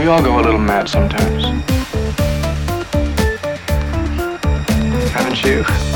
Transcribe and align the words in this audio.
We 0.00 0.06
all 0.06 0.22
go 0.22 0.40
a 0.40 0.40
little 0.40 0.58
mad 0.58 0.88
sometimes. 0.88 1.44
Haven't 5.12 5.44
you? 5.44 5.89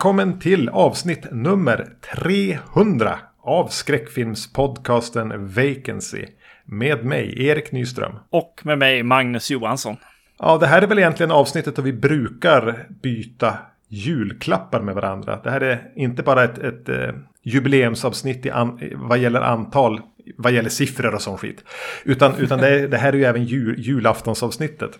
Välkommen 0.00 0.38
till 0.38 0.68
avsnitt 0.68 1.26
nummer 1.30 1.86
300 2.14 3.18
av 3.42 3.66
skräckfilmspodcasten 3.68 5.48
Vacancy. 5.54 6.26
Med 6.64 7.04
mig, 7.04 7.46
Erik 7.46 7.72
Nyström. 7.72 8.12
Och 8.30 8.60
med 8.64 8.78
mig, 8.78 9.02
Magnus 9.02 9.50
Johansson. 9.50 9.96
Ja, 10.38 10.58
det 10.58 10.66
här 10.66 10.82
är 10.82 10.86
väl 10.86 10.98
egentligen 10.98 11.30
avsnittet 11.30 11.76
då 11.76 11.82
vi 11.82 11.92
brukar 11.92 12.86
byta 13.02 13.58
julklappar 13.88 14.80
med 14.80 14.94
varandra. 14.94 15.40
Det 15.44 15.50
här 15.50 15.60
är 15.60 15.92
inte 15.96 16.22
bara 16.22 16.44
ett, 16.44 16.58
ett 16.58 16.88
eh, 16.88 17.14
jubileumsavsnitt 17.42 18.46
i 18.46 18.50
an, 18.50 18.80
vad 18.94 19.18
gäller 19.18 19.40
antal, 19.40 20.00
vad 20.36 20.52
gäller 20.52 20.70
siffror 20.70 21.14
och 21.14 21.22
sån 21.22 21.38
skit. 21.38 21.64
Utan, 22.04 22.34
utan 22.38 22.58
det, 22.58 22.86
det 22.86 22.98
här 22.98 23.12
är 23.12 23.16
ju 23.16 23.24
även 23.24 23.44
jul, 23.44 23.74
julaftonsavsnittet. 23.78 24.90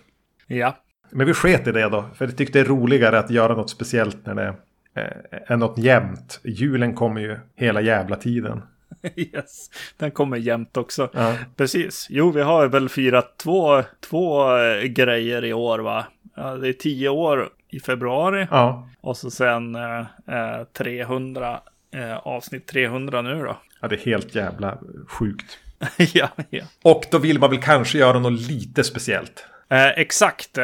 Ja. 0.47 0.77
Men 1.11 1.27
vi 1.27 1.33
sket 1.33 1.67
i 1.67 1.71
det 1.71 1.89
då, 1.89 2.05
för 2.15 2.25
jag 2.25 2.37
tyckte 2.37 2.59
det 2.59 2.65
är 2.65 2.69
roligare 2.69 3.19
att 3.19 3.29
göra 3.29 3.55
något 3.55 3.69
speciellt 3.69 4.25
när 4.25 4.35
det 4.35 4.55
eh, 4.95 5.03
är 5.47 5.57
något 5.57 5.77
jämnt. 5.77 6.39
Julen 6.43 6.93
kommer 6.95 7.21
ju 7.21 7.37
hela 7.55 7.81
jävla 7.81 8.15
tiden. 8.15 8.61
Yes, 9.15 9.69
den 9.97 10.11
kommer 10.11 10.37
jämt 10.37 10.77
också. 10.77 11.09
Ja. 11.13 11.35
Precis. 11.57 12.07
Jo, 12.09 12.31
vi 12.31 12.41
har 12.41 12.67
väl 12.67 12.89
firat 12.89 13.37
två, 13.37 13.83
två 14.09 14.57
eh, 14.57 14.83
grejer 14.83 15.45
i 15.45 15.53
år, 15.53 15.79
va? 15.79 16.05
Det 16.61 16.67
är 16.67 16.73
tio 16.73 17.09
år 17.09 17.49
i 17.69 17.79
februari 17.79 18.47
Ja. 18.51 18.89
och 19.01 19.17
så 19.17 19.31
sen 19.31 19.75
eh, 19.75 19.99
eh, 20.27 20.63
300, 20.77 21.59
eh, 21.93 22.17
avsnitt 22.17 22.67
300 22.67 23.21
nu 23.21 23.39
då. 23.43 23.57
ja, 23.81 23.87
det 23.87 23.95
är 23.95 24.05
helt 24.05 24.35
jävla 24.35 24.77
sjukt. 25.07 25.57
ja, 26.13 26.29
ja. 26.49 26.63
Och 26.83 27.03
då 27.11 27.17
vill 27.17 27.39
man 27.39 27.49
väl 27.49 27.61
kanske 27.61 27.97
göra 27.97 28.19
något 28.19 28.41
lite 28.41 28.83
speciellt. 28.83 29.45
Eh, 29.69 29.87
exakt. 29.87 30.57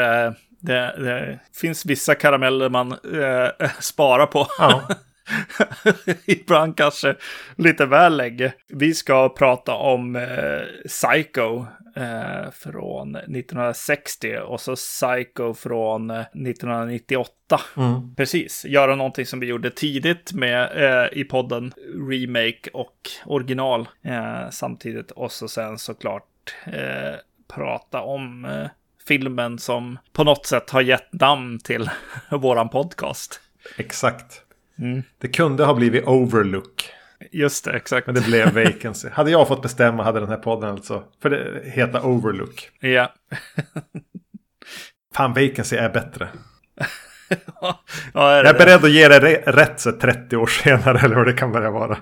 Eh, 0.61 0.67
det, 0.67 1.03
det 1.03 1.39
finns 1.53 1.85
vissa 1.85 2.15
karameller 2.15 2.69
man 2.69 2.91
eh, 2.91 3.69
sparar 3.79 4.25
på. 4.25 4.47
Ja, 4.59 4.87
Ibland 6.25 6.77
kanske 6.77 7.15
lite 7.55 7.85
väl 7.85 8.17
länge. 8.17 8.53
Vi 8.67 8.93
ska 8.93 9.29
prata 9.29 9.73
om 9.73 10.15
eh, 10.15 10.87
Psycho 10.87 11.65
eh, 11.95 12.51
från 12.51 13.15
1960 13.15 14.37
och 14.37 14.61
så 14.61 14.75
Psycho 14.75 15.53
från 15.53 16.09
eh, 16.09 16.19
1998. 16.19 17.31
mm. 17.77 18.15
Precis, 18.15 18.65
göra 18.65 18.95
någonting 18.95 19.25
som 19.25 19.39
vi 19.39 19.47
gjorde 19.47 19.69
tidigt 19.69 20.33
med 20.33 20.63
eh, 20.63 21.17
i 21.17 21.23
podden 21.23 21.73
remake 22.09 22.69
och 22.73 23.09
original 23.25 23.87
eh, 24.03 24.49
samtidigt. 24.51 25.11
Och 25.11 25.31
så 25.31 25.47
sen 25.47 25.77
såklart 25.77 26.55
eh, 26.65 27.15
prata 27.55 28.01
om 28.01 28.45
eh, 28.45 28.67
filmen 29.07 29.59
som 29.59 29.99
på 30.13 30.23
något 30.23 30.45
sätt 30.45 30.69
har 30.69 30.81
gett 30.81 31.13
namn 31.13 31.59
till 31.59 31.89
våran 32.31 32.69
podcast. 32.69 33.41
exakt. 33.77 34.41
Mm. 34.79 35.03
Det 35.17 35.27
kunde 35.27 35.65
ha 35.65 35.73
blivit 35.73 36.07
Overlook. 36.07 36.89
Just 37.31 37.65
det, 37.65 37.71
exakt. 37.71 38.07
Men 38.07 38.15
det 38.15 38.21
blev 38.25 38.53
Vacancy. 38.53 39.09
hade 39.13 39.31
jag 39.31 39.47
fått 39.47 39.61
bestämma 39.61 40.03
hade 40.03 40.19
den 40.19 40.29
här 40.29 40.37
podden 40.37 40.69
alltså. 40.69 41.03
För 41.21 41.29
det 41.29 41.69
heter 41.69 42.05
Overlook. 42.05 42.69
Ja. 42.79 43.13
Fan, 45.13 45.33
Vacancy 45.33 45.75
är 45.75 45.89
bättre. 45.89 46.29
ja, 48.13 48.31
är 48.31 48.43
Jag 48.43 48.47
är 48.47 48.53
beredd 48.53 48.85
att 48.85 48.91
ge 48.91 49.09
re- 49.09 49.51
rätt 49.51 49.79
så 49.79 49.91
30 49.91 50.37
år 50.37 50.47
senare 50.47 50.99
eller 50.99 51.15
vad 51.15 51.25
det 51.25 51.33
kan 51.33 51.51
börja 51.51 51.71
vara. 51.71 51.97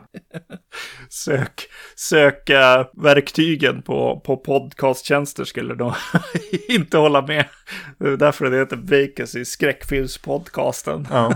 Sök, 1.10 1.68
söka 1.96 2.88
verktygen 2.94 3.82
på, 3.82 4.20
på 4.26 4.38
podcasttjänster 4.38 5.44
skulle 5.44 5.76
nog 5.76 5.94
inte 6.70 6.98
hålla 6.98 7.22
med. 7.22 7.46
Det 8.00 8.08
är 8.08 8.18
därför 8.18 8.50
det 8.50 8.58
heter 8.58 8.76
Vacancy, 8.78 9.46
skräckfilmspodcasten. 9.46 11.08
Ja. 11.12 11.34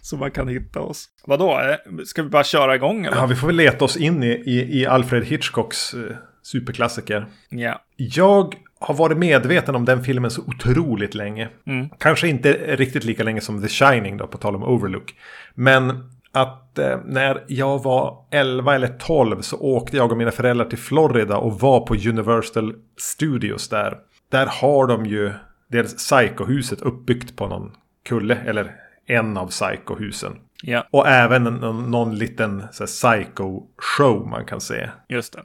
Så 0.00 0.16
man 0.16 0.30
kan 0.30 0.48
hitta 0.48 0.80
oss. 0.80 1.08
Vadå, 1.26 1.60
eh, 1.60 2.04
ska 2.04 2.22
vi 2.22 2.28
bara 2.28 2.44
köra 2.44 2.74
igång 2.74 3.04
eller? 3.04 3.16
ja, 3.16 3.26
vi 3.26 3.34
får 3.36 3.46
väl 3.46 3.56
leta 3.56 3.84
oss 3.84 3.96
in 3.96 4.22
i, 4.22 4.30
i, 4.46 4.80
i 4.80 4.86
Alfred 4.86 5.24
Hitchcocks 5.24 5.94
eh, 5.94 6.16
superklassiker. 6.42 7.26
Ja. 7.48 7.82
Jag 7.96 8.54
har 8.84 8.94
varit 8.94 9.18
medveten 9.18 9.74
om 9.74 9.84
den 9.84 10.04
filmen 10.04 10.30
så 10.30 10.42
otroligt 10.46 11.14
länge. 11.14 11.48
Mm. 11.66 11.88
Kanske 11.98 12.28
inte 12.28 12.52
riktigt 12.76 13.04
lika 13.04 13.22
länge 13.22 13.40
som 13.40 13.62
The 13.62 13.68
Shining 13.68 14.16
då, 14.16 14.26
på 14.26 14.38
tal 14.38 14.56
om 14.56 14.62
Overlook. 14.62 15.14
Men 15.54 16.10
att 16.32 16.78
eh, 16.78 16.98
när 17.04 17.44
jag 17.48 17.82
var 17.82 18.24
11 18.30 18.74
eller 18.74 18.88
12 18.88 19.40
så 19.40 19.60
åkte 19.60 19.96
jag 19.96 20.12
och 20.12 20.18
mina 20.18 20.30
föräldrar 20.30 20.64
till 20.66 20.78
Florida 20.78 21.36
och 21.36 21.60
var 21.60 21.80
på 21.80 21.94
Universal 21.94 22.74
Studios 22.96 23.68
där. 23.68 23.98
Där 24.30 24.46
har 24.46 24.86
de 24.86 25.06
ju 25.06 25.32
deras 25.68 25.94
Psycho-huset 25.94 26.82
uppbyggt 26.82 27.36
på 27.36 27.46
någon 27.46 27.72
kulle, 28.04 28.36
eller 28.46 28.74
en 29.06 29.36
av 29.36 29.46
Psycho-husen. 29.48 30.32
Ja, 30.62 30.86
Och 30.90 31.08
även 31.08 31.44
någon, 31.44 31.90
någon 31.90 32.14
liten 32.18 32.62
så 32.72 32.82
här, 32.82 32.88
Psycho-show 32.88 34.26
man 34.30 34.44
kan 34.44 34.60
se. 34.60 34.90
just 35.08 35.32
det. 35.32 35.42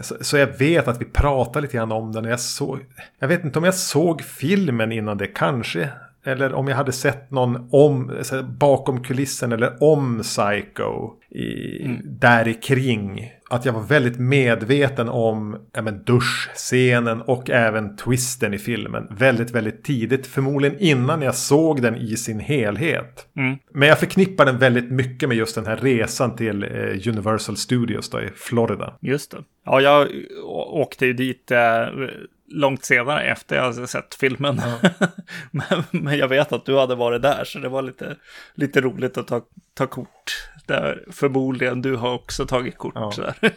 Så, 0.00 0.16
så 0.20 0.36
jag 0.36 0.46
vet 0.46 0.88
att 0.88 1.00
vi 1.00 1.04
pratade 1.04 1.60
lite 1.60 1.76
grann 1.76 1.92
om 1.92 2.12
den. 2.12 2.24
Jag, 2.24 2.40
såg, 2.40 2.78
jag 3.18 3.28
vet 3.28 3.44
inte 3.44 3.58
om 3.58 3.64
jag 3.64 3.74
såg 3.74 4.22
filmen 4.22 4.92
innan 4.92 5.18
det 5.18 5.26
kanske. 5.26 5.90
Eller 6.24 6.54
om 6.54 6.68
jag 6.68 6.76
hade 6.76 6.92
sett 6.92 7.30
någon 7.30 7.68
om, 7.70 8.22
bakom 8.58 9.02
kulissen 9.02 9.52
eller 9.52 9.82
om 9.82 10.22
Psycho. 10.22 11.10
I, 11.30 11.88
Där 12.04 12.48
i 12.48 12.54
kring. 12.54 13.30
Att 13.50 13.64
jag 13.64 13.72
var 13.72 13.82
väldigt 13.82 14.18
medveten 14.18 15.08
om 15.08 15.56
ja, 15.72 15.82
men, 15.82 16.04
duschscenen 16.04 17.22
och 17.22 17.50
även 17.50 17.96
twisten 17.96 18.54
i 18.54 18.58
filmen. 18.58 19.06
Väldigt, 19.10 19.50
väldigt 19.50 19.84
tidigt. 19.84 20.26
Förmodligen 20.26 20.78
innan 20.78 21.22
jag 21.22 21.34
såg 21.34 21.82
den 21.82 21.96
i 21.96 22.16
sin 22.16 22.40
helhet. 22.40 23.28
Mm. 23.36 23.56
Men 23.72 23.88
jag 23.88 23.98
förknippar 23.98 24.46
den 24.46 24.58
väldigt 24.58 24.90
mycket 24.90 25.28
med 25.28 25.38
just 25.38 25.54
den 25.54 25.66
här 25.66 25.76
resan 25.76 26.36
till 26.36 26.62
eh, 26.62 27.08
Universal 27.08 27.56
Studios 27.56 28.10
då 28.10 28.20
i 28.20 28.28
Florida. 28.36 28.94
Just 29.00 29.30
det. 29.30 29.38
Ja, 29.64 29.80
jag 29.80 30.08
åkte 30.72 31.06
ju 31.06 31.12
dit 31.12 31.50
eh, 31.50 31.58
långt 32.54 32.84
senare 32.84 33.22
efter 33.22 33.56
jag 33.56 33.88
sett 33.88 34.14
filmen. 34.14 34.60
men, 35.50 35.82
men 35.90 36.18
jag 36.18 36.28
vet 36.28 36.52
att 36.52 36.66
du 36.66 36.78
hade 36.78 36.94
varit 36.94 37.22
där, 37.22 37.44
så 37.44 37.58
det 37.58 37.68
var 37.68 37.82
lite, 37.82 38.16
lite 38.54 38.80
roligt 38.80 39.18
att 39.18 39.26
ta, 39.26 39.42
ta 39.74 39.86
kort. 39.86 40.48
Där 40.66 41.04
förmodligen 41.10 41.82
du 41.82 41.96
har 41.96 42.14
också 42.14 42.46
tagit 42.46 42.78
kort. 42.78 42.94
Ja. 42.94 43.34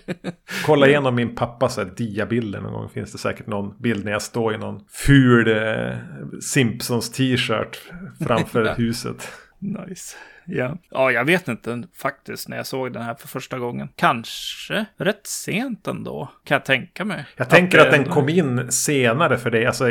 Kolla 0.65 0.87
igenom 0.87 1.15
min 1.15 1.35
pappas 1.35 1.79
diabilder 1.97 2.61
någon 2.61 2.73
gång. 2.73 2.89
Finns 2.89 3.11
det 3.11 3.17
säkert 3.17 3.47
någon 3.47 3.81
bild 3.81 4.05
när 4.05 4.11
jag 4.11 4.21
står 4.21 4.53
i 4.53 4.57
någon 4.57 4.81
ful 4.89 5.47
eh, 5.57 5.97
Simpsons 6.41 7.11
t-shirt 7.11 7.81
framför 8.27 8.73
huset. 8.77 9.31
nice. 9.59 10.15
Ja. 10.47 10.77
ja, 10.89 11.11
jag 11.11 11.25
vet 11.25 11.47
inte 11.47 11.83
faktiskt 11.95 12.49
när 12.49 12.57
jag 12.57 12.65
såg 12.65 12.93
den 12.93 13.01
här 13.03 13.15
för 13.15 13.27
första 13.27 13.59
gången. 13.59 13.89
Kanske 13.95 14.85
rätt 14.97 15.27
sent 15.27 15.87
ändå, 15.87 16.31
kan 16.45 16.55
jag 16.55 16.65
tänka 16.65 17.05
mig. 17.05 17.25
Jag 17.35 17.49
tänker 17.49 17.79
att 17.79 17.91
den 17.91 18.03
kom 18.03 18.29
in 18.29 18.71
senare 18.71 19.37
för 19.37 19.51
dig. 19.51 19.65
Alltså 19.65 19.85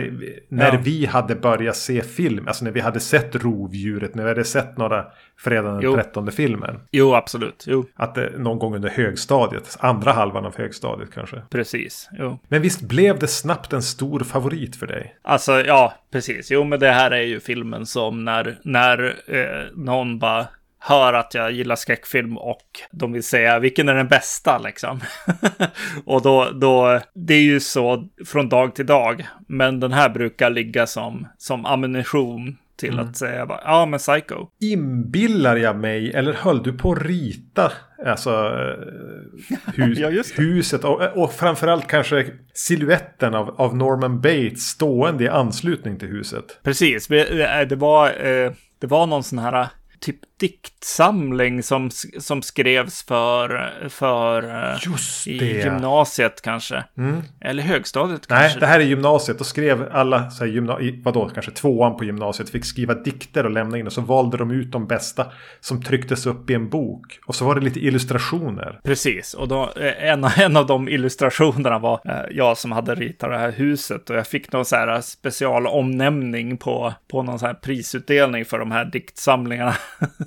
när 0.48 0.72
Ja. 0.72 0.80
vi 0.82 1.06
hade 1.06 1.34
börjat 1.34 1.76
se 1.76 2.02
film. 2.02 2.48
Alltså 2.48 2.64
när 2.64 2.70
vi 2.72 2.80
hade 2.80 3.00
sett 3.00 3.34
Rovdjuret. 3.34 4.14
När 4.14 4.22
vi 4.22 4.28
hade 4.28 4.44
sett 4.44 4.76
några 4.76 5.04
Fredagen 5.38 5.74
den 5.74 5.82
Jo. 5.82 5.94
13 5.94 6.32
filmer. 6.32 6.80
Jo, 6.90 7.14
absolut. 7.14 7.64
Jo, 7.66 7.84
Att 7.94 8.14
det, 8.14 8.32
någon 8.38 8.58
gång 8.58 8.74
under 8.74 8.88
högstadiet. 8.88 9.76
Andra 9.80 10.12
halvan 10.12 10.44
av 10.46 10.56
högstadiet 10.56 11.12
kanske. 11.14 11.42
precis. 11.50 12.08
Jo. 12.18 12.38
Men 12.48 12.62
visst 12.62 12.80
blev 12.80 13.18
det 13.18 13.28
snabbt 13.28 13.72
en 13.72 13.82
stor 13.82 14.20
favorit 14.20 14.76
för 14.76 14.86
dig? 14.86 15.16
Alltså, 15.22 15.52
ja, 15.60 15.94
precis. 16.16 16.50
Jo, 16.50 16.64
men 16.64 16.80
det 16.80 16.90
här 16.90 17.10
är 17.10 17.22
ju 17.22 17.40
filmen 17.40 17.86
som 17.86 18.24
när, 18.24 18.58
när 18.62 19.16
eh, 19.26 19.66
någon 19.74 20.18
bara 20.18 20.46
hör 20.78 21.12
att 21.12 21.34
jag 21.34 21.52
gillar 21.52 21.76
skräckfilm 21.76 22.38
och 22.38 22.66
de 22.90 23.12
vill 23.12 23.22
säga 23.22 23.58
vilken 23.58 23.88
är 23.88 23.94
den 23.94 24.08
bästa 24.08 24.58
liksom. 24.58 25.00
och 26.04 26.22
då, 26.22 26.50
då, 26.50 27.00
det 27.14 27.34
är 27.34 27.42
ju 27.42 27.60
så 27.60 28.08
från 28.26 28.48
dag 28.48 28.74
till 28.74 28.86
dag. 28.86 29.26
Men 29.48 29.80
den 29.80 29.92
här 29.92 30.08
brukar 30.08 30.50
ligga 30.50 30.86
som, 30.86 31.28
som 31.38 31.66
ammunition 31.66 32.56
till 32.76 32.98
att 32.98 33.16
säga 33.16 33.46
ja 33.64 33.86
men 33.86 33.98
Psycho. 33.98 34.46
Inbillar 34.60 35.56
jag 35.56 35.76
mig, 35.76 36.12
eller 36.12 36.32
höll 36.32 36.62
du 36.62 36.72
på 36.72 36.92
att 36.92 37.02
rita 37.02 37.72
alltså, 38.04 38.30
eh, 38.30 39.56
hus, 39.74 39.98
Ja, 39.98 40.22
huset 40.36 40.84
och, 40.84 41.02
och 41.02 41.32
framförallt 41.32 41.86
kanske 41.86 42.26
siluetten 42.54 43.34
av, 43.34 43.60
av 43.60 43.76
Norman 43.76 44.20
Bates 44.20 44.62
stående 44.62 45.24
i 45.24 45.28
anslutning 45.28 45.98
till 45.98 46.08
huset? 46.08 46.58
Precis, 46.62 47.10
eh, 47.10 47.68
det 47.68 47.76
var, 47.76 48.26
eh, 48.26 48.52
det 48.78 48.86
var 48.86 49.06
någon 49.06 49.22
sån 49.24 49.38
här 49.38 49.68
typ 50.00 50.16
diktsamling 50.40 51.62
som, 51.62 51.90
som 52.18 52.42
skrevs 52.42 53.02
för, 53.02 53.72
för 53.88 54.42
eh, 54.42 55.32
i 55.32 55.62
gymnasiet 55.62 56.42
kanske. 56.42 56.84
Mm. 56.98 57.22
Eller 57.40 57.62
högstadiet 57.62 58.26
Nej, 58.28 58.40
kanske. 58.40 58.60
det 58.60 58.66
här 58.66 58.80
är 58.80 58.84
gymnasiet. 58.84 59.38
Då 59.38 59.44
skrev 59.44 59.88
alla, 59.92 60.30
så 60.30 60.44
här, 60.44 60.52
gymna 60.52 60.80
i, 60.80 61.02
vadå, 61.04 61.30
kanske 61.34 61.52
tvåan 61.52 61.96
på 61.96 62.04
gymnasiet, 62.04 62.50
fick 62.50 62.64
skriva 62.64 62.94
dikter 62.94 63.44
och 63.44 63.50
lämna 63.50 63.78
in. 63.78 63.86
Och 63.86 63.92
så 63.92 64.00
valde 64.00 64.36
de 64.36 64.50
ut 64.50 64.72
de 64.72 64.86
bästa 64.86 65.26
som 65.60 65.82
trycktes 65.82 66.26
upp 66.26 66.50
i 66.50 66.54
en 66.54 66.68
bok. 66.68 67.18
Och 67.26 67.34
så 67.34 67.44
var 67.44 67.54
det 67.54 67.60
lite 67.60 67.80
illustrationer. 67.80 68.80
Precis, 68.84 69.34
och 69.34 69.48
då, 69.48 69.72
eh, 69.76 70.10
en, 70.10 70.24
en 70.36 70.56
av 70.56 70.66
de 70.66 70.88
illustrationerna 70.88 71.78
var 71.78 72.00
eh, 72.04 72.36
jag 72.36 72.58
som 72.58 72.72
hade 72.72 72.94
ritat 72.94 73.30
det 73.30 73.38
här 73.38 73.52
huset 73.52 74.10
och 74.10 74.16
jag 74.16 74.26
fick 74.26 74.52
någon 74.52 74.64
så 74.64 74.76
här 74.76 75.00
special 75.00 75.66
omnämning 75.66 76.56
på, 76.56 76.94
på 77.10 77.22
någon 77.22 77.38
så 77.38 77.46
här 77.46 77.54
prisutdelning 77.54 78.44
för 78.44 78.58
de 78.58 78.70
här 78.70 78.84
diktsamlingarna. 78.84 79.74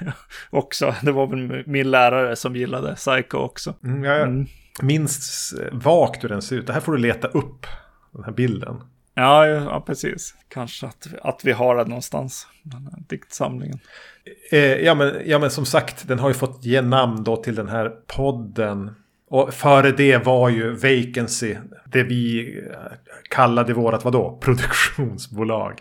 också, 0.50 0.94
det 1.02 1.12
var 1.12 1.26
väl 1.26 1.62
min 1.66 1.90
lärare 1.90 2.36
som 2.36 2.56
gillade 2.56 2.94
Psycho 2.94 3.36
också. 3.38 3.74
Mm, 3.84 4.04
jag 4.04 4.20
Mm. 4.22 4.46
minns 4.82 5.54
vagt 5.72 6.24
hur 6.24 6.28
den 6.28 6.42
ser 6.42 6.56
ut. 6.56 6.66
Det 6.66 6.72
här 6.72 6.80
får 6.80 6.92
du 6.92 6.98
leta 6.98 7.28
upp. 7.28 7.66
Den 8.12 8.24
här 8.24 8.32
bilden. 8.32 8.82
Ja, 9.14 9.46
ja, 9.46 9.80
precis. 9.86 10.34
Kanske 10.48 10.86
att, 10.86 11.08
att 11.22 11.40
vi 11.44 11.52
har 11.52 11.76
det 11.76 11.84
någonstans, 11.84 12.46
den 12.62 12.82
här 12.92 13.02
diktsamlingen. 13.08 13.78
Eh, 14.52 14.58
ja, 14.58 14.94
men, 14.94 15.14
ja, 15.26 15.38
men 15.38 15.50
som 15.50 15.66
sagt, 15.66 16.08
den 16.08 16.18
har 16.18 16.28
ju 16.28 16.34
fått 16.34 16.64
ge 16.64 16.80
namn 16.82 17.24
då 17.24 17.36
till 17.36 17.54
den 17.54 17.68
här 17.68 17.88
podden. 18.06 18.94
Och 19.30 19.54
före 19.54 19.90
det 19.92 20.18
var 20.26 20.48
ju 20.48 20.70
Vacancy, 20.72 21.56
det 21.84 22.02
vi 22.02 22.54
eh, 22.70 22.74
kallade 23.30 23.72
vårat, 23.72 24.04
vadå, 24.04 24.38
produktionsbolag. 24.42 25.80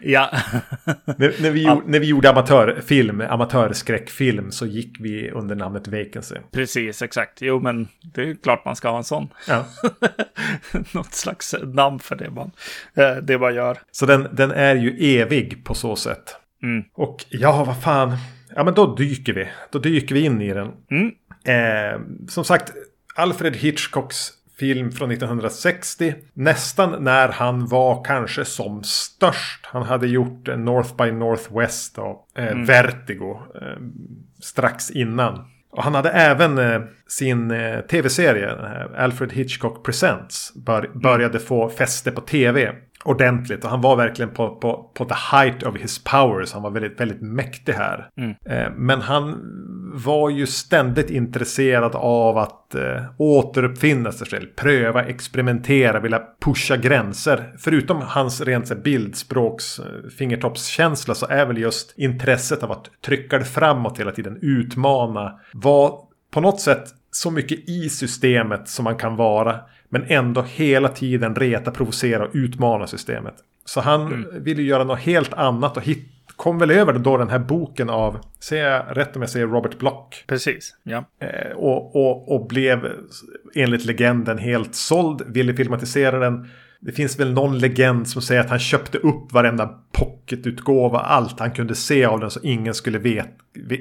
Ja, 0.00 0.30
när, 1.04 1.42
när, 1.42 1.50
vi, 1.50 1.62
gjorde- 1.66 1.82
när 1.86 2.00
vi 2.00 2.06
gjorde 2.06 2.30
amatörfilm, 2.30 3.20
amatörskräckfilm, 3.20 4.50
så 4.50 4.66
gick 4.66 4.96
vi 5.00 5.30
under 5.30 5.54
namnet 5.56 5.88
Vacancy. 5.88 6.34
precis, 6.52 7.02
exakt. 7.02 7.42
Jo, 7.42 7.60
men 7.60 7.88
det 8.14 8.22
är 8.22 8.34
klart 8.42 8.64
man 8.64 8.76
ska 8.76 8.88
ha 8.90 8.96
en 8.98 9.04
sån. 9.04 9.28
Ja. 9.48 9.64
Något 10.92 11.14
slags 11.14 11.54
namn 11.62 11.98
för 11.98 12.16
det 12.16 12.30
man, 12.30 12.50
eh, 12.94 13.16
det 13.22 13.38
man 13.38 13.54
gör. 13.54 13.78
Så 13.92 14.06
den, 14.06 14.28
den 14.32 14.50
är 14.50 14.74
ju 14.76 15.18
evig 15.20 15.64
på 15.64 15.74
så 15.74 15.96
sätt. 15.96 16.36
Mm. 16.62 16.84
Och 16.94 17.24
ja, 17.28 17.64
vad 17.64 17.82
fan. 17.82 18.16
Ja, 18.54 18.64
men 18.64 18.74
då 18.74 18.94
dyker 18.94 19.32
vi. 19.32 19.48
Då 19.70 19.78
dyker 19.78 20.14
vi 20.14 20.20
in 20.24 20.42
i 20.42 20.52
den. 20.54 20.72
Mm. 20.90 21.10
Eh, 21.46 22.00
som 22.28 22.44
sagt, 22.44 22.72
Alfred 23.14 23.56
Hitchcocks 23.56 24.32
film 24.58 24.92
från 24.92 25.10
1960. 25.10 26.14
Nästan 26.32 27.04
när 27.04 27.28
han 27.28 27.66
var 27.66 28.04
kanske 28.04 28.44
som 28.44 28.82
störst. 28.84 29.66
Han 29.66 29.82
hade 29.82 30.06
gjort 30.06 30.48
eh, 30.48 30.56
North 30.56 30.96
by 30.96 31.12
Northwest 31.12 31.98
och 31.98 32.28
eh, 32.38 32.56
Vertigo 32.56 33.42
eh, 33.54 33.76
strax 34.42 34.90
innan. 34.90 35.44
Och 35.70 35.82
han 35.82 35.94
hade 35.94 36.10
även 36.10 36.58
eh, 36.58 36.80
sin 37.06 37.50
eh, 37.50 37.80
tv-serie, 37.80 38.50
Alfred 38.96 39.32
Hitchcock 39.32 39.84
Presents, 39.84 40.52
bör, 40.54 40.90
började 40.94 41.38
få 41.38 41.68
fäste 41.68 42.10
på 42.10 42.20
tv 42.20 42.72
ordentligt. 43.06 43.64
Och 43.64 43.70
han 43.70 43.80
var 43.80 43.96
verkligen 43.96 44.30
på, 44.30 44.56
på, 44.56 44.90
på 44.94 45.04
the 45.04 45.14
height 45.32 45.62
of 45.62 45.76
his 45.76 46.04
powers. 46.04 46.52
Han 46.52 46.62
var 46.62 46.70
väldigt, 46.70 47.00
väldigt 47.00 47.22
mäktig 47.22 47.72
här. 47.72 48.08
Eh, 48.46 48.72
men 48.76 49.00
han 49.00 49.40
var 49.94 50.30
ju 50.30 50.46
ständigt 50.46 51.10
intresserad 51.10 51.94
av 51.94 52.38
att 52.38 52.74
eh, 52.74 53.02
återuppfinna 53.18 54.12
sig 54.12 54.26
själv. 54.26 54.46
Pröva, 54.56 55.04
experimentera, 55.04 56.00
vilja 56.00 56.22
pusha 56.44 56.76
gränser. 56.76 57.54
Förutom 57.58 58.02
hans 58.02 58.40
rent 58.40 58.68
så 58.68 58.74
bildspråks 58.74 59.78
eh, 59.78 60.08
fingertoppskänsla 60.18 61.14
så 61.14 61.26
är 61.26 61.46
väl 61.46 61.58
just 61.58 61.98
intresset 61.98 62.62
av 62.62 62.72
att 62.72 62.90
trycka 63.04 63.38
det 63.38 63.44
framåt 63.44 64.00
hela 64.00 64.12
tiden, 64.12 64.38
utmana, 64.42 65.40
var 65.52 65.98
på 66.30 66.40
något 66.40 66.60
sätt 66.60 66.84
så 67.10 67.30
mycket 67.30 67.68
i 67.68 67.88
systemet 67.88 68.68
som 68.68 68.84
man 68.84 68.96
kan 68.96 69.16
vara. 69.16 69.60
Men 69.88 70.04
ändå 70.08 70.42
hela 70.42 70.88
tiden 70.88 71.34
reta, 71.34 71.70
provocera 71.70 72.24
och 72.24 72.30
utmana 72.32 72.86
systemet. 72.86 73.34
Så 73.64 73.80
han 73.80 74.26
ville 74.32 74.62
göra 74.62 74.84
något 74.84 74.98
helt 74.98 75.34
annat 75.34 75.76
och 75.76 75.82
hit, 75.82 76.08
kom 76.36 76.58
väl 76.58 76.70
över 76.70 76.92
då 76.92 77.16
den 77.16 77.28
här 77.28 77.38
boken 77.38 77.90
av, 77.90 78.18
säger 78.40 78.70
jag 78.70 78.96
rätt 78.96 79.16
om 79.16 79.22
jag 79.22 79.30
säger 79.30 79.46
Robert 79.46 79.78
Block? 79.78 80.24
Precis, 80.26 80.74
ja. 80.82 81.04
Eh, 81.20 81.56
och, 81.56 81.96
och, 81.96 82.34
och 82.34 82.46
blev 82.46 82.92
enligt 83.54 83.84
legenden 83.84 84.38
helt 84.38 84.74
såld, 84.74 85.22
ville 85.26 85.54
filmatisera 85.54 86.18
den. 86.18 86.48
Det 86.86 86.92
finns 86.92 87.20
väl 87.20 87.32
någon 87.32 87.58
legend 87.58 88.08
som 88.08 88.22
säger 88.22 88.40
att 88.40 88.50
han 88.50 88.58
köpte 88.58 88.98
upp 88.98 89.32
varenda 89.32 89.78
pocketutgåva, 89.92 90.98
allt 90.98 91.40
han 91.40 91.50
kunde 91.50 91.74
se 91.74 92.04
av 92.04 92.20
den 92.20 92.30
så 92.30 92.40
ingen 92.42 92.74
skulle 92.74 92.98
vet, 92.98 93.28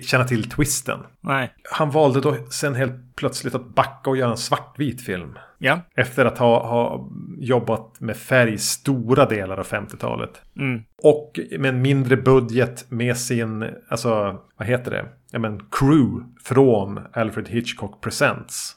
känna 0.02 0.24
till 0.24 0.50
twisten. 0.50 1.00
Nej, 1.22 1.54
Han 1.72 1.92
valde 1.92 2.22
då 2.22 2.36
sen 2.50 2.76
helt 2.76 3.16
plötsligt 3.16 3.56
att 3.56 3.76
backa 3.76 4.10
och 4.10 4.18
göra 4.18 4.32
en 4.32 4.38
svartvit 4.38 5.02
film. 5.02 5.38
ja. 5.58 5.80
Efter 5.96 6.26
att 6.26 6.38
ha, 6.38 6.68
ha 6.68 7.10
jobbat 7.40 8.00
med 8.00 8.18
färg 8.18 8.58
stora 8.58 9.26
delar 9.26 9.58
av 9.58 9.66
50-talet. 9.68 10.42
Mm. 10.58 10.84
Och 11.04 11.40
med 11.60 11.70
en 11.70 11.82
mindre 11.82 12.18
budget 12.18 12.86
med 12.90 13.18
sin, 13.18 13.66
alltså 13.90 14.40
vad 14.58 14.68
heter 14.68 14.92
det? 14.92 15.06
Ja 15.32 15.40
men 15.40 15.60
crew 15.72 16.26
från 16.44 17.00
Alfred 17.14 17.50
Hitchcock 17.50 18.02
Presents. 18.02 18.76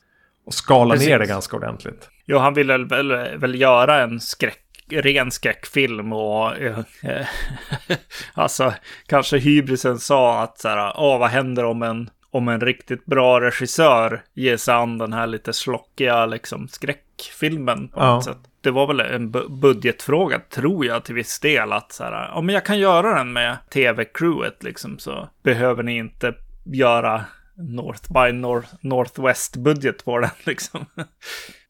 Och 0.48 0.54
skala 0.54 0.94
Precis. 0.94 1.08
ner 1.08 1.18
det 1.18 1.26
ganska 1.26 1.56
ordentligt. 1.56 2.08
Jo, 2.26 2.38
han 2.38 2.54
ville 2.54 2.78
väl, 2.78 3.12
väl 3.38 3.60
göra 3.60 4.02
en 4.02 4.20
skräck, 4.20 4.64
ren 4.90 5.30
skräckfilm 5.30 6.12
och 6.12 6.56
eh, 6.58 6.78
eh, 7.02 7.26
alltså 8.34 8.74
kanske 9.06 9.38
hybrisen 9.38 9.98
sa 9.98 10.42
att 10.42 10.58
så 10.58 10.68
här, 10.68 10.92
åh, 10.96 11.18
vad 11.18 11.30
händer 11.30 11.64
om 11.64 11.82
en, 11.82 12.10
om 12.30 12.48
en 12.48 12.60
riktigt 12.60 13.04
bra 13.06 13.40
regissör 13.40 14.22
ger 14.34 14.56
sig 14.56 14.74
an 14.74 14.98
den 14.98 15.12
här 15.12 15.26
lite 15.26 15.52
slockiga 15.52 16.26
liksom 16.26 16.68
skräckfilmen 16.68 17.90
Ja. 17.96 18.22
Det 18.60 18.70
var 18.70 18.86
väl 18.86 19.00
en 19.00 19.32
bu- 19.32 19.60
budgetfråga, 19.60 20.38
tror 20.38 20.86
jag, 20.86 21.04
till 21.04 21.14
viss 21.14 21.40
del. 21.40 21.72
Att 21.72 21.92
så 21.92 22.04
här, 22.04 22.12
ja, 22.34 22.40
men 22.40 22.54
jag 22.54 22.64
kan 22.64 22.78
göra 22.78 23.14
den 23.14 23.32
med 23.32 23.56
tv-crewet, 23.72 24.62
liksom, 24.62 24.98
så 24.98 25.28
behöver 25.42 25.82
ni 25.82 25.96
inte 25.96 26.34
göra 26.64 27.24
North 27.58 28.12
by 28.12 28.32
North, 28.32 28.68
Northwest-budget 28.80 30.04
på 30.04 30.18
den, 30.18 30.30
liksom. 30.44 30.86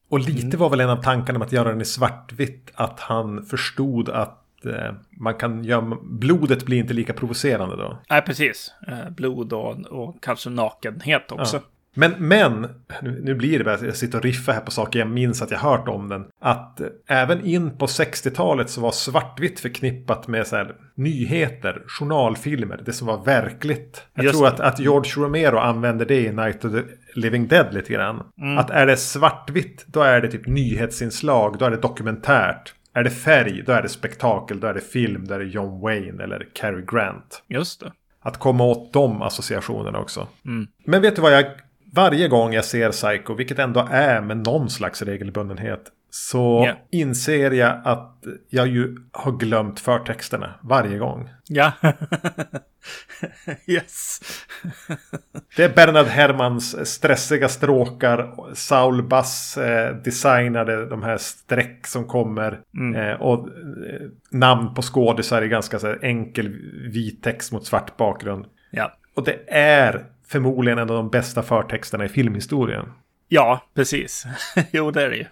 Och 0.09 0.19
lite 0.19 0.57
var 0.57 0.69
väl 0.69 0.79
en 0.79 0.89
av 0.89 1.03
tankarna 1.03 1.39
med 1.39 1.45
att 1.45 1.51
göra 1.51 1.69
den 1.69 1.81
i 1.81 1.85
svartvitt. 1.85 2.71
Att 2.73 2.99
han 2.99 3.45
förstod 3.45 4.09
att 4.09 4.65
eh, 4.65 4.93
man 5.09 5.33
kan 5.33 5.63
göra, 5.63 5.97
blodet 6.01 6.65
blir 6.65 6.77
inte 6.77 6.93
lika 6.93 7.13
provocerande 7.13 7.75
då. 7.75 7.99
Nej, 8.09 8.21
precis. 8.21 8.73
Eh, 8.87 9.09
blod 9.09 9.53
och, 9.53 9.79
och 9.85 10.23
kanske 10.23 10.49
nakenhet 10.49 11.31
också. 11.31 11.57
Ja. 11.57 11.63
Men, 11.95 12.11
men, 12.17 12.67
nu, 13.01 13.35
blir 13.35 13.57
det 13.57 13.63
bara 13.63 13.85
jag 13.85 13.95
sitter 13.95 14.17
och 14.17 14.23
riffar 14.23 14.53
här 14.53 14.61
på 14.61 14.71
saker 14.71 14.99
jag 14.99 15.07
minns 15.07 15.41
att 15.41 15.51
jag 15.51 15.59
hört 15.59 15.87
om 15.87 16.09
den. 16.09 16.25
Att 16.41 16.81
eh, 16.81 16.87
även 17.07 17.45
in 17.45 17.77
på 17.77 17.85
60-talet 17.85 18.69
så 18.69 18.81
var 18.81 18.91
svartvitt 18.91 19.59
förknippat 19.59 20.27
med 20.27 20.47
så 20.47 20.55
här, 20.55 20.75
nyheter, 20.95 21.83
journalfilmer, 21.87 22.81
det 22.85 22.93
som 22.93 23.07
var 23.07 23.25
verkligt. 23.25 24.03
Jag 24.13 24.25
Just 24.25 24.37
tror 24.37 24.47
att, 24.47 24.59
att 24.59 24.79
George 24.79 25.11
Romero 25.17 25.57
använder 25.57 26.05
det 26.05 26.21
i 26.21 26.31
Night 26.31 26.65
of 26.65 26.71
the 26.71 26.81
Living 27.13 27.47
Dead 27.47 27.73
lite 27.73 27.93
grann. 27.93 28.23
Mm. 28.41 28.57
Att 28.57 28.69
är 28.69 28.85
det 28.85 28.97
svartvitt, 28.97 29.85
då 29.87 30.01
är 30.01 30.21
det 30.21 30.27
typ 30.27 30.47
nyhetsinslag, 30.47 31.57
då 31.57 31.65
är 31.65 31.71
det 31.71 31.77
dokumentärt. 31.77 32.73
Är 32.93 33.03
det 33.03 33.09
färg, 33.09 33.63
då 33.65 33.71
är 33.71 33.81
det 33.81 33.89
spektakel, 33.89 34.59
då 34.59 34.67
är 34.67 34.73
det 34.73 34.81
film, 34.81 35.27
då 35.27 35.33
är 35.33 35.39
det 35.39 35.45
John 35.45 35.81
Wayne 35.81 36.23
eller 36.23 36.47
Cary 36.53 36.85
Grant. 36.91 37.43
Just 37.47 37.79
det. 37.79 37.91
Att 38.21 38.37
komma 38.37 38.63
åt 38.63 38.93
de 38.93 39.21
associationerna 39.21 39.99
också. 39.99 40.27
Mm. 40.45 40.67
Men 40.85 41.01
vet 41.01 41.15
du 41.15 41.21
vad 41.21 41.33
jag... 41.33 41.45
Varje 41.93 42.27
gång 42.27 42.53
jag 42.53 42.65
ser 42.65 42.91
Psycho, 42.91 43.33
vilket 43.33 43.59
ändå 43.59 43.87
är 43.91 44.21
med 44.21 44.37
någon 44.37 44.69
slags 44.69 45.01
regelbundenhet. 45.01 45.81
Så 46.11 46.63
Ja. 46.67 46.73
inser 46.91 47.51
jag 47.51 47.81
att 47.83 48.23
jag 48.49 48.67
ju 48.67 48.95
har 49.11 49.31
glömt 49.31 49.79
förtexterna 49.79 50.53
varje 50.61 50.97
gång. 50.97 51.29
Ja. 51.47 51.71
yes. 53.67 54.19
Det 55.55 55.63
är 55.63 55.69
Bernard 55.75 56.05
Herrmanns 56.05 56.89
stressiga 56.89 57.49
stråkar. 57.49 58.33
Saul 58.55 59.03
Bass 59.03 59.57
eh, 59.57 59.95
designade 59.95 60.85
de 60.85 61.03
här 61.03 61.17
streck 61.17 61.87
som 61.87 62.07
kommer. 62.07 62.59
Eh, 62.95 63.21
och 63.21 63.47
eh, 63.47 64.07
namn 64.31 64.73
på 64.73 64.81
skådisar 64.81 65.41
i 65.41 65.47
ganska 65.47 65.79
så 65.79 65.87
här, 65.87 65.99
enkel 66.01 66.49
vit 66.91 67.23
text 67.23 67.51
mot 67.51 67.65
svart 67.65 67.97
bakgrund. 67.97 68.45
Ja. 68.71 68.93
Och 69.15 69.23
det 69.23 69.39
är 69.47 70.05
förmodligen 70.29 70.79
en 70.79 70.89
av 70.89 70.95
de 70.95 71.09
bästa 71.09 71.43
förtexterna 71.43 72.05
i 72.05 72.09
filmhistorien. 72.09 72.85
Ja, 73.27 73.63
precis. 73.75 74.25
jo, 74.71 74.91
det 74.91 75.03
är 75.03 75.09
det 75.09 75.17
ju. 75.17 75.25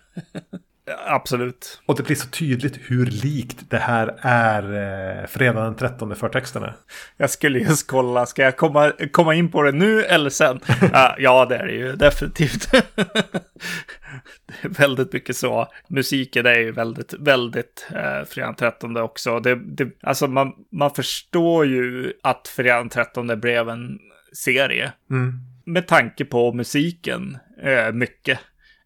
absolut. 1.08 1.82
Och 1.86 1.98
det 1.98 2.04
blir 2.04 2.16
så 2.16 2.28
tydligt 2.28 2.80
hur 2.82 3.06
likt 3.06 3.70
det 3.70 3.78
här 3.78 4.16
är 4.22 4.64
eh, 5.22 5.28
fredag 5.28 5.64
den 5.64 5.76
13 5.76 6.16
förtexterna. 6.16 6.74
Jag 7.18 7.30
skulle 7.30 7.60
just 7.60 7.88
kolla, 7.88 8.26
ska 8.26 8.42
jag 8.42 8.58
komma, 8.58 8.92
komma 9.12 9.36
in 9.36 9.52
på 9.52 9.62
det 9.62 9.72
nu 9.72 10.04
eller 10.04 10.30
sen? 10.30 10.56
uh, 10.82 11.10
ja, 11.18 11.46
det 11.46 11.56
är 11.56 11.66
det 11.66 11.74
ju 11.74 11.96
definitivt. 11.96 12.72
det 12.72 12.82
är 14.62 14.70
väldigt 14.70 15.14
mycket 15.14 15.38
så. 15.38 15.68
Musiken 15.88 16.46
är 16.46 16.60
ju 16.60 16.72
väldigt, 16.72 17.14
väldigt 17.14 17.88
eh, 17.92 18.26
fredag 18.28 18.48
den 18.48 18.56
13 18.56 18.98
också. 18.98 19.40
Det, 19.40 19.56
det, 19.56 19.90
alltså 20.02 20.28
man, 20.28 20.54
man 20.72 20.92
förstår 20.92 21.66
ju 21.66 22.14
att 22.24 22.48
fredag 22.48 22.78
den 22.78 22.90
13 22.90 23.40
blev 23.40 23.70
en 23.70 24.00
serie. 24.38 24.92
Mm. 25.12 25.34
Med 25.66 25.88
tanke 25.88 26.26
på 26.26 26.54
musiken, 26.54 27.38
eh, 27.64 27.92
mycket. 27.94 28.40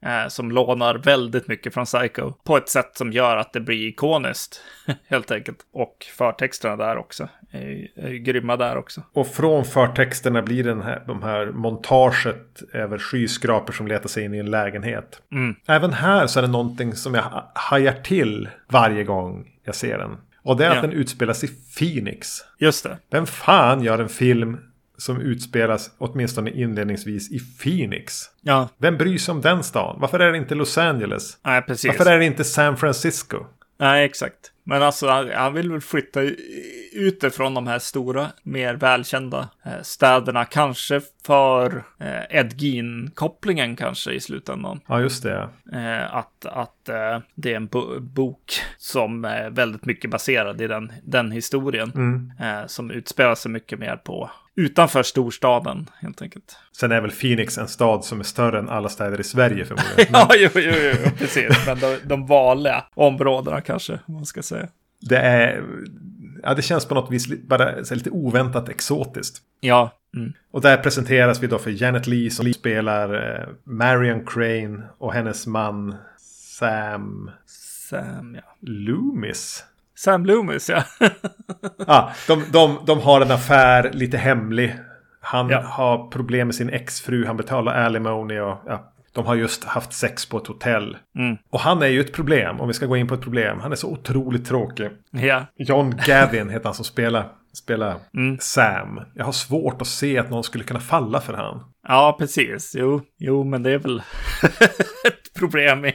Eh, 0.06 0.28
som 0.28 0.52
lånar 0.52 0.96
väldigt 0.96 1.48
mycket 1.48 1.74
från 1.74 1.86
Psycho. 1.86 2.32
På 2.44 2.58
ett 2.58 2.70
sätt 2.70 2.92
som 2.98 3.12
gör 3.12 3.38
att 3.38 3.54
det 3.54 3.60
blir 3.60 3.88
ikoniskt, 3.88 4.62
helt 5.08 5.32
enkelt. 5.32 5.58
Och 5.74 6.06
förtexterna 6.18 6.76
där 6.76 6.98
också. 6.98 7.30
Är, 7.52 7.88
är 7.96 8.14
grymma 8.14 8.58
där 8.58 8.78
också. 8.78 9.02
Och 9.14 9.28
från 9.28 9.66
förtexterna 9.66 10.42
blir 10.42 10.64
den 10.64 10.82
här, 10.82 11.04
de 11.08 11.24
här 11.24 11.46
montaget 11.46 12.62
över 12.74 12.98
skyskrapor 12.98 13.74
som 13.74 13.88
letar 13.88 14.10
sig 14.10 14.24
in 14.26 14.34
i 14.34 14.38
en 14.38 14.52
lägenhet. 14.52 15.22
Mm. 15.32 15.56
Även 15.68 15.94
här 15.94 16.28
så 16.28 16.40
är 16.40 16.42
det 16.42 16.48
någonting 16.50 16.94
som 16.94 17.14
jag 17.14 17.24
ha- 17.24 17.52
hajar 17.56 17.94
till 17.94 18.50
varje 18.70 19.04
gång 19.04 19.48
jag 19.64 19.76
ser 19.76 19.98
den. 19.98 20.18
Och 20.44 20.58
det 20.58 20.66
är 20.66 20.70
att 20.70 20.76
Ja. 20.76 20.82
den 20.82 20.92
utspelas 20.92 21.44
i 21.44 21.48
Phoenix. 21.78 22.38
Just 22.58 22.84
det. 22.84 22.98
Vem 23.12 23.26
fan 23.26 23.84
gör 23.84 24.00
en 24.00 24.10
film 24.10 24.58
som 25.02 25.22
utspelas 25.22 25.92
åtminstone 25.98 26.52
inledningsvis 26.52 27.32
i 27.32 27.40
Phoenix? 27.40 28.24
Ja, 28.42 28.70
Vem 28.78 28.98
bryr 28.98 29.18
sig 29.18 29.32
om 29.32 29.42
den 29.42 29.64
stan? 29.64 29.98
Varför 30.00 30.20
är 30.20 30.32
det 30.32 30.38
inte 30.38 30.56
Los 30.56 30.78
Angeles? 30.78 31.38
nej 31.46 31.62
precis. 31.62 31.88
Varför 31.88 32.12
är 32.12 32.20
det 32.20 32.26
inte 32.26 32.44
San 32.44 32.78
Francisco? 32.78 33.38
Nej, 33.80 34.06
exakt. 34.06 34.52
Men 34.64 34.84
alltså, 34.84 35.08
han, 35.36 35.54
vill 35.54 35.72
väl 35.72 35.82
flytta 35.82 36.22
utifrån 36.94 37.54
de 37.54 37.68
här 37.68 37.80
stora, 37.80 38.28
mer 38.44 38.74
välkända 38.74 39.50
eh, 39.66 39.82
städerna. 39.82 40.46
Kanske 40.46 41.02
för 41.26 41.84
eh, 42.00 42.38
Ed 42.40 42.54
Gein-kopplingen 42.62 43.76
kanske 43.76 44.12
i 44.12 44.20
slutändan. 44.20 44.80
Ja, 44.88 45.02
just 45.02 45.24
det. 45.24 45.50
Eh, 45.74 46.16
att 46.16 46.81
att 46.82 46.90
eh, 46.90 47.20
det 47.36 47.52
är 47.52 47.56
en 47.56 47.68
bo- 47.68 48.00
bok 48.00 48.54
som 48.78 49.26
är 49.26 49.50
väldigt 49.50 49.86
mycket 49.86 50.12
baserad 50.12 50.62
i 50.62 50.68
den, 50.68 50.92
den 51.04 51.32
historien. 51.32 51.92
Mm. 51.96 52.32
Eh, 52.40 52.68
som 52.68 52.92
utspelar 52.92 53.36
sig 53.36 53.52
mycket 53.52 53.80
mer 53.80 53.96
på 53.96 54.30
utanför 54.56 55.04
storstaden, 55.04 55.90
helt 56.02 56.22
enkelt. 56.22 56.58
Sen 56.78 56.92
är 56.92 57.02
väl 57.02 57.12
Phoenix 57.12 57.58
en 57.58 57.68
stad 57.68 58.06
som 58.06 58.20
är 58.20 58.24
större 58.24 58.60
än 58.60 58.70
alla 58.70 58.90
städer 58.90 59.20
i 59.20 59.24
Sverige 59.24 59.66
förmodligen. 59.66 60.14
Ja, 60.14 60.30
jo, 60.38 60.50
jo, 60.56 60.74
jo, 61.06 61.12
precis. 61.18 61.66
Men 61.68 61.80
de, 61.80 61.98
de 62.04 62.28
vanliga 62.28 62.84
områdena 62.94 63.62
kanske, 63.62 64.00
om 64.06 64.14
man 64.14 64.26
ska 64.26 64.42
säga. 64.42 64.68
Det 65.00 65.18
är... 65.18 65.64
Ja, 66.44 66.54
det 66.54 66.62
känns 66.62 66.86
på 66.86 66.96
något 66.96 67.12
vis 67.12 67.28
bara 67.48 67.76
lite 67.76 68.10
oväntat 68.10 68.70
exotiskt. 68.70 69.42
Ja, 69.60 69.92
mm. 70.16 70.34
Och 70.52 70.62
där 70.62 70.78
presenteras 70.78 71.44
vi 71.44 71.48
då 71.48 71.58
för 71.60 71.84
Janet 71.84 72.08
Lee 72.08 72.32
som 72.32 72.54
spelar 72.54 73.14
eh, 73.14 73.48
Marion 73.64 74.26
Crane 74.26 74.84
och 74.98 75.14
hennes 75.14 75.48
man 75.48 75.96
Sam 76.66 77.32
Sam, 77.90 78.36
ja. 78.36 78.42
Loomis. 78.60 79.64
Sam 79.96 80.26
Loomis, 80.26 80.70
ja. 80.70 80.84
Ah, 81.88 82.10
de, 82.28 82.44
de, 82.52 82.78
de 82.86 83.00
har 83.02 83.22
en 83.22 83.32
affär 83.32 83.92
lite 83.94 84.18
hemlig. 84.18 84.76
Han 85.22 85.50
Ja. 85.50 85.62
har 85.62 86.08
problem 86.10 86.48
med 86.48 86.56
sin 86.56 86.70
exfru. 86.70 87.26
Han 87.26 87.38
betalar 87.38 87.74
alimony 87.74 88.40
och 88.40 88.58
ja, 88.66 88.92
de 89.12 89.26
har 89.26 89.36
just 89.36 89.64
haft 89.64 89.94
sex 89.94 90.26
på 90.30 90.38
ett 90.38 90.48
hotell. 90.48 90.98
Mm. 91.16 91.38
Och 91.50 91.60
han 91.60 91.82
är 91.82 91.88
ju 91.88 92.00
ett 92.02 92.14
problem, 92.14 92.60
om 92.62 92.68
vi 92.68 92.74
ska 92.74 92.86
gå 92.86 92.98
in 92.98 93.08
på 93.08 93.14
ett 93.14 93.22
problem. 93.22 93.60
Han 93.60 93.72
är 93.72 93.76
så 93.76 93.88
otroligt 93.92 94.46
tråkig. 94.48 94.90
ja. 95.12 95.46
John 95.56 95.94
Gavin 96.06 96.50
heter 96.50 96.66
han 96.66 96.74
som 96.74 96.86
spelar, 96.86 97.28
spelar 97.54 97.96
Mm. 98.14 98.38
Sam. 98.40 99.00
Jag 99.16 99.26
har 99.26 99.32
svårt 99.32 99.82
att 99.82 99.88
se 99.88 100.18
att 100.18 100.30
någon 100.30 100.44
skulle 100.44 100.64
kunna 100.64 100.80
falla 100.80 101.22
för 101.22 101.34
han. 101.34 101.64
Ja, 101.92 102.16
precis. 102.20 102.76
Jo, 102.78 103.02
jo, 103.20 103.44
men 103.44 103.64
det 103.64 103.72
är 103.72 103.78
väl 103.78 104.00
ett 105.08 105.34
problem 105.40 105.86
i, 105.86 105.94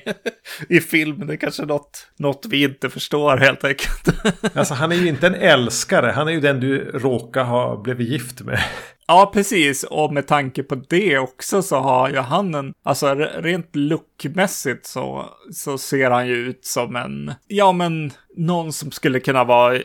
i 0.68 0.80
film. 0.80 1.26
Det 1.26 1.32
är 1.32 1.36
kanske 1.36 1.62
något, 1.64 2.06
något 2.18 2.46
vi 2.50 2.62
inte 2.62 2.90
förstår 2.90 3.36
helt 3.36 3.64
enkelt. 3.64 4.08
Alltså 4.56 4.74
han 4.74 4.92
är 4.92 4.96
ju 4.96 5.08
inte 5.08 5.26
en 5.26 5.34
älskare. 5.34 6.06
Han 6.10 6.28
är 6.28 6.32
ju 6.32 6.40
den 6.40 6.60
du 6.60 6.90
råkar 6.90 7.44
ha 7.44 7.82
blivit 7.82 8.08
gift 8.08 8.40
med. 8.40 8.60
Ja, 9.06 9.30
precis. 9.34 9.84
Och 9.84 10.12
med 10.12 10.26
tanke 10.26 10.62
på 10.62 10.74
det 10.74 11.18
också 11.18 11.62
så 11.62 11.76
har 11.76 12.08
ju 12.10 12.16
han 12.18 12.54
en, 12.54 12.72
alltså 12.84 13.06
re- 13.06 13.42
rent 13.42 13.76
lookmässigt 13.76 14.86
så, 14.86 15.30
så 15.52 15.78
ser 15.78 16.10
han 16.10 16.26
ju 16.28 16.34
ut 16.34 16.64
som 16.64 16.96
en, 16.96 17.32
ja 17.46 17.72
men 17.72 18.12
någon 18.37 18.73
som 18.73 18.90
skulle 18.90 19.21
kunna 19.21 19.45
vara 19.45 19.75
eh, 19.76 19.83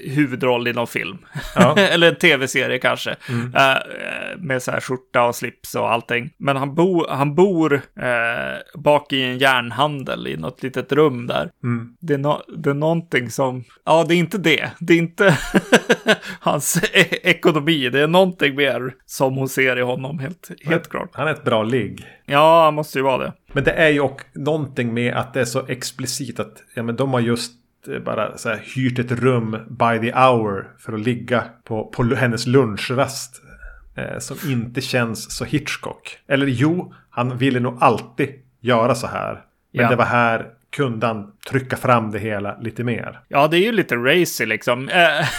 huvudroll 0.00 0.68
i 0.68 0.72
någon 0.72 0.86
film. 0.86 1.18
Ja. 1.54 1.76
Eller 1.78 2.08
en 2.08 2.16
tv-serie 2.16 2.78
kanske. 2.78 3.16
Eh, 3.54 3.70
eh, 3.72 4.38
med 4.38 4.62
så 4.62 4.70
här 4.70 4.80
skjorta 4.80 5.24
och 5.24 5.34
slips 5.34 5.74
och 5.74 5.92
allting. 5.92 6.30
Men 6.38 6.56
han, 6.56 6.74
bo, 6.74 7.08
han 7.08 7.34
bor 7.34 7.74
eh, 7.74 8.80
bak 8.80 9.12
i 9.12 9.22
en 9.22 9.38
järnhandel 9.38 10.26
i 10.26 10.36
något 10.36 10.62
litet 10.62 10.92
rum 10.92 11.26
där. 11.26 11.50
Mm. 11.64 11.96
Det, 12.00 12.14
är 12.14 12.18
no 12.18 12.42
det 12.56 12.70
är 12.70 12.74
någonting 12.74 13.30
som, 13.30 13.64
ja 13.84 14.04
det 14.08 14.14
är 14.14 14.18
inte 14.18 14.38
det. 14.38 14.70
Det 14.80 14.94
är 14.94 14.98
inte 14.98 15.38
hans 16.40 16.82
e 16.92 17.06
ekonomi. 17.22 17.88
Det 17.88 18.00
är 18.00 18.06
någonting 18.06 18.54
mer 18.54 18.94
som 19.06 19.36
hon 19.36 19.48
ser 19.48 19.78
i 19.78 19.82
honom 19.82 20.18
helt, 20.18 20.50
helt 20.64 20.88
klart. 20.88 21.10
Han 21.12 21.28
är 21.28 21.32
ett 21.32 21.44
bra 21.44 21.62
ligg. 21.62 22.06
Ja, 22.26 22.64
han 22.64 22.74
måste 22.74 22.98
ju 22.98 23.02
vara 23.02 23.18
det. 23.18 23.32
Men 23.52 23.64
det 23.64 23.72
är 23.72 23.88
ju 23.88 24.00
också 24.00 24.26
någonting 24.34 24.94
med 24.94 25.14
att 25.14 25.34
det 25.34 25.40
är 25.40 25.44
så 25.44 25.66
explicit 25.66 26.40
att 26.40 26.62
ja, 26.74 26.82
men 26.82 26.96
de 26.96 27.12
har 27.12 27.20
just 27.20 27.52
eh, 27.52 27.61
bara 28.04 28.38
så 28.38 28.48
här, 28.48 28.62
hyrt 28.76 28.98
ett 28.98 29.12
rum 29.12 29.50
by 29.68 29.98
the 30.10 30.12
hour 30.18 30.70
för 30.78 30.92
att 30.92 31.00
ligga 31.00 31.44
på, 31.64 31.84
på 31.84 32.02
hennes 32.02 32.46
lunchrast. 32.46 33.42
Eh, 33.96 34.18
som 34.18 34.50
inte 34.50 34.80
känns 34.80 35.36
så 35.36 35.44
Hitchcock. 35.44 36.18
Eller 36.26 36.46
jo, 36.46 36.94
han 37.10 37.36
ville 37.38 37.60
nog 37.60 37.76
alltid 37.80 38.28
göra 38.60 38.94
så 38.94 39.06
här. 39.06 39.32
Men 39.72 39.82
Ja. 39.84 39.90
det 39.90 39.96
var 39.96 40.04
här 40.04 40.46
kunde 40.72 41.06
han 41.06 41.32
trycka 41.50 41.76
fram 41.76 42.10
det 42.10 42.18
hela 42.18 42.58
lite 42.58 42.84
mer. 42.84 43.20
Ja, 43.28 43.48
det 43.48 43.56
är 43.56 43.60
ju 43.60 43.72
lite 43.72 43.96
racy 43.96 44.46
liksom. 44.46 44.88
Eh, 44.88 44.94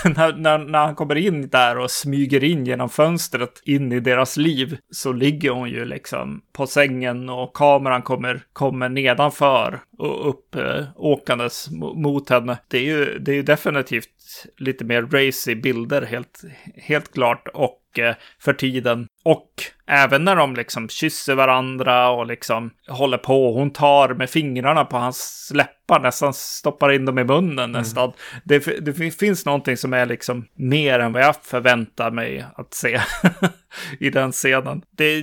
när, 0.16 0.34
när, 0.34 0.58
när 0.58 0.86
han 0.86 0.96
kommer 0.96 1.16
in 1.16 1.50
där 1.50 1.78
och 1.78 1.92
smyger 1.92 2.44
in 2.44 2.66
genom 2.66 2.90
fönstret 2.90 3.62
in 3.66 3.92
i 3.92 4.00
deras 4.00 4.38
liv 4.38 4.78
så 4.92 5.12
ligger 5.12 5.50
hon 5.50 5.70
ju 5.70 5.86
liksom 5.86 6.42
på 6.54 6.68
sängen 6.68 7.30
och 7.30 7.56
kameran 7.56 8.02
kommer, 8.02 8.42
kommer 8.54 8.90
nedanför 8.90 9.80
och 9.98 10.30
upp 10.30 10.56
eh, 10.56 10.86
åkandes 10.96 11.70
mot 11.96 12.30
henne. 12.30 12.58
Det 12.68 12.78
är 12.78 12.84
ju, 12.84 13.20
det 13.20 13.32
är 13.32 13.36
ju 13.36 13.44
definitivt 13.44 14.10
lite 14.58 14.86
mer 14.86 15.02
racy 15.02 15.56
bilder 15.56 16.02
helt, 16.02 16.42
helt 16.76 17.14
klart 17.14 17.48
och 17.54 18.00
eh, 18.00 18.16
för 18.40 18.54
tiden. 18.54 19.08
Och 19.24 19.50
även 19.88 20.24
när 20.24 20.36
de 20.36 20.56
liksom 20.56 20.90
kysser 20.90 21.36
varandra 21.36 22.10
och 22.10 22.26
liksom 22.28 22.72
håller 22.88 23.18
på. 23.18 23.54
Hon 23.54 23.72
tar 23.72 24.14
med 24.14 24.30
fingrarna 24.30 24.86
på 24.86 24.98
hans 24.98 25.52
läppar, 25.56 26.00
nästan 26.00 26.34
stoppar 26.34 26.92
in 26.92 27.06
dem 27.06 27.20
i 27.20 27.24
munnen 27.24 27.72
nästan. 27.72 28.12
Det, 28.44 28.86
det 28.86 28.94
fin- 28.94 29.12
finns 29.12 29.46
någonting 29.46 29.78
som 29.78 29.94
är 29.94 30.06
liksom 30.06 30.46
mer 30.56 31.00
än 31.00 31.14
vad 31.14 31.22
jag 31.22 31.36
förväntar 31.44 32.12
mig 32.12 32.46
att 32.56 32.74
se 32.74 33.02
i 34.00 34.10
den 34.10 34.32
scenen. 34.32 34.82
Det 34.98 35.20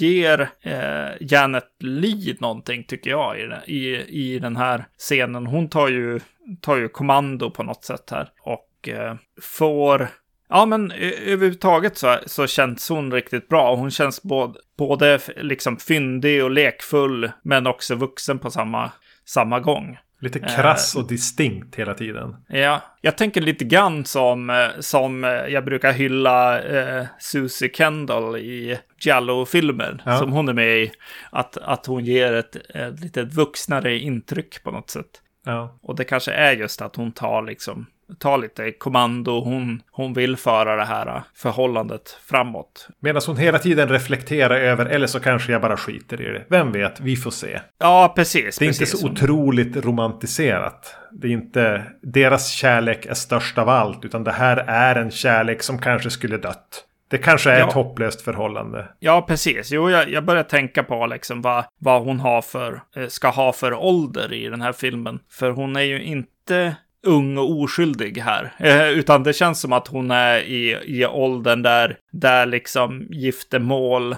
ger 0.00 0.50
eh, 0.62 1.08
Janet 1.20 1.64
Lee 1.80 2.36
någonting 2.40 2.84
tycker 2.84 3.10
jag 3.10 3.38
i, 3.40 3.42
den- 3.46 3.62
i, 3.66 4.04
i 4.08 4.38
den 4.38 4.56
här 4.56 4.84
scenen. 4.98 5.46
Hon 5.46 5.68
tar 5.68 5.88
ju, 5.88 6.20
tar 6.60 6.76
ju 6.76 6.88
kommando 6.88 7.50
på 7.50 7.62
något 7.62 7.84
sätt 7.84 8.10
här 8.10 8.28
och 8.42 8.88
eh, 8.88 9.14
får 9.42 10.08
Ja, 10.50 10.66
men 10.66 10.92
överhuvudtaget 10.92 11.98
så, 11.98 12.16
så 12.26 12.46
känns 12.46 12.88
hon 12.88 13.12
riktigt 13.12 13.48
bra. 13.48 13.74
Hon 13.76 13.90
känns 13.90 14.22
både, 14.22 14.58
både 14.78 15.20
liksom 15.36 15.76
fyndig 15.76 16.44
och 16.44 16.50
lekfull, 16.50 17.30
men 17.42 17.66
också 17.66 17.94
vuxen 17.94 18.38
på 18.38 18.50
samma, 18.50 18.90
samma 19.24 19.60
gång. 19.60 19.98
Lite 20.22 20.38
krass 20.38 20.96
och 20.96 21.08
distinkt 21.08 21.76
hela 21.76 21.94
tiden. 21.94 22.36
Ja, 22.48 22.82
jag 23.00 23.18
tänker 23.18 23.40
lite 23.40 23.64
grann 23.64 24.04
som, 24.04 24.50
eh, 24.50 24.68
som 24.80 25.24
eh, 25.24 25.30
jag 25.30 25.64
brukar 25.64 25.92
hylla 25.92 26.62
eh, 26.62 27.06
Susie 27.18 27.70
Kendall 27.74 28.36
i 28.36 28.78
Giallo-filmer 28.98 30.02
Ja. 30.06 30.18
som 30.18 30.32
hon 30.32 30.48
är 30.48 30.52
med 30.52 30.78
i. 30.78 30.92
Att, 31.30 31.56
att 31.56 31.86
hon 31.86 32.04
ger 32.04 32.32
ett, 32.32 32.56
ett 32.56 33.00
lite 33.00 33.22
vuxnare 33.22 33.98
intryck 33.98 34.62
på 34.62 34.70
något 34.70 34.90
sätt. 34.90 35.06
Ja. 35.46 35.78
Och 35.82 35.96
det 35.96 36.04
kanske 36.04 36.32
är 36.32 36.52
just 36.52 36.82
att 36.82 36.96
hon 36.96 37.12
tar 37.12 37.42
liksom 37.42 37.86
tar 38.18 38.38
lite 38.38 38.70
kommando. 38.70 39.40
Hon, 39.40 39.82
hon 39.90 40.12
vill 40.12 40.36
föra 40.36 40.76
det 40.76 40.84
här 40.84 41.22
förhållandet 41.34 42.18
framåt. 42.26 42.88
Medan 43.00 43.22
hon 43.26 43.36
hela 43.36 43.58
tiden 43.58 43.88
reflekterar 43.88 44.60
över, 44.60 44.86
eller 44.86 45.06
så 45.06 45.20
kanske 45.20 45.52
jag 45.52 45.62
bara 45.62 45.76
skiter 45.76 46.20
i 46.20 46.24
det. 46.24 46.44
Vem 46.48 46.72
vet, 46.72 47.00
vi 47.00 47.16
får 47.16 47.30
se. 47.30 47.60
Ja, 47.78 48.12
precis. 48.16 48.58
Det 48.58 48.64
är 48.64 48.66
inte 48.66 48.78
precis. 48.78 49.00
så 49.00 49.08
otroligt 49.08 49.76
romantiserat. 49.76 50.96
Det 51.12 51.28
är 51.28 51.32
inte 51.32 51.82
deras 52.02 52.50
kärlek 52.50 53.06
är 53.06 53.14
störst 53.14 53.58
av 53.58 53.68
allt. 53.68 54.04
Utan 54.04 54.24
det 54.24 54.32
här 54.32 54.56
är 54.56 54.94
en 54.96 55.10
kärlek 55.10 55.62
som 55.62 55.78
kanske 55.78 56.10
skulle 56.10 56.36
dött. 56.36 56.86
Det 57.10 57.18
kanske 57.18 57.50
är 57.50 57.58
Ja. 57.58 57.66
ett 57.68 57.72
hopplöst 57.74 58.22
förhållande. 58.22 58.88
Ja, 58.98 59.22
precis. 59.28 59.70
Jo, 59.72 59.90
jag, 59.90 60.10
jag 60.10 60.24
börjar 60.24 60.42
tänka 60.42 60.82
på 60.82 61.06
liksom 61.06 61.42
vad, 61.42 61.64
vad 61.78 62.02
hon 62.02 62.20
har 62.20 62.42
för, 62.42 62.80
eh, 62.96 63.06
ska 63.06 63.28
ha 63.28 63.52
för 63.52 63.72
ålder 63.74 64.32
i 64.32 64.48
den 64.48 64.60
här 64.60 64.72
filmen. 64.72 65.18
För 65.30 65.50
hon 65.50 65.76
är 65.76 65.80
ju 65.80 66.02
inte 66.02 66.76
ung 67.06 67.38
och 67.38 67.50
oskyldig 67.50 68.18
här. 68.18 68.52
Eh, 68.58 68.88
utan 68.88 69.22
det 69.22 69.32
känns 69.32 69.60
som 69.60 69.72
att 69.72 69.88
hon 69.88 70.10
är 70.10 70.38
i, 70.38 70.78
i 70.84 71.06
åldern 71.06 71.62
där, 71.62 71.96
där 72.12 72.46
liksom 72.46 73.06
giftermål 73.10 74.12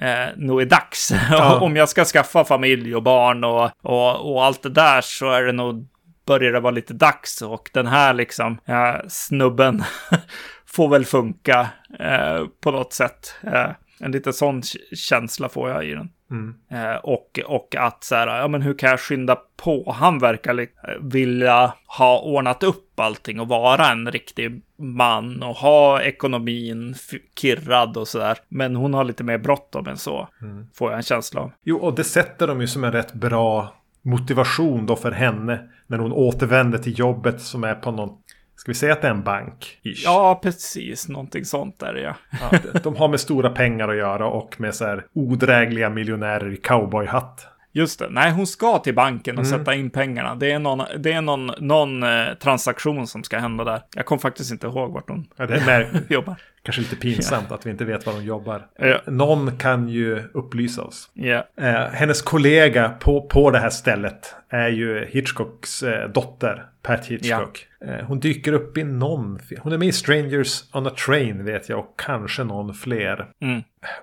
eh, 0.00 0.28
nog 0.36 0.60
är 0.60 0.66
dags. 0.66 1.12
Ja. 1.30 1.60
Om 1.60 1.76
jag 1.76 1.88
ska 1.88 2.04
skaffa 2.04 2.44
familj 2.44 2.96
och 2.96 3.02
barn 3.02 3.44
och, 3.44 3.70
och, 3.82 4.32
och 4.32 4.44
allt 4.44 4.62
det 4.62 4.70
där 4.70 5.00
så 5.00 5.30
är 5.30 5.42
det 5.42 5.52
nog 5.52 5.88
börjar 6.26 6.52
det 6.52 6.60
vara 6.60 6.70
lite 6.70 6.94
dags 6.94 7.42
och 7.42 7.70
den 7.72 7.86
här 7.86 8.14
liksom 8.14 8.58
eh, 8.66 9.08
snubben 9.08 9.84
får 10.66 10.88
väl 10.88 11.04
funka 11.04 11.68
eh, 11.98 12.46
på 12.60 12.70
något 12.70 12.92
sätt. 12.92 13.34
Eh, 13.42 13.70
en 14.00 14.12
lite 14.12 14.32
sån 14.32 14.62
känsla 14.94 15.48
får 15.48 15.70
jag 15.70 15.86
i 15.86 15.94
den. 15.94 16.10
Mm. 16.32 16.54
Eh, 16.70 16.96
och, 16.96 17.40
och 17.46 17.76
att 17.78 18.04
så 18.04 18.14
här, 18.14 18.26
ja 18.26 18.48
men 18.48 18.62
hur 18.62 18.74
kan 18.74 18.90
jag 18.90 19.00
skynda 19.00 19.36
på? 19.56 19.92
Han 19.96 20.18
verkar 20.18 20.66
vilja 21.00 21.72
ha 21.98 22.20
ordnat 22.20 22.62
upp 22.62 23.00
allting 23.00 23.40
och 23.40 23.48
vara 23.48 23.90
en 23.90 24.10
riktig 24.10 24.62
man 24.76 25.42
och 25.42 25.56
ha 25.56 26.02
ekonomin 26.02 26.94
kirrad 27.40 27.96
och 27.96 28.08
sådär. 28.08 28.38
Men 28.48 28.76
hon 28.76 28.94
har 28.94 29.04
lite 29.04 29.24
mer 29.24 29.38
bråttom 29.38 29.86
än 29.86 29.96
så, 29.96 30.28
får 30.74 30.90
jag 30.90 30.96
en 30.96 31.02
känsla 31.02 31.40
av. 31.40 31.52
Jo, 31.64 31.76
och 31.76 31.94
det 31.94 32.04
sätter 32.04 32.46
de 32.46 32.60
ju 32.60 32.66
som 32.66 32.84
en 32.84 32.92
rätt 32.92 33.12
bra 33.12 33.74
motivation 34.02 34.86
då 34.86 34.96
för 34.96 35.10
henne. 35.10 35.68
När 35.86 35.98
hon 35.98 36.12
återvänder 36.12 36.78
till 36.78 36.98
jobbet 36.98 37.40
som 37.40 37.64
är 37.64 37.74
på 37.74 37.90
någon, 37.90 38.21
ska 38.62 38.70
vi 38.70 38.74
säga 38.74 38.92
att 38.92 39.02
det 39.02 39.08
är 39.08 39.12
en 39.12 39.22
bank? 39.22 39.78
Ish. 39.82 40.04
Ja, 40.04 40.40
precis, 40.42 41.08
någonting 41.08 41.44
sånt 41.44 41.78
där 41.78 41.94
ja. 41.94 42.14
Ja, 42.40 42.58
de 42.82 42.96
har 42.96 43.08
med 43.08 43.20
stora 43.20 43.50
pengar 43.50 43.88
att 43.88 43.96
göra 43.96 44.26
och 44.26 44.60
med 44.60 44.74
så 44.74 44.84
här 44.84 45.06
odrägliga 45.12 45.90
miljonärer 45.90 46.52
i 46.52 46.56
cowboyhatt. 46.56 47.46
Just 47.74 47.98
det. 47.98 48.08
Nej, 48.10 48.30
hon 48.30 48.46
ska 48.46 48.78
till 48.78 48.94
banken 48.94 49.38
och 49.38 49.46
sätta 49.46 49.74
in 49.74 49.90
pengarna. 49.90 50.34
Det 50.34 50.52
är 50.52 50.58
någon, 50.58 50.82
det 50.98 51.12
är 51.12 51.20
någon, 51.20 51.50
någon 51.58 52.02
eh, 52.02 52.34
transaktion 52.40 53.06
som 53.06 53.24
ska 53.24 53.38
hända 53.38 53.64
där. 53.64 53.82
Jag 53.96 54.06
kommer 54.06 54.20
faktiskt 54.20 54.52
inte 54.52 54.66
ihåg 54.66 54.92
vart 54.92 55.08
hon 55.08 55.26
Ja, 55.36 55.46
det 55.46 55.54
är 55.54 55.88
jobbar. 56.08 56.34
kanske 56.62 56.80
lite 56.82 56.96
pinsamt 56.96 57.52
att 57.52 57.66
vi 57.66 57.70
inte 57.70 57.84
vet 57.84 58.06
var 58.06 58.12
de 58.12 58.24
jobbar. 58.24 58.66
Ja. 58.78 58.98
Någon 59.06 59.58
kan 59.58 59.88
ju 59.88 60.22
upplysa 60.34 60.82
oss. 60.82 61.10
Ja, 61.14 61.44
Eh, 61.56 61.86
hennes 61.92 62.22
kollega 62.22 62.88
på, 62.88 63.22
på 63.22 63.50
det 63.50 63.58
här 63.58 63.70
stället 63.70 64.34
är 64.48 64.68
ju 64.68 65.04
Hitchcocks 65.10 65.82
eh, 65.82 66.08
dotter, 66.10 66.66
Pat 66.82 67.06
Hitchcock. 67.06 67.66
Eh, 67.84 68.06
hon 68.06 68.20
dyker 68.20 68.52
upp 68.52 68.78
i 68.78 68.84
någon... 68.84 69.38
fi- 69.38 69.58
Hon 69.60 69.72
är 69.72 69.78
med 69.78 69.88
i 69.88 69.92
Strangers 69.92 70.64
on 70.72 70.86
a 70.86 70.90
Train 71.06 71.44
vet 71.44 71.68
jag 71.68 71.78
och 71.78 71.94
kanske 71.98 72.44
någon 72.44 72.74
fler. 72.74 73.26
Mm. 73.42 73.62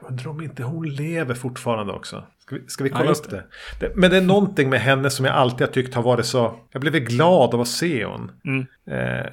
Undrar 0.09 0.27
om 0.27 0.41
inte 0.41 0.63
hon 0.63 0.89
lever 0.89 1.33
fortfarande 1.33 1.93
också. 1.93 2.23
Ska 2.39 2.55
vi, 2.55 2.61
ska 2.67 2.83
vi 2.83 2.89
Ja, 2.89 2.95
kolla 2.97 3.09
just 3.09 3.25
upp 3.25 3.31
det? 3.31 3.43
det? 3.79 3.91
Men 3.95 4.09
det 4.11 4.17
är 4.17 4.21
någonting 4.21 4.69
med 4.69 4.79
henne 4.81 5.09
som 5.09 5.25
jag 5.25 5.35
alltid 5.35 5.67
har 5.67 5.73
tyckt 5.73 5.93
har 5.93 6.03
varit 6.03 6.25
så... 6.25 6.55
Jag 6.71 6.81
blev 6.81 6.93
glad 6.93 7.53
av 7.53 7.61
att 7.61 7.67
se 7.67 8.05
hon. 8.05 8.31
Mm. 8.45 8.65
Eh, 8.91 9.25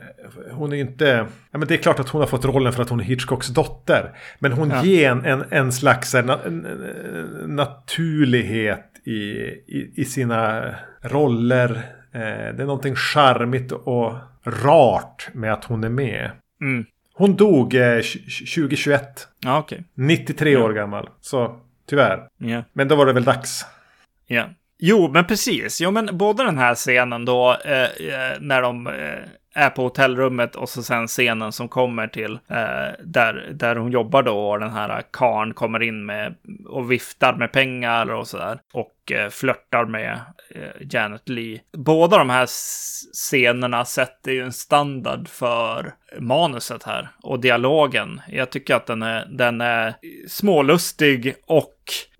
hon 0.52 0.72
är 0.72 0.76
inte... 0.76 1.26
Ja, 1.50 1.58
men 1.58 1.68
det 1.68 1.74
är 1.74 1.78
klart 1.78 2.00
att 2.00 2.08
hon 2.08 2.20
har 2.20 2.28
fått 2.28 2.44
rollen 2.44 2.72
för 2.72 2.82
att 2.82 2.90
hon 2.90 3.00
är 3.00 3.04
Hitchcocks 3.04 3.48
dotter. 3.48 4.10
Men 4.38 4.52
hon 4.52 4.70
Ja. 4.70 4.84
ger 4.84 5.10
en, 5.10 5.24
en, 5.24 5.44
en 5.50 5.72
slags 5.72 6.14
en, 6.14 6.30
en, 6.30 6.66
en 6.66 7.56
naturlighet 7.56 8.84
i, 9.04 9.12
i, 9.66 9.92
i 9.96 10.04
sina 10.04 10.74
roller. 11.02 11.82
Eh, 12.16 12.54
det 12.54 12.62
är 12.62 12.66
någonting 12.66 12.94
charmigt 12.96 13.72
och 13.72 14.12
rart 14.44 15.28
med 15.32 15.52
att 15.52 15.64
hon 15.64 15.84
är 15.84 15.88
med. 15.88 16.30
Mm. 16.60 16.86
Hon 17.14 17.36
dog 17.36 17.74
eh, 17.74 17.80
tj- 17.80 18.54
2021. 18.54 19.28
Ja, 19.44 19.58
okej. 19.58 19.84
93 19.94 20.56
år 20.56 20.72
gammal. 20.72 21.08
Så 21.20 21.60
tyvärr. 21.88 22.28
Ja. 22.38 22.62
Men 22.72 22.88
då 22.88 22.96
var 22.96 23.06
det 23.06 23.12
väl 23.12 23.24
dags. 23.24 23.66
Ja. 24.26 24.44
Jo, 24.78 25.10
men 25.12 25.24
precis. 25.26 25.80
Jo, 25.80 25.90
men 25.90 26.08
både 26.12 26.44
den 26.44 26.58
här 26.58 26.74
scenen 26.74 27.24
då, 27.24 27.56
eh, 27.64 27.82
eh, 27.82 28.40
när 28.40 28.62
de 28.62 28.86
eh, 28.86 28.92
är 29.56 29.70
på 29.70 29.82
hotellrummet 29.82 30.56
och 30.56 30.68
så 30.68 30.82
sen 30.82 31.06
scenen 31.06 31.52
som 31.52 31.68
kommer 31.68 32.08
till 32.08 32.32
eh, 32.32 33.04
där, 33.04 33.50
där 33.54 33.76
hon 33.76 33.92
jobbar 33.92 34.22
då 34.22 34.50
och 34.50 34.60
den 34.60 34.70
här 34.70 35.02
karn 35.10 35.54
kommer 35.54 35.82
in 35.82 36.06
med 36.06 36.34
och 36.66 36.92
viftar 36.92 37.34
med 37.34 37.52
pengar 37.52 38.10
och 38.12 38.28
sådär 38.28 38.58
och 38.72 39.12
eh, 39.12 39.28
flörtar 39.30 39.84
med 39.84 40.20
eh, 40.50 40.86
Janet 40.90 41.28
Lee. 41.28 41.60
Båda 41.72 42.18
de 42.18 42.30
här 42.30 42.46
scenerna 43.12 43.84
sätter 43.84 44.32
ju 44.32 44.42
en 44.42 44.52
standard 44.52 45.28
för 45.28 45.94
manuset 46.18 46.82
här 46.82 47.08
och 47.22 47.40
dialogen. 47.40 48.20
Jag 48.28 48.50
tycker 48.50 48.74
att 48.74 48.86
den 48.86 49.02
är, 49.02 49.26
den 49.30 49.60
är 49.60 49.94
smålustig 50.28 51.34
och 51.46 51.76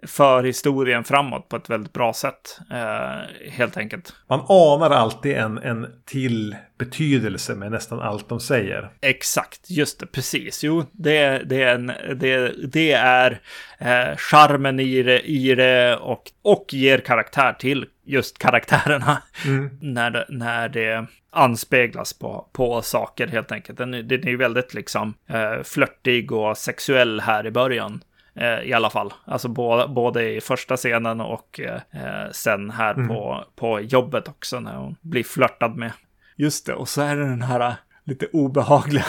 för 0.06 0.42
historien 0.42 1.04
framåt 1.04 1.48
på 1.48 1.56
ett 1.56 1.70
väldigt 1.70 1.92
bra 1.92 2.12
sätt. 2.12 2.58
Eh, 2.72 3.50
helt 3.50 3.76
enkelt. 3.76 4.12
Man 4.28 4.40
anar 4.48 4.90
alltid 4.90 5.36
en, 5.36 5.58
en 5.58 5.86
till 6.04 6.56
betydelse 6.78 7.54
med 7.54 7.70
nästan 7.72 8.00
allt 8.00 8.28
de 8.28 8.40
säger. 8.40 8.90
Exakt, 9.00 9.70
just 9.70 10.00
det, 10.00 10.06
precis. 10.06 10.64
Jo, 10.64 10.84
det, 10.92 11.38
det 11.38 11.62
är, 11.62 11.74
en, 11.74 11.86
det, 12.16 12.52
det 12.72 12.92
är 12.92 13.40
eh, 13.78 14.16
charmen 14.16 14.80
i 14.80 15.02
det, 15.02 15.20
i 15.20 15.54
det 15.54 15.96
och, 15.96 16.22
och 16.42 16.66
ger 16.70 16.98
karaktär 16.98 17.52
till 17.52 17.86
just 18.04 18.38
karaktärerna. 18.38 19.22
När, 19.80 20.10
det, 20.10 20.26
när 20.28 20.68
det 20.68 21.06
anspeglas 21.30 22.12
på, 22.12 22.48
på 22.52 22.82
saker 22.82 23.26
helt 23.26 23.52
enkelt. 23.52 23.78
Den, 23.78 23.94
är- 23.94 24.02
den 24.02 24.22
är 24.24 24.28
ju 24.28 24.36
väldigt 24.36 24.74
liksom 24.74 25.14
eh, 25.28 25.62
flörtig 25.64 26.32
och 26.32 26.56
sexuell 26.58 27.20
här 27.20 27.46
i 27.46 27.50
början. 27.50 28.00
Eh, 28.36 28.60
I 28.68 28.72
alla 28.72 28.90
fall. 28.90 29.12
Alltså 29.24 29.48
både, 29.48 29.88
både 29.88 30.30
i 30.30 30.40
första 30.40 30.76
scenen 30.76 31.20
och 31.20 31.60
eh, 31.60 32.30
sen 32.32 32.70
här 32.70 32.94
på, 33.08 33.44
på 33.56 33.80
jobbet 33.80 34.28
också 34.28 34.60
när 34.60 34.76
hon 34.76 34.96
blir 35.00 35.24
flörtad 35.24 35.76
med. 35.76 35.92
Just 36.36 36.66
det, 36.66 36.74
och 36.74 36.88
så 36.88 37.02
är 37.02 37.16
det 37.16 37.24
den 37.28 37.42
här 37.42 37.60
eh, 37.60 37.74
lite 38.04 38.26
obehagliga 38.32 39.04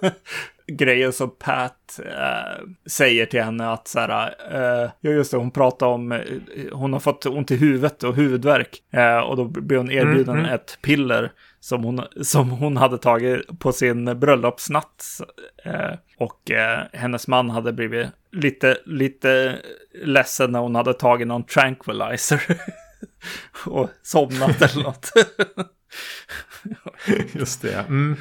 grejen 0.66 1.12
som 1.12 1.30
Pat 1.30 2.00
eh, 2.06 2.66
säger 2.86 3.26
till 3.26 3.42
henne 3.42 3.72
att 3.72 3.88
så 3.88 4.00
här, 4.00 4.34
eh, 4.52 4.90
ja 5.00 5.10
just 5.10 5.30
det, 5.30 5.36
hon 5.36 5.50
pratar 5.50 5.86
om, 5.86 6.12
eh, 6.12 6.20
hon 6.72 6.92
har 6.92 7.00
fått 7.00 7.26
ont 7.26 7.50
i 7.50 7.56
huvudet 7.56 8.02
och 8.02 8.14
huvudvärk 8.14 8.82
eh, 8.90 9.18
och 9.18 9.36
då 9.36 9.44
blir 9.44 9.78
hon 9.78 9.90
erbjuden 9.90 10.34
Mm, 10.34 10.44
mm. 10.44 10.54
ett 10.54 10.78
piller 10.82 11.32
som 11.60 11.84
hon, 11.84 12.02
som 12.22 12.50
hon 12.50 12.76
hade 12.76 12.98
tagit 12.98 13.58
på 13.58 13.72
sin 13.72 14.20
bröllopsnatt. 14.20 15.20
Eh, 15.64 15.92
och 16.18 16.50
eh, 16.50 16.84
hennes 16.92 17.28
man 17.28 17.50
hade 17.50 17.72
blivit 17.72 18.06
lite, 18.32 18.78
lite 18.86 19.58
ledsen 20.04 20.52
när 20.52 20.60
hon 20.60 20.74
hade 20.74 20.94
tagit 20.94 21.28
någon 21.28 21.44
tranquilizer. 21.44 22.42
och 23.66 23.90
somnat 24.02 24.62
eller 24.62 24.82
något. 24.82 25.12
Just 27.32 27.62
det. 27.62 27.74
Mm. 27.74 28.16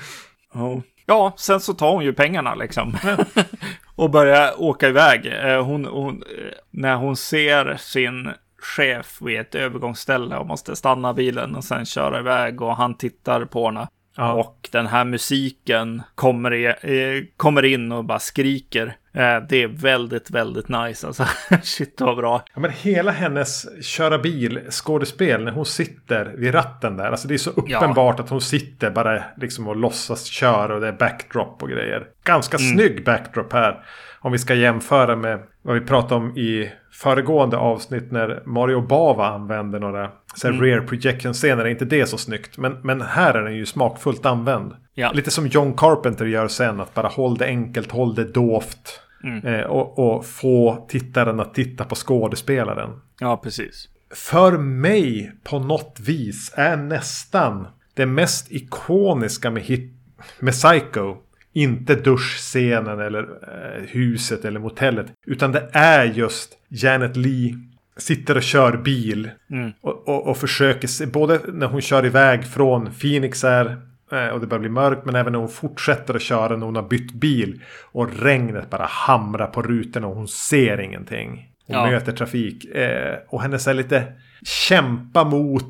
Ja. 0.54 0.82
Ja, 1.06 1.34
sen 1.38 1.60
så 1.60 1.73
tar 1.73 1.91
hon 1.91 2.04
ju 2.04 2.13
pengarna 2.13 2.56
liksom. 2.56 2.97
och 3.95 4.10
börjar 4.10 4.62
åka 4.62 4.88
iväg. 4.88 5.25
Eh, 5.25 5.65
Hon, 5.65 5.86
hon, 5.86 6.23
eh, 6.23 6.54
när 6.71 6.95
hon 6.95 7.15
ser 7.15 7.78
sin 7.78 8.30
chef 8.62 9.17
vid 9.22 9.39
ett 9.39 9.56
övergångsställe 9.56 10.38
och 10.38 10.48
måste 10.48 10.76
stanna 10.76 11.13
bilen 11.13 11.56
och 11.56 11.63
sen 11.63 11.86
köra 11.86 12.19
iväg 12.19 12.62
och 12.62 12.76
han 12.76 12.98
tittar 12.98 13.45
på 13.45 13.65
henne. 13.65 13.88
Ja. 14.15 14.34
Och 14.34 14.69
den 14.72 14.88
här 14.88 15.06
musiken 15.06 16.02
kommer, 16.15 16.54
i, 16.54 16.65
eh, 16.65 17.26
kommer 17.38 17.65
in 17.65 17.91
och 17.91 18.06
bara 18.06 18.19
skriker. 18.19 18.86
Eh, 19.13 19.38
Det 19.50 19.63
är 19.63 19.67
väldigt, 19.67 20.32
väldigt 20.32 20.69
nice 20.69 21.08
alltså. 21.08 21.26
Shit 21.63 22.02
vad 22.02 22.17
bra. 22.17 22.43
Ja, 22.54 22.60
men 22.60 22.72
hela 22.72 23.12
hennes 23.12 23.84
köra 23.86 24.17
bil 24.17 24.60
skådespel 24.69 25.43
när 25.43 25.52
hon 25.52 25.65
sitter 25.65 26.26
vid 26.38 26.54
ratten 26.54 26.98
där. 26.98 27.12
Alltså 27.12 27.28
det 27.28 27.34
är 27.34 27.38
så 27.38 27.50
uppenbart 27.50 28.19
att 28.19 28.30
hon 28.30 28.41
sitter 28.41 28.89
bara 28.91 29.24
liksom 29.38 29.67
och 29.67 29.76
låtsas 29.76 30.26
köra 30.26 30.76
och 30.76 30.82
det 30.82 30.88
är 30.88 30.91
backdrop 30.93 31.63
och 31.63 31.69
grejer. 31.69 32.08
Ganska 32.24 32.58
snygg 32.58 33.06
backdrop 33.06 33.54
här. 33.54 33.84
Om 34.19 34.32
vi 34.32 34.38
ska 34.38 34.54
jämföra 34.56 35.15
med 35.15 35.39
vad 35.62 35.76
vi 35.76 35.82
pratade 35.82 36.15
om 36.15 36.38
i 36.38 36.72
föregående 37.02 37.58
avsnitt 37.58 38.12
när 38.12 38.44
Mario 38.46 38.82
Bava 38.82 39.28
använder 39.28 39.80
några 39.80 40.12
så 40.36 40.48
här 40.48 40.62
rear 40.62 40.82
projection-scener. 40.82 41.66
Är 41.66 41.70
inte 41.70 41.86
det 41.86 42.06
så 42.06 42.18
snyggt. 42.18 42.58
Men, 42.58 42.78
men 42.84 43.02
här 43.02 43.34
är 43.34 43.44
den 43.44 43.56
ju 43.56 43.66
smakfullt 43.66 44.26
använd. 44.26 44.74
Ja. 44.94 45.12
Lite 45.12 45.32
som 45.32 45.48
John 45.48 45.74
Carpenter 45.74 46.26
gör 46.26 46.48
sen. 46.48 46.80
Att 46.80 46.94
bara 46.94 47.08
håll 47.08 47.38
det 47.38 47.46
enkelt, 47.46 47.92
håll 47.92 48.16
det 48.16 48.34
dovt. 48.34 49.02
Eh, 49.44 49.60
och, 49.60 50.00
och 50.00 50.26
få 50.26 50.86
tittaren 50.90 51.40
att 51.40 51.54
titta 51.54 51.86
på 51.86 51.96
skådespelaren. 51.96 52.90
Ja, 53.20 53.38
precis. 53.38 53.90
För 54.16 54.58
mig 54.58 55.32
på 55.44 55.60
något 55.60 56.00
vis 56.00 56.54
är 56.56 56.78
nästan 56.78 57.68
det 57.94 58.06
mest 58.06 58.52
ikoniska 58.52 59.52
med, 59.52 59.64
hit, 59.64 59.94
med 60.40 60.54
Psycho. 60.54 61.16
Inte 61.60 61.95
duschscenen 61.95 63.00
eller 63.00 63.19
eh, 63.24 63.84
huset 63.88 64.45
eller 64.45 64.60
motellet. 64.60 65.06
Utan 65.28 65.52
det 65.52 65.69
är 65.72 66.06
just 66.06 66.54
Janet 66.67 67.17
Lee 67.17 67.56
sitter 67.98 68.36
och 68.38 68.43
kör 68.43 68.78
bil. 68.78 69.30
Mm. 69.52 69.72
Och, 69.82 70.08
och, 70.08 70.28
och 70.28 70.38
försöker 70.38 70.88
se, 70.88 71.06
både 71.06 71.39
när 71.54 71.67
hon 71.67 71.82
kör 71.82 72.06
iväg 72.06 72.45
från 72.48 72.89
Phoenix 73.02 73.43
här. 73.43 73.78
Eh, 74.12 74.28
och 74.28 74.39
det 74.39 74.48
börjar 74.48 74.60
bli 74.60 74.69
mörkt 74.69 75.06
men 75.06 75.15
även 75.15 75.32
när 75.34 75.39
hon 75.39 75.50
fortsätter 75.50 76.13
att 76.13 76.22
köra 76.22 76.58
när 76.58 76.65
hon 76.65 76.76
har 76.76 76.88
bytt 76.89 77.13
bil. 77.13 77.62
Och 77.91 78.19
regnet 78.22 78.69
bara 78.69 78.86
hamrar 78.86 79.48
på 79.48 79.62
rutorna 79.62 80.08
och 80.08 80.15
hon 80.15 80.28
ser 80.28 80.80
ingenting. 80.80 81.50
Hon 81.67 81.76
Ja. 81.76 81.86
möter 81.91 82.12
trafik. 82.12 82.65
Eh, 82.65 83.15
och 83.28 83.41
hennes 83.41 83.67
är 83.67 83.74
lite 83.74 84.04
kämpa 84.43 85.24
mot 85.24 85.65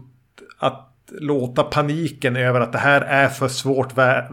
att 0.60 0.89
låta 1.12 1.64
paniken 1.64 2.36
över 2.36 2.60
att 2.60 2.72
det 2.72 2.78
här 2.78 3.02
är 3.02 3.28
för 3.28 3.48
svårt 3.48 3.94
vä- 3.94 4.28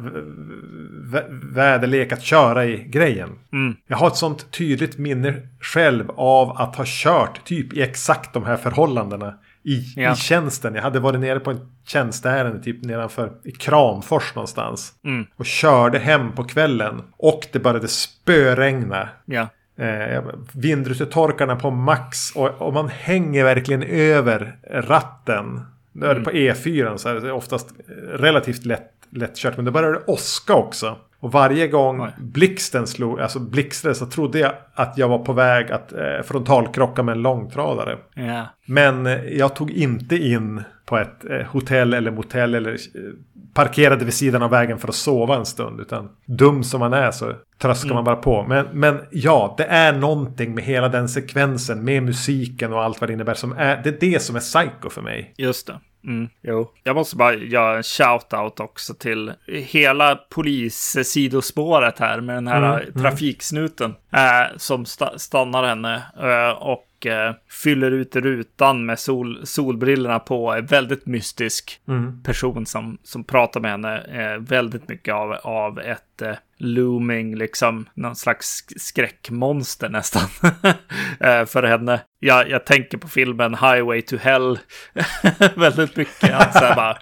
vä- 1.12 1.55
väderlek 1.55 2.12
att 2.12 2.23
köra 2.23 2.65
i 2.65 2.85
grejen. 2.89 3.29
Mm. 3.53 3.77
Jag 3.87 3.97
har 3.97 4.07
ett 4.07 4.17
sånt 4.17 4.51
tydligt 4.51 4.99
minne 4.99 5.35
själv 5.61 6.11
av 6.17 6.51
att 6.51 6.77
ha 6.77 6.85
kört 6.87 7.45
typ 7.45 7.73
i 7.73 7.83
exakt 7.83 8.33
de 8.35 8.45
här 8.45 8.57
förhållandena 8.57 9.35
i, 9.65 9.83
Ja. 9.97 10.12
i 10.12 10.17
tjänsten. 10.17 10.75
Jag 10.75 10.83
hade 10.83 11.01
varit 11.01 11.21
nere 11.21 11.41
på 11.41 11.51
en 11.51 11.61
tjänsteärende 11.87 12.62
typ 12.62 12.85
nedanför 12.85 13.33
i 13.45 13.51
Kramfors 13.53 14.35
någonstans. 14.35 14.93
Mm. 15.05 15.27
Och 15.37 15.47
körde 15.47 15.99
hem 15.99 16.33
på 16.33 16.45
kvällen. 16.45 17.03
Och 17.19 17.47
det 17.53 17.59
började 17.59 17.89
spöregna. 17.89 19.09
Ja. 19.25 19.49
Eh, 19.79 20.23
vindrutetorkarna 20.53 21.57
på 21.57 21.71
max 21.71 22.31
och, 22.37 22.49
och 22.62 22.73
man 22.73 22.89
hänger 22.89 23.45
verkligen 23.45 23.83
över 23.83 24.57
ratten. 24.73 25.61
Nu 25.97 26.07
är 26.07 26.15
det 26.15 26.21
på 26.21 26.31
E4 26.31 26.97
så 26.97 27.09
är 27.09 27.15
det 27.15 27.33
oftast 27.33 27.75
relativt 28.09 28.65
lätt, 28.65 28.91
lättkört. 29.11 29.57
Men 29.57 29.65
det 29.65 29.71
började 29.71 30.01
åska 30.07 30.55
också. 30.55 30.97
Och 31.21 31.33
varje 31.33 31.69
gång 31.69 32.01
Oj. 32.01 32.11
blixten 32.19 32.87
slog, 32.87 33.21
alltså 33.21 33.39
blixtrade 33.39 33.95
så 33.95 34.07
trodde 34.07 34.39
jag 34.39 34.53
att 34.75 34.99
jag 34.99 35.09
var 35.09 35.19
på 35.19 35.33
väg 35.33 35.71
att 35.71 35.93
eh, 35.93 36.23
frontalkrocka 36.25 37.03
med 37.03 37.13
en 37.13 37.23
långtradare. 37.23 37.99
Ja. 38.15 38.47
Men 38.67 39.07
eh, 39.07 39.25
jag 39.25 39.57
tog 39.57 39.71
inte 39.71 40.17
in 40.17 40.63
på 40.87 40.99
ett 40.99 41.25
eh, 41.31 41.46
hotell 41.46 41.94
eller 41.94 42.11
motell 42.11 42.55
eller 42.55 42.72
eh, 42.72 42.79
parkerade 43.55 44.05
vid 44.05 44.14
sidan 44.14 44.42
av 44.42 44.51
vägen 44.51 44.79
för 44.79 44.88
att 44.88 44.94
sova 44.94 45.37
en 45.37 45.46
stund. 45.46 45.81
Utan 45.81 46.09
dum 46.27 46.64
som 46.64 46.81
man 46.81 46.92
är 46.92 47.11
så 47.11 47.33
tröskar 47.59 47.94
man 47.94 48.05
bara 48.05 48.16
på. 48.16 48.42
Men, 48.49 48.66
men 48.72 49.01
ja, 49.11 49.55
det 49.59 49.64
är 49.64 49.92
någonting 49.92 50.55
med 50.55 50.64
hela 50.64 50.88
den 50.88 51.09
sekvensen 51.09 51.85
med 51.85 52.03
musiken 52.03 52.72
och 52.72 52.83
allt 52.83 53.01
vad 53.01 53.11
det 53.11 53.12
innebär. 53.14 53.35
Som 53.35 53.53
är, 53.53 53.81
det 53.85 53.88
är 53.88 54.12
det 54.12 54.22
som 54.22 54.37
är 54.37 54.40
psycho 54.40 54.90
för 54.90 55.03
mig. 55.03 55.35
Just 55.37 55.66
det. 55.66 55.81
Mm, 56.05 56.29
jo. 56.42 56.70
Jag 56.85 56.96
måste 56.96 57.16
bara 57.16 57.35
göra 57.35 57.77
en 57.77 57.83
shout-out 57.83 58.61
också 58.61 58.94
till 58.94 59.33
hela 59.46 60.14
polissidospåret 60.16 61.99
här 61.99 62.20
med 62.20 62.37
den 62.37 62.46
här 62.49 62.81
Mm, 62.81 63.03
trafiksnuten 63.03 63.94
eh, 64.12 64.57
som 64.57 64.85
sta- 64.85 65.18
stannar 65.18 65.64
henne 65.64 65.94
eh, 66.20 66.62
och 67.01 67.07
eh, 67.07 67.35
fyller 67.51 67.91
ut 67.91 68.17
rutan 68.17 68.87
med 68.87 68.99
sol 68.99 69.47
solbrillorna 69.47 70.19
på. 70.19 70.53
En 70.53 70.67
väldigt 70.67 71.07
mystisk 71.07 71.81
Mm. 71.89 72.23
person 72.23 72.67
som, 72.67 72.99
som 73.03 73.25
pratar 73.25 73.61
med 73.61 73.71
henne. 73.71 73.99
Eh, 73.99 74.39
väldigt 74.41 74.89
mycket 74.89 75.15
av, 75.15 75.33
av 75.33 75.81
ett 75.81 76.23
eh, 76.23 76.33
looming, 76.59 77.37
liksom 77.37 77.89
någon 77.95 78.17
slags 78.17 78.63
sk- 78.69 78.79
skräckmonster 78.79 79.89
nästan 79.89 80.23
eh, 81.21 81.45
för 81.47 81.63
henne. 81.63 82.01
Jag, 82.21 82.51
jag 82.51 82.67
tänker 82.67 82.99
på 82.99 83.09
filmen 83.09 83.55
Highway 83.55 84.03
to 84.03 84.17
Hell 84.17 84.59
väldigt 85.57 85.97
mycket. 85.97 86.35
Att 86.35 86.53
så 86.53 86.65
här 86.65 86.75
bara, 86.77 86.99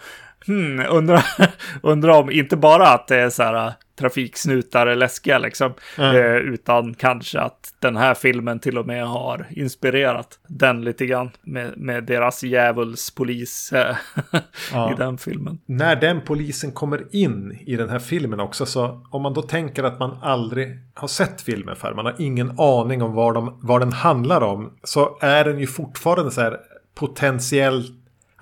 hmm, 0.47 0.87
undrar, 0.91 1.25
undrar 1.83 2.13
om 2.21 2.31
inte 2.31 2.57
bara 2.57 2.89
att 2.89 3.09
det 3.09 3.17
är 3.17 3.31
så 3.31 3.43
här 3.43 3.73
trafiksnutar 3.99 4.87
är 4.87 4.97
läskiga 4.97 5.39
liksom, 5.39 5.75
Mm. 5.99 6.17
eh, 6.17 6.23
utan 6.37 6.95
kanske 6.95 7.41
att 7.41 7.75
den 7.79 7.97
här 7.97 8.15
filmen 8.15 8.59
till 8.59 8.79
och 8.79 8.87
med 8.87 9.07
har 9.07 9.47
inspirerat 9.51 10.39
den 10.47 10.85
lite 10.85 11.07
grann 11.07 11.31
med, 11.43 11.73
med 11.77 12.05
deras 12.05 12.43
djävulspolis 12.43 13.73
eh, 13.73 13.97
Ja. 14.73 14.93
i 14.93 14.95
den 14.97 15.19
filmen. 15.19 15.59
När 15.67 15.97
den 15.97 16.21
polisen 16.21 16.73
kommer 16.73 17.17
in 17.17 17.59
i 17.67 17.77
den 17.77 17.89
här 17.89 17.99
filmen 17.99 18.41
också 18.41 18.67
så 18.67 19.07
om 19.11 19.23
man 19.23 19.35
då 19.35 19.43
tänker 19.43 19.85
att 19.85 19.99
man 19.99 20.19
aldrig 20.23 20.79
har 20.95 21.09
sett 21.09 21.43
filmen 21.43 21.77
för 21.77 21.95
man 21.95 22.05
har 22.07 22.15
ingen 22.19 22.61
aning 22.61 23.03
om 23.03 23.13
vad, 23.13 23.35
de, 23.35 23.59
vad 23.63 23.81
den 23.81 23.93
handlar 23.93 24.41
om 24.41 24.73
så 24.83 25.19
är 25.21 25.45
den 25.45 25.59
ju 25.59 25.67
fortfarande 25.67 26.31
så 26.31 26.41
här 26.41 26.59
potentiellt 26.95 27.93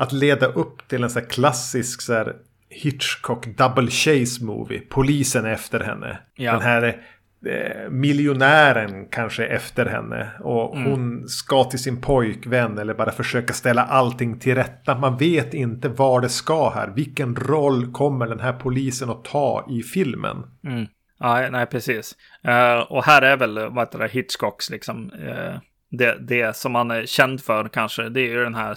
att 0.03 0.13
leda 0.13 0.47
upp 0.47 0.89
till 0.89 1.03
en 1.03 1.11
så 1.11 1.21
klassisk 1.21 2.03
så 2.03 2.13
här 2.13 2.37
Hitchcock 2.69 3.47
double 3.47 3.91
chase 3.91 4.45
movie. 4.45 4.81
Polisen 4.81 5.47
efter 5.47 5.81
henne. 5.81 6.19
Ja. 6.35 6.53
Den 6.53 6.61
här 6.61 7.03
eh, 7.47 7.91
miljonären 7.91 9.07
kanske 9.11 9.47
efter 9.47 9.87
henne. 9.87 10.31
Och 10.41 10.79
hon 10.79 11.29
ska 11.29 11.65
till 11.65 11.79
sin 11.79 12.01
pojkvän 12.01 12.79
eller 12.79 12.95
bara 12.95 13.13
försöka 13.13 13.53
ställa 13.53 13.85
allting 13.85 14.39
till 14.39 14.55
rätta. 14.55 14.99
Man 14.99 15.17
vet 15.17 15.55
inte 15.55 15.89
var 15.89 16.21
det 16.21 16.29
ska 16.29 16.71
här. 16.71 16.89
Vilken 16.89 17.37
roll 17.37 17.93
kommer 17.93 18.27
den 18.27 18.41
här 18.41 18.53
polisen 18.53 19.11
att 19.11 19.25
ta 19.25 19.67
i 19.71 19.83
filmen? 19.83 20.37
Mm. 20.67 20.87
Ja, 21.19 21.49
nej, 21.51 21.67
precis. 21.67 22.17
Eh, 22.45 22.79
och 22.79 23.05
här 23.05 23.23
är 23.23 23.37
väl, 23.37 23.55
vad 23.55 23.79
heter 23.79 23.99
det, 23.99 24.09
Hitchcocks 24.09 24.71
liksom, 24.71 25.11
eh, 25.11 25.55
det, 25.91 26.19
det 26.21 26.57
som 26.57 26.73
man 26.73 26.91
är 26.91 27.07
känd 27.07 27.41
för 27.41 27.69
kanske, 27.69 28.09
det 28.09 28.21
är 28.21 28.29
ju 28.29 28.45
den 28.45 28.55
här, 28.55 28.77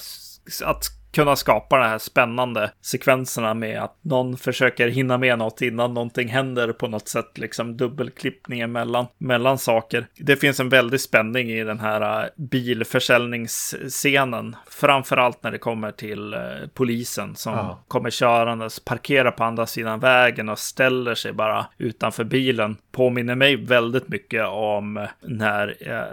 att 0.65 0.83
kunna 1.15 1.35
skapa 1.35 1.77
de 1.77 1.83
här 1.85 1.97
spännande 1.97 2.71
sekvenserna 2.81 3.53
med 3.53 3.83
att 3.83 3.97
någon 4.01 4.37
försöker 4.37 4.87
hinna 4.87 5.17
med 5.17 5.39
något 5.39 5.61
innan 5.61 5.93
någonting 5.93 6.27
händer 6.27 6.71
på 6.71 6.87
något 6.87 7.07
sätt, 7.07 7.37
liksom 7.37 7.77
dubbelklippningen 7.77 8.71
mellan, 8.71 9.05
mellan 9.17 9.57
saker. 9.57 10.07
Det 10.19 10.35
finns 10.35 10.59
en 10.59 10.69
väldig 10.69 11.01
spänning 11.01 11.49
i 11.51 11.63
den 11.63 11.79
här 11.79 12.23
eh, 12.23 12.29
bilförsäljningsscenen, 12.37 14.55
framförallt 14.69 15.43
när 15.43 15.51
det 15.51 15.57
kommer 15.57 15.91
till 15.91 16.33
eh, 16.33 16.39
polisen 16.73 17.35
som 17.35 17.53
Ja. 17.53 17.79
kommer 17.87 18.09
körandes, 18.09 18.79
parkerar 18.79 19.31
på 19.31 19.43
andra 19.43 19.65
sidan 19.65 19.99
vägen 19.99 20.49
och 20.49 20.59
ställer 20.59 21.15
sig 21.15 21.33
bara 21.33 21.65
utanför 21.77 22.23
bilen. 22.23 22.77
Påminner 22.91 23.35
mig 23.35 23.55
väldigt 23.55 24.07
mycket 24.07 24.47
om 24.47 25.07
när 25.21 25.75
eh, 25.79 26.03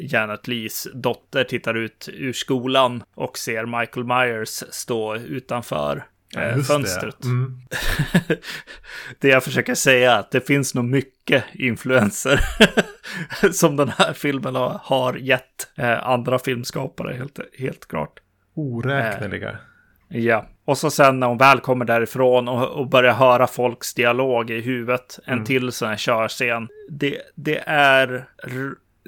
Janet 0.00 0.48
Lees 0.48 0.88
dotter 0.94 1.44
tittar 1.44 1.74
ut 1.74 2.08
ur 2.12 2.32
skolan 2.32 3.02
och 3.14 3.38
ser 3.38 3.80
Michael 3.80 4.06
Myers 4.06 4.64
stå 4.70 5.16
utanför 5.16 6.04
eh, 6.36 6.56
Just 6.56 6.68
fönstret. 6.68 7.16
Det. 7.20 7.28
Mm. 7.28 7.60
det 9.18 9.28
jag 9.28 9.44
försöker 9.44 9.74
säga 9.74 10.12
är 10.12 10.18
att 10.18 10.30
det 10.30 10.46
finns 10.46 10.74
nog 10.74 10.84
mycket 10.84 11.44
influenser 11.52 12.40
som 13.52 13.76
den 13.76 13.88
här 13.88 14.12
filmen 14.12 14.54
har, 14.80 15.14
gett 15.14 15.68
eh, 15.76 16.08
andra 16.08 16.38
filmskapare, 16.38 17.14
helt, 17.14 17.38
helt 17.58 17.88
klart. 17.88 18.20
Oräkneliga. 18.54 19.58
Ja, 20.08 20.46
och 20.64 20.78
så 20.78 20.90
sen 20.90 21.20
när 21.20 21.26
hon 21.26 21.38
väl 21.38 21.60
kommer 21.60 21.84
därifrån 21.84 22.48
och, 22.48 22.68
och 22.68 22.88
börjar 22.88 23.12
höra 23.12 23.46
folks 23.46 23.94
dialog 23.94 24.50
i 24.50 24.60
huvudet, 24.60 25.18
en 25.24 25.44
till 25.44 25.72
sån 25.72 25.88
här 25.88 25.96
körscen. 25.96 26.68
Det, 26.88 27.18
det 27.34 27.62
är... 27.66 28.28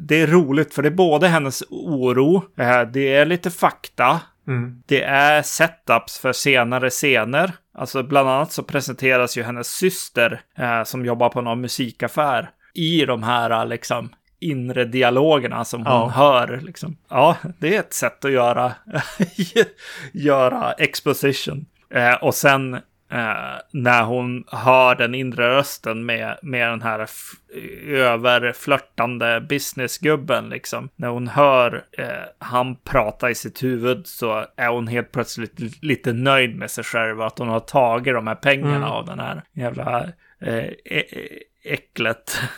Det 0.00 0.20
är 0.22 0.26
roligt 0.26 0.74
för 0.74 0.82
det 0.82 0.88
är 0.88 0.90
både 0.90 1.28
hennes 1.28 1.62
oro, 1.70 2.36
eh, 2.58 2.82
det 2.82 3.14
är 3.14 3.26
lite 3.26 3.50
fakta, 3.50 4.20
Mm. 4.48 4.82
det 4.86 5.02
är 5.02 5.42
setups 5.42 6.18
för 6.18 6.32
senare 6.32 6.90
scener. 6.90 7.52
Alltså 7.74 8.02
bland 8.02 8.28
annat 8.28 8.52
så 8.52 8.62
presenteras 8.62 9.38
ju 9.38 9.42
hennes 9.42 9.68
syster 9.68 10.40
eh, 10.58 10.82
som 10.84 11.04
jobbar 11.04 11.28
på 11.28 11.40
någon 11.40 11.60
musikaffär 11.60 12.50
i 12.74 13.04
de 13.04 13.22
här 13.22 13.50
eh, 13.50 13.66
liksom 13.66 14.08
inre 14.40 14.84
dialogerna 14.84 15.64
som 15.64 15.86
hon 15.86 15.92
Ja. 15.92 16.08
hör. 16.14 16.60
Liksom. 16.62 16.96
Ja, 17.10 17.36
det 17.58 17.76
är 17.76 17.80
ett 17.80 17.94
sätt 17.94 18.24
att 18.24 18.30
göra, 18.32 18.72
göra 20.12 20.72
exposition. 20.72 21.66
Eh, 21.94 22.14
och 22.14 22.34
sen 22.34 22.78
eh, 23.10 23.58
när 23.72 24.02
hon 24.02 24.44
hör 24.52 24.94
den 24.94 25.14
inre 25.14 25.56
rösten 25.56 26.06
med, 26.06 26.38
med 26.42 26.68
den 26.68 26.82
här 26.82 27.06
överflörtande 27.86 29.40
businessgubben 29.40 30.48
liksom. 30.48 30.88
När 30.96 31.08
hon 31.08 31.28
hör 31.28 31.84
eh, 31.92 32.06
han 32.38 32.76
prata 32.76 33.30
i 33.30 33.34
sitt 33.34 33.62
huvud 33.62 34.06
så 34.06 34.46
är 34.56 34.68
hon 34.68 34.86
helt 34.86 35.12
plötsligt 35.12 35.60
li- 35.60 35.78
lite 35.82 36.12
nöjd 36.12 36.56
med 36.56 36.70
sig 36.70 36.84
själv 36.84 37.20
att 37.20 37.38
hon 37.38 37.48
har 37.48 37.60
tagit 37.60 38.14
de 38.14 38.26
här 38.26 38.34
pengarna 38.34 38.76
Mm. 38.76 38.88
av 38.88 39.06
den 39.06 39.18
här 39.20 39.42
jävla 39.52 40.08
eh, 40.40 40.64
äcklet. 41.64 42.40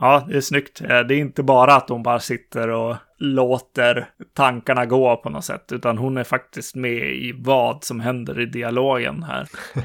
ja, 0.00 0.24
det 0.28 0.36
är 0.36 0.40
snyggt. 0.40 0.80
Eh, 0.80 1.00
Det 1.00 1.14
är 1.14 1.18
inte 1.18 1.42
bara 1.42 1.74
att 1.74 1.88
hon 1.88 2.02
bara 2.02 2.20
sitter 2.20 2.68
och 2.68 2.96
låter 3.18 4.08
tankarna 4.36 4.86
gå 4.86 5.16
på 5.16 5.30
något 5.30 5.44
sätt, 5.44 5.72
utan 5.72 5.98
hon 5.98 6.16
är 6.16 6.24
faktiskt 6.24 6.74
med 6.76 6.92
i 7.12 7.34
vad 7.38 7.84
som 7.84 8.00
händer 8.00 8.40
i 8.40 8.46
dialogen 8.46 9.22
här. 9.22 9.48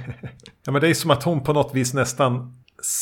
Ja, 0.65 0.71
men 0.71 0.81
det 0.81 0.87
är 0.89 0.93
som 0.93 1.11
att 1.11 1.23
hon 1.23 1.43
på 1.43 1.53
något 1.53 1.75
vis 1.75 1.93
nästan 1.93 2.53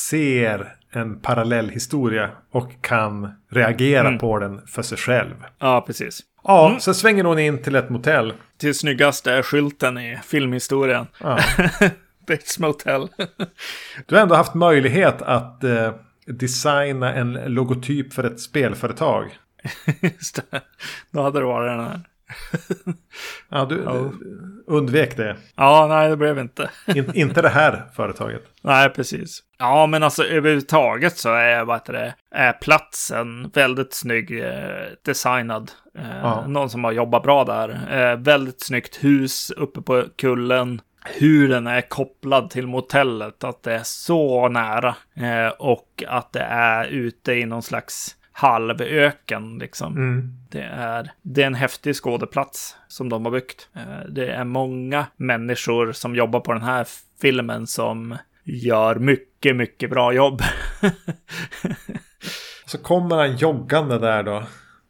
ser 0.10 0.76
en 0.92 1.20
parallell 1.20 1.70
historia 1.70 2.30
och 2.52 2.72
kan 2.82 3.32
reagera 3.52 4.08
Mm. 4.08 4.20
på 4.20 4.40
den 4.40 4.68
för 4.68 4.82
sig 4.82 4.98
själv. 4.98 5.34
Ja, 5.60 5.84
precis. 5.88 6.20
Ja, 6.44 6.76
så 6.80 6.94
svänger 6.94 7.24
hon 7.24 7.40
in 7.40 7.62
till 7.62 7.76
ett 7.76 7.90
motell. 7.90 8.34
Till 8.58 8.76
snyggaste 8.78 9.44
skylten 9.44 9.98
i 9.98 10.20
filmhistorien. 10.24 11.08
Ja. 11.20 11.40
Bates 12.28 12.60
Motel. 12.60 13.08
Du 14.06 14.16
har 14.16 14.22
ändå 14.22 14.36
haft 14.36 14.54
möjlighet 14.54 15.22
att 15.22 15.64
eh, 15.64 15.92
designa 16.32 17.14
en 17.14 17.34
logotyp 17.34 18.14
för 18.14 18.24
ett 18.24 18.40
spelföretag. 18.40 19.38
Just 20.02 20.52
det. 20.52 20.62
Då 21.12 21.22
hade 21.22 21.40
det 21.40 21.46
varit 21.46 21.72
den 21.72 21.80
här. 21.86 22.00
Ja, 23.50 23.66
du, 23.66 23.82
Ja. 23.86 24.12
undvek 24.68 25.18
det. 25.18 25.36
Ja, 25.56 25.88
nej, 25.90 26.10
det 26.10 26.18
blev 26.18 26.40
inte. 26.40 26.70
In, 26.96 27.12
inte 27.16 27.42
det 27.42 27.50
här 27.50 27.84
företaget. 27.96 28.42
Nej, 28.62 28.90
precis. 28.90 29.40
Ja, 29.58 29.88
men 29.88 30.04
alltså 30.04 30.24
överhuvudtaget 30.24 31.18
så 31.18 31.34
är, 31.34 31.64
vad 31.66 31.76
heter 31.76 31.94
det, 31.94 32.16
är 32.36 32.54
platsen 32.54 33.50
väldigt 33.54 33.94
snygg 33.94 34.40
eh, 34.44 34.52
designad. 35.06 35.72
Eh, 35.98 36.18
Ja. 36.22 36.48
Någon 36.48 36.70
som 36.70 36.84
har 36.84 36.92
jobbat 36.92 37.24
bra 37.24 37.44
där. 37.44 37.70
Eh, 38.12 38.18
väldigt 38.20 38.62
snyggt 38.62 39.04
hus 39.04 39.52
uppe 39.52 39.82
på 39.82 40.04
kullen. 40.18 40.82
Hur 41.06 41.50
den 41.50 41.68
är 41.68 41.82
kopplad 41.82 42.50
till 42.50 42.68
motellet, 42.68 43.44
att 43.44 43.64
det 43.64 43.74
är 43.74 43.84
så 43.84 44.50
nära. 44.50 44.96
Eh, 45.16 45.48
och 45.60 46.04
att 46.08 46.34
det 46.34 46.44
är 46.50 46.86
ute 46.86 47.34
i 47.34 47.46
någon 47.46 47.64
slags 47.64 48.16
halvöken 48.32 49.58
liksom. 49.58 49.96
Mm. 49.96 50.30
Det 50.50 50.62
är, 50.62 51.12
det 51.22 51.44
är 51.44 51.48
en 51.48 51.56
häftig 51.56 51.96
skådeplats 51.96 52.76
som 52.88 53.10
de 53.10 53.26
har 53.26 53.32
byggt. 53.32 53.70
Eh, 53.76 54.10
Det 54.10 54.28
är 54.28 54.44
många 54.44 55.06
människor 55.18 55.92
som 55.92 56.16
jobbar 56.16 56.40
på 56.40 56.54
den 56.54 56.62
här 56.64 56.88
filmen 57.22 57.68
som 57.68 58.18
gör 58.44 58.96
mycket, 58.96 59.56
mycket 59.56 59.90
bra 59.90 60.14
jobb. 60.14 60.42
Så 62.66 62.78
kommer 62.78 63.16
han 63.16 63.36
joggande 63.36 64.00
där 64.00 64.24
då. 64.24 64.44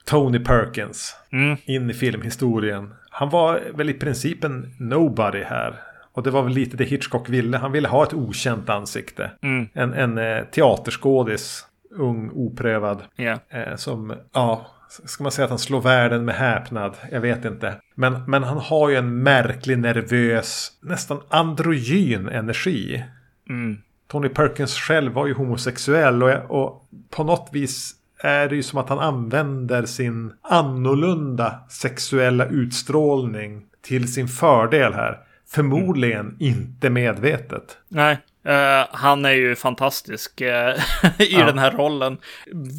Tony 0.06 0.40
Perkins. 0.40 1.16
Mm. 1.32 1.58
In 1.66 1.90
i 1.90 1.94
filmhistorien. 1.94 2.94
Han 3.10 3.30
var 3.30 3.62
väl 3.74 3.90
i 3.90 3.94
princip 3.94 4.44
en 4.44 4.76
nobody 4.80 5.44
här. 5.44 5.80
Och 6.14 6.24
det 6.24 6.32
var 6.32 6.44
väl 6.44 6.54
lite 6.54 6.78
det 6.78 6.84
Hitchcock 6.84 7.30
ville. 7.30 7.58
Han 7.58 7.72
ville 7.72 7.88
ha 7.88 8.04
ett 8.04 8.14
okänt 8.14 8.70
ansikte. 8.70 9.32
Mm. 9.42 9.68
En, 9.74 9.94
en 9.94 10.18
eh, 10.18 10.44
teaterskådis. 10.44 11.66
Ung, 11.96 12.30
oprövad. 12.34 13.04
Eh, 13.50 13.76
som, 13.76 14.14
ja, 14.34 14.68
ska 14.90 15.24
man 15.24 15.32
säga 15.32 15.44
att 15.44 15.50
han 15.50 15.60
slår 15.60 15.82
världen 15.82 16.26
med 16.26 16.36
häpnad? 16.36 16.96
Jag 17.12 17.22
vet 17.22 17.46
inte. 17.46 17.76
Men, 17.96 18.24
men 18.28 18.44
han 18.44 18.58
har 18.58 18.90
ju 18.90 18.96
en 18.96 19.24
märklig, 19.24 19.80
nervös, 19.80 20.72
nästan 20.82 21.22
androgyn 21.30 22.30
energi. 22.30 23.04
Mm. 23.50 23.78
Tony 24.08 24.30
Perkins 24.30 24.76
själv 24.76 25.14
var 25.14 25.28
ju 25.28 25.34
homosexuell 25.34 26.24
och, 26.24 26.62
och 26.62 26.88
på 27.10 27.24
något 27.24 27.50
vis 27.52 27.96
är 28.24 28.50
det 28.50 28.56
ju 28.56 28.64
som 28.64 28.80
att 28.80 28.90
han 28.90 29.00
använder 29.00 29.86
sin 29.86 30.34
annorlunda 30.42 31.60
sexuella 31.70 32.46
utstrålning 32.46 33.66
till 33.82 34.14
sin 34.14 34.28
fördel 34.28 34.94
här. 34.94 35.20
Förmodligen 35.54 36.36
inte 36.40 36.90
medvetet. 36.90 37.78
Nej, 37.88 38.18
eh, 38.46 38.86
han 38.92 39.26
är 39.26 39.32
ju 39.32 39.56
fantastisk 39.56 40.42
eh, 40.42 40.76
i 41.20 41.40
Ja. 41.40 41.46
den 41.46 41.58
här 41.60 41.72
rollen. 41.72 42.18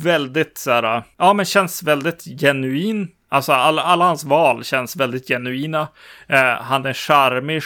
Väldigt 0.05 0.59
så 0.59 0.71
här, 0.71 1.03
ja 1.17 1.33
men 1.33 1.45
känns 1.47 1.83
väldigt 1.83 2.41
genuin. 2.41 3.09
Alltså 3.29 3.53
alla, 3.53 3.83
alla 3.83 4.05
hans 4.05 4.25
val 4.25 4.65
känns 4.65 4.97
väldigt 4.97 5.29
genuina. 5.29 5.89
Eh, 6.27 6.43
han 6.61 6.87
är 6.87 6.93
charmig, 6.93 7.63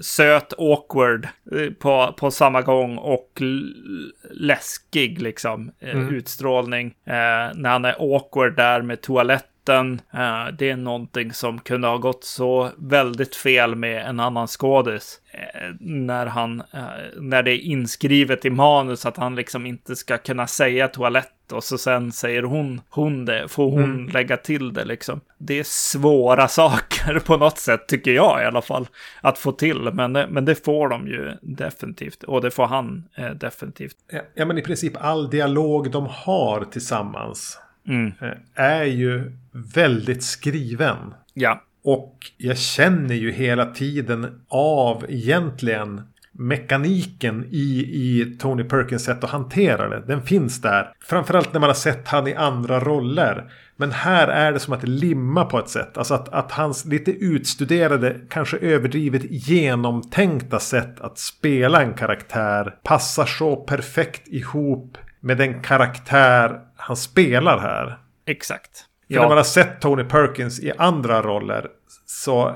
söt, 0.00 0.52
awkward 0.58 1.28
på, 1.78 2.14
på 2.18 2.30
samma 2.30 2.62
gång 2.62 2.98
och 2.98 3.42
läskig 4.30 5.22
liksom 5.22 5.70
Mm. 5.80 6.14
utstrålning. 6.14 6.94
När 7.54 7.68
han 7.68 7.84
är 7.84 8.14
awkward 8.14 8.56
där 8.56 8.82
med 8.82 9.00
toaletten. 9.02 9.48
Eh, 9.68 10.46
det 10.58 10.70
är 10.70 10.76
någonting 10.76 11.32
som 11.32 11.58
kunde 11.58 11.88
ha 11.88 11.96
gått 11.96 12.24
så 12.24 12.70
väldigt 12.76 13.36
fel 13.36 13.74
med 13.74 14.06
en 14.06 14.20
annan 14.20 14.46
skådis. 14.46 15.20
Eh, 15.32 15.70
när, 15.80 16.26
han, 16.26 16.60
eh, 16.72 16.82
när 17.16 17.42
det 17.42 17.50
är 17.50 17.58
inskrivet 17.58 18.44
i 18.44 18.50
manus 18.50 19.06
att 19.06 19.16
han 19.16 19.34
liksom 19.34 19.66
inte 19.66 19.96
ska 19.96 20.18
kunna 20.18 20.46
säga 20.46 20.88
toalett 20.88 21.30
och 21.52 21.64
så 21.64 21.78
sen 21.78 22.12
säger 22.12 22.42
hon, 22.42 22.80
hon 22.90 23.24
det, 23.24 23.48
får 23.48 23.70
hon 23.70 23.84
Mm. 23.84 24.08
lägga 24.08 24.36
till 24.36 24.72
det 24.72 24.84
liksom. 24.84 25.20
Det 25.38 25.58
är 25.58 25.64
svåra 25.64 26.48
saker 26.48 27.18
på 27.18 27.36
något 27.36 27.58
sätt, 27.58 27.86
tycker 27.88 28.10
jag 28.12 28.42
i 28.42 28.44
alla 28.46 28.62
fall, 28.62 28.86
att 29.20 29.38
få 29.38 29.52
till. 29.52 29.90
Men, 29.92 30.12
det- 30.12 30.26
men 30.30 30.44
det 30.44 30.64
får 30.64 30.88
de 30.88 31.06
ju 31.06 31.32
definitivt, 31.42 32.22
och 32.22 32.40
det 32.40 32.50
får 32.50 32.66
han 32.66 33.04
eh, 33.16 33.30
definitivt. 33.30 33.96
Ja 34.34 34.44
men 34.44 34.58
i 34.58 34.62
princip 34.62 34.92
all 35.00 35.30
dialog 35.30 35.90
de 35.90 36.06
har 36.10 36.64
tillsammans 36.64 37.58
Mm. 37.88 38.12
eh, 38.20 38.28
är 38.54 38.84
ju 38.84 39.32
väldigt 39.74 40.22
skriven. 40.22 40.96
Ja, 41.34 41.62
Och 41.84 42.18
jag 42.36 42.58
känner 42.58 43.14
ju 43.14 43.32
hela 43.32 43.66
tiden 43.66 44.40
av 44.48 45.04
egentligen 45.08 46.02
mekaniken 46.32 47.46
i, 47.50 47.80
i 47.94 48.36
Tony 48.40 48.64
Perkins 48.64 49.04
sätt 49.04 49.24
att 49.24 49.30
hantera 49.30 49.88
det. 49.88 50.06
Den 50.06 50.22
finns 50.22 50.60
där. 50.60 50.92
Framförallt 51.00 51.52
när 51.52 51.60
man 51.60 51.68
har 51.68 51.74
sett 51.74 52.08
han 52.08 52.26
i 52.26 52.34
andra 52.34 52.80
roller. 52.80 53.52
Men 53.76 53.92
här 53.92 54.28
är 54.28 54.52
det 54.52 54.58
som 54.58 54.74
att 54.74 54.80
det 54.80 54.86
limmar 54.86 55.44
på 55.44 55.58
ett 55.58 55.68
sätt. 55.68 55.98
Alltså 55.98 56.14
att, 56.14 56.28
att 56.28 56.52
hans 56.52 56.84
lite 56.84 57.10
utstuderade, 57.10 58.16
kanske 58.30 58.56
överdrivet 58.56 59.22
genomtänkta 59.30 60.58
sätt 60.58 61.00
att 61.00 61.18
spela 61.18 61.82
en 61.82 61.94
karaktär 61.94 62.74
passar 62.82 63.26
så 63.26 63.56
perfekt 63.56 64.28
ihop 64.28 64.98
med 65.24 65.36
den 65.36 65.62
karaktär 65.62 66.60
han 66.76 66.96
spelar 66.96 67.58
här. 67.58 67.98
exakt. 68.26 68.70
För 69.08 69.14
när 69.14 69.20
man 69.22 69.30
Ja, 69.30 69.36
har 69.36 69.42
sett 69.44 69.80
Tony 69.80 70.04
Perkins 70.04 70.60
i 70.60 70.72
andra 70.78 71.22
roller 71.22 71.66
så 72.06 72.48
eh, 72.48 72.54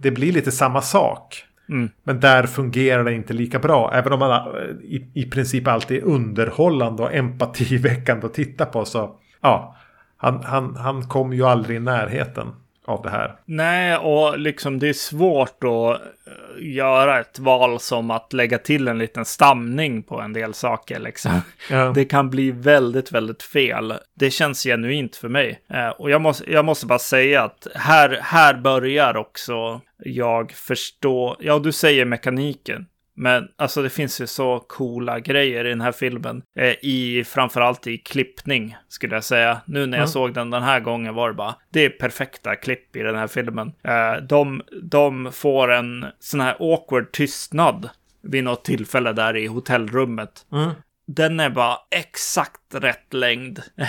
det 0.00 0.10
blir 0.10 0.32
lite 0.32 0.52
samma 0.52 0.82
sak. 0.82 1.44
Mm. 1.68 1.90
Men 2.02 2.20
där 2.20 2.46
fungerar 2.46 3.04
det 3.04 3.12
inte 3.12 3.32
lika 3.32 3.58
bra. 3.58 3.90
Även 3.94 4.12
om 4.12 4.18
man 4.18 4.30
eh, 4.30 4.62
i, 4.82 5.10
i 5.14 5.30
princip 5.30 5.68
alltid 5.68 5.96
är 6.02 6.06
underhållande 6.06 7.02
och 7.02 7.14
empativäckande 7.14 8.26
att 8.26 8.34
titta 8.34 8.66
på. 8.66 8.84
Så 8.84 9.16
ja, 9.40 9.76
han, 10.16 10.42
han, 10.44 10.76
han 10.76 11.02
kom 11.08 11.32
ju 11.32 11.44
aldrig 11.46 11.76
i 11.76 11.80
närheten 11.80 12.48
av 12.90 13.02
det 13.02 13.10
här. 13.10 13.34
nej, 13.44 13.96
och 13.96 14.38
liksom 14.38 14.78
det 14.78 14.88
är 14.88 14.92
svårt 14.92 15.64
att 15.64 16.00
eh, 16.00 16.74
göra 16.74 17.20
ett 17.20 17.38
val 17.38 17.80
som 17.80 18.10
att 18.10 18.32
lägga 18.32 18.58
till 18.58 18.88
en 18.88 18.98
liten 18.98 19.24
stamning 19.24 20.02
på 20.02 20.20
en 20.20 20.32
del 20.32 20.54
saker 20.54 21.00
liksom. 21.00 21.40
Ja. 21.70 21.92
Det 21.94 22.04
kan 22.04 22.30
bli 22.30 22.50
väldigt, 22.50 23.12
väldigt 23.12 23.42
fel. 23.42 23.94
Det 24.14 24.30
känns 24.30 24.64
genuint 24.64 25.16
för 25.16 25.28
mig. 25.28 25.60
Eh, 25.68 25.88
och 25.88 26.10
jag 26.10 26.20
måste, 26.20 26.52
jag 26.52 26.64
måste 26.64 26.86
bara 26.86 26.98
säga 26.98 27.42
att 27.42 27.66
här, 27.74 28.18
här 28.22 28.54
börjar 28.54 29.16
också 29.16 29.80
jag 30.04 30.52
förstå. 30.52 31.36
Ja, 31.40 31.58
du 31.58 31.72
säger 31.72 32.04
mekaniken. 32.04 32.86
Men 33.22 33.48
alltså 33.58 33.82
det 33.82 33.90
finns 33.90 34.20
ju 34.20 34.26
så 34.26 34.60
coola 34.68 35.20
grejer 35.20 35.64
i 35.64 35.68
den 35.68 35.80
här 35.80 35.92
filmen. 35.92 36.42
Eh, 36.58 36.74
I 36.82 37.24
framförallt 37.26 37.86
i 37.86 37.98
klippning 37.98 38.76
skulle 38.88 39.14
jag 39.14 39.24
säga. 39.24 39.60
Nu 39.66 39.86
när 39.86 39.98
jag 39.98 40.04
Ja. 40.04 40.08
såg 40.08 40.34
den 40.34 40.50
den 40.50 40.62
här 40.62 40.80
gången 40.80 41.14
var 41.14 41.28
det 41.28 41.34
bara. 41.34 41.54
Det 41.72 41.84
är 41.84 41.90
perfekta 41.90 42.56
klipp 42.56 42.96
i 42.96 43.02
den 43.02 43.16
här 43.16 43.26
filmen. 43.26 43.72
Eh, 43.84 44.22
de, 44.22 44.62
de 44.82 45.32
får 45.32 45.72
en 45.72 46.06
sån 46.18 46.40
här 46.40 46.56
awkward 46.60 47.12
tystnad 47.12 47.90
vid 48.22 48.44
något 48.44 48.64
tillfälle 48.64 49.12
där 49.12 49.36
i 49.36 49.46
hotellrummet. 49.46 50.46
Mm. 50.52 50.70
Den 51.06 51.40
är 51.40 51.50
bara 51.50 51.76
exakt 51.90 52.74
rätt 52.74 53.14
längd. 53.14 53.62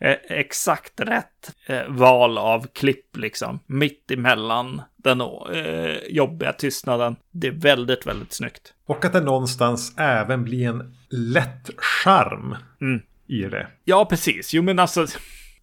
Eh, 0.00 0.16
exakt 0.28 1.00
rätt 1.00 1.52
eh, 1.66 1.82
val 1.88 2.38
av 2.38 2.66
klipp 2.74 3.16
liksom. 3.16 3.60
Mitt 3.66 4.10
emellan 4.10 4.82
den 5.02 5.20
eh, 5.20 5.96
jobbiga 6.10 6.52
tystnaden. 6.52 7.16
Det 7.30 7.46
är 7.46 7.52
väldigt, 7.52 8.06
väldigt 8.06 8.32
snyggt. 8.32 8.72
Och 8.86 9.04
att 9.04 9.12
det 9.12 9.20
någonstans 9.20 9.94
även 9.98 10.44
blir 10.44 10.68
en 10.68 10.94
lätt 11.10 11.70
charm 11.76 12.56
Mm. 12.80 13.00
i 13.26 13.42
det. 13.42 13.66
Ja, 13.84 14.04
precis. 14.04 14.54
Jo, 14.54 14.62
men 14.62 14.78
alltså... 14.78 15.06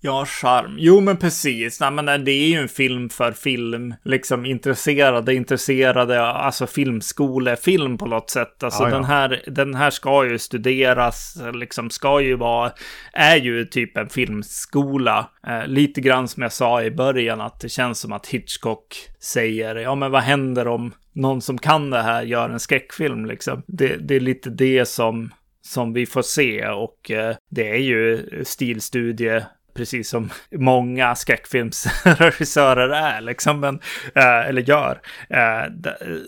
Ja, 0.01 0.25
charm. 0.25 0.75
Jo, 0.79 0.99
men 0.99 1.17
precis. 1.17 1.79
Nej, 1.79 1.91
men 1.91 2.25
det 2.25 2.31
är 2.31 2.47
ju 2.47 2.55
en 2.55 2.67
film 2.67 3.09
för 3.09 3.31
film. 3.31 3.93
Liksom 4.03 4.45
intresserade, 4.45 5.35
intresserade, 5.35 6.21
alltså 6.21 6.67
filmskolefilm 6.67 7.97
på 7.97 8.05
något 8.05 8.29
sätt. 8.29 8.63
Alltså 8.63 8.83
Ja, 8.83 8.89
ja. 8.89 8.95
den 8.95 9.03
här, 9.03 9.43
den 9.47 9.75
här 9.75 9.89
ska 9.89 10.25
ju 10.25 10.39
studeras, 10.39 11.37
liksom 11.53 11.89
ska 11.89 12.21
ju 12.21 12.35
vara, 12.35 12.71
är 13.13 13.35
ju 13.35 13.65
typ 13.65 13.97
en 13.97 14.09
filmskola. 14.09 15.29
Eh, 15.47 15.67
lite 15.67 16.01
grann 16.01 16.27
som 16.27 16.43
jag 16.43 16.53
sa 16.53 16.83
i 16.83 16.91
början, 16.91 17.41
att 17.41 17.59
det 17.59 17.69
känns 17.69 17.99
som 17.99 18.11
att 18.11 18.27
Hitchcock 18.27 18.95
säger, 19.19 19.75
ja 19.75 19.95
men 19.95 20.11
vad 20.11 20.21
händer 20.21 20.67
om 20.67 20.93
någon 21.13 21.41
som 21.41 21.57
kan 21.57 21.89
det 21.89 22.01
här 22.01 22.23
gör 22.23 22.49
en 22.49 22.59
skräckfilm 22.59 23.25
liksom? 23.25 23.63
Det, 23.67 23.95
det 24.07 24.15
är 24.15 24.19
lite 24.19 24.49
det 24.49 24.85
som 24.85 25.29
som 25.61 25.93
vi 25.93 26.05
får 26.05 26.21
se 26.21 26.67
och 26.67 27.11
eh, 27.11 27.35
det 27.49 27.69
är 27.69 27.77
ju 27.79 28.25
stilstudie 28.43 29.45
precis 29.79 30.09
som 30.09 30.29
många 30.51 31.15
skräckfilmsregissörer 31.15 32.89
är 32.89 33.21
liksom, 33.21 33.59
men, 33.59 33.79
eh, 34.15 34.47
eller 34.47 34.61
gör. 34.61 35.01
Eh, 35.29 35.71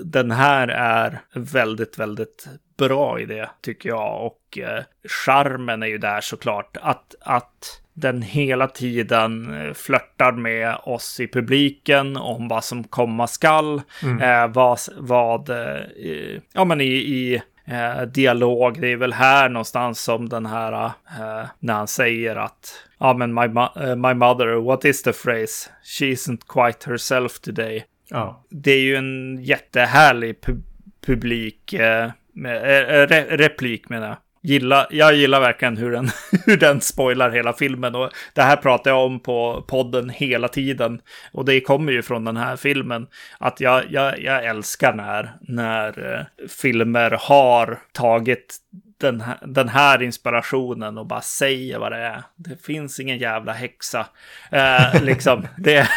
den 0.03 0.31
här 0.31 0.67
är 0.67 1.21
väldigt, 1.33 1.99
väldigt 1.99 2.47
bra 2.77 3.19
i 3.19 3.25
det 3.25 3.49
tycker 3.61 3.89
jag 3.89 4.25
och 4.25 4.57
eh, 4.57 4.83
charmen 5.25 5.83
är 5.83 5.87
ju 5.87 5.97
där 5.97 6.21
såklart 6.21 6.77
att, 6.81 7.15
att 7.21 7.81
den 7.93 8.21
hela 8.21 8.67
tiden 8.67 9.55
flörtar 9.75 10.31
med 10.31 10.75
oss 10.83 11.19
i 11.19 11.27
publiken 11.27 12.17
om 12.17 12.47
vad 12.47 12.63
som 12.63 12.83
komma 12.83 13.27
skall. 13.27 13.81
Eh, 14.21 14.47
vad, 14.47 14.79
vad 14.97 15.49
eh, 15.49 16.41
ja 16.53 16.65
men 16.65 16.81
i, 16.81 16.93
i 16.93 17.41
eh, 17.71 18.01
dialog. 18.01 18.81
Det 18.81 18.87
är 18.87 18.97
väl 18.97 19.13
här 19.13 19.49
någonstans 19.49 20.01
som 20.01 20.29
den 20.29 20.45
här, 20.45 20.85
eh, 20.85 21.45
när 21.59 21.73
han 21.73 21.87
säger 21.87 22.35
att 22.35 22.73
ja 22.99 23.13
men 23.13 23.33
my, 23.33 23.41
eh, 23.75 23.95
my 23.95 24.13
mother, 24.13 24.55
what 24.61 24.85
is 24.85 25.03
the 25.03 25.13
phrase? 25.13 25.69
She 25.83 26.05
isn't 26.05 26.41
quite 26.47 26.89
herself 26.89 27.39
today. 27.39 27.85
Ja. 28.09 28.43
Det 28.49 28.71
är 28.71 28.81
ju 28.81 28.95
en 28.95 29.43
jättehärlig 29.43 30.35
pu- 30.41 30.61
publik, 31.05 31.73
eh, 31.73 32.09
med, 32.33 32.55
eh, 32.57 33.07
re- 33.07 33.37
replik 33.37 33.89
menar 33.89 34.07
jag. 34.07 34.17
Gilla, 34.43 34.87
jag 34.89 35.15
gillar 35.15 35.39
verkligen 35.39 35.77
hur 35.77 35.91
den, 35.91 36.09
hur 36.45 36.57
den 36.57 36.81
spoilar 36.81 37.31
hela 37.31 37.53
filmen. 37.53 37.95
Och 37.95 38.11
det 38.33 38.41
här 38.41 38.55
pratar 38.55 38.91
jag 38.91 39.05
om 39.05 39.19
på 39.19 39.65
podden 39.67 40.09
hela 40.09 40.47
tiden. 40.47 41.01
Och 41.31 41.45
det 41.45 41.61
kommer 41.61 41.91
ju 41.91 42.01
från 42.01 42.25
den 42.25 42.37
här 42.37 42.55
filmen. 42.55 43.07
Att 43.37 43.59
jag, 43.59 43.83
jag, 43.89 44.19
jag 44.19 44.45
älskar 44.45 44.93
när, 44.93 45.31
när 45.41 46.15
eh, 46.15 46.47
filmer 46.47 47.17
har 47.19 47.79
tagit 47.91 48.57
den 49.01 49.21
här, 49.21 49.37
den 49.41 49.69
här 49.69 50.01
inspirationen 50.01 50.97
och 50.97 51.05
bara 51.05 51.21
säger 51.21 51.79
vad 51.79 51.91
det 51.91 51.97
är. 51.97 52.23
Det 52.35 52.65
finns 52.65 52.99
ingen 52.99 53.17
jävla 53.17 53.53
häxa. 53.53 54.05
Eh, 54.51 55.03
liksom, 55.03 55.47
det, 55.57 55.89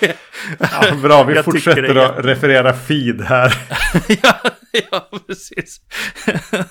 det, 0.00 0.16
ja 0.58 0.94
bra, 1.02 1.24
vi 1.24 1.42
fortsätter 1.42 1.96
att 1.96 2.24
referera 2.24 2.72
feed 2.72 3.20
här. 3.20 3.54
ja, 4.22 4.50
ja, 4.90 5.08
precis. 5.26 5.80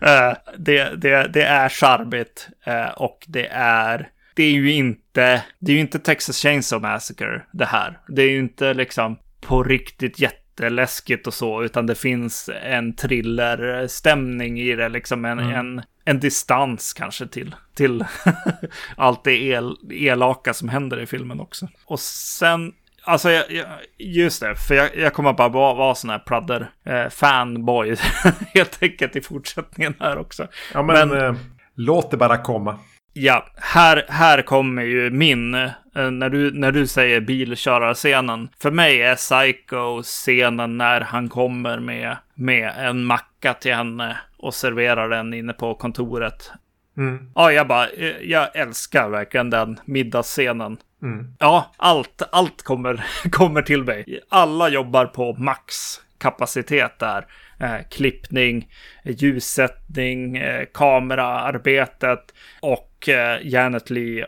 Eh, 0.00 0.32
det, 0.58 1.02
det, 1.02 1.28
det 1.32 1.42
är 1.42 1.68
charmigt 1.68 2.48
eh, 2.66 2.88
och 2.88 3.24
det 3.26 3.46
är, 3.52 4.08
det 4.34 4.42
är 4.42 4.50
ju 4.50 4.72
inte, 4.72 5.44
det 5.58 5.72
är 5.72 5.74
ju 5.74 5.80
inte 5.80 5.98
Texas 5.98 6.38
Chainsaw 6.38 6.88
Massacre 6.88 7.42
det 7.52 7.64
här. 7.64 7.98
Det 8.08 8.22
är 8.22 8.30
ju 8.30 8.38
inte 8.38 8.74
liksom 8.74 9.18
på 9.40 9.62
riktigt 9.62 10.18
jätteläskigt 10.18 11.26
och 11.26 11.34
så, 11.34 11.62
utan 11.62 11.86
det 11.86 11.94
finns 11.94 12.50
en 12.62 12.96
thrillerstämning 12.96 14.60
i 14.60 14.76
det, 14.76 14.88
liksom 14.88 15.24
en, 15.24 15.38
en, 15.38 15.82
en 16.04 16.20
distans 16.20 16.92
kanske 16.92 17.26
till, 17.26 17.54
till 17.74 18.04
allt 18.96 19.24
det 19.24 19.42
el, 19.42 19.76
elaka 19.90 20.54
som 20.54 20.68
händer 20.68 21.00
i 21.00 21.06
filmen 21.06 21.40
också. 21.40 21.68
Och 21.84 22.00
sen 22.00 22.72
Alltså, 23.06 23.30
jag, 23.30 23.44
jag, 23.52 23.66
just 23.98 24.40
det, 24.42 24.56
för 24.56 24.74
jag, 24.74 24.96
jag 24.96 25.12
kommer 25.12 25.32
bara 25.32 25.48
vara, 25.48 25.74
vara 25.74 25.94
sån 25.94 26.10
här 26.10 26.18
pladder 26.18 26.70
eh, 26.86 27.08
fanboy 27.08 27.96
helt 28.54 28.78
enkelt 28.82 29.16
i 29.16 29.20
fortsättningen 29.20 29.94
här 30.00 30.18
också. 30.18 30.46
Ja, 30.74 30.82
men, 30.82 31.08
Men- 31.08 31.24
eh, 31.24 31.34
låt 31.76 32.10
det 32.10 32.16
bara 32.16 32.36
komma. 32.38 32.78
Ja, 33.16 33.46
här, 33.56 34.04
här 34.08 34.42
kommer 34.42 34.82
ju 34.82 35.10
min, 35.10 35.54
eh, 35.54 35.70
när, 36.10 36.28
du, 36.30 36.50
när 36.52 36.72
du 36.72 36.86
säger 36.86 37.20
bilkörarscenen. 37.20 38.48
För 38.62 38.70
mig 38.70 39.02
är 39.02 39.14
Psycho-scenen 39.14 40.78
när 40.78 41.00
han 41.00 41.28
kommer 41.28 41.78
med, 41.78 42.16
med 42.34 42.72
en 42.78 43.04
macka 43.04 43.54
till 43.54 43.74
henne 43.74 44.18
och 44.38 44.54
serverar 44.54 45.08
den 45.08 45.34
inne 45.34 45.52
på 45.52 45.74
kontoret. 45.74 46.52
Mm. 46.96 47.30
Ja, 47.34 47.52
jag 47.52 47.68
bara, 47.68 47.88
eh, 47.88 48.16
jag 48.22 48.56
älskar 48.56 49.08
verkligen 49.08 49.50
den 49.50 49.80
middagsscenen. 49.84 50.76
Mm. 51.02 51.34
Ja, 51.38 51.72
allt, 51.76 52.22
allt 52.32 52.62
kommer, 52.62 53.04
kommer 53.30 53.62
till 53.62 53.84
mig. 53.84 54.20
Alla 54.28 54.68
jobbar 54.68 55.06
på 55.06 55.32
max 55.34 55.74
kapacitet 56.18 56.98
där. 56.98 57.26
Eh, 57.60 57.76
klippning, 57.90 58.68
ljussättning, 59.04 60.36
eh, 60.36 60.64
kameraarbetet 60.74 62.34
och 62.60 63.08
eh, 63.08 63.38
Janet 63.42 63.90
Lee 63.90 64.26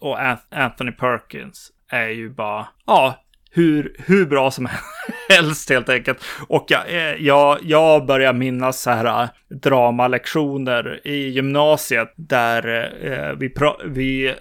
och 0.00 0.20
An- 0.22 0.38
Anthony 0.50 0.92
Perkins 0.92 1.70
är 1.90 2.08
ju 2.08 2.30
bara, 2.30 2.68
ja, 2.86 3.23
hur, 3.54 3.96
hur 3.98 4.26
bra 4.26 4.50
som 4.50 4.68
helst 5.28 5.70
helt 5.70 5.88
enkelt. 5.88 6.24
Och 6.48 6.64
jag, 6.68 6.80
eh, 6.88 7.14
jag, 7.24 7.58
jag 7.62 8.06
börjar 8.06 8.32
minnas 8.32 8.80
så 8.82 8.90
här 8.90 9.22
eh, 9.22 9.28
dramalektioner 10.08 11.00
i 11.04 11.28
gymnasiet 11.28 12.12
där 12.16 12.66
eh, 13.02 13.36
vi, 13.38 13.48
pra- 13.48 13.80
vi 13.84 14.26
eh, 14.28 14.34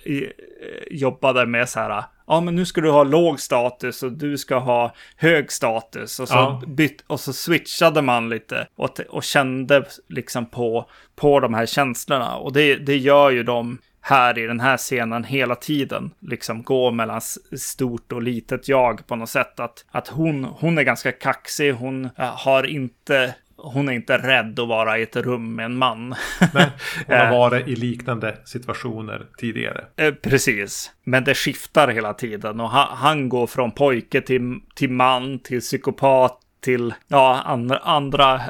jobbade 0.92 1.46
med 1.46 1.70
så 1.70 1.80
här, 1.80 2.04
ja 2.28 2.42
men 2.42 2.56
nu 2.56 2.66
ska 2.66 2.82
du 2.82 2.90
ha 2.92 3.04
låg 3.04 3.40
status 3.40 4.04
och 4.04 4.12
du 4.12 4.38
ska 4.38 4.56
ha 4.58 4.94
hög 5.18 5.52
status. 5.52 6.20
Och 6.20 6.28
så, 6.28 6.34
Ja. 6.36 6.62
bytt, 6.68 7.04
och 7.08 7.20
så 7.20 7.34
switchade 7.34 8.02
man 8.02 8.30
lite 8.30 8.68
och, 8.76 9.00
och 9.10 9.24
kände 9.24 9.84
liksom 10.10 10.46
på, 10.46 10.90
på 11.16 11.40
de 11.40 11.54
här 11.54 11.66
känslorna. 11.66 12.36
Och 12.36 12.54
det, 12.54 12.76
det 12.76 12.98
gör 12.98 13.30
ju 13.30 13.44
de 13.44 13.78
här 14.06 14.38
i 14.38 14.48
den 14.48 14.60
här 14.60 14.78
scenen 14.78 15.24
hela 15.24 15.56
tiden. 15.56 16.12
Liksom 16.20 16.64
gå 16.64 16.92
mellan 16.92 17.22
stort 17.58 18.12
och 18.12 18.22
litet 18.22 18.68
jag 18.68 19.08
på 19.08 19.16
något 19.16 19.30
sätt. 19.30 19.60
Att, 19.60 19.86
att 19.92 20.08
hon, 20.08 20.44
hon 20.44 20.78
är 20.78 20.84
ganska 20.84 21.12
kaxig, 21.12 21.74
hon 21.74 22.06
äh, 22.06 22.12
har 22.26 22.64
inte... 22.64 23.36
Hon 23.56 23.90
är 23.90 23.94
inte 23.94 24.18
rädd 24.18 24.60
att 24.60 24.68
vara 24.68 24.98
i 24.98 25.04
ett 25.04 25.16
rum 25.16 25.56
med 25.56 25.66
en 25.66 25.78
man. 25.78 26.10
Nej, 26.54 26.70
hon 27.08 27.16
har 27.18 27.26
Eh. 27.26 27.32
varit 27.32 27.68
i 27.68 27.76
liknande 27.76 28.38
situationer 28.46 29.26
tidigare. 29.38 29.86
Eh, 29.98 30.14
Precis, 30.14 30.92
men 31.04 31.24
det 31.24 31.34
skiftar 31.36 31.88
hela 31.88 32.14
tiden 32.14 32.60
och 32.60 32.70
han, 32.70 32.98
han 32.98 33.30
går 33.30 33.48
från 33.48 33.72
pojke 33.72 34.22
till, 34.22 34.60
till 34.76 34.90
man, 34.90 35.40
till 35.40 35.60
psykopat, 35.60 36.40
till 36.64 36.94
ja, 37.08 37.42
andra, 37.46 37.78
andra, 37.78 38.42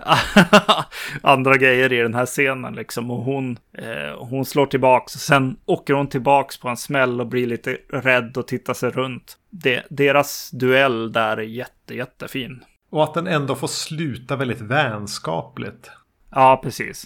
andra 1.21 1.58
grejer 1.58 1.93
i 1.93 1.97
den 1.97 2.13
här 2.13 2.26
scenen 2.26 2.73
liksom. 2.73 3.12
Och 3.12 3.23
hon, 3.23 3.58
eh, 3.78 4.17
hon 4.17 4.45
slår 4.45 4.65
tillbaks 4.65 5.15
och 5.15 5.21
sen 5.21 5.56
åker 5.65 5.93
hon 5.93 6.08
tillbaks 6.08 6.58
på 6.58 6.69
en 6.69 6.78
smäll 6.78 7.21
och 7.21 7.28
blir 7.28 7.47
lite 7.47 7.78
rädd 7.89 8.38
och 8.38 8.47
tittar 8.47 8.73
sig 8.73 8.89
runt. 8.89 9.38
Det, 9.49 9.84
deras 9.89 10.52
duell 10.52 11.12
där 11.12 11.38
är 11.38 11.41
jätte, 11.41 11.95
jättefin. 11.95 12.63
Och 12.89 13.04
att 13.04 13.13
den 13.13 13.28
ändå 13.28 13.56
får 13.56 13.67
sluta 13.67 14.36
väldigt 14.36 14.62
vänskapligt. 14.62 15.91
Ja, 16.32 16.60
precis. 16.63 17.06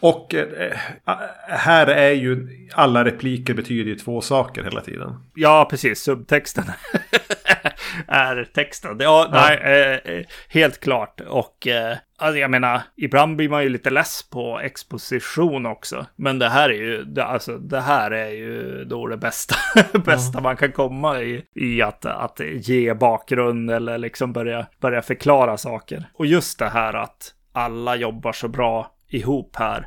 Och 0.00 0.34
eh, 0.34 0.76
här 1.48 1.86
är 1.86 2.12
ju 2.12 2.48
alla 2.72 3.04
repliker 3.04 3.54
betyder 3.54 3.90
ju 3.90 3.94
två 3.98 4.20
saker 4.20 4.64
hela 4.64 4.80
tiden. 4.80 5.14
Ja, 5.34 5.66
precis. 5.70 6.02
Subtexten 6.02 6.64
är 8.08 8.44
texten. 8.54 8.96
Ja, 9.00 9.28
nej, 9.32 9.58
eh, 9.62 10.12
eh, 10.14 10.24
helt 10.48 10.80
klart. 10.80 11.20
Och 11.20 11.66
eh, 11.66 11.96
alltså, 12.18 12.38
jag 12.38 12.50
menar, 12.50 12.82
ibland 12.96 13.36
blir 13.36 13.48
man 13.48 13.62
ju 13.62 13.68
lite 13.68 13.90
less 13.90 14.30
på 14.30 14.60
exposition 14.60 15.66
också. 15.66 16.06
Men 16.16 16.38
det 16.38 16.48
här 16.48 16.68
är 16.68 16.74
ju, 16.74 17.04
det, 17.04 17.24
alltså, 17.24 17.58
det 17.58 17.80
här 17.80 18.10
är 18.10 18.30
ju 18.30 18.84
då 18.84 19.06
det 19.06 19.16
bästa, 19.16 19.56
bästa 20.04 20.40
man 20.40 20.56
kan 20.56 20.72
komma 20.72 21.20
i, 21.22 21.44
i 21.54 21.82
att, 21.82 22.06
att 22.06 22.40
ge 22.40 22.94
bakgrund 22.94 23.70
eller 23.70 23.98
liksom 23.98 24.32
börja, 24.32 24.66
börja 24.80 25.02
förklara 25.02 25.56
saker. 25.56 26.04
Och 26.14 26.26
just 26.26 26.58
det 26.58 26.68
här 26.68 26.94
att 26.94 27.32
alla 27.52 27.96
jobbar 27.96 28.32
så 28.32 28.48
bra 28.48 28.90
ihop 29.08 29.56
här. 29.56 29.86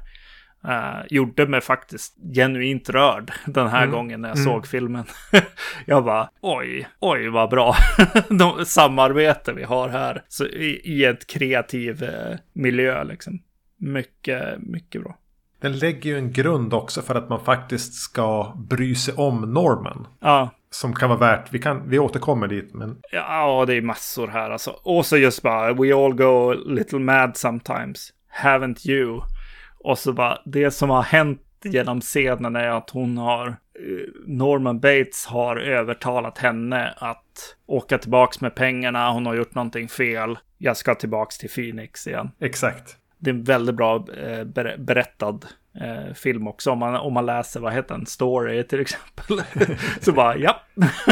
Uh, 0.66 1.02
gjorde 1.10 1.48
mig 1.48 1.62
faktiskt 1.62 2.16
genuint 2.36 2.90
rörd 2.90 3.32
den 3.46 3.68
här 3.68 3.88
gången 3.88 4.22
när 4.22 4.30
jag 4.30 4.38
såg 4.38 4.68
filmen. 4.68 5.06
jag 5.86 6.04
bara, 6.04 6.30
oj, 6.42 6.88
oj 7.00 7.30
vad 7.30 7.50
bra 7.50 7.76
De, 8.30 8.66
samarbete 8.66 9.54
vi 9.54 9.64
har 9.64 9.90
här 9.90 10.24
så 10.28 10.46
i, 10.46 10.82
i 10.84 11.06
ett 11.06 11.28
kreativ 11.28 12.04
eh, 12.04 12.38
miljö 12.54 13.04
liksom. 13.04 13.40
Mycket, 13.78 14.60
mycket 14.60 15.02
bra. 15.04 15.18
Den 15.62 15.78
lägger 15.78 16.10
ju 16.10 16.18
en 16.18 16.32
grund 16.32 16.74
också 16.74 17.02
för 17.02 17.16
att 17.16 17.30
man 17.30 17.46
faktiskt 17.46 17.94
ska 17.94 18.54
bry 18.70 18.96
sig 18.96 19.14
om 19.14 19.54
normen. 19.54 20.08
Ja, 20.20 20.50
Som 20.70 20.94
kan 20.94 21.10
vara 21.10 21.20
värt, 21.20 21.54
vi, 21.54 21.60
kan, 21.60 21.90
vi 21.90 22.00
återkommer 22.00 22.48
dit, 22.48 22.74
men 22.74 22.98
ja, 23.12 23.66
det 23.68 23.76
är 23.76 23.82
massor 23.82 24.28
här 24.28 24.50
alltså. 24.50 24.72
Och 24.72 25.06
så 25.06 25.18
just 25.18 25.42
bara, 25.42 25.74
we 25.74 25.96
all 25.96 26.14
go 26.14 26.52
a 26.52 26.56
little 26.66 27.00
mad 27.00 27.38
sometimes. 27.38 28.14
Haven't 28.44 28.90
you? 28.90 29.22
Och 29.80 30.00
så 30.00 30.14
bara, 30.14 30.42
det 30.46 30.72
som 30.72 30.90
har 30.90 31.02
hänt 31.02 31.42
genom 31.64 32.02
scenen 32.02 32.56
är 32.56 32.68
att 32.68 32.90
hon 32.90 33.18
har, 33.18 33.48
eh, 33.48 33.56
Norman 34.26 34.80
Bates 34.80 35.26
har 35.26 35.56
övertalat 35.56 36.38
henne 36.38 36.94
att 36.98 37.56
åka 37.66 37.98
tillbaks 37.98 38.42
med 38.42 38.56
pengarna, 38.56 39.12
hon 39.12 39.26
har 39.26 39.36
gjort 39.36 39.56
någonting 39.56 39.90
fel. 39.90 40.38
Jag 40.58 40.78
ska 40.78 40.96
tillbaks 40.96 41.38
till 41.38 41.50
Phoenix 41.50 42.08
igen. 42.08 42.32
exakt. 42.40 42.99
Det 43.20 43.30
är 43.30 43.34
en 43.34 43.44
väldigt 43.44 43.76
bra 43.76 43.96
eh, 43.96 44.44
ber- 44.44 44.78
berättad 44.78 45.40
eh, 45.82 46.14
film 46.14 46.48
också. 46.48 46.72
Om 46.72 46.80
man, 46.80 46.96
om 46.96 47.14
man 47.14 47.26
läser, 47.26 47.60
vad 47.60 47.74
heter 47.74 47.96
den, 47.96 48.06
Story 48.06 48.64
till 48.64 48.80
exempel. 48.80 49.42
så 50.02 50.12
bara, 50.12 50.38
ja. 50.38 50.62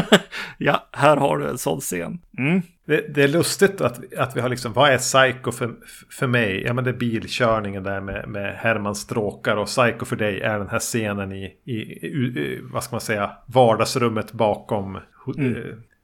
ja, 0.58 0.88
här 0.92 1.18
har 1.18 1.38
du 1.38 1.50
en 1.50 1.58
sån 1.58 1.80
scen. 1.80 2.20
Mm. 2.38 2.62
Det, 2.86 3.14
det 3.14 3.24
är 3.24 3.28
lustigt 3.28 3.82
att, 3.82 4.14
att 4.14 4.38
vi 4.38 4.42
har 4.42 4.50
liksom, 4.50 4.74
vad 4.74 4.90
är 4.90 4.98
Psycho 4.98 5.52
för, 5.52 5.76
för 6.10 6.28
mig? 6.28 6.64
Ja 6.66 6.74
men 6.74 6.84
det 6.84 6.90
är 6.90 6.94
bilkörningen 6.94 7.84
där 7.84 8.02
med, 8.02 8.28
med 8.28 8.56
Herman 8.56 8.96
Stråkar 8.96 9.58
och 9.58 9.68
Psycho 9.68 10.06
för 10.06 10.16
dig 10.16 10.42
är 10.42 10.60
den 10.60 10.70
här 10.70 10.80
scenen 10.80 11.32
i, 11.32 11.54
i, 11.66 11.74
i 11.74 12.60
vad 12.62 12.84
ska 12.84 12.94
man 12.94 13.02
säga, 13.02 13.32
vardagsrummet 13.46 14.32
bakom 14.32 14.96
eh, 14.96 15.02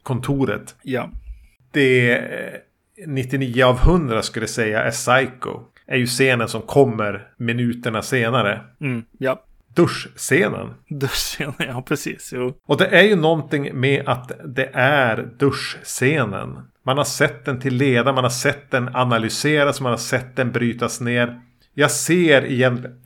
kontoret. 0.03 0.75
Ja. 0.81 1.09
Det 1.71 2.11
är 2.11 2.59
99 3.07 3.63
av 3.63 3.79
100 3.79 4.21
skulle 4.21 4.47
säga 4.47 4.83
är 4.83 4.91
Psycho. 4.91 5.59
Är 5.87 5.97
ju 5.97 6.05
scenen 6.05 6.47
som 6.47 6.61
kommer 6.61 7.27
minuterna 7.37 8.01
senare. 8.01 8.61
Mm. 8.81 9.03
Ja. 9.17 9.43
duschscenen. 9.75 10.73
Duschen, 10.87 11.53
ja 11.57 11.81
precis. 11.81 12.33
Jo. 12.35 12.57
Och 12.65 12.77
det 12.77 12.87
är 12.87 13.03
ju 13.03 13.15
någonting 13.15 13.79
med 13.79 14.07
att 14.07 14.31
det 14.45 14.69
är 14.73 15.29
duschscenen. 15.37 16.59
Man 16.83 16.97
har 16.97 17.03
sett 17.03 17.45
den 17.45 17.59
till 17.59 17.75
leda, 17.75 18.13
man 18.13 18.23
har 18.23 18.31
sett 18.31 18.71
den 18.71 18.95
analyseras, 18.95 19.81
man 19.81 19.91
har 19.91 19.97
sett 19.97 20.35
den 20.35 20.51
brytas 20.51 21.01
ner. 21.01 21.41
Jag 21.73 21.91
ser 21.91 22.45
igen... 22.45 23.01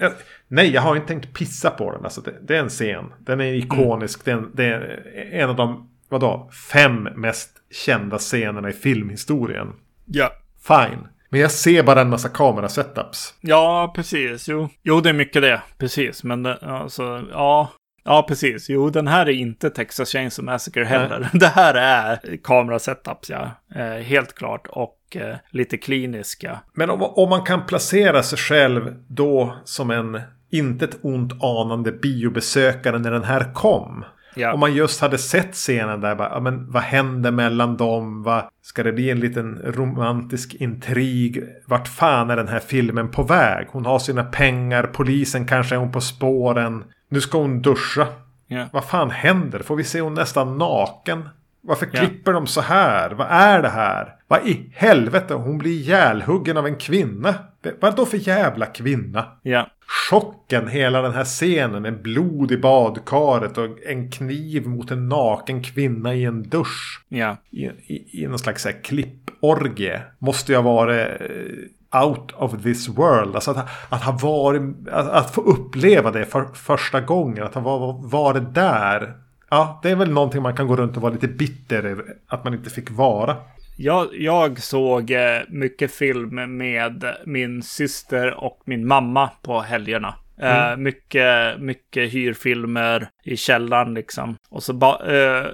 Nej, 0.48 0.74
jag 0.74 0.82
har 0.82 0.96
inte 0.96 1.08
tänkt 1.08 1.34
pissa 1.34 1.70
på 1.70 1.92
den. 1.92 2.04
Alltså, 2.04 2.22
det, 2.22 2.34
det 2.42 2.56
är 2.56 2.60
en 2.60 2.70
scen. 2.70 3.06
Den 3.20 3.42
är 3.42 3.54
ikonisk. 3.54 4.26
Det, 4.26 4.32
är 4.32 4.36
en, 4.36 4.52
det 4.54 4.66
är 4.66 5.04
en 5.32 5.50
av 5.50 5.56
de 5.56 5.90
vadå, 6.10 6.50
fem 6.72 7.04
mest 7.16 7.50
kända 7.72 8.18
scenerna 8.18 8.70
i 8.70 8.74
filmhistorien. 8.74 9.74
Ja. 10.06 10.32
Fine. 10.68 11.08
Men 11.30 11.40
jag 11.40 11.52
ser 11.52 11.84
bara 11.84 12.02
en 12.02 12.10
massa 12.10 12.30
kamerasetups. 12.30 13.34
Ja, 13.42 13.94
precis. 13.96 14.48
Jo. 14.48 14.70
jo, 14.84 15.02
det 15.02 15.10
är 15.10 15.14
mycket 15.14 15.42
det. 15.42 15.62
Precis. 15.78 16.24
Men 16.24 16.44
det, 16.44 16.58
alltså, 16.58 17.24
ja. 17.32 17.72
Ja, 18.04 18.26
precis. 18.28 18.70
Jo, 18.70 18.90
den 18.90 19.08
här 19.08 19.26
är 19.26 19.32
inte 19.32 19.70
Texas 19.70 20.10
Chainsaw 20.10 20.52
Massacre 20.52 20.84
heller. 20.84 21.30
Det 21.34 21.48
här 21.48 21.74
är 21.74 22.38
kamerasetups, 22.44 23.30
ja. 23.30 23.52
Eh, 23.76 24.04
helt 24.04 24.36
klart. 24.36 24.68
Och 24.70 24.98
eh, 25.16 25.36
lite 25.50 25.78
kliniska. 25.78 26.60
Men 26.74 26.90
om, 26.90 27.02
om 27.02 27.30
man 27.30 27.44
kan 27.44 27.66
placera 27.66 28.24
sig 28.24 28.38
själv 28.38 28.96
då 29.08 29.56
som 29.66 29.92
en 29.92 30.22
inte 30.52 30.86
ett 30.86 30.98
ont 31.02 31.44
anande 31.44 31.92
biobesökare 31.92 33.00
när 33.00 33.12
den 33.12 33.24
här 33.24 33.54
kom. 33.54 34.06
Ja. 34.38 34.54
Om 34.54 34.60
man 34.60 34.74
just 34.74 35.02
hade 35.02 35.18
sett 35.18 35.54
scenen 35.54 36.02
där, 36.02 36.16
bara, 36.16 36.30
ja, 36.30 36.40
men 36.40 36.72
vad 36.72 36.84
händer 36.84 37.32
mellan 37.32 37.78
dem? 37.78 38.24
Vad, 38.24 38.44
ska 38.62 38.84
det 38.84 38.94
bli 38.94 39.10
en 39.10 39.20
liten 39.20 39.62
romantisk 39.66 40.54
intrig? 40.54 41.44
Vart 41.66 41.88
fan 41.88 42.30
är 42.30 42.36
den 42.36 42.48
här 42.48 42.60
filmen 42.60 43.12
på 43.12 43.24
väg? 43.24 43.68
Hon 43.72 43.86
har 43.86 44.00
sina 44.00 44.24
pengar, 44.24 44.84
polisen 44.84 45.48
kanske 45.48 45.76
är 45.76 45.80
hon 45.80 45.92
på 45.92 46.02
spåren. 46.02 46.84
Nu 47.10 47.22
ska 47.22 47.38
hon 47.38 47.62
duscha. 47.62 48.08
Ja. 48.48 48.66
Vad 48.72 48.86
fan 48.86 49.10
händer? 49.10 49.60
Får 49.60 49.76
vi 49.76 49.84
se 49.84 50.02
hon 50.02 50.14
nästan 50.14 50.58
naken? 50.58 51.30
Varför 51.62 51.86
klipper 51.86 52.34
de 52.34 52.48
så 52.48 52.62
här? 52.62 53.12
Vad 53.12 53.28
är 53.30 53.62
det 53.62 53.70
här? 53.70 54.16
Vad 54.28 54.48
i 54.48 54.72
helvete? 54.74 55.34
Hon 55.34 55.58
blir 55.58 55.72
ihjälhuggen 55.72 56.58
av 56.58 56.68
en 56.68 56.76
kvinna. 56.76 57.36
Vad 57.80 57.96
då 57.96 58.06
för 58.06 58.18
jävla 58.18 58.66
kvinna? 58.66 59.26
Ja. 59.42 59.68
Chocken, 60.10 60.68
hela 60.68 61.02
den 61.02 61.14
här 61.14 61.24
scenen 61.24 61.82
med 61.82 62.02
blod 62.02 62.52
i 62.52 62.58
badkaret 62.58 63.58
och 63.58 63.68
en 63.86 64.12
kniv 64.12 64.68
mot 64.68 64.92
en 64.92 65.10
naken 65.10 65.64
kvinna 65.64 66.14
i 66.14 66.26
en 66.26 66.44
dusch. 66.50 67.02
Ja. 67.10 67.38
I, 67.52 67.66
i, 67.66 68.24
i 68.24 68.28
någon 68.28 68.40
slags 68.40 68.66
här 68.66 68.84
klipporgie. 68.84 70.02
Måste 70.20 70.56
ha 70.56 70.62
varit 70.62 71.08
eh, 71.22 72.02
out 72.04 72.32
of 72.36 72.64
this 72.64 72.88
world. 72.90 73.36
Alltså 73.36 73.52
att, 73.52 73.70
att 73.90 74.04
ha 74.04 74.12
varit, 74.22 74.62
att, 74.92 75.10
att 75.10 75.34
få 75.36 75.42
uppleva 75.42 76.12
det 76.12 76.26
för 76.26 76.46
första 76.54 77.02
gången. 77.02 77.44
Att 77.44 77.54
ha 77.56 77.62
var- 77.62 78.10
varit 78.10 78.54
där. 78.56 79.14
Ja, 79.50 79.80
det 79.84 79.90
är 79.90 79.96
väl 79.96 80.12
någonting 80.12 80.42
man 80.42 80.56
kan 80.56 80.68
gå 80.68 80.76
runt 80.76 80.96
och 80.96 81.02
vara 81.02 81.14
lite 81.14 81.28
bitter 81.28 81.84
över. 81.84 82.06
Att 82.28 82.44
man 82.44 82.54
inte 82.54 82.70
fick 82.70 82.92
vara. 82.92 83.36
Jag, 83.80 84.08
jag 84.14 84.60
såg 84.60 85.12
eh, 85.12 85.42
mycket 85.50 85.92
film 85.92 86.58
med 86.58 87.16
min 87.26 87.64
syster 87.64 88.34
och 88.34 88.62
min 88.66 88.88
mamma 88.88 89.30
på 89.42 89.62
helgerna. 89.62 90.16
Eh, 90.42 90.78
mycket, 90.78 91.60
mycket 91.60 92.14
hyrfilmer 92.14 93.10
i 93.24 93.38
källaren 93.38 93.94
liksom. 93.94 94.38
Och 94.50 94.64
så 94.64 94.74
ba, 94.74 95.06
eh, 95.06 95.46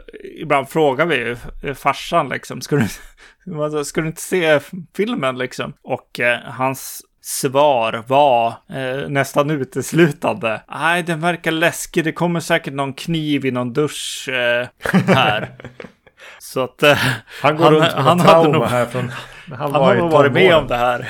ibland 0.42 0.70
frågar 0.70 1.06
vi 1.06 1.16
ju 1.16 1.36
farsan 1.76 2.30
liksom, 2.30 2.62
ska 2.62 2.76
du, 2.76 3.84
ska 3.86 4.02
du 4.02 4.08
inte 4.08 4.22
se 4.22 4.60
filmen 4.96 5.38
liksom? 5.38 5.74
Och 5.82 6.20
eh, 6.20 6.40
hans 6.46 7.02
svar 7.22 8.04
var 8.08 8.48
eh, 8.48 9.10
nästan 9.10 9.50
uteslutande. 9.50 10.62
Nej, 10.70 11.04
den 11.04 11.22
verkar 11.22 11.52
läskig. 11.52 12.04
Det 12.04 12.12
kommer 12.12 12.40
säkert 12.40 12.74
någon 12.74 12.94
kniv 12.94 13.46
i 13.46 13.52
någon 13.52 13.74
dusch 13.74 14.30
eh, 14.30 14.68
här. 15.08 15.52
Så 16.40 16.64
att... 16.64 16.84
Eh, 16.84 16.98
Han 17.42 17.56
går 17.58 17.72
runt 17.72 17.80
med 17.82 17.92
han 17.92 18.20
han 18.20 18.20
hade 18.20 18.50
nog- 18.50 18.66
här 18.66 18.86
från... 18.86 19.12
Han, 19.50 19.60
han 19.60 19.74
har 19.74 19.96
nog 19.96 20.12
varit 20.12 20.32
med 20.34 20.56
om 20.56 20.68
det 20.68 20.76
här. 20.76 21.08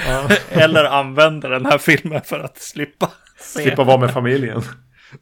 Eller 0.52 0.84
använder 0.84 1.50
den 1.50 1.66
här 1.66 1.78
filmen 1.78 2.22
för 2.22 2.40
att 2.40 2.58
slippa 2.62 3.12
se. 3.40 3.62
Slippa 3.64 3.84
vara 3.84 3.98
med 3.98 4.14
familjen. 4.14 4.62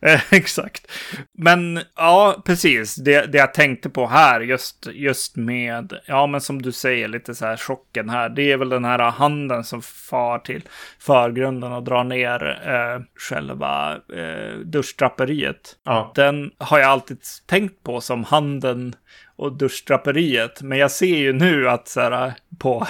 Eh, 0.02 0.22
Exakt. 0.34 0.92
Men 1.38 1.80
ja, 1.96 2.42
precis. 2.46 2.96
Det, 2.96 3.32
det 3.32 3.38
jag 3.38 3.54
tänkte 3.54 3.90
på 3.90 4.08
här, 4.08 4.42
just, 4.42 4.88
just 4.94 5.36
med, 5.36 5.94
ja 6.06 6.28
men 6.28 6.42
som 6.42 6.62
du 6.62 6.72
säger, 6.72 7.08
lite 7.08 7.36
så 7.36 7.46
här 7.46 7.58
chocken 7.58 8.10
här. 8.10 8.30
Det 8.30 8.52
är 8.52 8.58
väl 8.58 8.70
den 8.70 8.86
här 8.86 9.00
handen 9.00 9.64
som 9.64 9.82
far 9.82 10.40
till 10.40 10.62
förgrunden 11.00 11.72
och 11.72 11.84
drar 11.84 12.04
ner 12.04 12.62
eh, 12.66 13.02
själva 13.30 13.94
eh, 13.94 14.58
duschdraperiet. 14.66 15.76
Ja. 15.86 16.12
Den 16.16 16.52
har 16.58 16.80
jag 16.80 16.90
alltid 16.90 17.20
tänkt 17.48 17.84
på 17.84 18.02
som 18.02 18.24
handen 18.24 18.96
och 19.42 19.58
duschdraperiet. 19.58 20.62
Men 20.62 20.78
jag 20.78 20.92
ser 20.92 21.18
ju 21.18 21.34
nu 21.34 21.70
att 21.70 21.88
så 21.88 22.02
här, 22.02 22.34
på, 22.60 22.88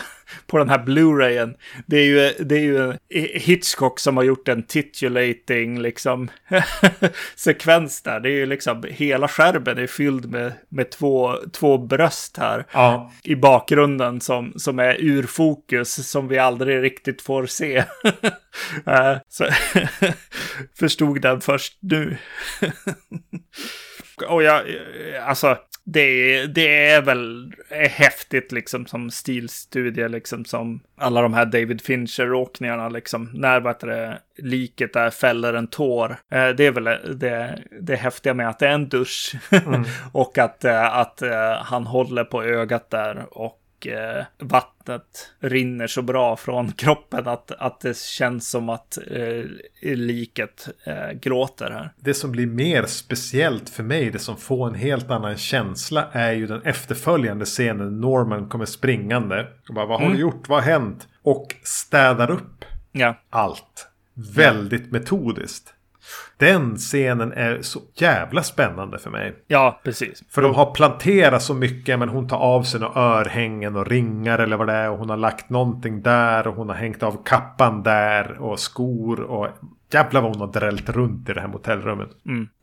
på 0.48 0.58
den 0.58 0.70
här 0.70 0.80
Blu-rayen, 0.80 1.56
det 1.86 1.98
är 1.98 2.06
ju, 2.06 2.46
det 2.46 2.56
är 2.56 2.64
ju 2.64 2.94
Hitchcock 3.40 4.00
som 4.00 4.18
har 4.18 4.24
gjort 4.24 4.48
en 4.48 4.64
titulating 4.64 5.82
liksom 5.82 6.30
sekvens 7.36 8.02
där. 8.02 8.20
Det 8.20 8.30
är 8.30 8.34
ju 8.34 8.46
liksom 8.46 8.84
hela 8.90 9.28
skärmen 9.28 9.78
är 9.78 9.88
fylld 9.88 10.32
med, 10.32 10.54
med 10.70 10.92
två, 10.92 11.36
två 11.54 11.78
bröst 11.78 12.38
här 12.38 12.66
Ja. 12.72 13.12
i 13.24 13.36
bakgrunden 13.36 14.22
som, 14.22 14.54
som 14.56 14.80
är 14.80 14.96
ur 15.00 15.24
fokus 15.24 16.10
som 16.10 16.28
vi 16.28 16.38
aldrig 16.38 16.84
riktigt 16.84 17.22
får 17.22 17.46
se. 17.46 17.84
Eh, 18.86 19.18
så 19.30 19.46
förstod 20.80 21.22
den 21.22 21.42
först 21.42 21.78
nu. 21.80 22.18
Och 24.28 24.44
jag, 24.44 24.64
alltså, 25.24 25.58
det, 25.84 26.46
det 26.46 26.90
är 26.90 27.02
väl 27.02 27.54
häftigt 27.90 28.52
liksom 28.52 28.86
som 28.86 29.12
stilstudie, 29.12 30.08
liksom 30.08 30.46
som 30.46 30.80
alla 30.98 31.22
de 31.22 31.34
här 31.34 31.46
David 31.46 31.82
Fincher-åkningarna, 31.82 32.90
liksom, 32.90 33.30
när 33.34 33.60
vad 33.60 33.80
det, 33.80 34.20
liket 34.38 34.94
där 34.94 35.10
fäller 35.10 35.54
en 35.54 35.68
tår. 35.68 36.10
Eh, 36.32 36.50
Det 36.50 36.66
är 36.66 36.72
väl 36.72 37.18
det, 37.20 37.64
det 37.82 37.96
häftiga 37.96 38.34
med 38.34 38.50
att 38.50 38.60
det 38.60 38.68
är 38.68 38.74
en 38.74 38.90
dusch. 38.90 39.36
Och 40.12 40.38
att, 40.38 40.66
eh, 40.66 40.96
att 40.96 41.22
eh, 41.22 41.54
han 41.54 41.86
håller 41.86 42.24
på 42.24 42.44
ögat 42.44 42.90
där 42.90 43.26
och 43.32 43.58
eh, 43.88 44.26
vattnet 44.40 45.32
rinner 45.40 45.88
så 45.88 46.02
bra 46.02 46.36
från 46.36 46.72
kroppen 46.78 47.28
att, 47.28 47.52
att 47.52 47.80
det 47.80 47.98
känns 47.98 48.50
som 48.50 48.70
att 48.70 48.98
eh, 49.12 49.44
liket 49.96 50.70
eh, 50.84 51.12
gråter 51.12 51.72
här. 51.72 51.94
Det 52.00 52.14
som 52.14 52.32
blir 52.32 52.48
mer 52.48 52.86
speciellt 52.86 53.70
för 53.70 53.84
mig, 53.84 54.10
det 54.10 54.20
som 54.20 54.38
får 54.38 54.68
en 54.68 54.76
helt 54.76 55.12
annan 55.12 55.38
känsla, 55.38 56.08
är 56.12 56.32
ju 56.32 56.48
den 56.48 56.62
efterföljande 56.62 57.46
scenen. 57.46 58.02
Norman 58.02 58.50
kommer 58.50 58.66
springande. 58.66 59.48
Och 59.70 59.76
bara, 59.76 59.86
vad 59.86 60.02
har 60.02 60.10
du 60.10 60.20
gjort? 60.20 60.50
Vad 60.50 60.64
har 60.64 60.72
hänt? 60.72 61.08
Och 61.24 61.56
städar 61.64 62.32
upp 62.32 62.66
Ja, 62.92 63.16
allt. 63.30 63.88
Väldigt 64.36 64.92
metodiskt. 64.92 65.74
Den 66.38 66.76
scenen 66.78 67.34
är 67.34 67.62
så 67.62 67.80
jävla 67.96 68.44
spännande 68.44 69.00
för 69.00 69.10
mig. 69.10 69.36
ja 69.48 69.80
precis. 69.84 70.24
För 70.30 70.42
de 70.42 70.56
har 70.56 70.74
planterat 70.74 71.44
så 71.44 71.54
mycket 71.54 72.00
men 72.00 72.10
hon 72.10 72.28
tar 72.28 72.38
av 72.38 72.64
sig 72.64 72.80
några 72.80 73.02
örhängen 73.02 73.76
och 73.76 73.88
ringar 73.88 74.40
eller 74.40 74.58
vad 74.58 74.68
det 74.68 74.74
är. 74.74 74.90
Och 74.90 74.98
hon 74.98 75.10
har 75.10 75.18
lagt 75.18 75.50
någonting 75.50 76.02
där 76.02 76.48
och 76.48 76.56
hon 76.56 76.70
har 76.70 76.76
hängt 76.76 77.04
av 77.04 77.24
kappan 77.26 77.84
där 77.84 78.38
och 78.42 78.60
skor 78.60 79.20
och 79.20 79.48
jävlar 79.92 80.22
vad 80.22 80.32
hon 80.32 80.42
har 80.42 80.54
drällt 80.54 80.90
runt 80.90 81.30
i 81.30 81.34
det 81.34 81.42
här 81.42 81.48
motellrummet. 81.48 82.10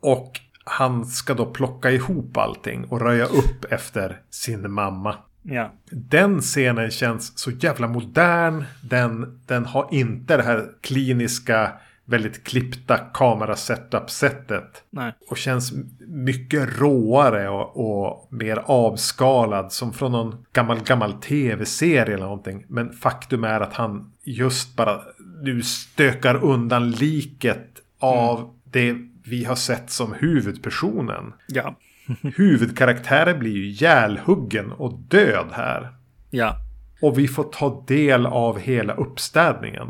Och 0.01 0.39
han 0.63 1.05
ska 1.05 1.33
då 1.33 1.45
plocka 1.45 1.91
ihop 1.91 2.37
allting 2.37 2.85
och 2.85 3.01
röja 3.01 3.25
upp 3.25 3.65
efter 3.69 4.17
sin 4.29 4.71
mamma. 4.71 5.15
Ja, 5.41 5.73
Den 5.91 6.41
scenen 6.41 6.91
känns 6.91 7.39
så 7.39 7.51
jävla 7.51 7.87
modern. 7.87 8.63
Den, 8.81 9.39
den 9.45 9.65
har 9.65 9.87
inte 9.91 10.37
det 10.37 10.43
här 10.43 10.65
kliniska, 10.81 11.71
väldigt 12.09 12.43
klippta 12.43 12.97
kamerasetup-sättet. 12.97 14.83
Och 15.29 15.37
känns 15.37 15.73
mycket 16.07 16.79
råare 16.79 17.49
och, 17.49 17.77
och 18.09 18.27
mer 18.33 18.57
avskalad. 18.65 19.71
Som 19.71 19.93
från 19.93 20.11
någon 20.11 20.45
gammal, 20.53 20.79
gammal 20.79 21.13
tv-serie 21.13 22.13
eller 22.13 22.25
någonting. 22.25 22.65
Men 22.67 22.91
faktum 22.93 23.43
är 23.43 23.59
att 23.59 23.73
han 23.73 24.11
just 24.23 24.75
bara 24.75 25.01
nu 25.43 25.61
stökar 25.63 26.43
undan 26.43 26.91
liket 26.91 27.67
av 27.99 28.53
det 28.63 28.95
vi 29.23 29.43
har 29.45 29.55
sett 29.55 29.89
som 29.89 30.13
huvudpersonen. 30.13 31.33
Ja, 31.47 31.75
Huvudkaraktären 32.35 33.39
blir 33.39 33.51
ju 33.51 33.65
ihjälhuggen 33.65 34.71
och 34.71 34.93
död 34.93 35.47
här. 35.51 35.89
ja, 36.29 36.55
Och 37.01 37.19
vi 37.19 37.27
får 37.27 37.43
ta 37.43 37.83
del 37.87 38.25
av 38.25 38.59
hela 38.59 38.93
uppstädningen. 38.93 39.87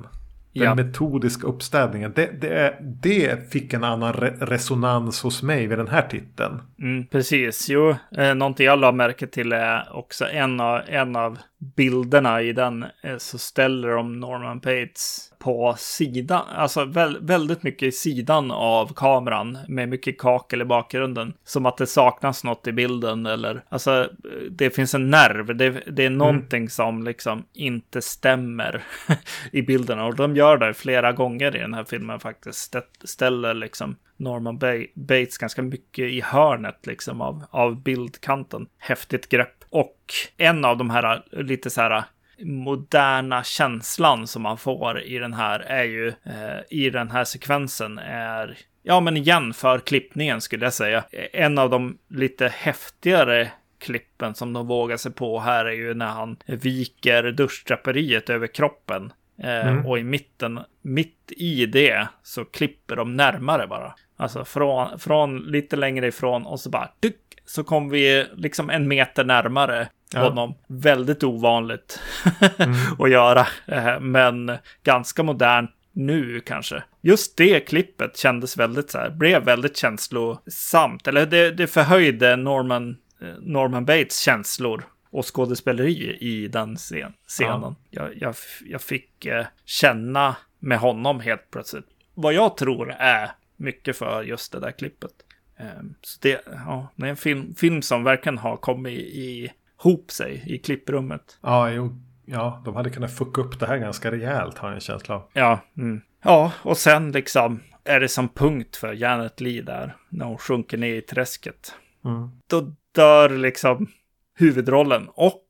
Den 0.60 0.68
Ja. 0.68 0.76
metodiska 0.76 1.48
uppstädningen. 1.48 2.14
Det, 2.16 2.42
det, 2.42 2.74
det 2.82 3.52
fick 3.54 3.74
en 3.74 3.84
annan 3.84 4.14
re 4.14 4.34
resonans 4.40 5.24
hos 5.24 5.44
mig 5.44 5.68
vid 5.68 5.78
den 5.78 5.88
här 5.88 6.02
titeln. 6.02 6.62
mm, 6.80 7.06
precis. 7.08 7.70
Jo, 7.70 7.96
eh, 8.18 8.36
någonting 8.36 8.66
jag 8.66 8.80
la 8.80 8.92
märke 8.92 9.28
till 9.28 9.52
är 9.52 9.96
också 9.98 10.26
en 10.26 10.60
av, 10.60 10.82
en 10.88 11.16
av 11.16 11.38
bilderna 11.60 12.42
i 12.42 12.54
den 12.54 12.86
eh, 13.04 13.18
så 13.18 13.38
ställer 13.38 13.90
de 13.90 14.20
Norman 14.20 14.60
Bates 14.60 15.34
på 15.40 15.76
sidan, 15.78 16.42
alltså 16.56 16.86
vä 16.86 17.14
väldigt 17.22 17.64
mycket 17.64 17.88
i 17.88 17.92
sidan 17.92 18.52
av 18.52 18.94
kameran 18.94 19.58
med 19.68 19.90
mycket 19.90 20.18
kakel 20.18 20.62
i 20.62 20.66
bakgrunden. 20.66 21.34
Som 21.44 21.66
att 21.66 21.78
det 21.78 21.88
saknas 21.88 22.44
något 22.44 22.68
i 22.68 22.72
bilden 22.72 23.26
eller 23.26 23.64
alltså 23.70 24.10
det 24.52 24.70
finns 24.70 24.94
en 24.94 25.10
nerv. 25.10 25.56
Det, 25.56 25.70
det 25.70 26.06
är 26.06 26.10
någonting 26.10 26.60
mm. 26.60 26.70
som 26.70 27.04
liksom 27.04 27.44
inte 27.54 28.02
stämmer 28.02 28.84
i 29.52 29.62
bilden 29.62 30.00
och 30.00 30.16
de 30.16 30.36
gör 30.36 30.58
det 30.58 30.74
flera 30.74 31.12
gånger 31.12 31.56
i 31.56 31.60
den 31.60 31.74
här 31.74 31.84
filmen 31.84 32.20
faktiskt. 32.20 32.76
Ställer 33.04 33.54
liksom 33.54 33.96
Norman 34.18 34.60
Bates 34.94 35.38
ganska 35.38 35.62
mycket 35.62 36.12
i 36.12 36.22
hörnet 36.22 36.88
liksom 36.88 37.22
av, 37.22 37.44
av 37.50 37.84
bildkanten. 37.84 38.68
Häftigt 38.78 39.30
grepp. 39.30 39.59
Och 39.70 39.98
en 40.38 40.66
av 40.66 40.78
de 40.78 40.90
här 40.90 41.24
lite 41.32 41.70
så 41.70 41.82
här 41.82 42.04
moderna 42.44 43.44
känslan 43.44 44.28
som 44.28 44.42
man 44.42 44.58
får 44.58 45.02
i 45.02 45.18
den 45.20 45.34
här 45.34 45.60
är 45.60 45.84
ju 45.84 46.08
eh, 46.08 46.60
i 46.70 46.90
den 46.90 47.12
här 47.12 47.24
sekvensen 47.24 48.00
är 48.00 48.58
Ja, 48.84 49.00
men 49.00 49.18
igen 49.18 49.54
för 49.54 49.80
klippningen 49.80 50.42
skulle 50.42 50.66
jag 50.66 50.74
säga. 50.74 51.04
En 51.34 51.58
av 51.58 51.70
de 51.70 51.98
lite 52.08 52.48
häftigare 52.48 53.52
klippen 53.80 54.36
som 54.36 54.54
de 54.54 54.68
vågar 54.68 54.98
sig 54.98 55.12
på 55.12 55.40
här 55.40 55.66
är 55.66 55.72
ju 55.72 55.94
när 55.94 56.08
han 56.08 56.38
viker 56.46 57.24
duschdraperiet 57.24 58.30
över 58.30 58.48
kroppen. 58.48 59.14
Eh, 59.44 59.68
mm. 59.68 59.86
Och 59.86 60.00
i 60.00 60.04
mitten, 60.04 60.60
mitt 60.82 61.32
i 61.38 61.66
det, 61.66 62.08
så 62.24 62.46
klipper 62.46 62.96
de 62.96 63.16
närmare 63.16 63.68
bara. 63.68 63.96
Alltså 64.18 64.46
från, 64.46 65.00
från 65.00 65.38
lite 65.38 65.76
längre 65.76 66.08
ifrån 66.08 66.46
och 66.46 66.60
så 66.60 66.70
bara 66.70 66.90
duck, 67.00 67.29
så 67.50 67.64
kom 67.64 67.90
vi 67.90 68.26
liksom 68.36 68.70
en 68.70 68.88
meter 68.88 69.24
närmare 69.24 69.90
ja. 70.14 70.20
honom. 70.20 70.56
Väldigt 70.68 71.24
ovanligt 71.24 72.00
mm. 72.58 72.76
att 73.00 73.10
göra, 73.10 73.48
eh, 73.66 74.00
men 74.00 74.58
ganska 74.84 75.24
modernt 75.24 75.72
nu 75.92 76.40
kanske. 76.40 76.84
Just 77.02 77.38
det 77.38 77.60
klippet 77.60 78.18
kändes 78.18 78.58
väldigt 78.58 78.92
så 78.92 78.98
här, 78.98 79.10
blev 79.10 79.44
väldigt 79.44 79.78
känslosamt. 79.78 81.08
Eller 81.08 81.26
det, 81.26 81.52
det 81.52 81.68
förhöjde 81.68 82.36
Norman, 82.36 82.98
eh, 83.22 83.28
Norman 83.40 83.86
Bates 83.86 84.20
känslor 84.20 84.84
och 85.12 85.36
skådespeleri 85.36 86.18
i 86.22 86.48
den 86.48 86.76
scen, 86.76 87.14
scenen. 87.28 87.62
Ja. 87.62 87.76
Jag, 87.90 88.18
jag, 88.18 88.36
jag 88.66 88.82
fick 88.82 89.26
eh, 89.26 89.46
känna 89.66 90.36
med 90.60 90.80
honom 90.80 91.20
helt 91.20 91.52
plötsligt. 91.52 91.86
Vad 92.14 92.34
jag 92.34 92.58
tror 92.58 92.92
är 92.92 93.32
mycket 93.58 93.98
för 93.98 94.24
just 94.24 94.52
det 94.52 94.60
där 94.60 94.72
klippet. 94.72 95.12
Um, 95.60 95.96
så 96.02 96.20
det, 96.22 96.42
ja, 96.46 96.88
det 96.96 97.06
är 97.06 97.10
en 97.10 97.18
film, 97.18 97.56
film 97.56 97.82
som 97.82 98.04
verkligen 98.04 98.38
har 98.38 98.58
kommit 98.58 99.00
ihop 99.14 100.12
sig 100.12 100.44
i 100.48 100.58
klipprummet. 100.58 101.38
Ja, 101.42 101.72
jo, 101.72 102.02
ja, 102.26 102.62
de 102.66 102.76
hade 102.76 102.90
kunnat 102.90 103.18
fucka 103.18 103.42
upp 103.42 103.60
det 103.60 103.68
här 103.68 103.78
ganska 103.78 104.12
rejält 104.12 104.58
har 104.58 104.68
jag 104.68 104.76
en 104.76 104.82
känsla 104.82 105.16
av. 105.16 105.30
Ja, 105.34 105.60
mm. 105.78 106.02
ja, 106.24 106.52
och 106.62 106.78
sen 106.78 107.12
liksom 107.12 107.60
är 107.84 108.00
det 108.00 108.10
som 108.10 108.30
punkt 108.30 108.76
för 108.76 108.94
Janet 108.94 109.42
Lee 109.42 109.62
där 109.62 109.96
när 110.10 110.26
hon 110.26 110.38
sjunker 110.38 110.78
ner 110.78 110.96
i 110.96 111.02
träsket. 111.02 111.74
Mm. 112.06 112.30
Då 112.48 112.74
dör 112.96 113.30
liksom 113.30 113.88
huvudrollen 114.36 115.10
och 115.14 115.44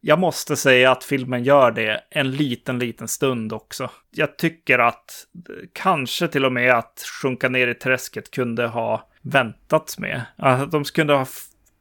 jag 0.00 0.18
måste 0.18 0.56
säga 0.56 0.90
att 0.90 1.04
filmen 1.04 1.44
gör 1.44 1.70
det 1.70 2.00
en 2.10 2.30
liten, 2.30 2.78
liten 2.78 3.08
stund 3.08 3.52
också. 3.52 3.90
Jag 4.10 4.38
tycker 4.38 4.78
att 4.78 5.26
kanske 5.72 6.28
till 6.28 6.44
och 6.44 6.52
med 6.52 6.74
att 6.74 7.04
sjunka 7.22 7.48
ner 7.48 7.68
i 7.68 7.74
träsket 7.74 8.30
kunde 8.30 8.66
ha 8.66 9.08
väntats 9.22 9.98
med. 9.98 10.22
Att 10.36 10.70
de 10.70 10.84
kunde 10.84 11.14
ha 11.14 11.26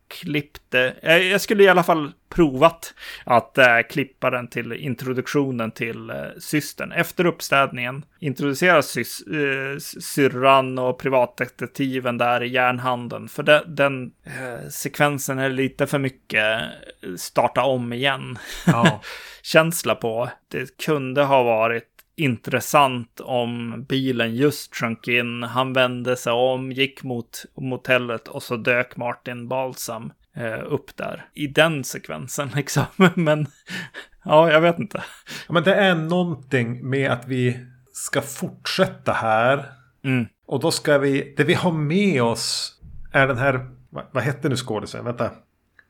klippt 0.09 0.61
det. 0.69 0.95
Jag 1.31 1.41
skulle 1.41 1.63
i 1.63 1.67
alla 1.67 1.83
fall 1.83 2.11
provat 2.29 2.93
att 3.23 3.57
äh, 3.57 3.79
klippa 3.89 4.29
den 4.29 4.47
till 4.47 4.73
introduktionen 4.73 5.71
till 5.71 6.09
äh, 6.09 6.15
systern. 6.39 6.91
Efter 6.91 7.25
uppstädningen 7.25 8.05
introduceras 8.19 8.87
sys, 8.87 9.21
äh, 9.21 9.77
syrran 10.01 10.79
och 10.79 10.99
privatdetektiven 10.99 12.17
där 12.17 12.43
i 12.43 12.47
järnhandeln. 12.47 13.29
För 13.29 13.43
de, 13.43 13.61
den 13.67 14.11
äh, 14.23 14.69
sekvensen 14.69 15.39
är 15.39 15.49
lite 15.49 15.87
för 15.87 15.99
mycket 15.99 16.61
starta 17.17 17.63
om 17.63 17.93
igen. 17.93 18.37
Ja. 18.67 19.01
Känsla 19.41 19.95
på. 19.95 20.29
Det 20.47 20.77
kunde 20.77 21.23
ha 21.23 21.43
varit 21.43 21.98
intressant 22.19 23.19
om 23.19 23.85
bilen 23.89 24.35
just 24.35 24.75
sjönk 24.75 25.07
in. 25.07 25.43
Han 25.43 25.73
vände 25.73 26.15
sig 26.15 26.33
om, 26.33 26.71
gick 26.71 27.03
mot 27.03 27.45
motellet 27.57 28.27
och 28.27 28.43
så 28.43 28.57
dök 28.57 28.97
Martin 28.97 29.47
Balsam 29.47 30.13
eh, 30.35 30.63
upp 30.65 30.97
där 30.97 31.25
i 31.33 31.47
den 31.47 31.83
sekvensen 31.83 32.49
liksom. 32.55 32.83
Men 33.15 33.47
ja, 34.25 34.51
jag 34.51 34.61
vet 34.61 34.79
inte. 34.79 35.03
Ja, 35.47 35.53
men 35.53 35.63
det 35.63 35.75
är 35.75 35.95
någonting 35.95 36.89
med 36.89 37.11
att 37.11 37.27
vi 37.27 37.65
ska 37.93 38.21
fortsätta 38.21 39.13
här. 39.13 39.65
Mm. 40.03 40.25
Och 40.45 40.59
då 40.59 40.71
ska 40.71 40.97
vi, 40.97 41.33
det 41.37 41.43
vi 41.43 41.53
har 41.53 41.71
med 41.71 42.23
oss 42.23 42.75
är 43.11 43.27
den 43.27 43.37
här, 43.37 43.69
vad, 43.89 44.05
vad 44.11 44.23
hette 44.23 44.49
nu 44.49 44.55
skådisen? 44.55 45.05
Vänta. 45.05 45.31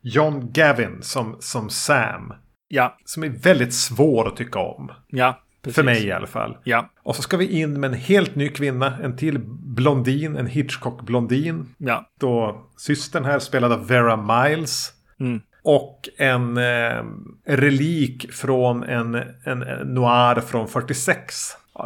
John 0.01 0.51
Gavin 0.51 0.97
som, 1.01 1.37
som 1.39 1.69
Sam. 1.69 2.33
Ja. 2.67 2.97
Som 3.05 3.23
är 3.23 3.29
väldigt 3.29 3.73
svår 3.73 4.27
att 4.27 4.35
tycka 4.35 4.59
om. 4.59 4.91
Ja. 5.07 5.41
Precis. 5.61 5.75
För 5.75 5.83
mig 5.83 6.05
i 6.05 6.11
alla 6.11 6.27
fall. 6.27 6.57
Ja. 6.63 6.89
Och 7.03 7.15
så 7.15 7.21
ska 7.21 7.37
vi 7.37 7.59
in 7.61 7.79
med 7.79 7.87
en 7.87 7.97
helt 7.97 8.35
ny 8.35 8.49
kvinna. 8.49 8.97
En 9.03 9.17
till 9.17 9.39
blondin. 9.49 10.35
En 10.35 10.47
Hitchcock-blondin. 10.47 11.65
Ja. 11.77 12.09
Då 12.19 12.65
systern 12.77 13.25
här 13.25 13.39
spelad 13.39 13.71
av 13.71 13.87
Vera 13.87 14.15
Miles. 14.17 14.93
Mm. 15.19 15.41
Och 15.63 16.09
en 16.17 16.57
eh, 16.57 17.03
relik 17.47 18.33
från 18.33 18.83
en, 18.83 19.15
en, 19.15 19.61
en, 19.61 19.93
noir 19.93 20.41
från 20.41 20.67
46. 20.67 21.35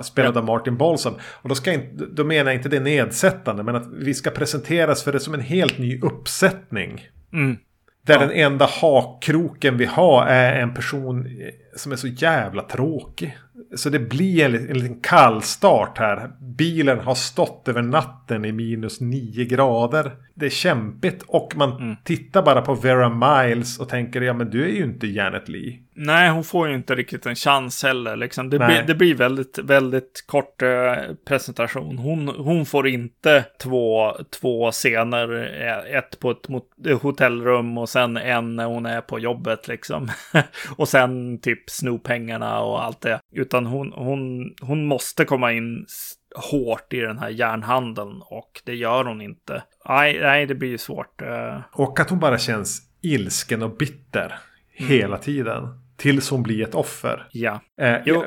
Spelad 0.04 0.36
ja. 0.36 0.40
av 0.40 0.46
Martin 0.46 0.78
Balsam. 0.78 1.14
Och 1.24 1.50
då, 1.50 1.56
ska 1.56 1.74
inte, 1.74 2.06
då 2.06 2.24
menar 2.24 2.52
jag 2.52 2.60
inte 2.60 2.70
det 2.70 2.80
nedsättande. 2.80 3.64
Men 3.64 3.76
att 3.76 3.88
vi 3.94 4.14
ska 4.14 4.30
presenteras 4.30 5.04
för 5.04 5.12
det 5.12 5.20
som 5.20 5.34
en 5.34 5.40
helt 5.40 5.78
ny 5.78 6.02
uppsättning. 6.02 7.08
Mm. 7.34 7.58
Där 8.06 8.14
ja. 8.14 8.20
den 8.20 8.32
enda 8.32 8.70
hakkroken 8.82 9.78
vi 9.78 9.86
har 9.86 10.26
är 10.26 10.62
en 10.62 10.74
person 10.74 11.28
som 11.76 11.92
är 11.92 11.96
så 11.96 12.08
jävla 12.08 12.62
tråkig. 12.62 13.38
Så 13.76 13.90
det 13.90 14.00
blir 14.00 14.46
en, 14.46 14.70
en 14.70 14.80
liten 14.80 15.00
kallstart 15.00 15.98
här. 15.98 16.32
Bilen 16.40 17.00
har 17.00 17.16
stått 17.16 17.68
över 17.68 17.82
natten 17.82 18.46
i 18.46 18.52
minus 18.52 19.02
9 19.02 19.46
grader. 19.46 20.12
Det 20.34 20.46
är 20.46 20.50
kämpigt 20.50 21.24
och 21.28 21.54
man 21.56 21.82
mm. 21.82 21.96
tittar 22.04 22.44
bara 22.44 22.62
på 22.62 22.74
Vera 22.74 23.10
Miles 23.10 23.80
och 23.80 23.90
tänker 23.90 24.22
ja 24.22 24.34
men 24.34 24.50
du 24.50 24.64
är 24.64 24.74
ju 24.74 24.84
inte 24.84 25.08
Janet 25.08 25.50
Lee. 25.50 25.80
Nej, 25.96 26.30
hon 26.30 26.44
får 26.44 26.68
ju 26.68 26.76
inte 26.76 26.96
riktigt 26.96 27.26
en 27.26 27.36
chans 27.36 27.84
heller. 27.84 28.16
Liksom. 28.16 28.50
Det, 28.50 28.58
blir, 28.58 28.84
det 28.88 28.96
blir 28.96 29.16
väldigt, 29.16 29.58
väldigt 29.58 30.24
kort 30.28 30.62
eh, 30.62 30.96
presentation. 31.26 31.98
Hon, 31.98 32.28
hon 32.28 32.66
får 32.66 32.88
inte 32.88 33.46
två, 33.62 34.14
två 34.42 34.72
scener. 34.72 35.58
Eh, 35.62 35.98
ett 35.98 36.20
på 36.20 36.32
ett 36.32 36.50
eh, 36.88 37.02
hotellrum 37.02 37.78
och 37.78 37.90
sen 37.90 38.18
en 38.18 38.56
när 38.56 38.66
hon 38.66 38.86
är 38.86 39.02
på 39.02 39.20
jobbet. 39.20 39.68
Liksom. 39.68 40.10
och 40.76 40.90
sen 40.90 41.40
typ 41.40 41.70
sno 41.70 42.00
pengarna 42.00 42.60
och 42.60 42.84
allt 42.84 43.02
det. 43.02 43.20
Utan 43.36 43.66
hon, 43.66 43.94
hon, 43.96 44.54
hon 44.62 44.86
måste 44.86 45.26
komma 45.26 45.52
in 45.52 45.86
hårt 46.36 46.94
i 46.94 47.00
den 47.00 47.18
här 47.18 47.30
järnhandeln 47.30 48.22
och 48.22 48.62
det 48.66 48.76
gör 48.76 49.04
hon 49.04 49.22
inte. 49.22 49.64
Nej, 49.90 50.20
nej 50.22 50.46
det 50.46 50.56
blir 50.56 50.70
ju 50.70 50.78
svårt. 50.78 51.22
Eh. 51.22 51.60
Och 51.72 52.00
att 52.00 52.10
hon 52.10 52.20
bara 52.20 52.38
känns 52.38 52.82
ilsken 53.02 53.64
och 53.64 53.78
bitter 53.78 54.40
mm. 54.78 54.92
hela 54.92 55.18
tiden. 55.18 55.83
Tills 56.04 56.30
hon 56.30 56.44
blir 56.44 56.64
ett 56.64 56.76
offer. 56.76 57.28
Ja. 57.32 57.60
Eh, 57.82 57.96
jag, 58.06 58.26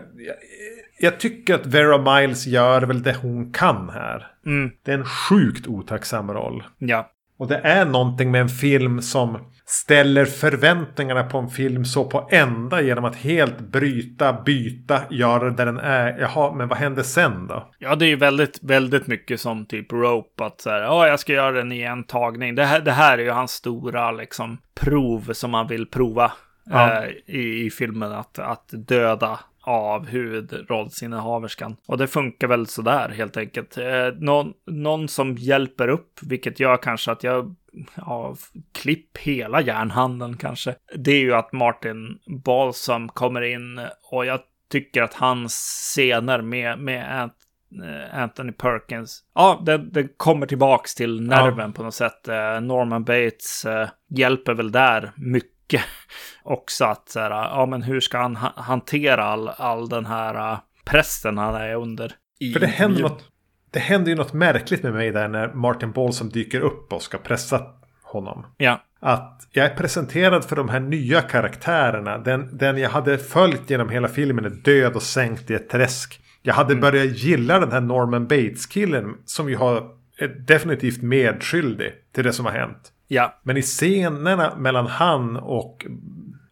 jag, 1.01 1.21
tycker 1.21 1.55
att 1.55 1.67
Vera 1.67 2.19
Miles 2.19 2.47
gör 2.47 2.83
väl 2.83 3.03
det 3.03 3.17
hon 3.23 3.53
kan 3.53 3.89
här. 3.89 4.27
Mm. 4.47 4.71
Det 4.85 4.93
är 4.93 4.99
en 4.99 5.05
sjukt 5.05 5.67
otacksam 5.67 6.31
roll. 6.31 6.65
Ja. 6.79 7.11
Och 7.39 7.49
det 7.49 7.57
är 7.57 7.85
någonting 7.85 8.31
med 8.31 8.41
en 8.41 8.49
film 8.49 9.03
som 9.03 9.39
ställer 9.67 10.25
förväntningarna 10.25 11.25
på 11.25 11.39
en 11.39 11.49
film 11.49 11.85
så 11.85 12.05
på 12.05 12.29
ända 12.31 12.83
genom 12.83 13.05
att 13.05 13.17
helt 13.17 13.61
bryta, 13.61 14.43
byta, 14.43 15.03
göra 15.11 15.45
det 15.45 15.57
där 15.57 15.67
den 15.67 15.79
är. 15.79 16.19
Jaha, 16.19 16.55
men 16.55 16.69
vad 16.69 16.79
händer 16.79 17.03
sen 17.03 17.47
då? 17.47 17.71
Ja, 17.79 17.97
det 17.97 18.07
är 18.07 18.09
ju 18.09 18.17
väldigt, 18.17 18.59
väldigt 18.63 19.07
mycket 19.07 19.41
som 19.41 19.67
typ 19.67 19.93
Rope, 19.93 20.45
att 20.45 20.61
så 20.61 20.71
här, 20.71 20.81
ja, 20.81 21.09
jag 21.09 21.21
ska 21.21 21.33
göra 21.33 21.53
den 21.53 21.73
i 21.73 21.83
en 21.83 22.05
tagning. 22.05 22.55
Det 22.55 22.65
här, 22.65 22.81
det 22.81 22.93
här 22.93 23.19
är 23.19 23.23
ju 23.23 23.31
hans 23.31 23.51
stora 23.51 24.13
liksom 24.13 24.59
prov 24.81 25.33
som 25.33 25.55
han 25.55 25.69
vill 25.69 25.87
prova 25.87 26.33
ja. 26.71 27.05
eh, 27.05 27.11
i, 27.27 27.67
i 27.67 27.71
filmen, 27.71 28.13
att, 28.13 28.39
att 28.39 28.69
döda 28.73 29.39
av 29.67 30.07
huvudrollsinnehaverskan. 30.07 31.77
Och 31.87 31.99
det 31.99 32.07
funkar 32.07 32.49
väl 32.49 32.67
sådär 32.67 33.09
helt 33.09 33.37
enkelt. 33.37 33.79
Eh, 33.79 34.09
någon, 34.19 34.53
någon 34.67 35.09
som 35.09 35.37
hjälper 35.37 35.89
upp, 35.89 36.13
vilket 36.23 36.61
gör 36.61 36.77
kanske 36.77 37.13
att 37.13 37.25
jag 37.25 37.55
ja, 37.95 38.37
klipp 38.73 39.19
hela 39.19 39.61
järnhandeln 39.61 40.37
kanske. 40.37 40.75
Det 40.95 41.11
är 41.11 41.21
ju 41.21 41.35
att 41.35 41.53
Martin 41.53 42.19
Balsam 42.45 43.09
kommer 43.09 43.43
in 43.43 43.81
och 44.11 44.27
jag 44.27 44.41
tycker 44.71 45.03
att 45.03 45.15
hans 45.15 45.53
scener 45.93 46.43
med, 46.43 46.79
med 46.79 47.31
eh, 47.85 48.23
Anthony 48.23 48.53
Perkins. 48.53 49.25
Ja, 49.35 49.63
det, 49.67 49.79
det 49.79 50.09
kommer 50.17 50.47
tillbaks 50.47 50.95
till 50.95 51.21
nerven 51.21 51.71
ja. 51.71 51.73
på 51.77 51.83
något 51.83 51.95
sätt. 51.95 52.29
Eh, 52.29 52.61
Norman 52.61 53.05
Bates 53.05 53.67
hjälper 54.09 54.55
väl 54.55 54.73
där 54.73 55.13
mycket 55.17 55.56
också 56.43 56.85
att 56.85 57.09
så 57.09 57.21
här, 57.21 57.31
ja 57.31 57.67
men 57.67 57.83
hur 57.83 58.01
ska 58.01 58.19
han 58.19 58.37
ha 58.37 58.53
hantera 58.57 59.25
all, 59.25 59.49
all 59.49 59.89
den 59.89 60.07
här 60.07 60.53
uh, 60.53 60.59
pressen 60.85 61.39
han 61.39 61.55
är 61.55 61.75
under. 61.75 62.13
I 62.41 62.53
För 62.53 62.61
det 62.61 62.67
händer, 62.67 63.03
något, 63.03 63.25
det 63.71 63.79
händer 63.79 64.11
ju 64.11 64.17
något 64.17 64.33
märkligt 64.33 64.83
med 64.83 64.93
mig 64.93 65.11
där 65.13 65.29
när 65.29 65.53
Martin 65.53 65.93
Balsam 65.93 66.29
dyker 66.29 66.61
upp 66.61 66.93
och 66.93 67.03
ska 67.03 67.19
pressa 67.19 67.63
honom. 68.03 68.47
Ja, 68.57 68.83
Att 69.01 69.49
jag 69.53 69.67
är 69.67 69.75
presenterad 69.77 70.45
för 70.45 70.57
de 70.57 70.69
här 70.69 70.81
nya 70.81 71.23
karaktärerna. 71.23 72.19
Den, 72.19 72.59
den 72.59 72.79
jag 72.79 72.91
hade 72.91 73.19
följt 73.19 73.71
genom 73.71 73.89
hela 73.89 74.09
filmen 74.09 74.45
är 74.45 74.51
död 74.51 74.95
och 74.97 75.03
sänkt 75.03 75.51
i 75.51 75.55
ett 75.55 75.69
träsk. 75.69 76.21
Jag 76.43 76.55
hade 76.55 76.73
Mm. 76.73 76.81
börjat 76.81 77.19
gilla 77.19 77.59
den 77.59 77.73
här 77.73 77.81
Norman 77.81 78.27
Bates-killen 78.27 79.15
som 79.25 79.49
ju 79.51 79.57
har 79.57 79.91
är 80.19 80.29
definitivt 80.29 81.03
medskyldig 81.03 81.93
till 82.15 82.25
det 82.25 82.33
som 82.33 82.45
har 82.47 82.53
hänt. 82.53 82.93
Ja, 83.09 83.35
Men 83.43 83.57
i 83.57 83.63
scenerna 83.63 84.57
mellan 84.57 84.87
han 84.87 85.37
och 85.37 85.87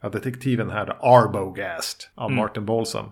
ja, 0.02 0.09
detektiven 0.09 0.70
här, 0.70 0.86
Arbogast 1.00 2.11
av 2.14 2.30
Mm. 2.30 2.42
Martin 2.42 2.66
Balsam. 2.66 3.07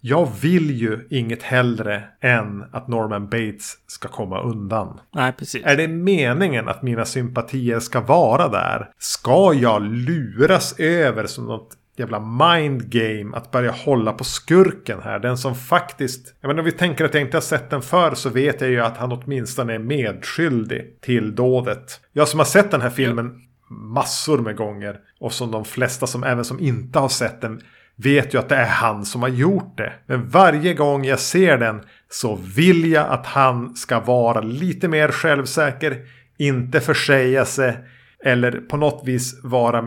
Jag 0.00 0.28
vill 0.42 0.70
ju 0.70 1.06
inget 1.10 1.42
hellre 1.42 2.04
än 2.20 2.64
att 2.72 2.88
Norman 2.88 3.24
Bates 3.28 3.72
ska 3.86 4.08
komma 4.08 4.40
undan. 4.40 5.00
nej 5.14 5.32
precis. 5.32 5.64
Är 5.64 5.76
det 5.76 5.88
meningen 5.88 6.68
att 6.68 6.82
mina 6.82 7.04
sympatier 7.04 7.80
ska 7.80 8.00
vara 8.00 8.48
där? 8.48 8.90
Ska 8.98 9.52
jag 9.54 9.82
luras 9.82 10.74
över 10.78 11.26
som 11.26 11.46
något 11.46 11.68
jävla 11.98 12.20
mind 12.20 12.90
game 12.90 13.36
att 13.36 13.50
börja 13.50 13.70
hålla 13.70 14.12
på 14.12 14.24
skurken 14.24 15.00
här? 15.02 15.18
Den 15.18 15.38
som 15.38 15.54
faktiskt... 15.54 16.34
Jag 16.40 16.48
menar 16.48 16.58
om 16.58 16.64
vi 16.64 16.72
tänker 16.72 17.04
att 17.04 17.14
jag 17.14 17.20
inte 17.20 17.36
har 17.36 17.42
sett 17.42 17.70
den 17.70 17.82
förr 17.82 18.14
så 18.14 18.30
vet 18.30 18.60
jag 18.60 18.70
ju 18.70 18.80
att 18.80 18.96
han 18.96 19.12
åtminstone 19.12 19.74
är 19.74 19.78
medskyldig 19.78 21.00
till 21.00 21.34
dådet. 21.34 22.00
Jag 22.12 22.28
som 22.28 22.40
har 22.40 22.44
sett 22.44 22.70
den 22.70 22.80
här 22.80 22.90
filmen 22.90 23.40
massor 23.68 24.38
med 24.38 24.56
gånger 24.56 24.96
och 25.20 25.32
som 25.32 25.50
de 25.50 25.64
flesta 25.64 26.06
som 26.06 26.24
även 26.24 26.44
som 26.44 26.60
inte 26.60 26.98
har 26.98 27.08
sett 27.08 27.40
den 27.40 27.60
vet 27.96 28.34
ju 28.34 28.38
att 28.38 28.48
det 28.48 28.56
är 28.56 28.66
han 28.66 29.04
som 29.04 29.22
har 29.22 29.28
gjort 29.28 29.76
det. 29.76 29.92
Men 30.06 30.28
varje 30.28 30.74
gång 30.74 31.04
jag 31.04 31.20
ser 31.20 31.58
den 31.58 31.80
så 32.08 32.38
vill 32.56 32.92
jag 32.92 33.06
att 33.10 33.26
han 33.26 33.76
ska 33.76 34.00
vara 34.00 34.40
lite 34.40 34.88
mer 34.88 35.08
självsäker, 35.08 35.96
inte 36.38 36.80
försäga 36.80 37.44
sig 37.44 37.78
eller 38.26 38.52
på 38.52 38.76
något 38.76 39.02
vis 39.04 39.40
vara, 39.42 39.84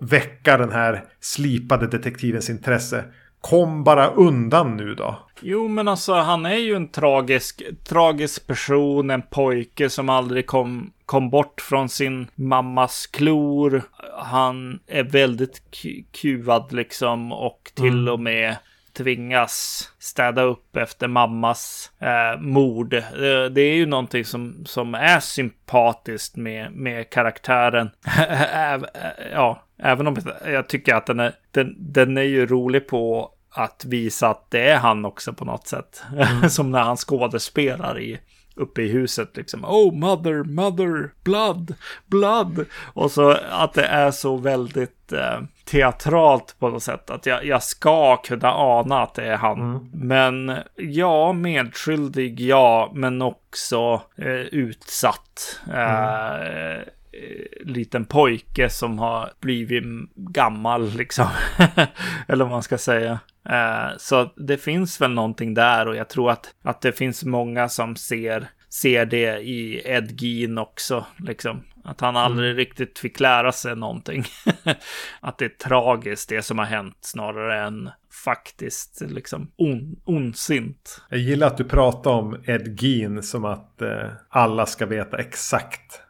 väcka 0.00 0.58
den 0.58 0.72
här 0.72 1.04
slipade 1.20 1.86
detektivens 1.86 2.50
intresse. 2.50 3.04
Kom 3.40 3.84
bara 3.84 4.06
undan 4.08 4.76
nu 4.76 4.94
då. 4.94 5.18
Jo, 5.40 5.68
men 5.68 5.88
alltså 5.88 6.14
han 6.14 6.46
är 6.46 6.56
ju 6.56 6.74
en 6.74 6.88
tragisk, 6.88 7.62
tragisk 7.88 8.46
person, 8.46 9.10
en 9.10 9.22
pojke 9.22 9.90
som 9.90 10.08
aldrig 10.08 10.46
kom, 10.46 10.92
kom 11.06 11.30
bort 11.30 11.60
från 11.60 11.88
sin 11.88 12.26
mammas 12.34 13.06
klor. 13.06 13.82
Han 14.18 14.78
är 14.86 15.04
väldigt 15.04 15.62
ku- 15.72 16.04
kuvad 16.12 16.72
liksom 16.72 17.32
och 17.32 17.72
till 17.74 18.08
och 18.08 18.20
med 18.20 18.56
tvingas 18.92 19.88
städa 19.98 20.42
upp 20.42 20.76
efter 20.76 21.08
mammas 21.08 21.92
eh, 22.00 22.40
mord. 22.40 22.94
Eh, 22.94 23.44
det 23.50 23.60
är 23.60 23.74
ju 23.74 23.86
någonting 23.86 24.24
som, 24.24 24.64
som 24.66 24.94
är 24.94 25.20
sympatiskt 25.20 26.36
med, 26.36 26.72
med 26.72 27.10
karaktären. 27.10 27.90
Äv- 28.54 28.86
ja, 29.32 29.62
även 29.78 30.06
om 30.06 30.16
jag 30.46 30.68
tycker 30.68 30.94
att 30.94 31.06
den 31.06 31.20
är, 31.20 31.32
den, 31.50 31.76
den 31.78 32.16
är 32.18 32.22
ju 32.22 32.46
rolig 32.46 32.88
på 32.88 33.30
att 33.50 33.84
visa 33.84 34.28
att 34.28 34.50
det 34.50 34.68
är 34.68 34.78
han 34.78 35.04
också 35.04 35.32
på 35.32 35.44
något 35.44 35.66
sätt. 35.66 36.02
som 36.48 36.70
när 36.70 36.82
han 36.82 36.96
skådespelar 36.96 38.00
i 38.00 38.20
uppe 38.56 38.82
i 38.82 38.88
huset 38.88 39.36
liksom. 39.36 39.64
Oh, 39.64 39.94
mother, 39.94 40.44
mother, 40.44 41.10
blood, 41.24 41.74
blood. 42.06 42.66
Och 42.94 43.10
så 43.10 43.30
att 43.50 43.72
det 43.72 43.84
är 43.84 44.10
så 44.10 44.36
väldigt 44.36 45.12
eh, 45.12 45.40
teatralt 45.64 46.56
på 46.58 46.68
något 46.68 46.82
sätt. 46.82 47.10
Att 47.10 47.26
jag, 47.26 47.44
jag 47.44 47.62
ska 47.62 48.16
kunna 48.16 48.52
ana 48.54 49.02
att 49.02 49.14
det 49.14 49.26
är 49.26 49.36
han. 49.36 49.90
Men 49.92 50.58
ja, 50.76 51.32
medskyldig, 51.32 52.40
ja, 52.40 52.90
men 52.94 53.22
också 53.22 54.02
eh, 54.16 54.40
utsatt. 54.40 55.60
Eh, 55.72 56.82
eh, 57.12 57.66
liten 57.66 58.04
pojke 58.04 58.70
som 58.70 58.98
har 58.98 59.32
blivit 59.40 59.84
gammal 60.14 60.90
liksom. 60.90 61.26
Eller 62.28 62.44
vad 62.44 62.52
man 62.52 62.62
ska 62.62 62.78
säga. 62.78 63.20
Eh, 63.48 63.96
så 63.98 64.32
det 64.36 64.58
finns 64.58 65.00
väl 65.00 65.10
någonting 65.10 65.54
där 65.54 65.88
och 65.88 65.96
jag 65.96 66.08
tror 66.08 66.30
att, 66.30 66.54
att 66.62 66.80
det 66.80 66.92
finns 66.92 67.24
många 67.24 67.68
som 67.68 67.96
ser, 67.96 68.50
ser 68.68 69.06
det 69.06 69.38
i 69.38 69.82
Ed 69.84 70.22
Gein 70.22 70.58
också. 70.58 71.06
Liksom. 71.16 71.62
Att 71.84 72.00
han 72.00 72.16
aldrig 72.16 72.58
riktigt 72.58 72.98
fick 72.98 73.20
lära 73.20 73.52
sig 73.52 73.76
någonting. 73.76 74.24
att 75.20 75.38
det 75.38 75.44
är 75.44 75.68
tragiskt 75.68 76.28
det 76.28 76.42
som 76.42 76.58
har 76.58 76.64
hänt 76.64 76.98
snarare 77.00 77.66
än 77.66 77.90
faktiskt 78.24 79.00
liksom 79.00 79.50
on, 79.56 79.96
ondsint. 80.04 81.02
Jag 81.08 81.20
gillar 81.20 81.46
att 81.46 81.56
du 81.56 81.64
pratar 81.64 82.10
om 82.10 82.36
Ed 82.44 82.82
Gein 82.82 83.22
som 83.22 83.44
att 83.44 83.82
eh, 83.82 84.08
alla 84.28 84.66
ska 84.66 84.86
veta 84.86 85.18
exakt 85.18 86.00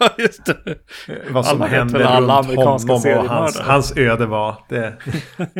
Just 0.18 0.44
det. 0.44 0.78
vad 1.30 1.46
som 1.46 1.62
Alla 1.62 1.66
hände 1.70 2.08
alla 2.08 2.38
runt 2.38 2.46
amerikanska 2.46 2.92
honom 2.92 3.18
och 3.18 3.28
hans, 3.28 3.58
hans 3.58 3.96
öde 3.96 4.26
var. 4.26 4.64
Det... 4.68 4.96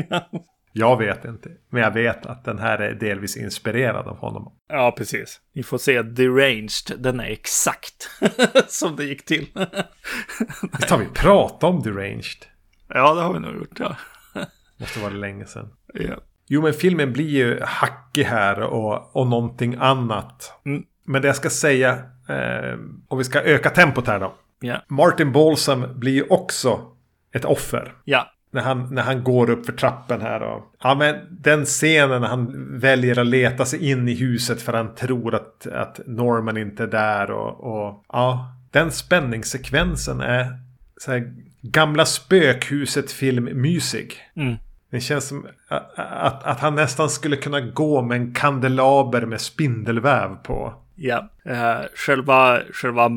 jag 0.73 0.99
vet 0.99 1.25
inte. 1.25 1.49
Men 1.71 1.83
jag 1.83 1.91
vet 1.91 2.27
att 2.27 2.45
den 2.45 2.59
här 2.59 2.79
är 2.79 2.95
delvis 2.95 3.37
inspirerad 3.37 4.09
av 4.09 4.17
honom. 4.17 4.53
Ja, 4.69 4.95
precis. 4.99 5.41
Ni 5.55 5.63
får 5.63 5.79
se 5.79 6.03
Deranged. 6.03 6.99
Den 6.99 7.21
är 7.21 7.31
exakt 7.31 8.11
som 8.69 8.97
det 8.97 9.05
gick 9.05 9.25
till. 9.25 9.47
Visst 10.79 10.91
har 10.91 10.99
vi 10.99 11.07
pratat 11.07 11.65
om 11.65 11.83
Deranged? 11.83 12.47
ja, 12.89 13.15
det 13.15 13.21
har 13.21 13.33
vi 13.33 13.41
nog 13.41 13.55
gjort. 13.57 13.81
Ja. 13.81 13.97
Måste 14.77 15.01
vara 15.01 15.13
länge 15.13 15.47
sedan. 15.47 15.69
ja. 15.95 16.15
Jo, 16.53 16.63
men 16.63 16.73
filmen 16.73 17.13
blir 17.13 17.29
ju 17.29 17.61
hackig 17.63 18.25
här 18.25 18.61
och, 18.61 19.17
och 19.17 19.27
någonting 19.27 19.77
annat. 19.79 20.53
Mm. 20.67 20.83
Men 21.05 21.23
det 21.23 21.29
jag 21.29 21.37
ska 21.37 21.51
säga, 21.51 21.91
eh, 22.29 22.79
om 23.09 23.19
vi 23.19 23.25
ska 23.25 23.41
öka 23.41 23.71
tempot 23.71 24.07
här 24.07 24.21
då. 24.21 24.35
Ja. 24.61 24.83
Martin 24.89 25.33
Balsam 25.33 25.87
blir 25.95 26.13
ju 26.13 26.23
också 26.23 26.81
ett 27.33 27.45
offer. 27.45 27.93
Ja. 28.05 28.27
När 28.53 28.63
han, 28.63 28.95
när 28.95 29.03
han 29.03 29.25
går 29.25 29.51
upp 29.51 29.67
för 29.67 29.73
trappen 29.73 30.21
här. 30.21 30.43
Och, 30.43 30.75
ja, 30.83 30.95
men 30.95 31.17
den 31.31 31.65
scenen 31.65 32.21
när 32.21 32.29
han 32.29 32.79
väljer 32.79 33.19
att 33.19 33.27
leta 33.27 33.65
sig 33.65 33.91
in 33.91 34.09
i 34.09 34.15
huset 34.15 34.63
för 34.63 34.73
han 34.73 34.95
tror 34.95 35.35
att, 35.35 35.67
att 35.67 36.01
Norman 36.07 36.57
inte 36.57 36.83
är 36.83 36.87
där. 36.87 37.31
Och, 37.31 37.65
och 37.65 38.05
ja, 38.13 38.55
den 38.71 38.91
spänningssekvensen 38.91 40.21
är 40.21 40.59
så 40.97 41.13
här, 41.13 41.33
gamla 41.61 42.05
spökhuset 42.05 43.13
filmmysig. 43.13 44.17
Mm. 44.37 44.55
Det 44.91 45.01
känns 45.01 45.29
som 45.29 45.47
att, 45.69 45.99
att, 45.99 46.45
att 46.45 46.61
han 46.61 46.75
nästan 46.75 47.11
skulle 47.11 47.37
kunna 47.37 47.61
gå 47.61 48.03
med 48.03 48.17
en 48.17 48.35
kandelaber 48.35 49.27
med 49.27 49.41
spindelväv 49.41 50.35
på. 50.43 50.75
Ja, 51.03 51.31
eh, 51.45 51.81
själva, 51.95 52.61
själva 52.73 53.09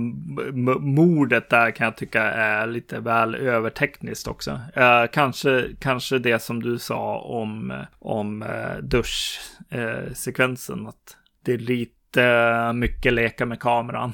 mordet 0.80 1.50
där 1.50 1.72
kan 1.72 1.86
jag 1.86 1.98
tycka 1.98 2.24
är 2.24 2.68
lite 2.68 3.00
väl 3.00 3.36
övertekniskt 3.36 4.28
också. 4.28 4.60
Eh, 4.76 5.06
kanske, 5.12 5.68
kanske 5.80 6.20
det 6.20 6.40
som 6.42 6.64
du 6.64 6.80
sa 6.80 7.18
om, 7.20 7.84
om 8.00 8.44
eh, 8.44 8.78
duschsekvensen, 8.84 10.82
eh, 10.82 10.88
att 10.90 11.18
det 11.46 11.54
är 11.54 11.58
lite 11.58 12.74
mycket 12.74 13.14
leka 13.14 13.46
med 13.46 13.60
kameran 13.60 14.14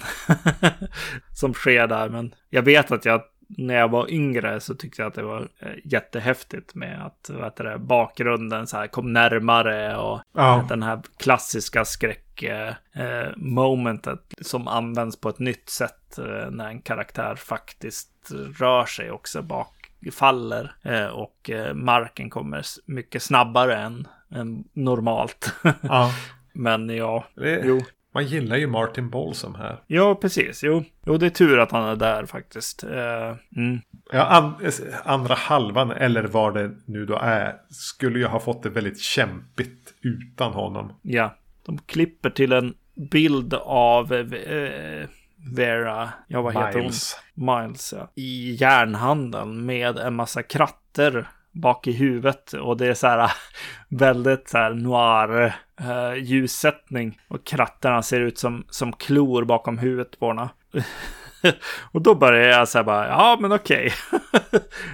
som 1.34 1.54
sker 1.54 1.88
där. 1.88 2.10
Men 2.10 2.36
jag 2.50 2.62
vet 2.62 2.92
att 2.92 3.06
jag 3.06 3.22
när 3.58 3.74
jag 3.76 3.90
var 3.90 4.12
yngre 4.12 4.60
så 4.60 4.76
tyckte 4.76 5.02
jag 5.02 5.08
att 5.10 5.16
det 5.16 5.24
var 5.24 5.48
eh, 5.60 5.72
jättehäftigt 5.84 6.76
med 6.76 7.06
att 7.06 7.30
vad 7.34 7.44
heter 7.44 7.64
det, 7.64 7.80
bakgrunden 7.80 8.68
så 8.68 8.78
här 8.78 8.88
kom 8.88 9.14
närmare 9.14 9.98
och 9.98 10.22
Ja. 10.34 10.66
den 10.70 10.84
här 10.84 11.02
klassiska 11.18 11.86
skräck 11.86 12.44
eh, 12.44 12.74
eh, 12.94 13.30
momentet 13.38 14.34
som 14.42 14.68
används 14.68 15.22
på 15.22 15.30
ett 15.30 15.40
nytt 15.40 15.70
sätt 15.70 15.96
när 16.52 16.68
en 16.68 16.82
karaktär 16.82 17.36
faktiskt 17.36 18.32
rör 18.60 18.86
sig 18.86 19.12
också 19.12 19.42
bak 19.42 19.76
faller 20.14 20.76
och 21.14 21.50
marken 21.74 22.30
kommer 22.30 22.62
mycket 22.86 23.24
snabbare 23.24 23.76
än, 23.78 24.08
än 24.32 24.64
normalt. 24.74 25.54
Ja. 25.82 26.12
Men 26.54 26.90
ja, 26.90 27.26
Det, 27.36 27.62
jo. 27.66 27.80
Man 28.14 28.26
gillar 28.26 28.58
ju 28.58 28.68
Martin 28.68 29.10
Balsam 29.10 29.56
här. 29.56 29.84
Ja, 29.88 30.16
precis. 30.16 30.64
Jo. 30.64 30.84
jo, 31.06 31.18
det 31.18 31.26
är 31.26 31.30
tur 31.30 31.60
att 31.60 31.72
han 31.72 31.90
är 31.90 31.96
där 31.96 32.26
faktiskt. 32.26 32.84
Eh, 32.84 33.36
mm. 33.56 33.80
Ja, 34.12 34.26
an, 34.26 34.54
andra 35.04 35.36
halvan, 35.36 35.92
eller 35.92 36.24
vad 36.24 36.54
det 36.54 36.72
nu 36.86 37.06
då 37.06 37.20
är, 37.22 37.56
skulle 37.70 38.20
ju 38.20 38.26
ha 38.26 38.40
fått 38.40 38.64
det 38.64 38.70
väldigt 38.70 39.00
kämpigt 39.00 39.94
utan 40.02 40.54
honom. 40.54 40.94
Ja, 41.02 41.36
de 41.66 41.78
klipper 41.78 42.30
till 42.30 42.52
en 42.52 42.74
bild 42.96 43.54
av 43.64 44.14
eh, 44.14 45.08
Vera, 45.56 46.10
ja 46.28 46.42
vad 46.42 46.54
heter 46.54 46.80
Miles. 46.80 47.16
hon? 47.36 47.62
Miles, 47.62 47.94
ja. 47.98 48.12
I 48.16 48.52
järnhandeln 48.60 49.66
med 49.66 49.98
en 49.98 50.16
massa 50.16 50.44
kratter 50.44 51.28
bak 51.52 51.88
i 51.88 51.92
huvudet 51.92 52.54
och 52.54 52.78
det 52.78 52.88
är 52.88 52.94
så 52.94 53.08
här 53.08 53.32
väldigt 53.90 54.50
så 54.50 54.58
här 54.58 54.74
noir 54.74 55.56
eh, 55.80 56.24
ljussättning 56.24 57.20
och 57.28 57.44
kratterna 57.44 58.02
ser 58.02 58.22
ut 58.22 58.38
som, 58.38 58.66
som 58.70 58.94
klor 58.94 59.44
bakom 59.44 59.78
huvudet 59.78 60.20
på 60.20 60.28
henne. 60.28 60.50
och 61.92 62.02
då 62.02 62.16
började 62.16 62.48
jag 62.48 62.68
säga 62.68 62.84
bara, 62.84 63.08
ja 63.08 63.38
men 63.42 63.52
okej. 63.52 63.94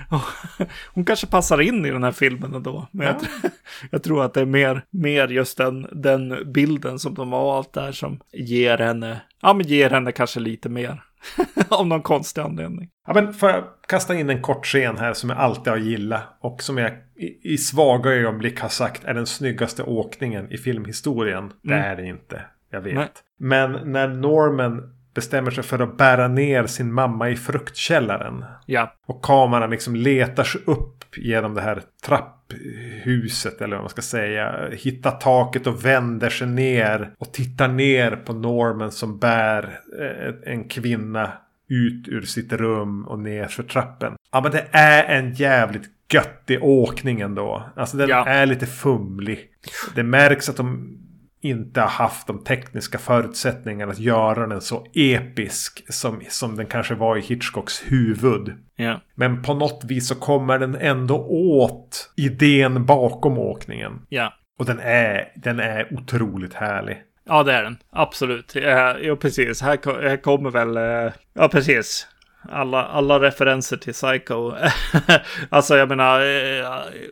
Hon 0.94 1.06
kanske 1.06 1.28
passar 1.28 1.62
in 1.62 1.86
i 1.86 1.92
den 1.92 2.04
här 2.04 2.12
filmen 2.12 2.54
ändå. 2.54 2.88
Men 2.92 3.08
jag, 3.08 3.16
jag, 3.92 4.04
tror 4.04 4.24
att 4.24 4.34
det 4.34 4.42
är 4.42 4.46
mer, 4.46 4.82
mer 4.90 5.28
just 5.28 5.58
den, 5.58 5.88
den 5.92 6.52
bilden 6.54 7.00
som 7.00 7.14
de 7.14 7.32
har 7.32 7.46
valt 7.46 7.74
där 7.74 7.92
som 7.92 8.20
ger 8.32 8.78
henne, 8.78 9.22
ja 9.42 9.54
men 9.54 9.68
ger 9.68 9.90
henne 9.90 10.12
kanske 10.12 10.40
lite 10.40 10.70
mer. 10.70 11.05
Av 11.70 11.88
någon 11.88 12.02
konstig 12.02 12.42
anledning. 12.42 12.90
Ja, 13.08 13.14
men 13.14 13.34
får 13.34 13.50
jag 13.50 13.64
kasta 13.88 14.16
in 14.16 14.30
en 14.30 14.42
kort 14.42 14.66
scen 14.66 14.98
här 14.98 15.14
som 15.14 15.30
jag 15.30 15.40
alltid 15.40 15.74
har 15.74 15.78
gillat. 15.78 16.38
Och 16.40 16.64
som 16.64 16.78
jag 16.78 16.92
i, 17.16 17.54
i 17.54 17.58
svaga 17.58 18.12
ögonblick 18.12 18.60
har 18.60 18.70
sagt 18.70 19.04
är 19.04 19.14
den 19.14 19.26
snyggaste 19.26 19.84
åkningen 19.84 20.52
i 20.52 20.58
filmhistorien. 20.58 21.38
Mm. 21.38 21.52
Det 21.62 21.76
är 21.76 21.96
det 21.96 22.06
inte. 22.06 22.42
Jag 22.72 22.82
vet. 22.82 22.96
Nej. 22.96 23.08
Men 23.40 23.92
när 23.92 24.08
Norman 24.08 24.96
bestämmer 25.16 25.52
sig 25.52 25.64
för 25.64 25.80
att 25.80 25.98
bära 25.98 26.28
ner 26.28 26.66
sin 26.68 26.94
mamma 26.94 27.30
i 27.30 27.36
fruktkällaren. 27.36 28.46
Ja. 28.66 28.94
Och 29.06 29.24
kameran 29.24 29.70
liksom 29.70 29.96
letar 29.96 30.44
sig 30.44 30.62
upp 30.66 31.06
genom 31.18 31.54
det 31.54 31.62
här 31.62 31.82
trapphuset 32.06 33.62
eller 33.62 33.76
vad 33.76 33.84
man 33.84 33.90
ska 33.90 34.02
säga. 34.02 34.70
Hittar 34.72 35.12
taket 35.12 35.68
och 35.68 35.86
vänder 35.86 36.30
sig 36.30 36.48
ner 36.48 37.14
och 37.18 37.34
tittar 37.34 37.68
ner 37.68 38.12
på 38.12 38.34
Norman 38.34 38.92
som 38.92 39.20
bär 39.20 39.80
eh, 40.00 40.54
en 40.54 40.64
kvinna 40.64 41.32
ut 41.70 42.08
ur 42.08 42.22
sitt 42.22 42.54
rum 42.54 43.08
och 43.08 43.20
ner 43.20 43.46
för 43.46 43.64
trappen. 43.64 44.16
Ja 44.32 44.42
men 44.42 44.52
det 44.52 44.66
är 44.72 45.04
en 45.04 45.34
jävligt 45.34 45.90
göttig 46.14 46.64
åkning 46.64 47.22
ändå. 47.22 47.70
Alltså 47.76 47.98
den 47.98 48.10
ja. 48.10 48.26
är 48.26 48.46
lite 48.46 48.66
fumlig. 48.66 49.50
Det 49.96 50.04
märks 50.04 50.50
att 50.50 50.58
de 50.58 50.98
inte 51.46 51.82
har 51.82 51.88
haft 51.88 52.28
de 52.28 52.44
tekniska 52.44 52.98
förutsättningarna 52.98 53.92
att 53.92 54.00
göra 54.00 54.48
den 54.48 54.62
så 54.62 54.86
episk 54.94 55.94
som, 55.94 56.22
som 56.30 56.56
den 56.56 56.66
kanske 56.66 56.96
var 56.96 57.18
i 57.18 57.22
Hitchcocks 57.22 57.84
huvud. 57.86 58.54
Yeah. 58.78 59.00
Men 59.16 59.44
på 59.44 59.54
något 59.54 59.84
vis 59.84 60.08
så 60.08 60.16
kommer 60.16 60.60
den 60.60 60.76
ändå 60.76 61.16
åt 61.30 62.14
idén 62.16 62.86
bakom 62.86 63.38
åkningen. 63.38 64.02
Yeah. 64.10 64.34
Och 64.60 64.66
den 64.66 64.80
är, 64.80 65.32
den 65.36 65.60
är 65.60 65.94
otroligt 65.94 66.54
härlig. 66.54 67.02
Ja, 67.28 67.44
det 67.44 67.54
är 67.54 67.64
den. 67.64 67.78
Absolut. 67.90 68.56
Ja, 68.56 69.16
precis. 69.22 69.62
Här, 69.62 70.02
här 70.10 70.18
kommer 70.18 70.50
väl... 70.50 70.78
Eh, 70.78 71.14
ja, 71.34 71.48
precis 71.48 72.08
alla, 72.50 72.86
alla 72.86 73.20
referenser 73.20 73.78
till 73.78 73.94
Psycho. 73.94 74.54
alltså 75.50 75.78
jag 75.78 75.90
menar, 75.90 76.20
eh, 76.20 76.68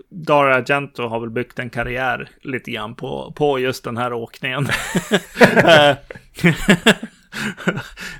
Dario 0.09 0.53
Argento 0.53 1.07
har 1.07 1.19
väl 1.19 1.29
byggt 1.29 1.59
en 1.59 1.69
karriär 1.69 2.29
lite 2.41 2.71
grann 2.71 2.95
på, 2.95 3.33
på 3.35 3.59
just 3.59 3.83
den 3.83 3.97
här 3.97 4.13
åkningen. 4.13 4.65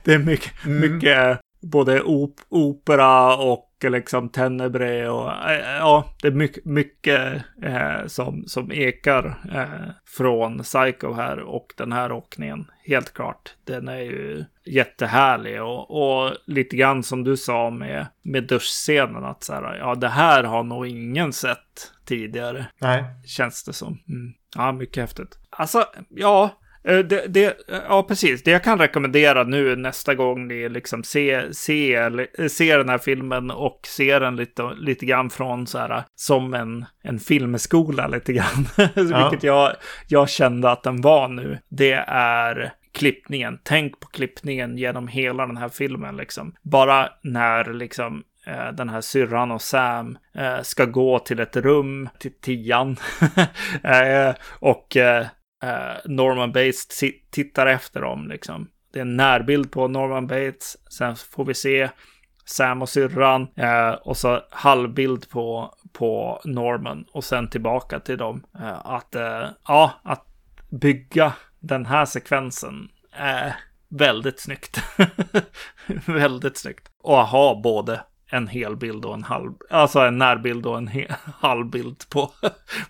det 0.04 0.14
är 0.14 0.18
mycket, 0.18 0.66
mm. 0.66 0.94
mycket 0.94 1.40
både 1.62 2.02
op 2.02 2.36
opera 2.50 3.36
och 3.36 3.70
liksom 3.90 4.30
Tenebre 4.30 5.10
och 5.10 5.30
äh, 5.30 5.78
ja, 5.78 6.06
det 6.22 6.28
är 6.28 6.32
mycket, 6.32 6.66
mycket 6.66 7.44
äh, 7.64 8.08
som, 8.08 8.44
som 8.48 8.72
ekar 8.72 9.40
äh, 9.54 9.92
från 10.06 10.60
Psycho 10.60 11.14
här 11.14 11.40
och 11.40 11.74
den 11.78 11.92
här 11.92 12.12
åkningen. 12.12 12.66
Helt 12.86 13.14
klart. 13.14 13.56
Den 13.64 13.88
är 13.88 14.00
ju 14.00 14.46
jättehärlig 14.66 15.64
och, 15.64 15.92
och 15.92 16.32
lite 16.46 16.76
grann 16.76 17.04
som 17.04 17.24
du 17.24 17.38
sa 17.38 17.70
med, 17.70 18.08
med 18.22 18.44
duschscenen 18.44 19.26
att 19.26 19.44
så 19.44 19.54
här, 19.54 19.78
ja, 19.78 19.96
det 19.96 20.10
här 20.10 20.44
har 20.44 20.64
nog 20.64 20.88
ingen 20.88 21.34
sett 21.34 21.92
tidigare. 22.06 22.66
Nej. 22.78 23.04
Känns 23.26 23.64
det 23.64 23.74
som. 23.74 24.00
Mm. 24.10 24.34
Ja, 24.56 24.72
mycket 24.72 25.02
häftigt. 25.02 25.38
Alltså, 25.50 25.86
ja, 26.10 26.50
Eh, 26.50 26.63
det, 26.84 27.28
det, 27.28 27.58
ja, 27.88 28.04
precis. 28.04 28.44
Det 28.44 28.52
jag 28.52 28.64
kan 28.64 28.80
rekommendera 28.80 29.44
nu 29.44 29.76
nästa 29.76 30.16
gång 30.16 30.48
ni 30.48 30.70
liksom 30.70 31.04
ser 31.04 31.52
se, 31.52 32.10
se 32.50 32.78
den 32.78 32.90
här 32.90 32.98
filmen 32.98 33.52
och 33.52 33.80
ser 33.88 34.20
den 34.20 34.36
lite, 34.36 34.74
lite 34.78 35.06
grann 35.06 35.30
från 35.30 35.68
så 35.68 35.78
här 35.78 36.04
som 36.16 36.54
en, 36.54 36.86
en 37.04 37.20
filmskola 37.20 38.08
lite 38.08 38.34
grann. 38.34 38.68
Ja. 38.96 39.30
Vilket 39.30 39.44
jag, 39.44 39.76
jag 40.08 40.30
kände 40.30 40.72
att 40.72 40.84
den 40.84 41.02
var 41.02 41.28
nu. 41.28 41.60
Det 41.70 41.94
är 42.08 42.74
klippningen. 42.94 43.60
Tänk 43.64 44.00
på 44.00 44.08
klippningen 44.08 44.78
genom 44.78 45.08
hela 45.08 45.46
den 45.46 45.58
här 45.58 45.70
filmen 45.70 46.18
liksom. 46.18 46.56
Bara 46.62 47.10
när 47.22 47.74
liksom 47.74 48.24
eh, 48.48 48.72
den 48.74 48.90
här 48.90 49.02
syrran 49.02 49.52
och 49.52 49.62
Sam 49.62 50.18
eh, 50.36 50.62
ska 50.62 50.86
gå 50.86 51.20
till 51.20 51.40
ett 51.40 51.56
rum, 51.56 52.10
till 52.20 52.40
tian. 52.42 52.98
och 54.60 54.98
eh, 54.98 55.26
Eh, 55.64 55.96
Norman 56.06 56.52
Bates 56.52 56.88
tittar 57.32 57.66
efter 57.66 58.02
dem. 58.02 58.28
Liksom. 58.28 58.70
Det 58.94 59.00
är 59.00 59.02
en 59.02 59.18
närbild 59.18 59.72
på 59.72 59.88
Norman 59.88 60.28
Bates. 60.28 60.78
Sen 60.98 61.16
får 61.16 61.46
vi 61.46 61.54
se 61.54 61.90
Sam 62.46 62.82
och 62.82 62.90
syrran. 62.90 63.48
Eh, 63.56 63.90
och 63.90 64.18
så 64.18 64.42
halvbild 64.52 65.30
på, 65.30 65.76
på 65.94 66.42
Norman. 66.46 67.06
Och 67.12 67.24
sen 67.24 67.50
tillbaka 67.50 68.00
till 68.00 68.18
dem. 68.18 68.44
Eh, 68.60 68.86
att, 68.86 69.16
eh, 69.16 69.48
ja, 69.68 69.92
att 70.04 70.26
bygga 70.70 71.34
den 71.60 71.86
här 71.86 72.06
sekvensen 72.06 72.90
är 73.12 73.56
väldigt 73.90 74.40
snyggt. 74.40 74.82
väldigt 76.06 76.58
snyggt. 76.58 76.90
Och 77.04 77.18
ha 77.18 77.62
både 77.64 78.02
en 78.34 78.48
hel 78.48 78.76
bild 78.76 79.06
och 79.06 79.14
en 79.14 79.24
halv, 79.24 79.52
alltså 79.70 80.00
en 80.00 80.18
närbild 80.18 80.66
och 80.66 80.78
en 80.78 80.90
halv 81.40 81.70
bild 81.70 82.10
på, 82.10 82.32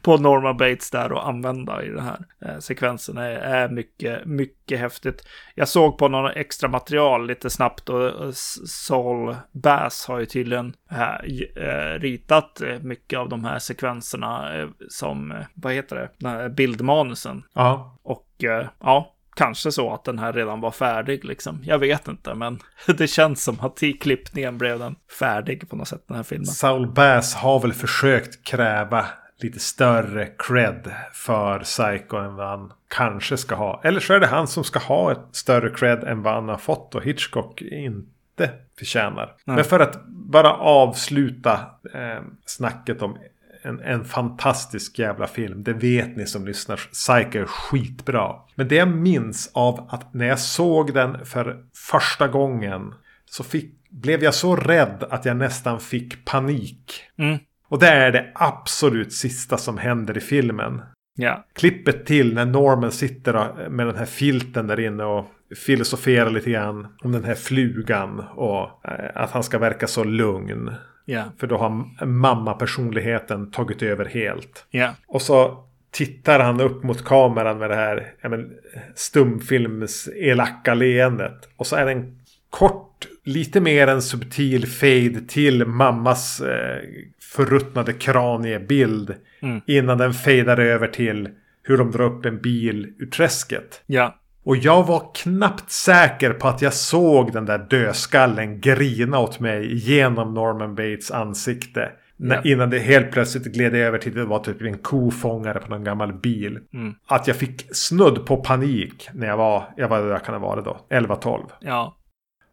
på 0.01 0.17
Norma 0.17 0.53
Bates 0.53 0.91
där 0.91 1.11
och 1.11 1.27
använda 1.27 1.83
i 1.83 1.89
den 1.89 1.99
här 1.99 2.19
eh, 2.45 2.59
sekvensen 2.59 3.17
är, 3.17 3.31
är 3.31 3.69
mycket, 3.69 4.25
mycket 4.25 4.79
häftigt. 4.79 5.27
Jag 5.55 5.67
såg 5.67 5.97
på 5.97 6.07
några 6.07 6.33
extra 6.33 6.69
material 6.69 7.27
lite 7.27 7.49
snabbt 7.49 7.89
och, 7.89 8.11
och 8.11 8.35
Saul 8.35 9.35
Bass 9.51 10.07
har 10.07 10.19
ju 10.19 10.25
tydligen 10.25 10.73
äh, 10.91 11.99
ritat 11.99 12.61
mycket 12.81 13.19
av 13.19 13.29
de 13.29 13.45
här 13.45 13.59
sekvenserna 13.59 14.59
eh, 14.59 14.67
som, 14.89 15.31
eh, 15.31 15.45
vad 15.53 15.73
heter 15.73 16.09
det, 16.17 16.49
bildmanusen. 16.49 17.43
Ja. 17.53 17.97
Och 18.03 18.43
eh, 18.43 18.67
ja, 18.79 19.12
kanske 19.35 19.71
så 19.71 19.93
att 19.93 20.03
den 20.03 20.19
här 20.19 20.33
redan 20.33 20.61
var 20.61 20.71
färdig 20.71 21.25
liksom. 21.25 21.59
Jag 21.63 21.79
vet 21.79 22.07
inte, 22.07 22.33
men 22.33 22.59
det 22.97 23.07
känns 23.07 23.43
som 23.43 23.59
att 23.59 23.83
i 23.83 23.93
klippningen 23.93 24.57
blev 24.57 24.79
den 24.79 24.95
färdig 25.19 25.69
på 25.69 25.75
något 25.75 25.87
sätt, 25.87 26.03
den 26.07 26.15
här 26.15 26.23
filmen. 26.23 26.45
Saul 26.45 26.87
Bass 26.87 27.35
har 27.35 27.59
väl 27.59 27.73
försökt 27.73 28.43
kräva 28.43 29.05
lite 29.37 29.59
större 29.59 30.25
cred 30.25 30.91
för 31.13 31.59
Psycho 31.59 32.17
än 32.17 32.35
vad 32.35 32.47
han 32.47 32.71
kanske 32.87 33.37
ska 33.37 33.55
ha. 33.55 33.81
Eller 33.83 33.99
så 33.99 34.13
är 34.13 34.19
det 34.19 34.27
han 34.27 34.47
som 34.47 34.63
ska 34.63 34.79
ha 34.79 35.11
ett 35.11 35.27
större 35.31 35.69
cred 35.69 36.03
än 36.03 36.23
vad 36.23 36.33
han 36.33 36.49
har 36.49 36.57
fått 36.57 36.95
och 36.95 37.03
Hitchcock 37.03 37.61
inte 37.61 38.49
förtjänar. 38.77 39.23
Mm. 39.23 39.55
Men 39.55 39.63
för 39.63 39.79
att 39.79 40.05
bara 40.07 40.53
avsluta 40.53 41.53
eh, 41.93 42.23
snacket 42.45 43.01
om 43.01 43.17
en, 43.63 43.79
en 43.79 44.05
fantastisk 44.05 44.99
jävla 44.99 45.27
film. 45.27 45.63
Det 45.63 45.73
vet 45.73 46.17
ni 46.17 46.25
som 46.25 46.45
lyssnar. 46.45 46.75
Psycho 46.75 47.39
är 47.39 47.45
skitbra. 47.45 48.35
Men 48.55 48.67
det 48.67 48.75
jag 48.75 48.87
minns 48.87 49.51
av 49.53 49.87
att 49.89 50.13
när 50.13 50.25
jag 50.25 50.39
såg 50.39 50.93
den 50.93 51.25
för 51.25 51.63
första 51.91 52.27
gången 52.27 52.93
så 53.25 53.43
fick, 53.43 53.89
blev 53.89 54.23
jag 54.23 54.33
så 54.33 54.55
rädd 54.55 55.03
att 55.09 55.25
jag 55.25 55.37
nästan 55.37 55.79
fick 55.79 56.25
panik. 56.25 57.03
Mm. 57.17 57.37
Och 57.67 57.79
det 57.79 57.87
är 57.87 58.11
det 58.11 58.31
absolut 58.35 59.13
sista 59.13 59.57
som 59.57 59.77
händer 59.77 60.17
i 60.17 60.21
filmen. 60.21 60.81
Ja. 61.15 61.45
Klippet 61.53 62.05
till 62.05 62.33
när 62.33 62.45
Norman 62.45 62.91
sitter 62.91 63.69
med 63.69 63.87
den 63.87 63.95
här 63.95 64.05
filten 64.05 64.67
där 64.67 64.79
inne 64.79 65.03
och 65.03 65.25
filosoferar 65.65 66.29
lite 66.29 66.51
grann 66.51 66.87
om 67.03 67.11
den 67.11 67.23
här 67.23 67.35
flugan 67.35 68.19
och 68.19 68.61
eh, 68.85 69.11
att 69.15 69.31
han 69.31 69.43
ska 69.43 69.57
verka 69.57 69.87
så 69.87 70.03
lugn. 70.03 70.71
Yeah. 71.05 71.27
För 71.37 71.47
då 71.47 71.57
har 71.57 72.05
mamma-personligheten 72.05 73.51
tagit 73.51 73.81
över 73.81 74.05
helt. 74.05 74.65
Yeah. 74.71 74.93
Och 75.07 75.21
så 75.21 75.63
tittar 75.91 76.39
han 76.39 76.61
upp 76.61 76.83
mot 76.83 77.05
kameran 77.05 77.57
med 77.57 77.69
det 77.69 77.75
här 77.75 78.13
men, 78.21 78.51
stumfilms 78.95 80.09
elaka 80.15 80.73
leendet. 80.73 81.49
Och 81.57 81.67
så 81.67 81.75
är 81.75 81.85
det 81.85 81.91
en 81.91 82.19
kort, 82.49 83.07
lite 83.23 83.61
mer 83.61 83.87
en 83.87 84.01
subtil 84.01 84.67
fade 84.67 85.21
till 85.27 85.65
mammas 85.65 86.41
eh, 86.41 86.81
förruttnade 87.21 87.93
kraniebild. 87.93 89.15
Mm. 89.41 89.61
Innan 89.67 89.97
den 89.97 90.13
fejdar 90.13 90.57
över 90.57 90.87
till 90.87 91.29
hur 91.63 91.77
de 91.77 91.91
drar 91.91 92.05
upp 92.05 92.25
en 92.25 92.41
bil 92.41 92.93
ur 92.99 93.05
träsket. 93.05 93.81
Ja. 93.85 94.19
Och 94.43 94.57
jag 94.57 94.87
var 94.87 95.11
knappt 95.15 95.71
säker 95.71 96.33
på 96.33 96.47
att 96.47 96.61
jag 96.61 96.73
såg 96.73 97.33
den 97.33 97.45
där 97.45 97.57
dödskallen 97.69 98.61
grina 98.61 99.19
åt 99.19 99.39
mig 99.39 99.75
genom 99.75 100.33
Norman 100.33 100.75
Bates 100.75 101.11
ansikte. 101.11 101.91
Ja. 102.17 102.41
Innan 102.43 102.69
det 102.69 102.79
helt 102.79 103.11
plötsligt 103.11 103.43
gled 103.43 103.75
över 103.75 103.97
till 103.97 104.11
att 104.11 104.15
det 104.15 104.25
var 104.25 104.39
typ 104.39 104.61
en 104.61 104.77
kofångare 104.77 105.59
på 105.59 105.69
någon 105.69 105.83
gammal 105.83 106.13
bil. 106.13 106.59
Mm. 106.73 106.95
Att 107.07 107.27
jag 107.27 107.35
fick 107.35 107.75
snudd 107.75 108.25
på 108.25 108.37
panik 108.37 109.09
när 109.13 109.27
jag 109.27 109.37
var, 109.37 109.73
jag 109.77 109.87
var 109.87 110.01
där 110.01 110.19
kan 110.19 110.33
det 110.33 110.39
vara 110.39 110.61
då, 110.61 110.85
11-12. 110.89 111.49
Ja. 111.59 111.97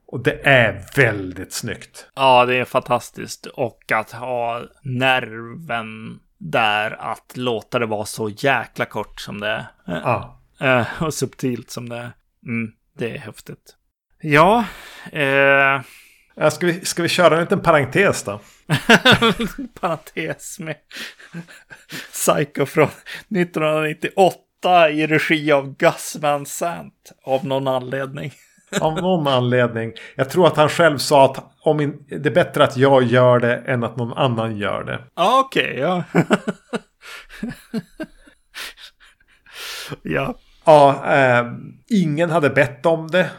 Och 0.06 0.22
det 0.22 0.46
är 0.46 0.82
väldigt 0.96 1.52
snyggt. 1.52 2.10
Ja, 2.16 2.46
det 2.46 2.56
är 2.56 2.64
fantastiskt. 2.64 3.46
Och 3.46 3.92
att 3.92 4.10
ha 4.10 4.62
nerven 4.82 6.20
där 6.38 6.96
att 7.00 7.36
låta 7.36 7.78
det 7.78 7.86
vara 7.86 8.04
så 8.04 8.28
jäkla 8.28 8.84
kort 8.84 9.20
som 9.20 9.40
det 9.40 9.48
är. 9.48 9.66
Ja. 9.86 10.39
Uh, 10.62 11.02
och 11.02 11.14
subtilt 11.14 11.70
som 11.70 11.88
det 11.88 11.96
är. 11.96 12.12
Mm, 12.46 12.72
det 12.98 13.10
är 13.10 13.18
häftigt. 13.18 13.76
Ja, 14.22 14.64
eh, 15.12 15.80
Ja, 16.34 16.50
Ska 16.50 16.66
vi, 16.66 16.84
ska 16.84 17.02
vi 17.02 17.08
köra 17.08 17.34
en 17.34 17.40
liten 17.40 17.60
parentes 17.60 18.22
då? 18.22 18.40
parentes 19.80 20.58
med 20.58 20.76
Psycho 22.12 22.66
från 22.66 22.88
1998 23.28 24.90
i 24.90 25.06
regi 25.06 25.52
av 25.52 25.76
Gus 25.76 26.16
Van 26.20 26.46
Sant 26.46 27.12
av 27.24 27.46
någon 27.46 27.68
anledning. 27.68 28.32
Av 28.80 29.02
någon 29.02 29.26
anledning. 29.26 29.92
Jag 30.16 30.30
tror 30.30 30.46
att 30.46 30.56
han 30.56 30.68
själv 30.68 30.98
sa 30.98 31.24
att 31.24 31.44
om 31.60 31.80
in, 31.80 32.06
det 32.08 32.26
är 32.26 32.34
bättre 32.34 32.64
att 32.64 32.76
jag 32.76 33.02
gör 33.02 33.38
det 33.38 33.56
än 33.56 33.84
att 33.84 33.96
någon 33.96 34.12
annan 34.12 34.56
gör 34.56 34.84
det. 34.84 35.04
Okej, 35.14 35.78
ja. 35.78 36.04
ja, 40.02 40.34
Ja, 40.70 41.14
eh, 41.16 41.46
ingen 41.88 42.30
hade 42.30 42.50
bett 42.50 42.86
om 42.86 43.08
det. 43.08 43.30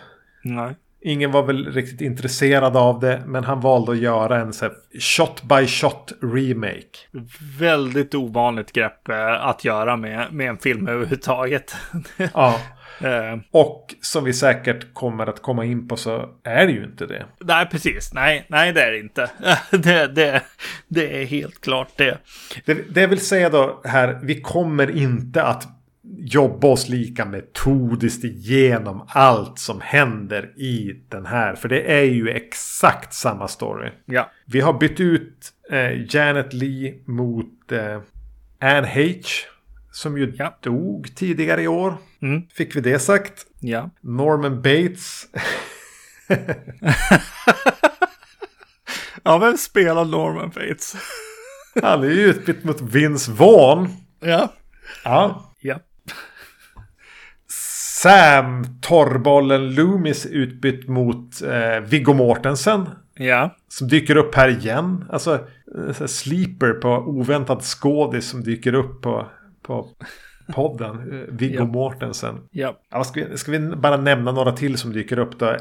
nej. 0.43 0.75
Ingen 1.03 1.32
var 1.32 1.43
väl 1.43 1.71
riktigt 1.73 2.01
intresserad 2.01 2.77
av 2.77 2.99
det. 2.99 3.21
Men 3.25 3.43
han 3.43 3.61
valde 3.61 3.91
att 3.91 3.97
göra 3.97 4.38
en 4.39 4.53
så 4.53 4.69
shot 4.99 5.43
by 5.43 5.67
shot 5.67 6.11
remake. 6.21 6.97
Väldigt 7.59 8.15
ovanligt 8.15 8.71
grepp 8.71 9.09
eh, 9.09 9.45
att 9.47 9.65
göra 9.65 9.97
med, 9.97 10.34
med 10.34 10.49
en 10.49 10.57
film 10.57 10.88
överhuvudtaget. 10.88 11.75
Ja. 12.34 12.59
eh, 13.01 13.39
Och 13.51 13.95
som 14.01 14.23
vi 14.23 14.34
säkert 14.34 14.93
kommer 14.93 15.27
att 15.27 15.41
komma 15.41 15.65
in 15.65 15.88
på 15.88 15.95
så 15.97 16.29
är 16.43 16.65
det 16.65 16.71
ju 16.71 16.84
inte 16.84 17.05
det. 17.05 17.25
nej, 17.39 17.65
precis. 17.65 18.13
Nej, 18.13 18.45
nej, 18.47 18.73
det 18.73 18.82
är 18.82 18.91
det 18.91 18.99
inte. 18.99 19.29
det, 19.71 20.07
det, 20.07 20.41
det 20.88 21.21
är 21.21 21.25
helt 21.25 21.61
klart 21.61 21.89
det. 21.95 22.17
det. 22.65 22.73
Det 22.89 23.07
vill 23.07 23.19
säga 23.25 23.49
då 23.49 23.82
här, 23.84 24.19
vi 24.23 24.41
kommer 24.41 24.97
inte 24.97 25.43
att 25.43 25.67
jobba 26.18 26.68
oss 26.68 26.89
lika 26.89 27.26
metodiskt 27.26 28.24
igenom 28.24 29.05
allt 29.07 29.59
som 29.59 29.82
händer 29.82 30.53
i 30.59 31.03
den 31.09 31.26
här. 31.26 31.55
För 31.55 31.70
det 31.70 31.82
är 31.93 32.03
ju 32.03 32.30
exakt 32.30 33.14
samma 33.14 33.47
story. 33.47 33.91
Ja, 34.05 34.32
Vi 34.45 34.59
har 34.59 34.74
bytt 34.74 34.99
ut 34.99 35.49
eh, 35.72 36.16
Janet 36.16 36.53
Lee 36.53 36.93
mot 37.05 37.72
eh, 37.72 37.99
Anne 38.62 38.88
H. 38.95 39.01
Som 39.91 40.18
ju 40.18 40.34
Ja. 40.38 40.57
dog 40.62 41.16
tidigare 41.16 41.62
i 41.62 41.68
år. 41.68 41.97
Mm. 42.22 42.41
Fick 42.53 42.76
vi 42.76 42.82
det 42.82 42.99
sagt. 42.99 43.45
ja. 43.59 43.89
Norman 44.01 44.62
Bates. 44.62 45.28
Ja, 49.24 49.38
vem 49.38 49.57
spelar 49.57 50.05
Norman 50.05 50.49
Bates? 50.49 50.95
Han 51.82 52.03
är 52.03 52.07
ju 52.07 52.22
utbytt 52.22 52.64
mot 52.64 52.82
Vince 52.82 53.32
Vaughn. 53.32 53.89
ja. 54.20 54.53
Ja. 55.03 55.51
Sam 58.02 58.66
Torrbollen 58.82 59.76
Loomis 59.76 60.26
utbytt 60.26 60.88
mot 60.88 61.41
eh, 61.41 61.80
Viggo 61.80 62.14
Mortensen. 62.14 62.89
Ja. 63.14 63.56
Som 63.68 63.88
dyker 63.88 64.16
upp 64.16 64.36
här 64.36 64.49
igen. 64.49 65.06
Alltså 65.10 65.39
sleeper 66.06 66.74
på 66.74 66.89
oväntad 66.89 67.62
skådis 67.62 68.30
som 68.30 68.43
dyker 68.43 68.74
upp 68.74 69.02
på, 69.02 69.28
på 69.62 69.89
podden. 70.54 71.26
Viggo 71.32 71.60
Ja. 71.60 71.66
Mortensen. 71.66 72.39
Ja. 72.52 72.78
Ja, 72.91 73.04
ska, 73.04 73.26
vi, 73.26 73.38
ska 73.38 73.52
vi 73.52 73.60
bara 73.60 73.97
nämna 73.97 74.32
några 74.32 74.52
till 74.52 74.78
som 74.78 74.93
dyker 74.93 75.20
upp 75.20 75.39
då? 75.39 75.56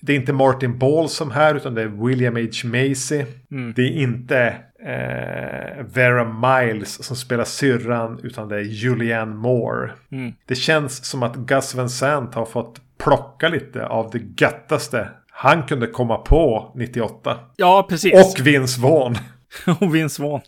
Det 0.00 0.12
är 0.12 0.16
inte 0.16 0.32
Martin 0.32 0.78
Ball 0.78 1.08
som 1.08 1.30
här 1.30 1.54
utan 1.54 1.74
det 1.74 1.82
är 1.82 2.06
William 2.06 2.36
H. 2.36 2.68
Macy. 2.68 3.24
Mm. 3.50 3.72
Det 3.76 3.82
är 3.82 4.02
inte 4.02 4.56
eh, 4.86 5.84
Vera 5.94 6.24
Miles 6.24 7.04
som 7.04 7.16
spelar 7.16 7.44
syrran 7.44 8.20
utan 8.22 8.48
det 8.48 8.56
är 8.56 8.60
Julianne 8.60 9.34
Moore. 9.34 9.92
Mm. 10.12 10.32
Det 10.46 10.54
känns 10.54 11.04
som 11.04 11.22
att 11.22 11.36
Gus 11.36 11.74
Van 11.74 11.90
Sant 11.90 12.34
har 12.34 12.44
fått 12.44 12.80
plocka 12.98 13.48
lite 13.48 13.86
av 13.86 14.10
det 14.10 14.42
göttaste 14.44 15.08
han 15.42 15.62
kunde 15.62 15.86
komma 15.86 16.16
på 16.16 16.72
98. 16.76 17.38
Ja, 17.56 17.86
precis. 17.88 18.14
Och 18.14 18.46
Vince 18.46 18.80
Vaughn. 18.80 19.14
Och 19.80 19.94
Vince 19.94 20.22
Vaughn. 20.22 20.40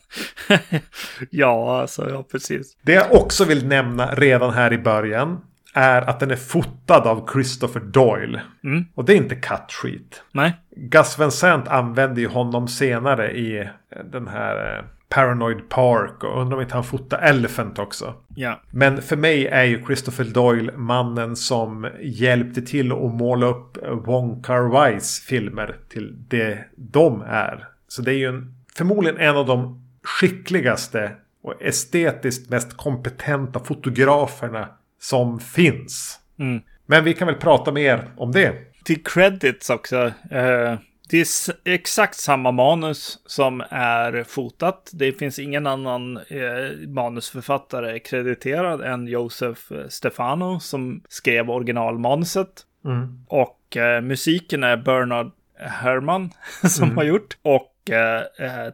ja, 1.31 1.81
alltså, 1.81 2.11
ja, 2.11 2.25
precis. 2.33 2.77
Det 2.83 2.93
jag 2.93 3.13
också 3.13 3.45
vill 3.45 3.67
nämna 3.67 4.15
redan 4.15 4.53
här 4.53 4.73
i 4.73 4.79
början 4.79 5.41
är 5.73 6.03
att 6.03 6.21
den 6.21 6.31
är 6.31 6.37
fotad 6.37 7.07
av 7.07 7.29
Christopher 7.33 7.81
Doyle. 7.81 8.41
Mm. 8.65 8.85
Och 8.95 9.05
det 9.05 9.13
är 9.13 9.17
inte 9.17 9.35
kattskit. 9.35 10.23
Nej. 10.33 10.53
Gus 10.77 11.19
Van 11.19 11.33
Sant 11.33 11.69
använde 11.69 12.21
ju 12.21 12.29
honom 12.29 12.69
senare 12.69 13.31
i 13.31 13.59
eh, 13.61 13.67
den 14.05 14.29
här 14.29 14.77
eh, 14.79 14.85
Paranoid 15.09 15.69
Park 15.69 16.25
och 16.25 16.41
undrar 16.41 16.57
om 16.57 16.63
inte 16.63 16.75
han 16.75 16.85
fotade 16.85 17.23
Elephant 17.23 17.79
också. 17.79 18.15
Ja. 18.35 18.61
Men 18.71 19.03
för 19.03 19.17
mig 19.17 19.47
är 19.47 19.65
ju 19.65 19.87
Christopher 19.87 20.25
Doyle 20.25 20.73
mannen 20.77 21.37
som 21.37 21.91
hjälpte 22.01 22.63
till 22.63 22.93
att 22.93 23.15
måla 23.15 23.47
upp 23.47 23.79
Wong 24.07 24.43
Kar 24.43 24.69
Wais 24.69 25.21
filmer 25.21 25.77
till 25.89 26.25
det 26.29 26.59
de 26.77 27.23
är. 27.27 27.69
Så 27.89 28.03
det 28.03 28.13
är 28.13 28.19
ju 28.19 28.29
en, 28.29 28.55
förmodligen 28.77 29.19
en 29.19 29.37
av 29.37 29.47
de 29.47 29.87
skickligaste 30.03 31.13
och 31.43 31.63
estetiskt 31.63 32.51
mest 32.51 32.77
kompetenta 32.77 33.61
fotograferna 33.61 34.69
som 35.03 35.41
finns. 35.41 36.21
Mm. 36.39 36.63
Men 36.87 37.05
vi 37.05 37.15
kan 37.15 37.27
väl 37.27 37.37
prata 37.37 37.73
mer 37.73 38.11
om 38.17 38.33
det. 38.33 38.53
Till 38.85 39.05
credits 39.05 39.71
också. 39.71 39.97
Eh, 40.31 40.79
det 41.09 41.19
är 41.21 41.27
exakt 41.65 42.17
samma 42.17 42.53
manus 42.53 43.19
som 43.27 43.63
är 43.71 44.25
fotat. 44.25 44.91
Det 44.93 45.13
finns 45.13 45.39
ingen 45.39 45.67
annan 45.67 46.17
eh, 46.17 46.89
manusförfattare 46.89 47.99
krediterad 47.99 48.81
än 48.81 49.07
Josef 49.07 49.73
Stefano 49.89 50.61
som 50.61 51.03
skrev 51.09 51.51
originalmanuset. 51.51 52.49
Mm. 52.85 53.25
Och 53.29 53.77
eh, 53.77 54.01
musiken 54.01 54.65
är 54.65 54.77
Bernard 54.77 55.31
Herrmann 55.59 56.31
som 56.69 56.85
Mm. 56.85 56.97
har 56.97 57.05
gjort. 57.05 57.37
Och 57.43 57.69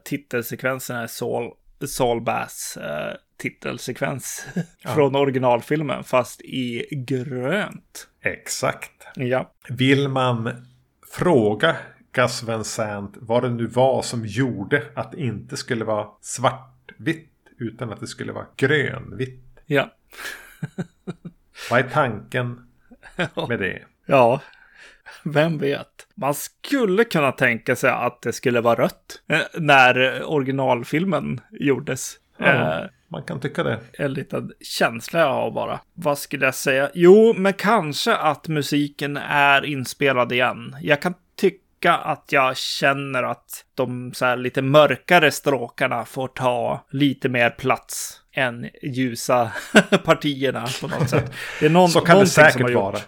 titelsekvensen 0.04 0.96
är 0.96 1.06
Saul, 1.06 1.50
Saul 1.86 2.20
Bass 2.20 2.78
titelsekvens 3.38 4.46
från 4.94 5.16
originalfilmen 5.16 6.04
fast 6.04 6.40
i 6.40 6.86
grönt. 6.90 8.08
Exakt. 8.22 9.06
Ja. 9.14 9.52
Vill 9.68 10.08
man 10.08 10.66
fråga 11.12 11.76
Gus 12.12 12.42
Van 12.42 12.64
Sant 12.64 13.14
vad 13.16 13.42
det 13.42 13.50
nu 13.50 13.66
var 13.66 14.02
som 14.02 14.26
gjorde 14.26 14.82
att 14.94 15.12
det 15.12 15.20
inte 15.20 15.56
skulle 15.56 15.84
vara 15.84 16.08
svartvitt 16.20 17.32
utan 17.58 17.92
att 17.92 18.00
det 18.00 18.06
skulle 18.06 18.32
vara 18.32 18.46
grönvitt. 18.56 19.60
Ja. 19.66 19.92
Vad 21.70 21.80
är 21.80 21.88
tanken 21.88 22.68
med 23.48 23.58
det? 23.58 23.82
Ja, 24.06 24.40
vem 25.22 25.58
vet? 25.58 26.06
Man 26.14 26.34
skulle 26.34 27.04
kunna 27.04 27.32
tänka 27.32 27.76
sig 27.76 27.90
att 27.90 28.22
det 28.22 28.32
skulle 28.32 28.60
vara 28.60 28.82
rött 28.82 29.22
eh, 29.28 29.40
när 29.54 30.22
originalfilmen 30.24 31.40
gjordes. 31.50 32.16
Ja, 32.38 32.46
Eh, 32.80 32.84
man 33.10 33.22
kan 33.22 33.40
tycka 33.40 33.62
det. 33.62 33.78
en 33.98 34.12
liten 34.12 34.52
känsla 34.60 35.20
jag 35.20 35.32
har 35.32 35.50
bara. 35.50 35.80
Vad 35.94 36.18
skulle 36.18 36.44
jag 36.44 36.54
säga? 36.54 36.90
Jo, 36.94 37.34
men 37.36 37.52
kanske 37.52 38.14
att 38.16 38.48
musiken 38.48 39.16
är 39.30 39.64
inspelad 39.64 40.32
igen. 40.32 40.76
Jag 40.82 41.02
kan 41.02 41.14
tycka 41.36 41.94
att 41.94 42.24
jag 42.32 42.56
känner 42.56 43.22
att 43.22 43.64
de 43.74 44.12
så 44.14 44.24
här 44.24 44.36
lite 44.36 44.62
mörkare 44.62 45.30
stråkarna 45.30 46.04
får 46.04 46.28
ta 46.28 46.84
lite 46.90 47.28
mer 47.28 47.50
plats 47.50 48.20
än 48.32 48.68
ljusa 48.82 49.52
partierna 50.04 50.66
på 50.80 50.88
något 50.88 51.10
sätt. 51.10 51.32
Det 51.60 51.66
är 51.66 51.70
någon, 51.70 51.88
Så 51.90 52.00
kan 52.00 52.18
det 52.18 52.26
säkert 52.26 52.60
gjort. 52.60 52.72
vara. 52.74 52.92
Det 52.92 53.00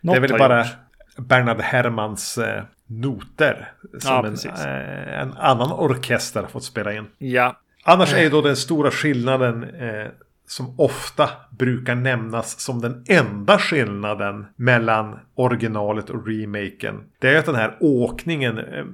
Något 0.00 0.16
är 0.16 0.20
väl 0.20 0.38
bara 0.38 0.58
gjorts. 0.58 0.70
Bernard 1.18 1.60
Herrmanns 1.60 2.38
eh, 2.38 2.62
noter 2.86 3.72
som 3.98 4.10
Ja, 4.10 4.26
en, 4.26 4.34
eh, 4.66 5.20
en 5.20 5.32
annan 5.32 5.72
orkester 5.72 6.40
har 6.42 6.48
fått 6.48 6.64
spela 6.64 6.92
in. 6.92 7.06
Ja, 7.18 7.60
Annars 7.88 8.14
är 8.14 8.22
ju 8.22 8.28
då 8.28 8.42
den 8.42 8.56
stora 8.56 8.90
skillnaden 8.90 9.64
eh, 9.64 10.06
som 10.46 10.80
ofta 10.80 11.30
brukar 11.50 11.94
nämnas 11.94 12.60
som 12.60 12.80
den 12.80 13.04
enda 13.08 13.58
skillnaden 13.58 14.46
mellan 14.56 15.18
originalet 15.34 16.10
och 16.10 16.26
remaken. 16.26 16.94
Det 17.18 17.28
är 17.28 17.38
att 17.38 17.46
den 17.46 17.54
här 17.54 17.76
åkningen 17.80 18.58
eh, 18.58 18.84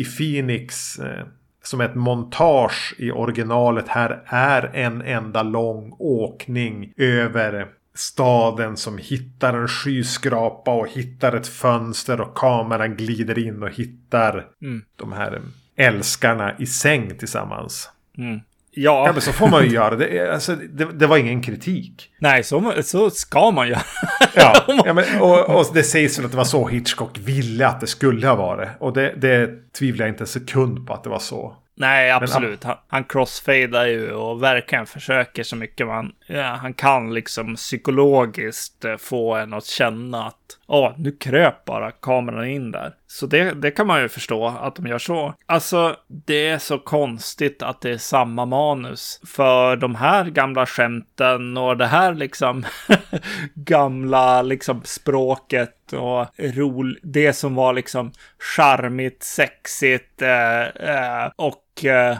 i 0.00 0.04
Phoenix 0.18 0.98
eh, 0.98 1.26
som 1.62 1.80
ett 1.80 1.94
montage 1.94 2.94
i 2.98 3.10
originalet 3.10 3.88
här 3.88 4.22
är 4.26 4.70
en 4.74 5.02
enda 5.02 5.42
lång 5.42 5.96
åkning 5.98 6.92
över 6.96 7.66
staden 7.94 8.76
som 8.76 8.98
hittar 8.98 9.54
en 9.54 9.68
skyskrapa 9.68 10.74
och 10.74 10.88
hittar 10.88 11.32
ett 11.32 11.48
fönster 11.48 12.20
och 12.20 12.34
kameran 12.34 12.96
glider 12.96 13.38
in 13.38 13.62
och 13.62 13.70
hittar 13.70 14.46
Mm. 14.62 14.82
de 14.96 15.12
här 15.12 15.40
älskarna 15.76 16.54
i 16.58 16.66
säng 16.66 17.18
tillsammans. 17.18 17.90
Mm. 18.18 18.40
Ja, 18.74 19.06
Ja, 19.06 19.12
men 19.12 19.20
så 19.20 19.32
får 19.32 19.48
man 19.48 19.64
ju 19.64 19.70
göra. 19.70 19.96
Det, 19.96 20.18
är- 20.18 20.30
alltså, 20.32 20.56
det, 20.56 20.84
det 20.84 21.06
var 21.06 21.16
ingen 21.16 21.42
kritik. 21.42 22.10
nej, 22.18 22.42
så, 22.44 22.72
så 22.82 23.10
ska 23.10 23.50
man 23.50 23.68
göra. 23.68 23.82
Ja, 24.34 24.64
ja 24.84 24.92
men, 24.92 25.04
och, 25.20 25.56
och 25.58 25.66
det 25.74 25.82
sägs 25.82 26.18
väl 26.18 26.24
att 26.24 26.30
det 26.30 26.36
var 26.36 26.44
så 26.44 26.68
Hitchcock 26.68 27.18
ville 27.18 27.66
att 27.66 27.80
det 27.80 27.86
skulle 27.86 28.28
ha 28.28 28.34
varit. 28.34 28.68
Och 28.80 28.92
det, 28.92 29.14
det 29.16 29.50
tvivlar 29.72 30.06
jag 30.06 30.12
inte 30.12 30.22
en 30.22 30.26
sekund 30.28 30.86
på 30.86 30.94
att 30.94 31.04
det 31.04 31.10
var 31.10 31.18
så. 31.18 31.56
Nej, 31.76 32.10
absolut. 32.10 32.64
Han, 32.64 32.76
han 32.88 33.04
crossfadar 33.04 33.86
ju 33.86 34.10
och 34.12 34.42
verkligen 34.42 34.86
försöker 34.86 35.42
så 35.42 35.56
mycket 35.56 35.86
man, 35.86 36.12
ja, 36.32 36.58
han 36.60 36.74
kan 36.74 37.14
liksom 37.14 37.54
psykologiskt 37.54 38.84
eh, 38.84 38.96
få 38.96 39.34
en 39.34 39.54
att 39.54 39.66
känna 39.66 40.26
att 40.26 40.58
åh, 40.66 40.92
nu 40.98 41.12
kröp 41.12 41.64
bara 41.64 41.90
kameran 41.90 42.48
in 42.48 42.70
där. 42.70 42.94
Så 43.06 43.26
det, 43.26 43.52
det 43.52 43.70
kan 43.70 43.86
man 43.86 44.02
ju 44.02 44.08
förstå 44.08 44.46
att 44.46 44.76
de 44.76 44.86
gör 44.86 44.98
så. 44.98 45.34
Alltså, 45.46 45.96
det 46.06 46.48
är 46.48 46.58
så 46.58 46.78
konstigt 46.78 47.62
att 47.62 47.80
det 47.80 47.90
är 47.90 47.98
samma 47.98 48.46
manus. 48.46 49.20
För 49.26 49.76
de 49.76 49.94
här 49.94 50.24
gamla 50.24 50.66
skämten 50.66 51.56
och 51.56 51.76
det 51.76 51.86
här 51.86 52.14
liksom 52.14 52.64
gamla 53.54 54.42
liksom 54.42 54.80
språket 54.84 55.92
och 55.92 56.26
rol, 56.38 56.98
det 57.02 57.32
som 57.32 57.54
var 57.54 57.72
liksom 57.72 58.12
charmigt, 58.56 59.22
sexigt 59.22 60.22
eh, 60.22 60.62
eh, 60.62 61.30
och 61.36 61.84
eh, 61.84 62.16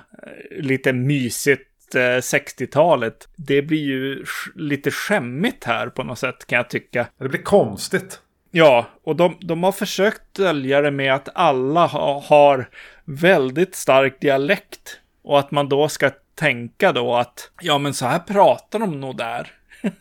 lite 0.51 0.93
mysigt 0.93 1.72
60-talet. 1.99 3.29
Det 3.37 3.63
blir 3.63 3.83
ju 3.83 4.25
lite 4.55 4.91
skämmigt 4.91 5.65
här 5.65 5.87
på 5.87 6.03
något 6.03 6.19
sätt 6.19 6.47
kan 6.47 6.57
jag 6.57 6.71
tycka. 6.71 7.07
Det 7.19 7.29
blir 7.29 7.43
konstigt. 7.43 8.21
Ja, 8.51 8.87
och 9.05 9.17
de, 9.17 9.37
de 9.41 9.63
har 9.63 9.73
försökt 9.73 10.35
dölja 10.35 10.81
det 10.81 10.91
med 10.91 11.15
att 11.15 11.29
alla 11.35 11.87
ha, 11.87 12.21
har 12.21 12.69
väldigt 13.05 13.75
stark 13.75 14.21
dialekt. 14.21 14.99
Och 15.25 15.39
att 15.39 15.51
man 15.51 15.69
då 15.69 15.89
ska 15.89 16.11
tänka 16.35 16.93
då 16.93 17.15
att 17.15 17.51
ja, 17.61 17.79
men 17.79 17.95
så 17.95 18.07
här 18.07 18.19
pratar 18.19 18.79
de 18.79 19.01
nog 19.01 19.17
där. 19.17 19.53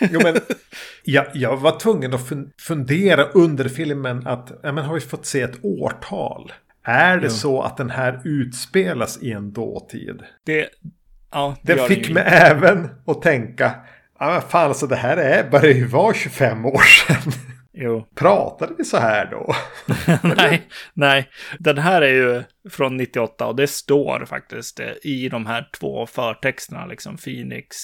jo, 0.00 0.20
men 0.22 0.36
jag, 1.04 1.26
jag 1.34 1.56
var 1.56 1.78
tvungen 1.78 2.14
att 2.14 2.32
fundera 2.58 3.24
under 3.24 3.68
filmen 3.68 4.26
att 4.26 4.52
ja, 4.62 4.72
men 4.72 4.84
har 4.84 4.94
vi 4.94 5.00
fått 5.00 5.26
se 5.26 5.40
ett 5.40 5.58
årtal? 5.64 6.52
Är 6.88 7.16
det 7.16 7.26
ja. 7.26 7.30
så 7.30 7.62
att 7.62 7.76
den 7.76 7.90
här 7.90 8.20
utspelas 8.24 9.22
i 9.22 9.32
en 9.32 9.52
dåtid? 9.52 10.22
Det, 10.44 10.68
ja, 11.32 11.56
det, 11.62 11.74
det 11.74 11.88
fick 11.88 12.10
mig 12.10 12.24
även 12.26 12.88
att 13.06 13.22
tänka 13.22 13.72
Ja 14.18 14.30
men 14.30 14.42
fan 14.42 14.68
alltså 14.68 14.86
det 14.86 14.96
här 14.96 15.16
är, 15.16 15.50
börjar 15.50 15.74
ju 15.74 15.86
vara 15.86 16.14
25 16.14 16.66
år 16.66 16.80
sedan. 16.80 17.32
Jo. 17.72 18.06
Pratade 18.14 18.74
vi 18.78 18.84
så 18.84 18.96
här 18.96 19.26
då? 19.30 19.54
nej, 20.36 20.62
nej. 20.94 21.30
Den 21.58 21.78
här 21.78 22.02
är 22.02 22.12
ju 22.12 22.42
från 22.70 22.96
98 22.96 23.46
och 23.46 23.56
det 23.56 23.66
står 23.66 24.24
faktiskt 24.24 24.80
i 25.02 25.28
de 25.28 25.46
här 25.46 25.68
två 25.80 26.06
förtexterna, 26.06 26.86
liksom 26.86 27.16
Phoenix 27.16 27.76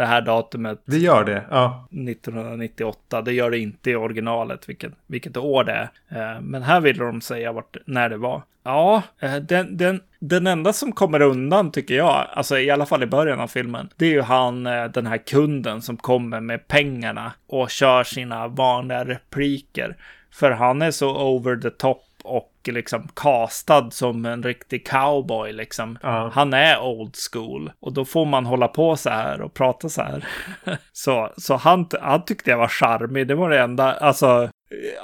det 0.00 0.06
här 0.06 0.20
datumet. 0.20 0.82
Det 0.84 0.98
gör 0.98 1.24
det, 1.24 1.44
ja. 1.50 1.88
1998. 1.90 3.22
Det 3.22 3.32
gör 3.32 3.50
det 3.50 3.58
inte 3.58 3.90
i 3.90 3.94
originalet, 3.94 4.68
vilket, 4.68 4.92
vilket 5.06 5.36
år 5.36 5.64
det 5.64 5.72
är. 5.72 5.90
Eh, 6.08 6.40
men 6.40 6.62
här 6.62 6.80
vill 6.80 6.98
de 6.98 7.20
säga 7.20 7.52
vart, 7.52 7.76
när 7.86 8.08
det 8.08 8.16
var. 8.16 8.42
Ja, 8.62 9.02
eh, 9.20 9.36
den, 9.36 9.76
den, 9.76 10.00
den 10.18 10.46
enda 10.46 10.72
som 10.72 10.92
kommer 10.92 11.22
undan 11.22 11.72
tycker 11.72 11.94
jag, 11.94 12.26
alltså 12.32 12.58
i 12.58 12.70
alla 12.70 12.86
fall 12.86 13.02
i 13.02 13.06
början 13.06 13.40
av 13.40 13.48
filmen, 13.48 13.88
det 13.96 14.06
är 14.06 14.10
ju 14.10 14.22
han, 14.22 14.66
eh, 14.66 14.84
den 14.84 15.06
här 15.06 15.18
kunden 15.18 15.82
som 15.82 15.96
kommer 15.96 16.40
med 16.40 16.68
pengarna 16.68 17.32
och 17.46 17.70
kör 17.70 18.04
sina 18.04 18.48
vanliga 18.48 19.04
repliker. 19.04 19.96
För 20.30 20.50
han 20.50 20.82
är 20.82 20.90
så 20.90 21.34
over 21.34 21.56
the 21.56 21.70
top 21.70 22.06
och 22.24 22.49
liksom 22.68 23.08
castad 23.14 23.90
som 23.90 24.24
en 24.24 24.42
riktig 24.42 24.86
cowboy 24.86 25.52
liksom. 25.52 25.98
Ja. 26.02 26.30
Han 26.34 26.54
är 26.54 26.80
old 26.80 27.14
school 27.32 27.72
och 27.80 27.92
då 27.92 28.04
får 28.04 28.24
man 28.24 28.46
hålla 28.46 28.68
på 28.68 28.96
så 28.96 29.10
här 29.10 29.40
och 29.40 29.54
prata 29.54 29.88
så 29.88 30.02
här. 30.02 30.28
så 30.92 31.32
så 31.36 31.56
han, 31.56 31.88
han 32.00 32.24
tyckte 32.24 32.50
jag 32.50 32.58
var 32.58 32.68
charmig. 32.68 33.26
Det 33.28 33.34
var 33.34 33.50
det 33.50 33.60
enda, 33.60 33.92
alltså, 33.92 34.50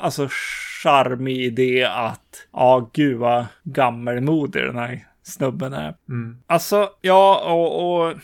alltså 0.01 0.29
charmig 0.83 1.37
idé 1.37 1.85
att, 1.85 2.47
ja 2.53 2.91
gud 2.93 3.19
vad 3.19 3.47
gammelmodig 3.65 4.63
den 4.63 4.79
här 4.79 5.07
snubben 5.27 5.73
är. 5.73 5.95
Mm. 6.09 6.39
Alltså, 6.47 6.91
ja, 7.01 7.53
och, 7.53 8.03
och 8.07 8.15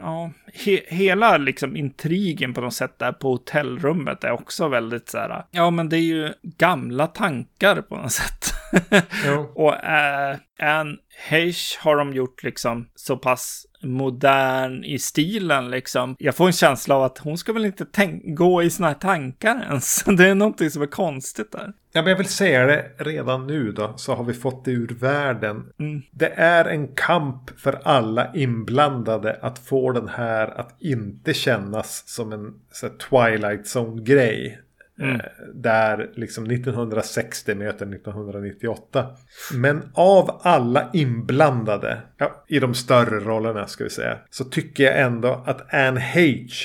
ja, 0.00 0.30
he, 0.54 0.80
hela 0.86 1.36
liksom 1.36 1.76
intrigen 1.76 2.54
på 2.54 2.60
något 2.60 2.74
sätt 2.74 2.98
där 2.98 3.12
på 3.12 3.28
hotellrummet 3.28 4.24
är 4.24 4.30
också 4.30 4.68
väldigt 4.68 5.08
så 5.08 5.18
här, 5.18 5.44
ja 5.50 5.70
men 5.70 5.88
det 5.88 5.96
är 5.96 6.00
ju 6.00 6.32
gamla 6.42 7.06
tankar 7.06 7.82
på 7.82 7.96
något 7.96 8.12
sätt. 8.12 8.54
och 9.54 9.84
äh, 9.84 10.36
Anne 10.58 10.96
Heche 11.28 11.78
har 11.80 11.96
de 11.96 12.12
gjort 12.12 12.42
liksom 12.42 12.88
så 12.94 13.16
pass 13.16 13.66
modern 13.82 14.84
i 14.84 14.98
stilen 14.98 15.70
liksom. 15.70 16.16
Jag 16.18 16.34
får 16.34 16.46
en 16.46 16.52
känsla 16.52 16.94
av 16.94 17.02
att 17.02 17.18
hon 17.18 17.38
ska 17.38 17.52
väl 17.52 17.64
inte 17.64 17.86
gå 18.24 18.62
i 18.62 18.70
såna 18.70 18.88
här 18.88 18.94
tankar 18.94 19.64
ens. 19.68 20.04
Det 20.06 20.28
är 20.28 20.34
någonting 20.34 20.70
som 20.70 20.82
är 20.82 20.86
konstigt 20.86 21.52
där. 21.52 21.72
Ja, 21.92 22.02
men 22.02 22.10
jag 22.10 22.16
vill 22.16 22.28
säga 22.28 22.66
det 22.66 22.90
redan 22.98 23.46
nu 23.46 23.72
då, 23.72 23.92
så 23.96 24.14
har 24.14 24.24
vi 24.24 24.34
fått 24.34 24.64
det 24.64 24.70
ur 24.70 24.94
världen. 25.00 25.64
Mm. 25.78 26.02
Det 26.10 26.32
är 26.36 26.64
en 26.64 26.88
kamp 26.88 27.60
för 27.60 27.80
alla 27.84 28.34
inblandade 28.34 29.38
att 29.42 29.58
få 29.58 29.92
den 29.92 30.08
här 30.08 30.60
att 30.60 30.76
inte 30.78 31.34
kännas 31.34 32.08
som 32.08 32.32
en 32.32 32.54
så 32.72 32.88
Twilight 32.88 33.66
Zone-grej. 33.66 34.60
Mm. 35.00 35.14
Eh, 35.14 35.20
där 35.54 36.10
liksom 36.14 36.44
1960 36.50 37.54
möter 37.54 37.86
1998. 37.86 39.06
Men 39.54 39.82
av 39.94 40.40
alla 40.42 40.90
inblandade, 40.92 41.98
ja, 42.16 42.44
i 42.48 42.58
de 42.58 42.74
större 42.74 43.20
rollerna 43.20 43.66
ska 43.66 43.84
vi 43.84 43.90
säga, 43.90 44.18
så 44.30 44.44
tycker 44.44 44.84
jag 44.84 45.00
ändå 45.00 45.42
att 45.46 45.74
Anne 45.74 46.00
H 46.14 46.20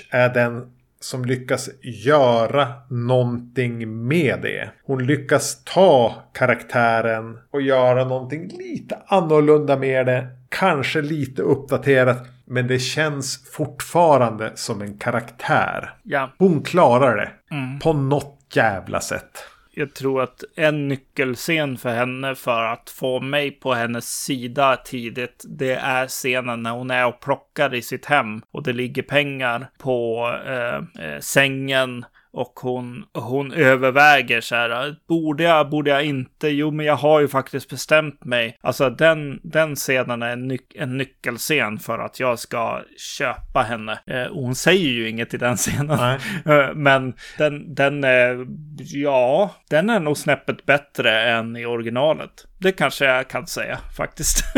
är 0.09 0.33
den 0.33 0.71
som 1.03 1.25
lyckas 1.25 1.69
göra 1.81 2.67
någonting 2.89 4.07
med 4.07 4.39
det. 4.41 4.69
Hon 4.83 5.05
lyckas 5.05 5.63
ta 5.63 6.23
karaktären 6.33 7.37
och 7.51 7.61
göra 7.61 8.05
någonting 8.05 8.47
lite 8.57 8.97
annorlunda 9.05 9.77
med 9.77 10.05
det. 10.05 10.27
Kanske 10.59 11.01
lite 11.01 11.41
uppdaterat. 11.41 12.27
Men 12.45 12.67
det 12.67 12.79
känns 12.79 13.51
fortfarande 13.51 14.51
som 14.55 14.81
en 14.81 14.97
karaktär. 14.97 15.93
Ja. 16.03 16.31
Hon 16.37 16.61
klarar 16.61 17.15
det. 17.17 17.55
Mm. 17.55 17.79
På 17.79 17.93
något 17.93 18.39
jävla 18.53 18.99
sätt 18.99 19.45
jag 19.75 19.93
tror 19.93 20.21
att 20.21 20.43
en 20.55 20.87
nyckelscen 20.87 21.77
för 21.77 21.89
henne 21.95 22.35
för 22.35 22.63
att 22.63 22.89
få 22.89 23.19
mig 23.19 23.51
på 23.51 23.73
hennes 23.73 24.05
sida 24.05 24.75
tidigt, 24.75 25.43
det 25.47 25.73
är 25.73 26.07
scenen 26.07 26.63
när 26.63 26.71
hon 26.71 26.91
är 26.91 27.07
och 27.07 27.21
plockar 27.21 27.73
i 27.73 27.81
sitt 27.81 28.05
hem 28.05 28.41
och 28.51 28.63
det 28.63 28.73
ligger 28.73 29.03
pengar 29.03 29.69
på 29.77 30.27
eh, 30.45 31.05
eh, 31.05 31.19
sängen 31.19 32.05
och 32.33 32.59
hon, 32.61 33.05
hon 33.13 33.51
överväger 33.51 34.41
så 34.41 34.55
här, 34.55 34.95
borde 35.07 35.43
jag, 35.43 35.69
borde 35.69 35.89
jag 35.89 36.05
inte? 36.05 36.47
Jo, 36.47 36.71
men 36.71 36.85
jag 36.85 36.95
har 36.95 37.19
ju 37.19 37.27
faktiskt 37.27 37.69
bestämt 37.69 38.25
mig. 38.25 38.57
Alltså 38.61 38.89
den, 38.89 39.39
den 39.43 39.75
scenen 39.75 40.21
är 40.21 40.29
en, 40.29 40.47
nyc 40.47 40.61
en 40.75 40.97
nyckelscen 40.97 41.79
för 41.79 41.99
att 41.99 42.19
jag 42.19 42.39
ska 42.39 42.81
köpa 43.17 43.61
henne. 43.61 43.99
Eh, 44.07 44.23
och 44.23 44.43
hon 44.43 44.55
säger 44.55 44.89
ju 44.89 45.09
inget 45.09 45.33
i 45.33 45.37
den 45.37 45.55
scenen. 45.57 46.19
Eh, 46.45 46.73
men 46.75 47.13
den, 47.37 47.75
den 47.75 48.03
är, 48.03 48.47
ja, 48.77 49.55
den 49.69 49.89
är 49.89 49.99
nog 49.99 50.17
snäppet 50.17 50.65
bättre 50.65 51.21
än 51.21 51.57
i 51.57 51.65
originalet. 51.65 52.47
Det 52.59 52.71
kanske 52.71 53.05
jag 53.05 53.27
kan 53.27 53.47
säga 53.47 53.79
faktiskt. 53.97 54.43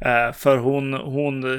eh, 0.00 0.32
för 0.32 0.56
hon, 0.56 0.94
hon, 0.94 1.58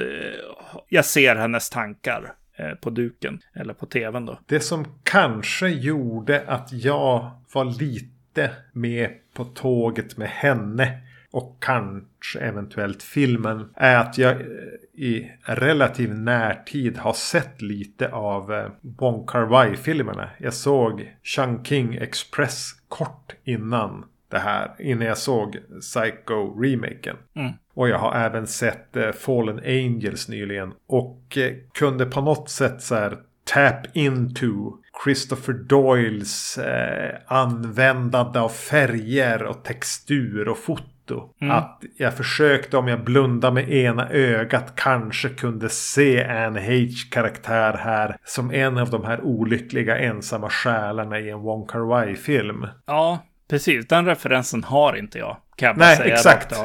jag 0.88 1.04
ser 1.04 1.36
hennes 1.36 1.70
tankar 1.70 2.32
på 2.80 2.90
duken 2.90 3.40
eller 3.54 3.74
på 3.74 3.86
tvn 3.86 4.26
då. 4.26 4.38
Det 4.46 4.60
som 4.60 4.84
kanske 5.02 5.68
gjorde 5.68 6.44
att 6.46 6.72
jag 6.72 7.30
var 7.52 7.64
lite 7.64 8.50
med 8.72 9.10
på 9.34 9.44
tåget 9.44 10.16
med 10.16 10.28
henne 10.28 11.00
och 11.30 11.56
kanske 11.60 12.40
eventuellt 12.40 13.02
filmen 13.02 13.68
är 13.74 13.96
att 13.96 14.18
jag 14.18 14.32
eh, 14.32 14.46
i 14.92 15.32
relativ 15.42 16.14
närtid 16.14 16.96
har 16.96 17.12
sett 17.12 17.62
lite 17.62 18.08
av 18.08 18.52
eh, 18.52 18.70
Wong 18.80 19.26
Kar 19.26 19.42
Wai-filmerna. 19.42 20.30
Jag 20.38 20.54
såg 20.54 21.16
Chungking 21.22 21.94
Express 21.94 22.72
kort 22.88 23.34
innan 23.44 24.04
det 24.28 24.38
här. 24.38 24.70
Innan 24.78 25.06
jag 25.06 25.18
såg 25.18 25.56
Psycho-remaken. 25.80 27.16
Mm. 27.34 27.52
Och 27.76 27.88
jag 27.88 27.98
har 27.98 28.14
även 28.14 28.46
sett 28.46 28.96
eh, 28.96 29.12
Fallen 29.12 29.58
Angels 29.58 30.28
nyligen. 30.28 30.72
Och 30.88 31.38
eh, 31.38 31.52
kunde 31.74 32.06
på 32.06 32.20
något 32.20 32.50
sätt 32.50 32.82
så 32.82 32.94
här 32.94 33.18
tap 33.44 33.96
into 33.96 34.72
Christopher 35.04 35.52
Doyles 35.52 36.58
eh, 36.58 37.14
användande 37.26 38.38
av 38.38 38.48
färger 38.48 39.42
och 39.42 39.64
textur 39.64 40.48
och 40.48 40.58
foto. 40.58 41.30
Mm. 41.40 41.56
Att 41.56 41.82
jag 41.96 42.14
försökte 42.14 42.76
om 42.76 42.88
jag 42.88 43.04
blundade 43.04 43.54
med 43.54 43.70
ena 43.70 44.10
ögat 44.10 44.72
kanske 44.76 45.28
kunde 45.28 45.68
se 45.68 46.24
Anne 46.24 46.60
H 46.60 46.88
karaktär 47.10 47.72
här 47.72 48.16
som 48.24 48.50
en 48.50 48.78
av 48.78 48.90
de 48.90 49.04
här 49.04 49.20
olyckliga 49.20 49.98
ensamma 49.98 50.48
själarna 50.50 51.20
i 51.20 51.30
en 51.30 51.40
Wong 51.40 51.66
Kar 51.66 51.80
Wai 51.80 52.16
film. 52.16 52.66
Ja, 52.86 53.18
precis. 53.50 53.86
Den 53.88 54.06
referensen 54.06 54.64
har 54.64 54.96
inte 54.96 55.18
jag. 55.18 55.36
Kan 55.56 55.66
jag 55.68 55.76
Nej, 55.78 55.96
säga 55.96 56.14
exakt. 56.14 56.52
Uh, 56.52 56.62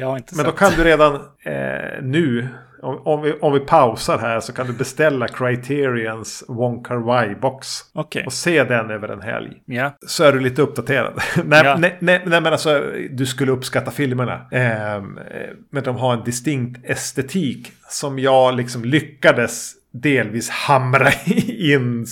jag 0.00 0.06
har 0.06 0.16
inte 0.16 0.34
Men 0.36 0.44
sett. 0.44 0.46
då 0.46 0.52
kan 0.52 0.72
du 0.76 0.84
redan 0.84 1.14
eh, 1.42 2.02
nu 2.02 2.48
Om, 2.82 3.02
om, 3.06 3.22
vi, 3.22 3.32
om 3.32 3.52
vi 3.52 3.60
pausar 3.60 4.18
här 4.18 4.40
så 4.40 4.52
kan 4.52 4.66
du 4.66 4.72
beställa 4.72 5.28
Criterions 5.28 6.44
Wong 6.48 6.84
Kar 6.84 6.96
Wai-box. 6.96 7.80
Okej. 7.94 8.22
Och 8.26 8.32
se 8.32 8.64
den 8.64 8.90
över 8.90 9.08
en 9.08 9.22
helg. 9.22 9.62
Ja. 9.64 9.96
Så 10.06 10.24
är 10.24 10.32
du 10.32 10.40
lite 10.40 10.62
uppdaterad. 10.62 11.20
nej, 11.44 11.62
Ja. 11.64 11.76
nej, 11.78 11.96
nej, 12.00 12.22
nej, 12.26 12.40
men 12.40 12.52
alltså 12.52 12.82
du 13.10 13.26
skulle 13.26 13.52
uppskatta 13.52 13.90
filmerna. 13.90 14.46
Ehm, 14.52 15.18
eh, 15.18 15.24
men 15.70 15.82
de 15.82 15.96
har 15.96 16.12
en 16.12 16.24
distinkt 16.24 16.90
estetik 16.90 17.72
som 17.88 18.18
jag 18.18 18.54
liksom 18.56 18.84
lyckades 18.84 19.72
delvis 19.92 20.50
hamra 20.50 21.08
in 21.46 22.06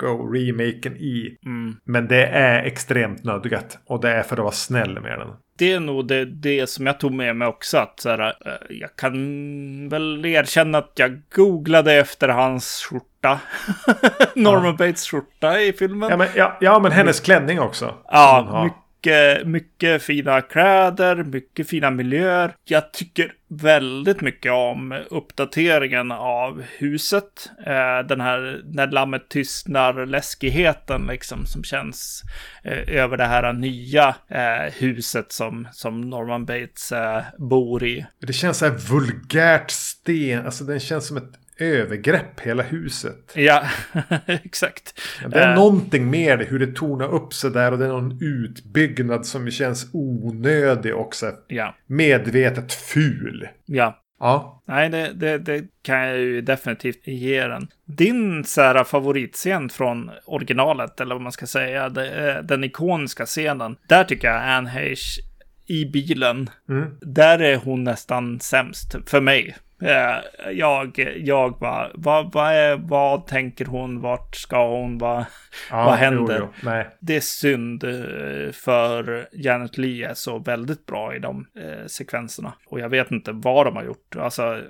Psycho-remaken 0.00 0.96
i. 0.96 1.36
Mm. 1.46 1.76
Men 1.84 2.08
det 2.08 2.26
är 2.26 2.62
extremt 2.62 3.24
nödgat. 3.24 3.78
Och 3.86 4.00
det 4.00 4.10
är 4.10 4.22
för 4.22 4.36
att 4.36 4.42
vara 4.42 4.52
snäll 4.52 5.00
med 5.00 5.18
den. 5.18 5.28
Det 5.58 5.72
är 5.72 5.80
nog 5.80 6.08
det, 6.08 6.24
det 6.24 6.70
som 6.70 6.86
jag 6.86 7.00
tog 7.00 7.12
med 7.12 7.36
mig 7.36 7.48
också. 7.48 7.78
Att 7.78 8.00
så 8.00 8.08
här, 8.08 8.20
eh, 8.20 8.52
jag 8.68 8.96
kan 8.96 9.88
väl 9.88 10.26
erkänna 10.26 10.78
att 10.78 10.92
jag 10.94 11.22
googlade 11.34 11.94
efter 11.94 12.28
hans 12.28 12.88
skjorta. 12.90 13.40
Norman 14.34 14.76
Bates 14.76 15.10
skjorta 15.10 15.60
i 15.60 15.72
filmen. 15.72 16.10
Ja 16.10 16.16
men, 16.16 16.28
ja, 16.36 16.56
ja, 16.60 16.78
men 16.78 16.92
hennes 16.92 17.20
klänning 17.20 17.60
också. 17.60 17.94
Ja 18.04 18.70
mycket, 19.00 19.46
mycket 19.46 20.02
fina 20.02 20.40
kläder, 20.40 21.24
mycket 21.24 21.68
fina 21.68 21.90
miljöer. 21.90 22.54
Jag 22.64 22.92
tycker 22.92 23.32
väldigt 23.48 24.20
mycket 24.20 24.52
om 24.52 24.98
uppdateringen 25.10 26.12
av 26.12 26.62
huset. 26.78 27.50
Eh, 27.66 28.06
den 28.08 28.20
här 28.20 28.62
när 28.64 28.86
lammet 28.86 29.28
tystnar 29.28 30.06
läskigheten 30.06 31.06
liksom 31.06 31.46
som 31.46 31.64
känns 31.64 32.22
eh, 32.64 32.96
över 32.96 33.16
det 33.16 33.26
här 33.26 33.52
nya 33.52 34.14
eh, 34.28 34.72
huset 34.72 35.32
som, 35.32 35.68
som 35.72 36.00
Norman 36.00 36.44
Bates 36.44 36.92
bor 37.38 37.84
i. 37.84 38.06
Det 38.20 38.32
känns 38.32 38.58
så 38.58 38.66
här 38.66 38.74
vulgärt 38.90 39.70
sten. 39.70 40.46
Alltså 40.46 40.64
den 40.64 40.80
känns 40.80 41.06
som 41.06 41.16
ett 41.16 41.39
övergrepp 41.60 42.40
hela 42.40 42.62
huset. 42.62 43.32
Ja, 43.34 43.62
exakt. 44.26 45.00
Det 45.30 45.38
är 45.38 45.48
Eh, 45.50 45.54
någonting 45.54 46.10
med 46.10 46.38
det, 46.38 46.44
hur 46.44 46.58
det 46.58 46.74
tornar 46.76 47.14
upp 47.14 47.34
sig 47.34 47.50
där 47.50 47.72
och 47.72 47.78
det 47.78 47.84
är 47.84 47.88
någon 47.88 48.18
utbyggnad 48.22 49.26
som 49.26 49.50
känns 49.50 49.90
onödig 49.92 50.94
också. 50.94 51.32
Ja, 51.48 51.74
Medvetet 51.86 52.72
ful. 52.72 53.48
ja. 53.66 53.96
Ja. 54.22 54.62
Nej, 54.66 54.88
det, 54.90 55.12
det, 55.12 55.38
det 55.38 55.64
kan 55.82 55.98
jag 55.98 56.18
ju 56.18 56.40
definitivt 56.40 57.06
ge 57.06 57.46
den. 57.46 57.68
Din 57.84 58.44
så 58.44 58.60
här, 58.62 58.84
favoritscen 58.84 59.68
från 59.68 60.10
originalet, 60.26 61.00
eller 61.00 61.14
vad 61.14 61.22
man 61.22 61.32
ska 61.32 61.46
säga, 61.46 61.88
det, 61.88 62.30
eh, 62.36 62.42
den 62.44 62.64
ikoniska 62.64 63.26
scenen. 63.26 63.76
Där 63.88 64.04
tycker 64.04 64.28
jag 64.28 64.42
Anne 64.42 64.70
Heche 64.70 65.20
i 65.66 65.84
bilen, 65.84 66.50
Mm. 66.68 66.90
där 67.00 67.38
är 67.38 67.56
hon 67.56 67.84
nästan 67.84 68.40
sämst 68.40 68.94
för 69.06 69.20
mig. 69.20 69.56
Eh, 69.82 70.50
Jag, 70.52 71.14
jag 71.16 71.58
bara, 71.58 71.90
vad, 71.94 72.32
vad, 72.32 72.52
är, 72.52 72.76
vad 72.76 73.26
tänker 73.26 73.64
hon, 73.64 74.00
vart 74.00 74.36
ska 74.36 74.68
hon, 74.68 74.98
vad, 74.98 75.24
ja 75.70 75.84
vad 75.84 75.94
händer? 75.94 76.36
Jo, 76.40 76.48
jo. 76.64 76.82
Det 77.00 77.16
är 77.16 77.20
synd 77.20 77.84
eh, 77.84 78.52
för 78.52 79.28
Janet 79.32 79.78
Lee 79.78 80.10
är 80.10 80.14
så 80.14 80.38
väldigt 80.38 80.86
bra 80.86 81.14
i 81.14 81.18
de 81.18 81.46
eh, 81.56 81.86
sekvenserna. 81.86 82.52
Och 82.66 82.80
jag 82.80 82.88
vet 82.88 83.10
inte 83.10 83.32
vad 83.32 83.66
de 83.66 83.76
har 83.76 83.84
gjort. 83.84 84.16
Alltså, 84.16 84.60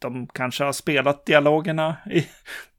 de 0.00 0.26
kanske 0.26 0.64
har 0.64 0.72
spelat 0.72 1.26
dialogerna 1.26 1.96
i, 2.10 2.26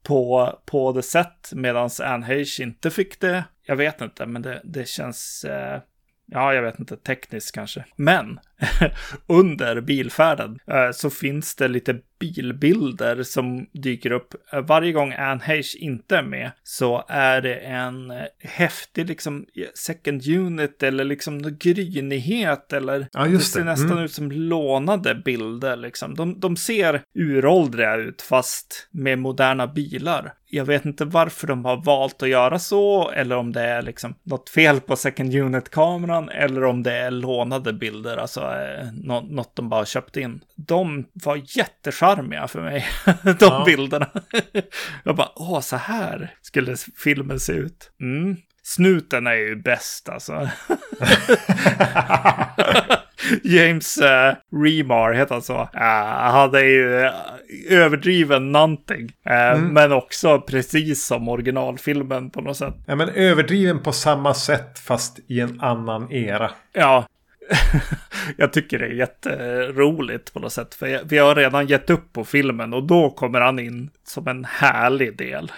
på, 0.02 0.52
på 0.66 0.92
det 0.92 1.02
sätt 1.02 1.50
medan 1.52 1.90
Anne 2.02 2.26
Heche 2.26 2.62
inte 2.62 2.90
fick 2.90 3.20
det. 3.20 3.44
Jag 3.66 3.76
vet 3.76 4.00
inte, 4.00 4.26
men 4.26 4.42
det, 4.42 4.60
det 4.64 4.88
känns... 4.88 5.44
Eh, 5.44 5.80
Ja, 6.26 6.54
jag 6.54 6.62
vet 6.62 6.78
inte, 6.78 6.96
tekniskt 6.96 7.54
kanske. 7.54 7.84
Men 7.96 8.40
under 9.26 9.80
bilfärden 9.80 10.58
eh, 10.66 10.90
så 10.92 11.10
finns 11.10 11.56
det 11.56 11.68
lite 11.68 12.00
bilbilder 12.32 13.22
som 13.22 13.66
dyker 13.72 14.10
upp. 14.10 14.34
Eh, 14.52 14.60
Varje 14.60 14.92
gång 14.92 15.12
Anne 15.12 15.40
Heche 15.44 15.78
inte 15.78 16.16
är 16.16 16.22
med 16.22 16.50
så 16.62 17.04
är 17.08 17.40
det 17.42 17.54
en 17.54 18.10
eh, 18.10 18.16
häftig 18.40 19.08
liksom 19.08 19.46
second 19.74 20.26
unit 20.28 20.82
eller 20.82 21.04
liksom 21.04 21.56
grynighet 21.60 22.72
eller 22.72 23.06
Ja, 23.12 23.26
just 23.26 23.52
ser 23.52 23.58
det. 23.60 23.64
nästan 23.66 23.90
Mm. 23.92 24.04
ut 24.04 24.12
som 24.12 24.32
lånade 24.32 25.14
bilder 25.14 25.76
liksom. 25.76 26.14
De, 26.14 26.40
de 26.40 26.56
ser 26.56 27.00
uråldriga 27.18 27.96
ut 27.96 28.22
fast 28.22 28.88
med 28.90 29.18
moderna 29.18 29.66
bilar. 29.66 30.32
Jag 30.50 30.64
vet 30.64 30.84
inte 30.84 31.04
varför 31.04 31.46
de 31.46 31.64
har 31.64 31.84
valt 31.84 32.22
att 32.22 32.28
göra 32.28 32.58
så 32.58 33.10
eller 33.10 33.36
om 33.36 33.52
det 33.52 33.60
är 33.62 33.82
liksom 33.82 34.14
något 34.22 34.48
fel 34.50 34.80
på 34.80 34.96
second 34.96 35.34
unit-kameran 35.34 36.28
eller 36.28 36.64
om 36.64 36.82
det 36.82 36.92
är 36.92 37.10
lånade 37.10 37.72
bilder, 37.72 38.16
alltså 38.16 38.40
eh, 38.40 38.86
nå- 39.02 39.20
något 39.30 39.56
de 39.56 39.68
bara 39.68 39.84
köpt 39.86 40.16
in. 40.16 40.40
De 40.56 41.04
var 41.12 41.40
jättecharmiga 41.58 42.13
för 42.16 42.60
mig, 42.60 42.86
de 43.22 43.34
Ja. 43.40 43.62
bilderna. 43.66 44.08
Jag 45.04 45.16
bara, 45.16 45.28
åh, 45.34 45.60
så 45.60 45.76
här 45.76 46.34
skulle 46.42 46.76
filmen 47.04 47.40
se 47.40 47.52
ut. 47.52 47.90
Mm. 48.00 48.36
Snuten 48.62 49.26
är 49.26 49.34
ju 49.34 49.56
bäst 49.56 50.08
alltså. 50.08 50.48
James 53.44 53.98
uh, 53.98 54.34
Remar 54.64 55.12
heter 55.12 55.34
han 55.34 55.42
så. 55.42 55.54
Uh, 55.62 55.68
han 55.74 56.32
hade 56.34 56.60
ju 56.66 57.00
eh, 57.00 57.12
överdriven 57.70 58.52
någonting. 58.52 59.10
Eh, 59.26 59.58
Men 59.58 59.92
också 59.92 60.40
precis 60.40 61.04
som 61.04 61.28
originalfilmen 61.28 62.30
på 62.30 62.40
något 62.40 62.56
sätt. 62.56 62.74
Ja, 62.86 62.94
men 62.96 63.08
överdriven 63.08 63.82
på 63.82 63.92
samma 63.92 64.34
sätt 64.34 64.78
fast 64.78 65.18
i 65.28 65.40
en 65.40 65.60
annan 65.60 66.12
era. 66.12 66.50
Ja. 66.72 67.06
jag 68.36 68.52
tycker 68.52 68.78
det 68.78 68.86
är 68.86 68.90
jätteroligt 68.90 70.32
på 70.32 70.40
något 70.40 70.52
sätt. 70.52 70.74
För 70.74 70.86
jag, 70.86 71.00
vi 71.04 71.18
har 71.18 71.34
redan 71.34 71.66
gett 71.66 71.90
upp 71.90 72.12
på 72.12 72.24
filmen 72.24 72.74
och 72.74 72.86
då 72.86 73.10
kommer 73.10 73.40
han 73.40 73.58
in 73.58 73.90
som 74.04 74.28
en 74.28 74.44
härlig 74.44 75.16
del. 75.16 75.52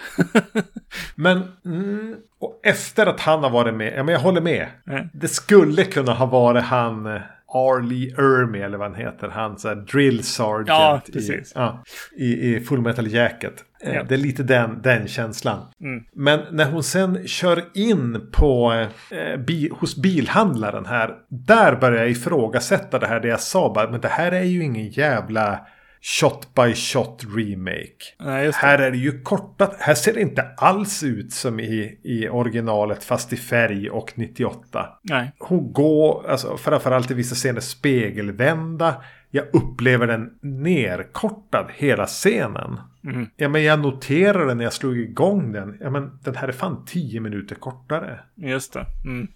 Men 1.15 1.43
mm, 1.65 2.15
och 2.39 2.59
efter 2.63 3.05
att 3.05 3.19
han 3.19 3.43
har 3.43 3.49
varit 3.49 3.73
med, 3.73 3.93
ja 3.97 4.03
men 4.03 4.13
jag 4.13 4.19
håller 4.19 4.41
med. 4.41 4.67
Mm. 4.87 5.09
Det 5.13 5.27
skulle 5.27 5.83
kunna 5.83 6.13
ha 6.13 6.25
varit 6.25 6.63
han 6.63 7.05
eh, 7.05 7.21
Arlie 7.47 8.13
Ermy 8.17 8.59
eller 8.59 8.77
vad 8.77 8.91
han 8.91 8.99
heter. 8.99 9.27
Han 9.27 9.59
så 9.59 9.67
här, 9.67 9.75
drill 9.75 10.23
sergeant 10.23 11.03
Ja, 11.13 11.21
i, 11.21 11.43
ja, 11.55 11.83
i, 12.17 12.55
i 12.55 12.59
Full 12.59 12.81
Metal 12.81 13.07
Jacket. 13.07 13.63
Eh, 13.83 13.93
Ja. 13.95 14.03
Det 14.03 14.15
är 14.15 14.19
lite 14.19 14.43
den, 14.43 14.81
den 14.81 15.07
känslan. 15.07 15.59
Mm. 15.81 16.03
Men 16.13 16.39
när 16.51 16.71
hon 16.71 16.83
sen 16.83 17.27
kör 17.27 17.63
in 17.73 18.29
på, 18.31 18.85
eh, 19.11 19.39
bi, 19.39 19.69
hos 19.73 19.95
bilhandlaren 19.95 20.85
här. 20.85 21.15
Där 21.29 21.75
börjar 21.75 21.97
jag 21.97 22.09
ifrågasätta 22.11 22.99
det 22.99 23.07
här 23.07 23.19
det 23.19 23.27
jag 23.27 23.39
sa. 23.41 23.73
Bara, 23.73 23.91
men 23.91 24.01
det 24.01 24.07
här 24.07 24.31
är 24.31 24.43
ju 24.43 24.63
ingen 24.63 24.87
jävla 24.87 25.59
shot 26.01 26.53
by 26.55 26.73
shot 26.75 27.23
remake. 27.37 28.15
Nej. 28.19 28.51
Här 28.55 28.79
är 28.79 28.91
det 28.91 28.97
ju 28.97 29.21
kortat. 29.21 29.75
Här 29.79 29.93
ser 29.93 30.13
det 30.13 30.21
inte 30.21 30.45
alls 30.57 31.03
ut 31.03 31.33
som 31.33 31.59
i, 31.59 31.99
i 32.03 32.29
originalet 32.29 33.03
fast 33.03 33.33
i 33.33 33.37
färg 33.37 33.89
och 33.89 34.11
98. 34.15 34.85
Nej. 35.03 35.31
Hon 35.39 35.73
går, 35.73 36.29
alltså 36.29 36.57
framförallt 36.57 37.11
i 37.11 37.13
vissa 37.13 37.35
scener 37.35 37.61
spegelvända. 37.61 38.95
Jag 39.31 39.45
upplever 39.53 40.07
den 40.07 40.29
nerkortad 40.41 41.65
hela 41.75 42.05
scenen. 42.05 42.79
Mm. 43.07 43.27
Ja 43.35 43.49
men 43.49 43.63
jag 43.63 43.79
noterade 43.79 44.53
när 44.53 44.63
jag 44.63 44.73
slog 44.73 44.97
igång 44.97 45.51
den. 45.51 45.77
Ja 45.81 45.89
men 45.89 46.19
den 46.23 46.35
här 46.35 46.47
är 46.47 46.51
fan 46.51 46.85
10 46.85 47.19
minuter 47.19 47.55
kortare. 47.55 48.19
Just 48.35 48.73
det. 48.73 48.85
Mm. 49.05 49.27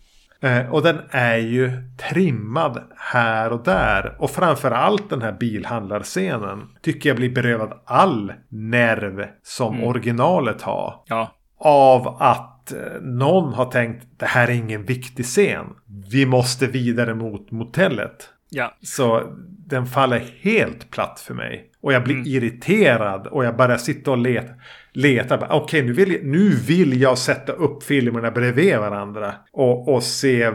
Eh, 0.41 0.73
och 0.73 0.81
den 0.81 0.99
är 1.09 1.37
ju 1.37 1.71
trimmad 2.09 2.83
här 2.97 3.51
och 3.51 3.63
där. 3.63 4.15
Och 4.19 4.31
framförallt 4.31 5.09
den 5.09 5.21
här 5.21 5.31
bilhandlarscenen. 5.31 6.67
Tycker 6.81 7.09
jag 7.09 7.17
blir 7.17 7.29
berövad 7.29 7.81
all 7.85 8.33
nerv 8.49 9.27
som 9.43 9.83
originalet 9.83 10.61
har. 10.61 11.03
Ja. 11.07 11.35
Av 11.57 12.07
att 12.19 12.71
eh, 12.71 13.01
någon 13.01 13.53
har 13.53 13.65
tänkt 13.65 14.07
det 14.17 14.25
här 14.25 14.47
är 14.47 14.53
ingen 14.53 14.85
viktig 14.85 15.25
scen. 15.25 15.65
Vi 16.11 16.25
måste 16.25 16.67
vidare 16.67 17.15
mot 17.15 17.51
motellet. 17.51 18.29
Ja. 18.49 18.73
Så 18.81 19.23
den 19.71 19.85
faller 19.85 20.23
helt 20.41 20.91
platt 20.91 21.19
för 21.19 21.33
mig. 21.33 21.67
Och 21.81 21.93
jag 21.93 22.03
blir 22.03 22.27
irriterad 22.27 23.27
och 23.27 23.45
jag 23.45 23.57
börjar 23.57 23.77
sitta 23.77 24.11
och 24.11 24.17
leta. 24.17 24.53
leta. 24.93 25.37
Bara, 25.37 25.53
Okej, 25.53 25.83
nu, 25.83 25.93
vill 25.93 26.11
jag, 26.11 26.23
nu 26.23 26.49
vill 26.49 27.01
jag 27.01 27.17
sätta 27.17 27.51
upp 27.51 27.83
filmerna 27.83 28.31
bredvid 28.31 28.77
varandra. 28.77 29.33
Och, 29.51 29.93
och 29.93 30.03
se 30.03 30.51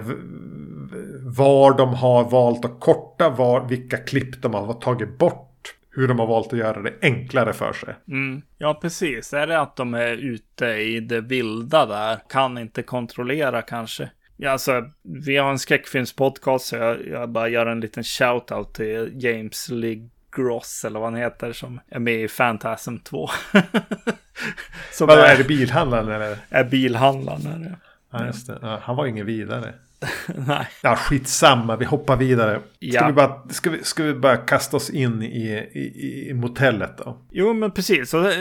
var 1.23 1.79
de 1.79 1.95
har 1.95 2.31
valt 2.31 2.65
att 2.65 2.81
korta, 2.81 3.31
var, 3.31 3.69
vilka 3.69 3.97
klipp 3.97 4.43
de 4.43 4.55
har 4.55 4.73
tagit 4.73 5.19
bort. 5.19 5.43
Hur 5.91 6.09
de 6.09 6.19
har 6.19 6.27
valt 6.27 6.53
att 6.53 6.59
göra 6.59 6.83
det 6.83 6.93
enklare 7.03 7.53
för 7.53 7.73
sig. 7.73 7.95
Mm. 8.09 8.43
Ja, 8.59 8.79
precis. 8.83 9.33
Är 9.33 9.47
det 9.47 9.61
att 9.61 9.77
de 9.77 9.95
är 9.95 10.13
ute 10.13 10.67
i 10.67 11.01
det 11.01 11.21
vilda 11.21 11.87
där? 11.87 12.19
Kan 12.29 12.59
inte 12.59 12.83
kontrollera 12.83 13.63
kanske. 13.63 14.11
Ja, 14.37 14.51
alltså, 14.51 14.85
vi 15.03 15.37
har 15.37 15.51
en 15.51 15.59
skräckfilmspodcast 15.59 16.67
så 16.67 16.77
jag, 16.77 17.07
jag 17.09 17.29
bara 17.29 17.49
gör 17.49 17.67
en 17.67 17.81
liten 17.81 18.03
shout-out 18.03 18.73
till 18.73 19.11
James 19.25 19.69
Lee 19.69 20.09
Gross 20.37 20.85
eller 20.85 21.01
vad 21.01 21.13
han 21.13 21.21
heter 21.21 21.53
som 21.53 21.81
är 21.89 21.99
med 21.99 22.15
i 22.25 22.29
Phantasm 22.29 22.97
2. 22.99 23.29
som 24.93 25.07
Vad 25.07 25.19
är 25.19 25.25
är, 25.35 25.37
det 25.39 25.45
bilhandlaren 25.45 26.09
eller? 26.09 26.39
är 26.51 26.65
bilhandlaren. 26.65 27.43
Här. 27.65 27.77
Ja, 28.11 28.27
just 28.27 28.47
det. 28.47 28.59
Ja, 28.63 28.81
han 28.83 28.97
var 28.97 29.07
ingen 29.07 29.27
vidare. 29.27 29.75
Nej. 30.35 30.67
Ja, 30.83 30.97
skitsamma, 30.97 31.77
vi 31.77 31.85
hoppar 31.85 32.17
vidare. 32.17 32.57
Ska, 32.59 32.65
Ja. 32.79 33.07
vi, 33.07 33.13
bara, 33.13 33.49
ska, 33.49 33.71
vi, 33.71 33.85
ska 33.85 34.03
vi 34.03 34.15
bara 34.15 34.37
kasta 34.37 34.77
oss 34.77 34.91
in 34.91 35.23
i, 35.23 35.53
i, 35.73 36.29
i 36.31 36.35
motellet 36.35 36.99
då? 36.99 37.19
Jo, 37.31 37.53
men 37.53 37.71
precis. 37.71 38.11
Så, 38.11 38.29
eh, 38.29 38.35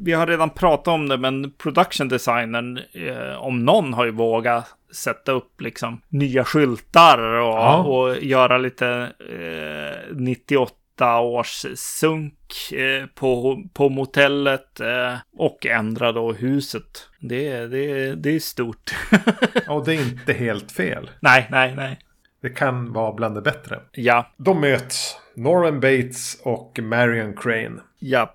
vi 0.00 0.12
har 0.12 0.26
redan 0.26 0.50
pratat 0.50 0.88
om 0.88 1.08
det, 1.08 1.16
men 1.18 1.50
production 1.58 2.08
designern, 2.08 2.80
eh, 2.92 3.42
om 3.42 3.64
någon, 3.64 3.94
har 3.94 4.04
ju 4.04 4.10
vågat 4.10 4.74
sätta 4.94 5.32
upp 5.32 5.60
liksom 5.60 6.00
nya 6.08 6.44
skyltar 6.44 7.18
och, 7.18 7.54
Ja. 7.54 7.76
och 7.76 8.16
göra 8.22 8.58
lite 8.58 9.12
eh, 9.30 10.16
98 10.16 11.20
års 11.20 11.66
sunk 11.76 12.72
eh, 12.72 13.06
på, 13.14 13.62
på 13.74 13.88
motellet 13.88 14.80
eh, 14.80 15.14
och 15.36 15.66
ändra 15.66 16.12
då 16.12 16.32
huset. 16.32 17.08
Det, 17.20 17.48
är- 17.48 17.68
det, 17.68 18.14
det 18.14 18.30
är 18.36 18.40
stort. 18.40 18.90
Och 19.68 19.84
det 19.84 19.94
är 19.94 20.00
inte 20.00 20.32
helt 20.32 20.72
fel. 20.72 21.10
nej, 21.20 21.46
nej, 21.50 21.74
nej. 21.76 21.98
Det 22.42 22.50
kan 22.50 22.92
vara 22.92 23.12
bland 23.12 23.34
det 23.34 23.40
bättre. 23.42 23.80
Ja, 23.92 24.30
De 24.36 24.60
möts. 24.60 25.16
Norman 25.36 25.80
Bates 25.80 26.40
och 26.44 26.78
Marion 26.82 27.36
Crane. 27.36 27.80
ja, 27.98 28.34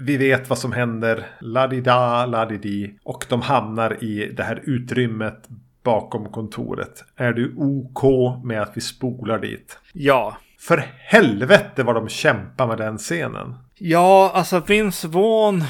Vi 0.00 0.16
vet 0.16 0.48
vad 0.48 0.58
som 0.58 0.72
händer. 0.72 1.26
La-di-da, 1.40 2.26
la-di-di. 2.26 2.94
Och 3.04 3.26
de 3.28 3.42
hamnar 3.42 4.04
i 4.04 4.32
det 4.36 4.42
här 4.42 4.60
utrymmet 4.64 5.48
bakom 5.84 6.28
kontoret. 6.32 7.04
Är 7.16 7.32
du 7.32 7.54
OK 7.56 8.02
med 8.44 8.62
att 8.62 8.76
vi 8.76 8.80
spolar 8.80 9.38
dit? 9.38 9.78
ja. 9.92 10.36
För 10.60 10.84
helvete 10.98 11.82
vad 11.82 11.94
de 11.94 12.08
kämpar 12.08 12.66
med 12.66 12.78
den 12.78 12.98
scenen. 12.98 13.54
Ja, 13.74 14.30
alltså 14.34 14.60
Vince 14.60 15.08
Vaughn 15.08 15.64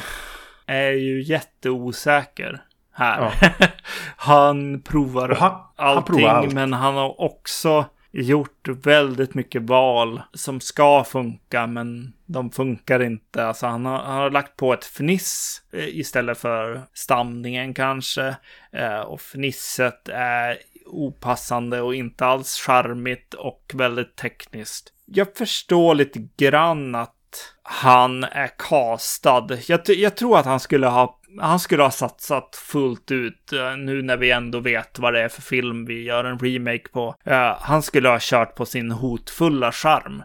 är 0.67 0.91
ju 0.91 1.23
jätteosäker 1.23 2.63
här. 2.95 3.33
han 4.17 4.83
provar 4.83 5.29
han- 5.29 5.51
han 5.77 5.97
allting, 5.97 6.17
provar 6.17 6.35
allt. 6.35 6.53
men 6.53 6.73
han 6.73 6.95
har 6.95 7.21
också 7.21 7.85
gjort 8.13 8.69
väldigt 8.69 9.35
mycket 9.35 9.63
val 9.63 10.23
som 10.33 10.61
ska 10.61 11.05
funka, 11.05 11.67
men 11.67 12.13
de 12.27 12.51
funkar 12.51 13.03
inte. 13.03 13.47
Alltså 13.47 13.67
han 13.67 13.87
har, 13.87 13.99
han 13.99 14.17
har 14.17 14.31
lagt 14.31 14.57
på 14.57 14.73
ett 14.73 14.85
fniss 14.85 15.63
eh, 15.73 15.89
istället 15.89 16.39
för 16.39 16.83
stamningen 16.93 17.75
kanske. 17.75 18.37
Eh, 18.73 19.01
och 19.01 19.21
fnisset 19.21 20.09
är 20.09 20.59
opassande 20.87 21.81
och 21.81 21.95
inte 21.95 22.27
alls 22.27 22.57
charmigt 22.57 23.35
och 23.35 23.73
väldigt 23.75 24.17
tekniskt. 24.17 24.93
Jag 25.05 25.37
förstår 25.37 25.95
lite 25.95 26.29
grann 26.37 26.95
att 26.95 27.15
han 27.63 28.25
är 28.25 28.51
castad. 28.59 29.49
Jag, 29.67 29.81
jag 29.87 30.17
tror 30.17 30.39
att 30.39 30.47
han 30.47 30.61
skulle 30.61 30.87
ha 30.87 31.20
han 31.39 31.59
skulle 31.59 31.83
ha 31.83 31.91
satsat 31.91 32.57
fullt 32.57 33.11
ut 33.11 33.53
eh, 33.53 33.77
nu 33.77 34.03
när 34.03 34.17
vi 34.17 34.31
ändå 34.31 34.61
vet 34.61 34.99
vad 34.99 35.13
det 35.13 35.21
är 35.21 35.29
för 35.29 35.43
film 35.43 35.85
vi 35.85 36.03
gör 36.03 36.25
en 36.25 36.39
remake 36.39 36.89
på. 36.93 37.15
Eh, 37.25 37.57
han 37.61 37.83
skulle 37.83 38.09
ha 38.09 38.19
kört 38.21 38.55
på 38.55 38.67
sin 38.67 38.91
hotfulla 38.91 39.73
charm. 39.73 40.23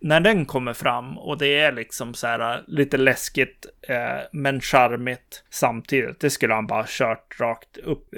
När 0.00 0.20
den 0.20 0.46
kommer 0.46 0.72
fram 0.72 1.18
och 1.18 1.38
det 1.38 1.58
är 1.58 1.72
liksom 1.72 2.14
så 2.14 2.26
här 2.26 2.54
eh, 2.54 2.60
lite 2.66 2.96
läskigt 2.96 3.66
men 4.32 4.60
charmigt 4.60 5.44
samtidigt. 5.50 6.20
Det 6.20 6.30
skulle 6.30 6.54
han 6.54 6.66
bara 6.66 6.80
ha 6.80 6.86
kört 6.88 7.40
rakt 7.40 7.76
upp 7.76 8.14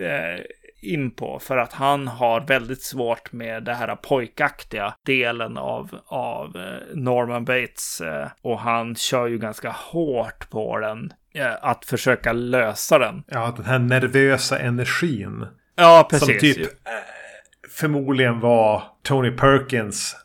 in 0.81 1.11
på 1.11 1.39
för 1.39 1.57
att 1.57 1.73
han 1.73 2.09
har 2.09 2.40
väldigt 2.40 2.82
svårt 2.82 3.32
med 3.32 3.65
det 3.65 3.74
här 3.74 3.97
pojkaktiga 3.97 4.94
delen 5.07 5.57
av, 5.57 5.98
av 6.07 6.57
eh, 6.57 6.97
Norman 6.97 7.44
Bates 7.44 8.01
eh, 8.01 8.28
och 8.43 8.61
han 8.61 8.94
kör 8.94 9.27
ju 9.27 9.39
ganska 9.39 9.70
hårt 9.70 10.51
på 10.51 10.78
den 10.78 11.12
eh, 11.35 11.55
att 11.61 11.85
försöka 11.85 12.32
lösa 12.32 12.98
den. 12.98 13.23
Ja, 13.27 13.55
den 13.57 13.65
här 13.65 13.78
nervösa 13.78 14.59
energin. 14.59 15.47
Ja, 15.74 16.07
precis. 16.11 16.27
Som 16.27 16.39
typ 16.39 16.70
förmodligen 17.70 18.40
var 18.40 18.82
Tony 19.02 19.31
Perkins 19.31 20.16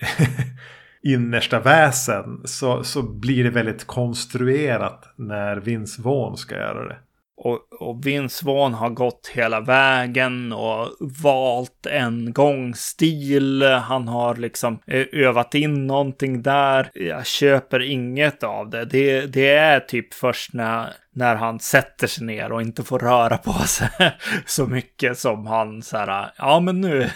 innersta 1.02 1.60
väsen. 1.60 2.42
Så, 2.44 2.84
så 2.84 3.02
blir 3.02 3.44
det 3.44 3.50
väldigt 3.50 3.86
konstruerat 3.86 5.12
när 5.16 5.56
Vince 5.56 6.02
Vaughn 6.02 6.36
ska 6.36 6.54
göra 6.54 6.88
det. 6.88 6.96
Och, 7.38 7.58
och 7.80 8.06
Vince 8.06 8.46
Vaughn 8.46 8.74
har 8.74 8.90
gått 8.90 9.30
hela 9.34 9.60
vägen 9.60 10.52
och 10.52 10.88
valt 11.22 11.86
en 11.86 12.32
gångstil. 12.32 13.62
Han 13.62 14.08
har 14.08 14.36
liksom 14.36 14.78
eh, 14.86 15.06
övat 15.12 15.54
in 15.54 15.86
någonting 15.86 16.42
där. 16.42 16.90
Jag 16.94 17.26
köper 17.26 17.80
inget 17.82 18.42
av 18.42 18.70
det. 18.70 18.84
Det, 18.84 19.26
det 19.26 19.48
är 19.48 19.80
typ 19.80 20.14
först 20.14 20.52
när, 20.52 20.88
när 21.12 21.34
han 21.34 21.60
sätter 21.60 22.06
sig 22.06 22.26
ner 22.26 22.52
och 22.52 22.62
inte 22.62 22.82
får 22.82 22.98
röra 22.98 23.38
på 23.38 23.52
sig 23.52 23.88
så 24.46 24.66
mycket 24.66 25.18
som 25.18 25.46
han 25.46 25.82
så 25.82 25.96
här, 25.96 26.30
ja 26.38 26.60
men 26.60 26.80
nu, 26.80 27.00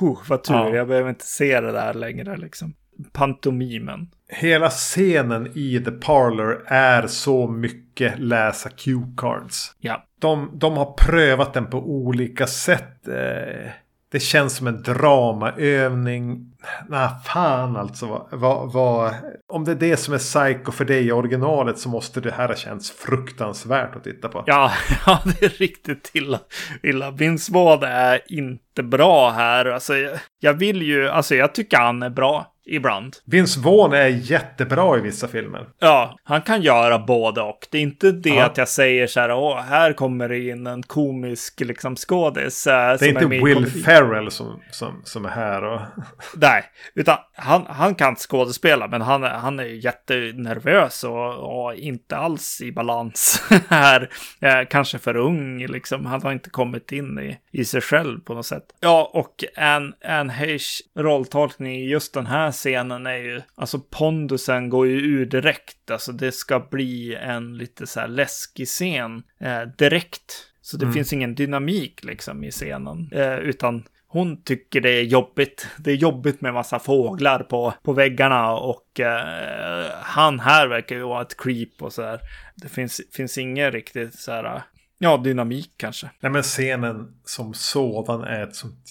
huh, 0.00 0.18
vad 0.28 0.44
tur, 0.44 0.54
Ja. 0.54 0.74
jag 0.74 0.88
behöver 0.88 1.10
inte 1.10 1.26
se 1.26 1.60
det 1.60 1.72
där 1.72 1.94
längre 1.94 2.36
liksom. 2.36 2.74
Pantomimen. 3.12 4.10
Hela 4.32 4.70
scenen 4.70 5.46
i 5.54 5.82
The 5.84 5.90
Parlor 5.90 6.64
är 6.66 7.06
så 7.06 7.48
mycket 7.48 8.18
läsa 8.18 8.70
cue 8.70 9.06
cards. 9.16 9.72
Ja, 9.78 10.04
De, 10.20 10.50
de 10.54 10.76
har 10.76 10.92
prövat 10.92 11.54
den 11.54 11.66
på 11.66 11.78
olika 11.78 12.46
sätt. 12.46 13.08
Eh, 13.08 13.70
Det 14.12 14.20
känns 14.20 14.56
som 14.56 14.66
en 14.66 14.82
dramaövning. 14.82 16.46
Nej, 16.88 17.08
fan 17.26 17.76
alltså. 17.76 18.06
Vad, 18.06 18.26
vad, 18.32 18.72
vad, 18.72 19.14
om 19.48 19.64
det 19.64 19.70
är 19.70 19.74
det 19.76 19.96
som 19.96 20.14
är 20.14 20.18
Psycho 20.18 20.72
för 20.72 20.84
dig 20.84 21.06
i 21.06 21.12
originalet 21.12 21.78
så 21.78 21.88
måste 21.88 22.20
det 22.20 22.30
här 22.32 22.48
ha 22.48 22.54
känts 22.54 22.90
fruktansvärt 22.90 23.96
att 23.96 24.04
titta 24.04 24.28
på. 24.28 24.44
Ja, 24.46 24.72
ja, 25.06 25.20
det 25.24 25.46
är 25.46 25.48
riktigt 25.48 26.10
illa. 26.14 26.40
illa. 26.82 27.10
Vince 27.10 27.52
är 27.82 28.20
inte 28.32 28.82
bra 28.82 29.30
här. 29.30 29.66
Alltså, 29.66 29.96
jag, 29.96 30.18
jag 30.40 30.54
vill 30.54 30.82
ju, 30.82 31.08
alltså 31.08 31.34
jag 31.34 31.54
tycker 31.54 31.76
han 31.78 32.02
är 32.02 32.10
bra 32.10 32.46
ibland. 32.70 33.16
Vince 33.24 33.60
Vaughn 33.60 33.92
är 33.92 34.06
jättebra 34.06 34.98
i 34.98 35.00
vissa 35.00 35.28
filmer. 35.28 35.66
Ja, 35.78 36.18
han 36.24 36.42
kan 36.42 36.62
göra 36.62 36.98
både 36.98 37.40
och. 37.42 37.66
Det 37.70 37.78
är 37.78 37.82
inte 37.82 38.12
det 38.12 38.30
Ja. 38.30 38.44
att 38.44 38.56
jag 38.56 38.68
säger 38.68 39.06
så 39.06 39.20
här, 39.20 39.32
åh, 39.32 39.60
här 39.60 39.92
kommer 39.92 40.28
det 40.28 40.38
in 40.38 40.66
en 40.66 40.82
komisk 40.82 41.60
liksom 41.60 41.96
skådis. 41.96 42.66
eh, 42.66 42.72
Det 42.98 43.06
är 43.06 43.08
inte 43.08 43.24
i 43.24 43.28
Will 43.28 43.54
komedi. 43.54 43.82
Ferrell 43.82 44.30
som, 44.30 44.60
som, 44.70 45.00
som 45.04 45.24
är 45.24 45.28
här. 45.30 45.64
Och... 45.64 45.80
Nej, 46.36 46.64
utan 46.94 47.16
han, 47.34 47.66
han 47.68 47.94
kan 47.94 48.16
skådespela, 48.16 48.88
men 48.88 49.00
han, 49.02 49.24
är- 49.24 49.28
han 49.30 49.58
är 49.60 49.64
jättenervös 49.64 51.04
och, 51.04 51.64
och 51.64 51.74
inte 51.74 52.16
alls 52.16 52.60
i 52.62 52.72
balans 52.72 53.42
här. 53.68 54.10
Eh, 54.40 54.60
kanske 54.70 54.98
för 54.98 55.16
ung, 55.16 55.66
liksom. 55.66 56.06
Han 56.06 56.22
har 56.22 56.32
inte 56.32 56.50
kommit 56.50 56.92
in 56.92 57.18
i, 57.18 57.38
i 57.60 57.64
sig 57.64 57.80
själv 57.80 58.20
på 58.20 58.34
något 58.34 58.46
sätt. 58.46 58.64
Ja, 58.80 59.10
och 59.14 59.44
Anne, 59.56 59.92
Anne 60.04 60.32
Heish 60.32 60.80
rolltolkning 60.98 61.74
i 61.74 61.88
just 61.88 62.14
den 62.14 62.26
här 62.26 62.50
scenen 62.60 63.06
är 63.06 63.16
ju, 63.16 63.42
alltså 63.54 63.80
pondusen 63.80 64.68
går 64.68 64.86
ju 64.86 65.00
ur 65.00 65.26
direkt. 65.26 65.90
Alltså 65.90 66.12
det 66.12 66.32
ska 66.32 66.60
bli 66.60 67.14
en 67.14 67.58
lite 67.58 67.86
så 67.86 68.00
här 68.00 68.08
läskig 68.08 68.68
scen 68.68 69.22
eh, 69.40 69.62
direkt. 69.78 70.46
Så 70.62 70.76
det 70.76 70.92
finns 70.92 71.12
ingen 71.12 71.34
dynamik 71.34 72.04
liksom 72.04 72.44
i 72.44 72.50
scenen, 72.50 73.12
eh, 73.12 73.34
utan 73.34 73.84
hon 74.06 74.42
tycker 74.42 74.80
det 74.80 74.90
är 74.90 75.02
jobbigt. 75.02 75.66
Det 75.78 75.90
är 75.90 75.96
jobbigt 75.96 76.40
med 76.40 76.54
massa 76.54 76.78
fåglar 76.78 77.38
på, 77.38 77.74
på 77.82 77.92
väggarna 77.92 78.52
och 78.52 79.00
eh, 79.00 79.90
han 80.02 80.40
här 80.40 80.66
verkar 80.66 80.96
ju 80.96 81.02
vara 81.02 81.22
ett 81.22 81.36
creep 81.36 81.82
och 81.82 81.92
så 81.92 82.02
här. 82.02 82.20
Det 82.56 82.68
finns, 82.68 83.00
finns 83.16 83.38
ingen 83.38 83.72
riktigt 83.72 84.14
så 84.14 84.32
här, 84.32 84.62
ja, 84.98 85.16
dynamik 85.16 85.74
kanske. 85.76 86.10
Nej 86.20 86.32
men 86.32 86.42
scenen 86.42 87.20
som 87.24 87.54
sådan 87.54 88.24
är 88.24 88.42
ett 88.42 88.54
sånt 88.54 88.84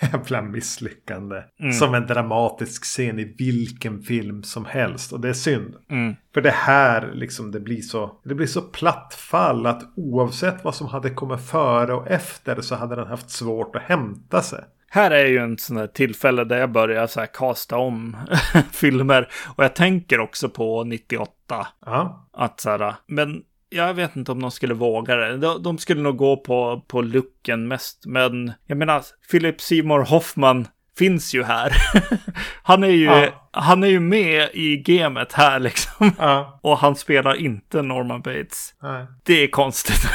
jävla 0.00 0.42
misslyckande. 0.42 1.42
Mm. 1.60 1.72
Som 1.72 1.94
en 1.94 2.06
dramatisk 2.06 2.84
scen 2.84 3.18
i 3.18 3.34
vilken 3.38 4.02
film 4.02 4.42
som 4.42 4.64
helst. 4.64 5.12
Och 5.12 5.20
det 5.20 5.28
är 5.28 5.32
synd. 5.32 5.74
Mm. 5.90 6.14
För 6.34 6.40
det 6.40 6.54
här 6.54 7.10
liksom 7.14 7.50
det 7.50 7.60
blir 7.60 7.80
så. 7.80 8.20
Det 8.24 8.34
blir 8.34 8.46
så 8.46 8.62
platt 8.62 9.14
fall 9.14 9.66
att 9.66 9.82
oavsett 9.96 10.64
vad 10.64 10.74
som 10.74 10.86
hade 10.86 11.10
kommit 11.10 11.40
före 11.40 11.94
och 11.94 12.08
efter 12.08 12.60
så 12.60 12.74
hade 12.74 12.96
den 12.96 13.06
haft 13.06 13.30
svårt 13.30 13.76
att 13.76 13.82
hämta 13.82 14.42
sig. 14.42 14.64
Här 14.88 15.10
är 15.10 15.26
ju 15.26 15.38
en 15.38 15.58
sån 15.58 15.76
här 15.76 15.86
tillfälle 15.86 16.44
där 16.44 16.58
jag 16.58 16.72
börjar 16.72 17.06
så 17.06 17.20
här 17.20 17.26
kasta 17.26 17.76
om 17.76 18.16
filmer. 18.72 19.28
Och 19.56 19.64
jag 19.64 19.74
tänker 19.74 20.20
också 20.20 20.48
på 20.48 20.84
98. 20.84 21.66
Ja. 21.86 22.28
Att 22.32 22.60
så 22.60 22.70
här, 22.70 22.94
men 23.06 23.42
jag 23.68 23.94
vet 23.94 24.16
inte 24.16 24.32
om 24.32 24.42
de 24.42 24.50
skulle 24.50 24.74
våga 24.74 25.16
det. 25.16 25.36
De, 25.36 25.62
de 25.62 25.78
skulle 25.78 26.00
nog 26.02 26.16
gå 26.16 26.36
på, 26.36 26.84
på 26.88 27.02
looken 27.02 27.68
mest. 27.68 28.02
Men 28.06 28.52
jag 28.66 28.78
menar, 28.78 29.02
Philip 29.30 29.60
Seymour 29.60 30.00
Hoffman 30.04 30.68
finns 30.98 31.34
ju 31.34 31.42
här. 31.42 31.72
han, 32.62 32.84
är 32.84 32.88
ju, 32.88 33.04
Ja. 33.04 33.48
han 33.52 33.82
är 33.82 33.88
ju 33.88 34.00
med 34.00 34.48
i 34.54 34.76
gamet 34.76 35.32
här 35.32 35.58
liksom. 35.60 36.12
Ja. 36.18 36.60
Och 36.62 36.78
han 36.78 36.96
spelar 36.96 37.34
inte 37.34 37.82
Norman 37.82 38.22
Bates. 38.22 38.74
Nej. 38.82 39.06
Det 39.24 39.42
är 39.42 39.48
konstigt. 39.48 40.02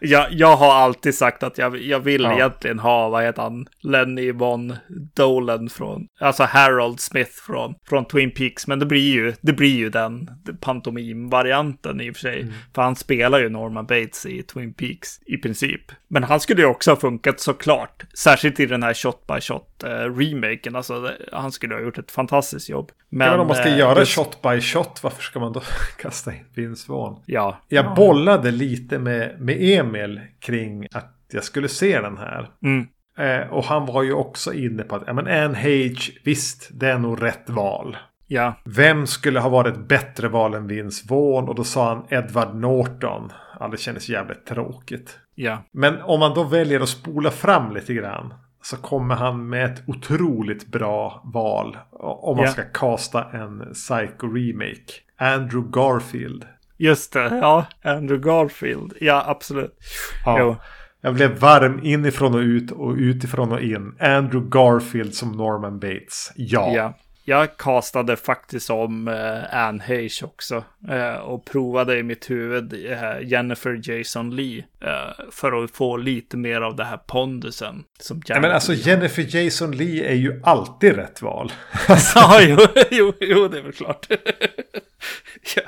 jag, 0.00 0.26
jag 0.32 0.56
har 0.56 0.74
alltid 0.74 1.14
sagt 1.14 1.42
att 1.42 1.58
jag, 1.58 1.82
jag 1.82 2.00
vill 2.00 2.22
Ja. 2.22 2.34
egentligen 2.34 2.78
ha, 2.78 3.08
vad 3.08 3.24
heter 3.24 3.42
han, 3.42 3.66
Lenny 3.82 4.32
Von 4.32 4.76
Dolan 5.14 5.68
från, 5.68 6.06
alltså 6.20 6.42
Harold 6.42 7.00
Smith 7.00 7.30
från, 7.46 7.74
från 7.88 8.04
Twin 8.04 8.30
Peaks. 8.30 8.66
Men 8.66 8.78
det 8.78 8.86
blir 8.86 9.12
ju, 9.14 9.32
det 9.40 9.52
blir 9.52 9.76
ju 9.76 9.90
den 9.90 10.30
pantomimvarianten 10.60 12.00
i 12.00 12.10
och 12.10 12.14
för 12.16 12.20
sig. 12.20 12.40
Mm. 12.40 12.54
För 12.74 12.82
han 12.82 12.96
spelar 12.96 13.38
ju 13.40 13.48
Norman 13.48 13.86
Bates 13.86 14.26
i 14.26 14.42
Twin 14.42 14.74
Peaks 14.74 15.08
i 15.26 15.36
princip. 15.36 15.80
Men 16.08 16.22
han 16.24 16.40
skulle 16.40 16.62
ju 16.62 16.68
också 16.68 16.90
ha 16.90 16.96
funkat 16.96 17.40
såklart. 17.40 18.02
Särskilt 18.18 18.60
i 18.60 18.66
den 18.66 18.82
här 18.82 18.94
shot 18.94 19.26
by 19.26 19.40
shot 19.40 19.75
remaken. 19.84 20.76
Alltså 20.76 21.10
han 21.32 21.52
skulle 21.52 21.74
ha 21.74 21.80
gjort 21.80 21.98
ett 21.98 22.10
fantastiskt 22.10 22.68
jobb. 22.68 22.92
Men, 23.08 23.30
Men 23.30 23.40
om 23.40 23.46
man 23.46 23.56
ska 23.56 23.68
eh, 23.68 23.78
göra 23.78 23.98
just- 23.98 24.14
shot 24.16 24.42
by 24.42 24.60
shot, 24.60 25.00
varför 25.02 25.22
ska 25.22 25.40
man 25.40 25.52
då 25.52 25.62
kasta 26.02 26.32
in 26.32 26.44
Vince 26.54 26.92
Vaughn? 26.92 27.22
Ja. 27.26 27.56
Jag 27.68 27.94
bollade 27.94 28.50
lite 28.50 28.98
med, 28.98 29.40
med 29.40 29.56
Emil 29.60 30.20
kring 30.40 30.86
att 30.92 31.12
jag 31.32 31.44
skulle 31.44 31.68
se 31.68 32.00
den 32.00 32.18
här. 32.18 32.50
Mm. 32.62 32.86
Eh, 33.18 33.48
och 33.52 33.64
han 33.64 33.86
var 33.86 34.02
ju 34.02 34.12
också 34.12 34.54
inne 34.54 34.82
på 34.82 34.96
att 34.96 35.02
ja, 35.06 35.12
men 35.12 35.26
Anne 35.26 35.58
Hage, 35.58 36.12
visst, 36.24 36.68
det 36.72 36.90
är 36.90 36.98
nog 36.98 37.22
rätt 37.22 37.50
val. 37.50 37.96
Ja. 38.26 38.54
Vem 38.64 39.06
skulle 39.06 39.40
ha 39.40 39.48
varit 39.48 39.76
ett 39.76 39.88
bättre 39.88 40.28
val 40.28 40.54
än 40.54 40.66
Vince 40.66 41.06
Vaughn? 41.08 41.48
Och 41.48 41.54
då 41.54 41.64
sa 41.64 41.88
han 41.88 42.04
Edward 42.10 42.54
Norton. 42.54 43.32
Ja, 43.60 43.68
det 43.68 43.76
kändes 43.76 44.08
jävligt 44.08 44.46
tråkigt. 44.46 45.18
Ja. 45.34 45.62
Men 45.72 46.02
om 46.02 46.20
man 46.20 46.34
då 46.34 46.44
väljer 46.44 46.80
att 46.80 46.88
spola 46.88 47.30
fram 47.30 47.74
lite 47.74 47.94
grann. 47.94 48.34
Så 48.70 48.76
kommer 48.76 49.14
han 49.14 49.48
med 49.48 49.64
ett 49.72 49.82
otroligt 49.86 50.66
bra 50.66 51.22
val. 51.24 51.76
Om 52.00 52.36
man 52.36 52.46
Ja. 52.46 52.52
ska 52.52 52.62
kasta 52.62 53.24
en 53.32 53.72
Psycho 53.72 54.26
Remake. 54.26 54.92
Andrew 55.18 55.70
Garfield. 55.72 56.44
Just 56.76 57.12
det, 57.12 57.38
ja. 57.42 57.66
Andrew 57.84 58.30
Garfield. 58.30 58.92
Ja, 59.00 59.24
absolut. 59.26 59.78
Ja. 60.24 60.38
Jo. 60.38 60.56
Jag 61.00 61.14
blev 61.14 61.38
varm 61.38 61.80
inifrån 61.82 62.34
och 62.34 62.40
ut 62.40 62.70
och 62.70 62.94
utifrån 62.94 63.52
och 63.52 63.60
in. 63.60 63.96
Andrew 64.00 64.48
Garfield 64.50 65.14
som 65.14 65.32
Norman 65.32 65.78
Bates. 65.78 66.32
Ja. 66.36 66.72
Ja. 66.74 66.94
Jag 67.28 67.56
castade 67.56 68.16
faktiskt 68.16 68.70
om 68.70 69.08
eh, 69.08 69.54
Anne 69.58 69.82
Heche 69.82 70.24
också. 70.24 70.64
Eh, 70.88 71.14
och 71.14 71.44
provade 71.44 71.98
i 71.98 72.02
mitt 72.02 72.30
huvud 72.30 72.90
eh, 72.90 73.22
Jennifer 73.22 73.80
Jason 73.82 74.36
Lee. 74.36 74.64
Eh, 74.80 75.24
för 75.32 75.64
att 75.64 75.70
få 75.70 75.96
lite 75.96 76.36
mer 76.36 76.60
av 76.60 76.76
det 76.76 76.84
här 76.84 76.96
pondusen. 76.96 77.84
Som 78.00 78.22
Ja, 78.26 78.40
men 78.40 78.50
alltså 78.50 78.72
Jennifer 78.74 79.36
Jason 79.36 79.72
Lee 79.72 80.10
är 80.10 80.14
ju 80.14 80.40
alltid 80.44 80.96
rätt 80.96 81.22
val. 81.22 81.52
ja, 82.14 82.40
jo, 82.42 82.58
jo, 82.90 83.12
jo, 83.20 83.48
det 83.48 83.58
är 83.58 83.62
väl 83.62 83.72
klart. 83.72 84.06
ja, 85.56 85.62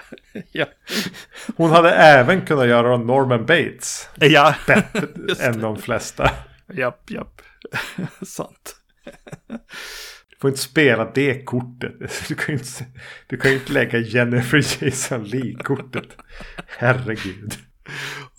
ja. 0.52 0.66
Hon 1.56 1.70
hade 1.70 1.90
även 1.90 2.46
kunnat 2.46 2.66
göra 2.66 2.96
Norman 2.96 3.46
Bates. 3.46 4.08
ja. 4.14 4.54
Bättre 4.66 5.06
än 5.40 5.60
de 5.60 5.76
flesta. 5.76 6.30
Japp, 6.72 7.10
japp. 7.10 7.42
Sant. 8.22 8.76
Du 10.38 10.40
får 10.40 10.50
inte 10.50 10.60
spela 10.62 11.10
det 11.14 11.44
kortet. 11.44 11.92
Du 12.28 12.34
kan 12.34 12.54
ju 12.54 12.58
inte, 12.60 12.84
du 13.26 13.36
kan 13.36 13.52
inte 13.52 13.72
lägga 13.72 13.98
Jennifer 13.98 14.84
Jason 14.84 15.24
Lee-kortet. 15.24 16.08
Herregud. 16.78 17.52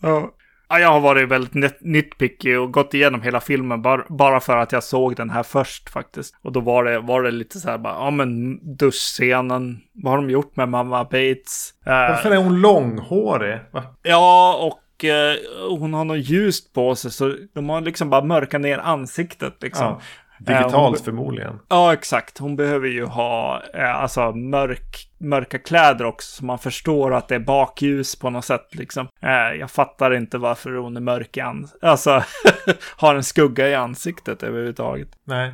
Ja. 0.01 0.35
Ja, 0.71 0.80
jag 0.80 0.89
har 0.89 0.99
varit 0.99 1.30
väldigt 1.30 1.53
nit- 1.53 1.77
nitpicky 1.81 2.55
och 2.55 2.73
gått 2.73 2.93
igenom 2.93 3.21
hela 3.21 3.39
filmen 3.41 3.81
bara, 3.81 4.05
bara 4.09 4.39
för 4.39 4.57
att 4.57 4.71
jag 4.71 4.84
såg 4.84 5.15
den 5.15 5.30
här 5.30 5.43
först 5.43 5.89
faktiskt. 5.89 6.35
Och 6.41 6.51
då 6.51 6.59
var 6.59 6.84
det, 6.84 6.99
var 6.99 7.23
det 7.23 7.31
lite 7.31 7.59
så 7.59 7.69
här 7.69 7.77
bara, 7.77 7.93
ja 7.93 8.11
men 8.11 8.59
duschscenen, 8.77 9.80
vad 9.93 10.13
har 10.13 10.17
de 10.21 10.30
gjort 10.30 10.55
med 10.55 10.69
mamma 10.69 11.03
Bates? 11.03 11.73
Eh, 11.85 11.91
Varför 11.91 12.31
är 12.31 12.38
hon 12.38 12.61
långhårig? 12.61 13.59
Va? 13.71 13.84
ja, 14.03 14.55
och 14.61 15.05
eh, 15.05 15.35
hon 15.80 15.93
har 15.93 16.05
något 16.05 16.17
ljust 16.30 16.73
på 16.73 16.95
sig 16.95 17.11
så 17.11 17.35
de 17.55 17.69
har 17.69 17.81
liksom 17.81 18.09
bara 18.09 18.23
mörkat 18.23 18.61
ner 18.61 18.77
ansiktet 18.77 19.53
liksom. 19.61 19.85
Ja, 19.85 20.01
digitalt 20.39 20.73
hon- 20.73 20.97
förmodligen. 20.97 21.59
Ja, 21.69 21.93
exakt. 21.93 22.37
Hon 22.37 22.55
behöver 22.55 22.87
ju 22.87 23.05
ha 23.05 23.61
eh, 23.73 23.95
alltså 23.95 24.31
mörk, 24.31 25.09
mörka 25.17 25.59
kläder 25.59 26.05
också 26.05 26.31
så 26.37 26.45
man 26.45 26.59
förstår 26.59 27.13
att 27.13 27.27
det 27.27 27.35
är 27.35 27.39
bakljus 27.39 28.15
på 28.15 28.29
något 28.29 28.45
sätt 28.45 28.67
liksom. 28.71 29.07
Eh, 29.21 29.59
jag 29.59 29.71
fattar 29.71 30.13
inte 30.13 30.37
varför 30.37 30.71
hon 30.71 30.97
är 30.97 31.01
mörk 31.01 31.37
i 31.37 31.41
ansiktet. 31.41 31.83
Alltså, 31.83 32.23
har 32.97 33.15
en 33.15 33.23
skugga 33.23 33.67
i 33.69 33.75
ansiktet 33.75 34.43
överhuvudtaget. 34.43 35.07
Nej. 35.23 35.51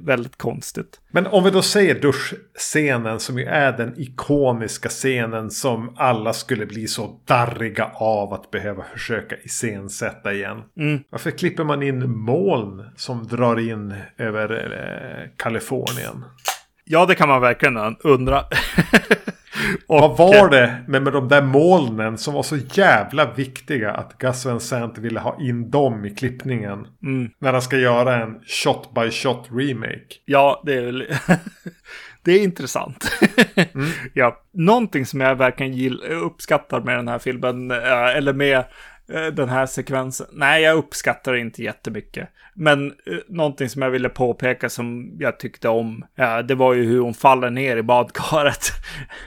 Väldigt 0.00 0.36
konstigt. 0.36 1.00
Men 1.10 1.26
om 1.26 1.44
vi 1.44 1.50
då 1.50 1.62
säger 1.62 2.00
duschscenen 2.00 3.20
som 3.20 3.38
ju 3.38 3.44
är 3.44 3.76
den 3.76 3.94
ikoniska 3.96 4.88
scenen 4.88 5.50
som 5.50 5.94
alla 5.96 6.32
skulle 6.32 6.66
bli 6.66 6.86
så 6.86 7.20
darriga 7.24 7.90
av 7.94 8.32
att 8.32 8.50
behöva 8.50 8.84
försöka 8.84 9.36
iscensätta 9.36 10.32
igen. 10.32 10.62
Mm. 10.76 11.00
Varför 11.10 11.30
klipper 11.30 11.64
man 11.64 11.82
in 11.82 12.10
moln 12.10 12.84
som 12.96 13.26
drar 13.26 13.70
in 13.70 13.94
över 14.18 14.50
eh, 14.50 15.30
Kalifornien? 15.36 16.24
Ja, 16.92 17.06
det 17.06 17.14
kan 17.14 17.28
man 17.28 17.40
verkligen 17.40 17.96
undra. 18.00 18.44
Och, 19.86 20.00
Vad 20.00 20.16
var 20.16 20.50
det 20.50 20.84
med, 20.88 21.02
med 21.02 21.12
de 21.12 21.28
där 21.28 21.42
molnen 21.42 22.18
som 22.18 22.34
var 22.34 22.42
så 22.42 22.56
jävla 22.56 23.32
viktiga 23.32 23.92
att 23.92 24.18
Gus 24.18 24.44
Van 24.44 24.60
Sant 24.60 24.98
ville 24.98 25.20
ha 25.20 25.40
in 25.40 25.70
dem 25.70 26.04
i 26.04 26.10
klippningen? 26.10 26.86
Mm. 27.02 27.30
När 27.38 27.52
han 27.52 27.62
ska 27.62 27.76
göra 27.76 28.22
en 28.22 28.40
shot 28.46 28.94
by 28.94 29.10
shot 29.10 29.48
remake. 29.50 30.06
Ja, 30.24 30.62
det 30.66 30.74
är 30.74 30.82
väl... 30.82 31.06
det 32.22 32.32
är 32.32 32.42
intressant. 32.42 33.10
ja, 34.14 34.42
någonting 34.52 35.06
som 35.06 35.20
jag 35.20 35.34
verkligen 35.34 35.72
gill, 35.72 36.02
uppskattar 36.02 36.80
med 36.80 36.96
den 36.96 37.08
här 37.08 37.18
filmen, 37.18 37.70
eh, 37.70 38.16
eller 38.16 38.32
med 38.32 38.58
eh, 39.12 39.26
den 39.32 39.48
här 39.48 39.66
sekvensen. 39.66 40.26
Nej, 40.32 40.62
jag 40.62 40.76
uppskattar 40.76 41.32
det 41.32 41.40
inte 41.40 41.62
jättemycket. 41.62 42.28
Men 42.54 42.86
eh, 42.86 42.92
någonting 43.28 43.68
som 43.68 43.82
jag 43.82 43.90
ville 43.90 44.08
påpeka 44.08 44.68
som 44.68 45.16
jag 45.18 45.38
tyckte 45.38 45.68
om, 45.68 46.04
eh, 46.18 46.38
det 46.38 46.54
var 46.54 46.74
ju 46.74 46.84
hur 46.84 47.00
hon 47.00 47.14
faller 47.14 47.50
ner 47.50 47.76
i 47.76 47.82
badkaret. 47.82 48.72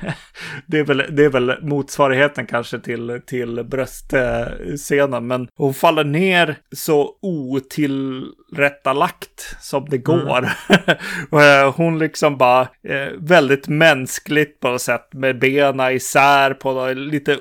det, 0.67 0.79
är 0.79 0.83
väl, 0.83 1.03
det 1.09 1.25
är 1.25 1.29
väl 1.29 1.53
motsvarigheten 1.61 2.45
kanske 2.45 2.79
till, 2.79 3.21
till 3.25 3.63
bröstscenen, 3.63 5.27
men 5.27 5.47
hon 5.55 5.73
faller 5.73 6.03
ner 6.03 6.57
så 6.75 7.09
otillrättalagt 7.21 9.55
som 9.59 9.85
det 9.89 9.97
går. 9.97 10.49
Och, 11.29 11.41
eh, 11.41 11.73
hon 11.73 11.99
liksom 11.99 12.37
bara 12.37 12.61
eh, 12.61 13.07
väldigt 13.17 13.67
mänskligt 13.67 14.59
på 14.59 14.69
något 14.69 14.81
sätt 14.81 15.13
med 15.13 15.39
benen 15.39 15.95
isär 15.95 16.53
på 16.53 16.73
något 16.73 16.97
lite 16.97 17.39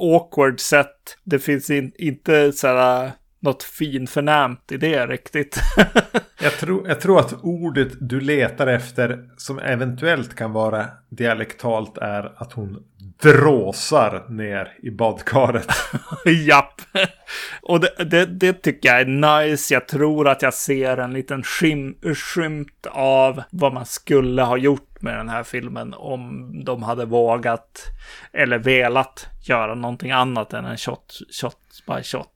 awkward 0.00 0.60
sätt. 0.60 1.16
Det 1.24 1.38
finns 1.38 1.70
in, 1.70 1.92
inte 1.98 2.52
sådär 2.52 3.12
något 3.46 3.62
finförnämt 3.62 4.72
i 4.72 4.76
det 4.76 5.06
riktigt. 5.06 5.60
Jag 6.42 6.52
tror, 6.52 6.88
jag 6.88 7.00
tror 7.00 7.20
att 7.20 7.34
ordet 7.42 7.88
du 8.00 8.20
letar 8.20 8.66
efter 8.66 9.28
som 9.36 9.58
eventuellt 9.58 10.36
kan 10.36 10.52
vara 10.52 10.86
dialektalt 11.08 11.98
är 11.98 12.32
att 12.36 12.52
hon 12.52 12.82
dråsar 13.22 14.24
ner 14.28 14.72
i 14.82 14.90
badkaret. 14.90 15.68
Japp. 16.46 16.80
Och 17.62 17.80
det, 17.80 18.04
det, 18.04 18.26
det 18.26 18.52
tycker 18.52 18.88
jag 18.88 19.00
är 19.00 19.44
nice. 19.46 19.74
Jag 19.74 19.88
tror 19.88 20.28
att 20.28 20.42
jag 20.42 20.54
ser 20.54 20.96
en 20.96 21.12
liten 21.12 21.42
skim, 21.42 21.96
skymt 22.14 22.86
av 22.90 23.42
vad 23.50 23.72
man 23.72 23.86
skulle 23.86 24.42
ha 24.42 24.56
gjort 24.56 25.02
med 25.02 25.16
den 25.16 25.28
här 25.28 25.42
filmen 25.42 25.94
om 25.94 26.52
de 26.64 26.82
hade 26.82 27.04
vågat 27.04 27.82
eller 28.32 28.58
velat 28.58 29.26
göra 29.42 29.74
någonting 29.74 30.10
annat 30.10 30.52
än 30.52 30.64
en 30.64 30.76
shot, 30.76 31.18
shot 31.40 31.58
by 31.86 32.02
shot 32.02 32.35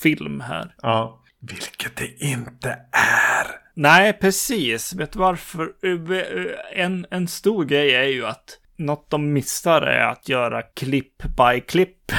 film 0.00 0.40
här. 0.40 0.74
Ja. 0.82 1.22
Vilket 1.40 1.96
det 1.96 2.24
inte 2.24 2.68
är. 2.92 3.46
Nej, 3.74 4.12
precis. 4.12 4.94
Vet 4.94 5.12
du 5.12 5.18
varför? 5.18 5.72
Eh, 5.82 6.82
En, 6.84 7.06
en 7.10 7.28
stor 7.28 7.64
grej 7.64 7.94
är 7.94 8.02
ju 8.04 8.26
att 8.26 8.58
något 8.76 9.10
de 9.10 9.32
missar 9.32 9.82
är 9.82 10.06
att 10.06 10.28
göra 10.28 10.62
klipp 10.62 11.22
by 11.22 11.60
klipp. 11.60 11.96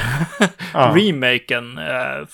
Ja. 0.74 0.94
Remaken. 0.96 1.78
eh, 1.78 2.26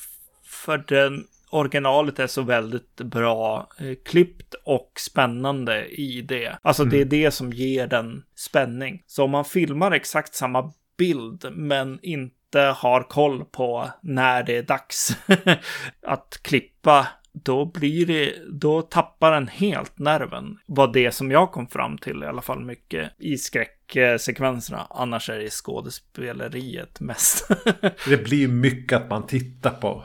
För 0.44 0.78
den 0.88 1.24
originalet 1.50 2.18
är 2.18 2.26
så 2.26 2.42
väldigt 2.42 2.96
bra 2.96 3.68
eh, 3.80 3.94
klippt 4.04 4.54
och 4.64 4.92
spännande 4.98 5.86
i 5.86 6.22
det. 6.22 6.58
Alltså 6.62 6.84
det 6.84 7.00
är 7.00 7.04
det 7.04 7.30
som 7.30 7.52
ger 7.52 7.86
den 7.86 8.22
spänning. 8.36 9.02
Så 9.06 9.24
om 9.24 9.30
man 9.30 9.44
filmar 9.44 9.90
exakt 9.90 10.34
samma 10.34 10.72
bild 10.98 11.44
men 11.52 11.98
inte 12.02 12.35
har 12.62 13.02
koll 13.02 13.44
på 13.44 13.90
när 14.02 14.42
det 14.42 14.56
är 14.56 14.62
dags 14.62 15.16
att 16.06 16.38
klippa 16.42 17.06
då 17.44 17.64
blir 17.64 18.06
det, 18.06 18.34
då 18.52 18.82
tappar 18.82 19.32
den 19.32 19.48
helt 19.48 19.98
nerven. 19.98 20.58
Var 20.66 20.92
det 20.92 21.12
som 21.12 21.30
jag 21.30 21.52
kom 21.52 21.66
fram 21.66 21.98
till 21.98 22.22
i 22.22 22.26
alla 22.26 22.42
fall 22.42 22.64
mycket 22.64 23.10
i 23.18 23.36
skräcksekvenserna. 23.36 24.86
Annars 24.90 25.30
är 25.30 25.38
det 25.38 25.50
skådespeleriet 25.50 27.00
mest. 27.00 27.48
Det 28.08 28.24
blir 28.24 28.48
mycket 28.48 28.96
att 28.98 29.10
man 29.10 29.26
tittar 29.26 29.70
på. 29.70 30.04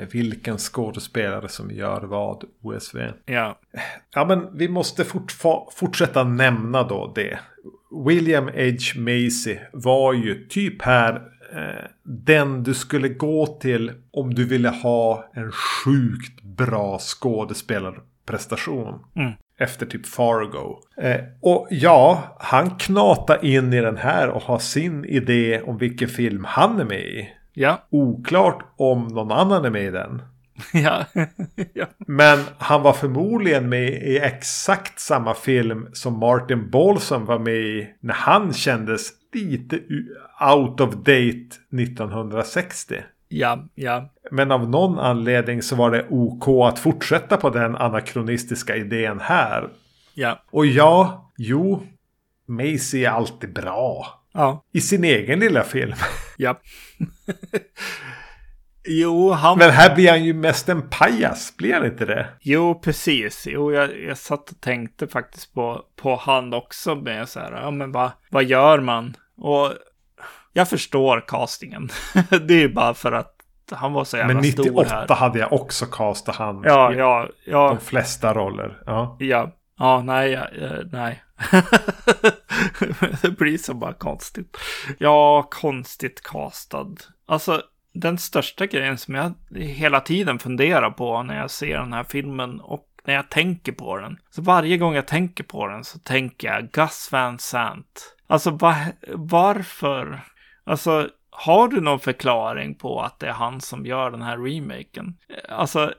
eh, 0.00 0.08
Vilken 0.12 0.58
skådespelare 0.58 1.48
som 1.48 1.70
gör 1.70 2.00
vad 2.02 2.44
OSV. 2.62 2.98
ja, 3.26 3.58
Ja 4.14 4.24
men 4.24 4.56
vi 4.58 4.68
måste 4.68 5.04
fortsätta 5.76 6.24
nämna 6.24 6.82
då 6.82 7.12
det. 7.14 7.38
William 8.06 8.44
H. 8.48 9.00
Macy 9.00 9.58
var 9.72 10.12
ju 10.12 10.46
typ 10.48 10.82
här 10.82 11.22
den 12.02 12.62
du 12.62 12.74
skulle 12.74 13.08
gå 13.08 13.46
till 13.46 13.92
om 14.10 14.34
du 14.34 14.44
ville 14.44 14.68
ha 14.68 15.30
en 15.34 15.52
sjukt 15.52 16.42
bra 16.42 16.98
skådespelarprestation. 16.98 19.04
Mm. 19.16 19.32
Efter 19.58 19.86
typ 19.86 20.06
Fargo. 20.06 20.78
Eh, 21.02 21.20
och 21.40 21.66
ja, 21.70 22.36
han 22.40 22.70
knatar 22.70 23.44
in 23.44 23.72
i 23.72 23.80
den 23.80 23.96
här 23.96 24.28
och 24.28 24.42
har 24.42 24.58
sin 24.58 25.04
idé 25.04 25.62
om 25.62 25.78
vilken 25.78 26.08
film 26.08 26.44
han 26.48 26.80
är 26.80 26.84
med 26.84 27.00
i. 27.00 27.30
Ja, 27.52 27.86
Oklart 27.90 28.64
om 28.76 29.06
någon 29.06 29.32
annan 29.32 29.64
är 29.64 29.70
med 29.70 29.84
i 29.84 29.90
den. 29.90 30.22
ja, 30.72 31.04
ja. 31.72 31.86
Men 31.98 32.38
han 32.58 32.82
var 32.82 32.92
förmodligen 32.92 33.68
med 33.68 33.88
i 33.88 34.18
exakt 34.18 35.00
samma 35.00 35.34
film 35.34 35.88
som 35.92 36.18
Martin 36.18 36.70
Balsam 36.70 37.24
var 37.24 37.38
med 37.38 37.54
i 37.54 37.88
när 38.00 38.14
han 38.14 38.52
kändes 38.52 39.10
lite 39.32 39.80
out 40.40 40.80
of 40.80 40.94
date 40.94 41.48
1960. 41.72 42.94
ja, 43.28 43.64
ja. 43.74 44.10
Men 44.30 44.52
av 44.52 44.70
någon 44.70 44.98
anledning 44.98 45.62
så 45.62 45.76
var 45.76 45.90
det 45.90 46.06
OK 46.10 46.48
att 46.72 46.78
fortsätta 46.78 47.36
på 47.36 47.50
den 47.50 47.76
anakronistiska 47.76 48.76
idén 48.76 49.20
här. 49.20 49.68
ja. 50.14 50.42
Och 50.50 50.66
ja, 50.66 51.30
jo, 51.36 51.82
Macy 52.46 53.04
är 53.04 53.10
alltid 53.10 53.52
bra. 53.52 54.20
ja. 54.32 54.64
I 54.72 54.80
sin 54.80 55.04
egen 55.04 55.40
lilla 55.40 55.62
film. 55.64 55.94
Ja. 56.36 56.58
jo, 58.88 59.30
han... 59.30 59.58
Men 59.58 59.70
här 59.70 59.94
blir 59.94 60.10
han 60.10 60.24
ju 60.24 60.34
mest 60.34 60.68
en 60.68 60.88
pajas, 60.90 61.56
blir 61.56 61.74
han 61.74 61.86
inte 61.86 62.04
det? 62.04 62.26
Jo, 62.40 62.80
precis. 62.84 63.46
Jo, 63.50 63.72
jag, 63.72 64.00
jag 64.00 64.18
satt 64.18 64.50
och 64.50 64.60
tänkte 64.60 65.08
faktiskt 65.08 65.54
på, 65.54 65.82
på 65.96 66.16
han 66.16 66.54
också 66.54 66.94
med 66.94 67.28
så 67.28 67.40
här, 67.40 67.52
ja 67.52 67.70
men 67.70 67.92
vad, 67.92 68.10
vad 68.30 68.44
gör 68.44 68.80
man? 68.80 69.16
Och 69.36 69.72
jag 70.52 70.68
förstår 70.68 71.24
castingen. 71.28 71.88
det 72.30 72.54
är 72.54 72.60
ju 72.60 72.72
bara 72.74 72.94
för 72.94 73.12
att 73.12 73.34
han 73.72 73.92
var 73.92 74.04
så 74.04 74.16
jävla 74.16 74.34
Men 74.34 74.44
stor 74.44 74.64
98 74.64 74.94
här. 74.94 75.14
hade 75.14 75.38
jag 75.38 75.52
också 75.52 75.86
castat 75.86 76.36
han. 76.36 76.62
Ja, 76.64 76.92
ja, 76.92 77.28
ja, 77.44 77.68
De 77.68 77.80
flesta 77.80 78.34
roller. 78.34 78.82
Ja. 78.86 79.16
ja. 79.20 79.52
Ja, 79.78 80.02
nej, 80.02 80.30
ja, 80.30 80.48
eh, 80.48 80.80
nej. 80.92 81.22
det 83.22 83.30
blir 83.30 83.58
så 83.58 83.74
bara 83.74 83.92
konstigt. 83.92 84.56
Ja, 84.98 85.48
konstigt 85.50 86.22
castad. 86.22 86.94
Alltså, 87.26 87.62
den 87.94 88.18
största 88.18 88.66
grejen 88.66 88.98
som 88.98 89.14
jag 89.14 89.34
hela 89.56 90.00
tiden 90.00 90.38
funderar 90.38 90.90
på 90.90 91.22
när 91.22 91.36
jag 91.36 91.50
ser 91.50 91.78
den 91.78 91.92
här 91.92 92.04
filmen 92.04 92.60
och 92.60 92.84
när 93.04 93.14
jag 93.14 93.28
tänker 93.28 93.72
på 93.72 93.96
den. 93.96 94.18
Så 94.30 94.42
varje 94.42 94.76
gång 94.76 94.94
jag 94.94 95.06
tänker 95.06 95.44
på 95.44 95.66
den 95.66 95.84
så 95.84 95.98
tänker 95.98 96.48
jag 96.48 96.70
Gus 96.70 97.08
Van 97.12 97.38
Sant. 97.38 98.16
Alltså 98.26 98.50
va, 98.50 98.76
varför? 99.14 100.20
Alltså 100.64 101.08
har 101.30 101.68
du 101.68 101.80
någon 101.80 102.00
förklaring 102.00 102.74
på 102.74 103.00
att 103.00 103.18
det 103.18 103.26
är 103.26 103.32
han 103.32 103.60
som 103.60 103.86
gör 103.86 104.10
den 104.10 104.22
här 104.22 104.38
remaken? 104.38 105.16
Alltså 105.48 105.92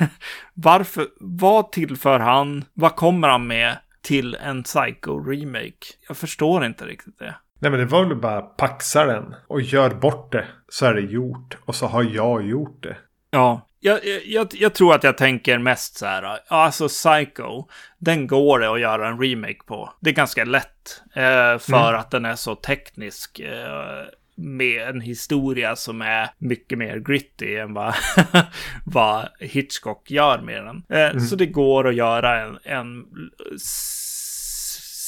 varför? 0.54 1.06
Vad 1.20 1.72
tillför 1.72 2.20
han? 2.20 2.64
Vad 2.74 2.96
kommer 2.96 3.28
han 3.28 3.46
med 3.46 3.78
till 4.02 4.34
en 4.34 4.62
Psycho-remake? 4.62 5.84
Jag 6.08 6.16
förstår 6.16 6.64
inte 6.64 6.86
riktigt 6.86 7.18
det. 7.18 7.34
Nej 7.58 7.70
men 7.70 7.80
det 7.80 7.86
var 7.86 8.04
väl 8.04 8.16
bara 8.16 8.42
paxa 8.42 9.04
den 9.04 9.34
och 9.48 9.60
gör 9.60 9.90
bort 9.90 10.32
det. 10.32 10.44
Så 10.68 10.86
är 10.86 10.94
det 10.94 11.00
gjort. 11.00 11.56
Och 11.64 11.74
så 11.74 11.86
har 11.86 12.02
jag 12.02 12.46
gjort 12.48 12.82
det. 12.82 12.96
Ja, 13.30 13.68
jag, 13.80 14.00
jag, 14.26 14.48
jag 14.54 14.74
tror 14.74 14.94
att 14.94 15.04
jag 15.04 15.18
tänker 15.18 15.58
mest 15.58 15.96
så 15.96 16.06
här. 16.06 16.38
Alltså 16.48 16.88
Psycho, 16.88 17.64
den 17.98 18.26
går 18.26 18.58
det 18.58 18.70
att 18.72 18.80
göra 18.80 19.08
en 19.08 19.20
remake 19.22 19.60
på. 19.66 19.92
Det 20.00 20.10
är 20.10 20.14
ganska 20.14 20.44
lätt. 20.44 21.02
Eh, 21.14 21.58
för 21.58 21.94
att 21.94 22.10
den 22.10 22.24
är 22.24 22.34
så 22.34 22.54
teknisk. 22.54 23.40
Eh, 23.40 24.06
med 24.38 24.88
en 24.88 25.00
historia 25.00 25.76
som 25.76 26.02
är 26.02 26.28
mycket 26.38 26.78
mer 26.78 26.96
gritty 26.98 27.56
än 27.56 27.74
vad, 27.74 27.94
vad 28.86 29.28
Hitchcock 29.40 30.10
gör 30.10 30.38
med 30.38 30.64
den. 30.64 30.84
Eh, 30.88 31.18
Så 31.18 31.36
det 31.36 31.46
går 31.46 31.88
att 31.88 31.94
göra 31.94 32.40
en, 32.40 32.58
en 32.62 33.04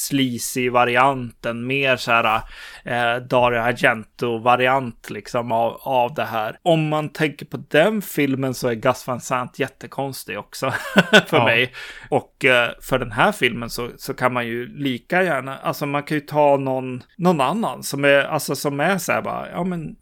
sleazy 0.09 0.69
varianten, 0.69 1.67
mer 1.67 1.95
så 1.97 2.11
här 2.11 2.41
eh, 2.85 3.21
Dario 3.21 3.59
Argento-variant 3.59 5.09
liksom 5.09 5.51
av, 5.51 5.77
av 5.81 6.13
det 6.13 6.23
här. 6.25 6.57
Om 6.63 6.89
man 6.89 7.09
tänker 7.09 7.45
på 7.45 7.57
den 7.57 8.01
filmen 8.01 8.53
så 8.53 8.67
är 8.67 8.73
Gus 8.73 9.07
Van 9.07 9.21
Sant 9.21 9.59
jättekonstig 9.59 10.39
också 10.39 10.71
för 11.27 11.37
Ja. 11.37 11.43
mig. 11.45 11.73
Och 12.09 12.45
eh, 12.45 12.69
för 12.81 12.99
den 12.99 13.11
här 13.11 13.31
filmen 13.31 13.69
så, 13.69 13.89
så 13.97 14.13
kan 14.13 14.33
man 14.33 14.47
ju 14.47 14.67
lika 14.77 15.23
gärna, 15.23 15.57
alltså 15.57 15.85
man 15.85 16.03
kan 16.03 16.17
ju 16.17 16.21
ta 16.21 16.57
någon, 16.57 17.03
någon 17.17 17.41
annan 17.41 17.83
som 17.83 18.05
är, 18.05 18.23
alltså 18.23 18.55
som 18.55 18.79
är 18.79 18.97
så 18.97 19.11
här 19.11 19.21
bara, 19.21 19.49
ja 19.51 19.63
men 19.63 19.95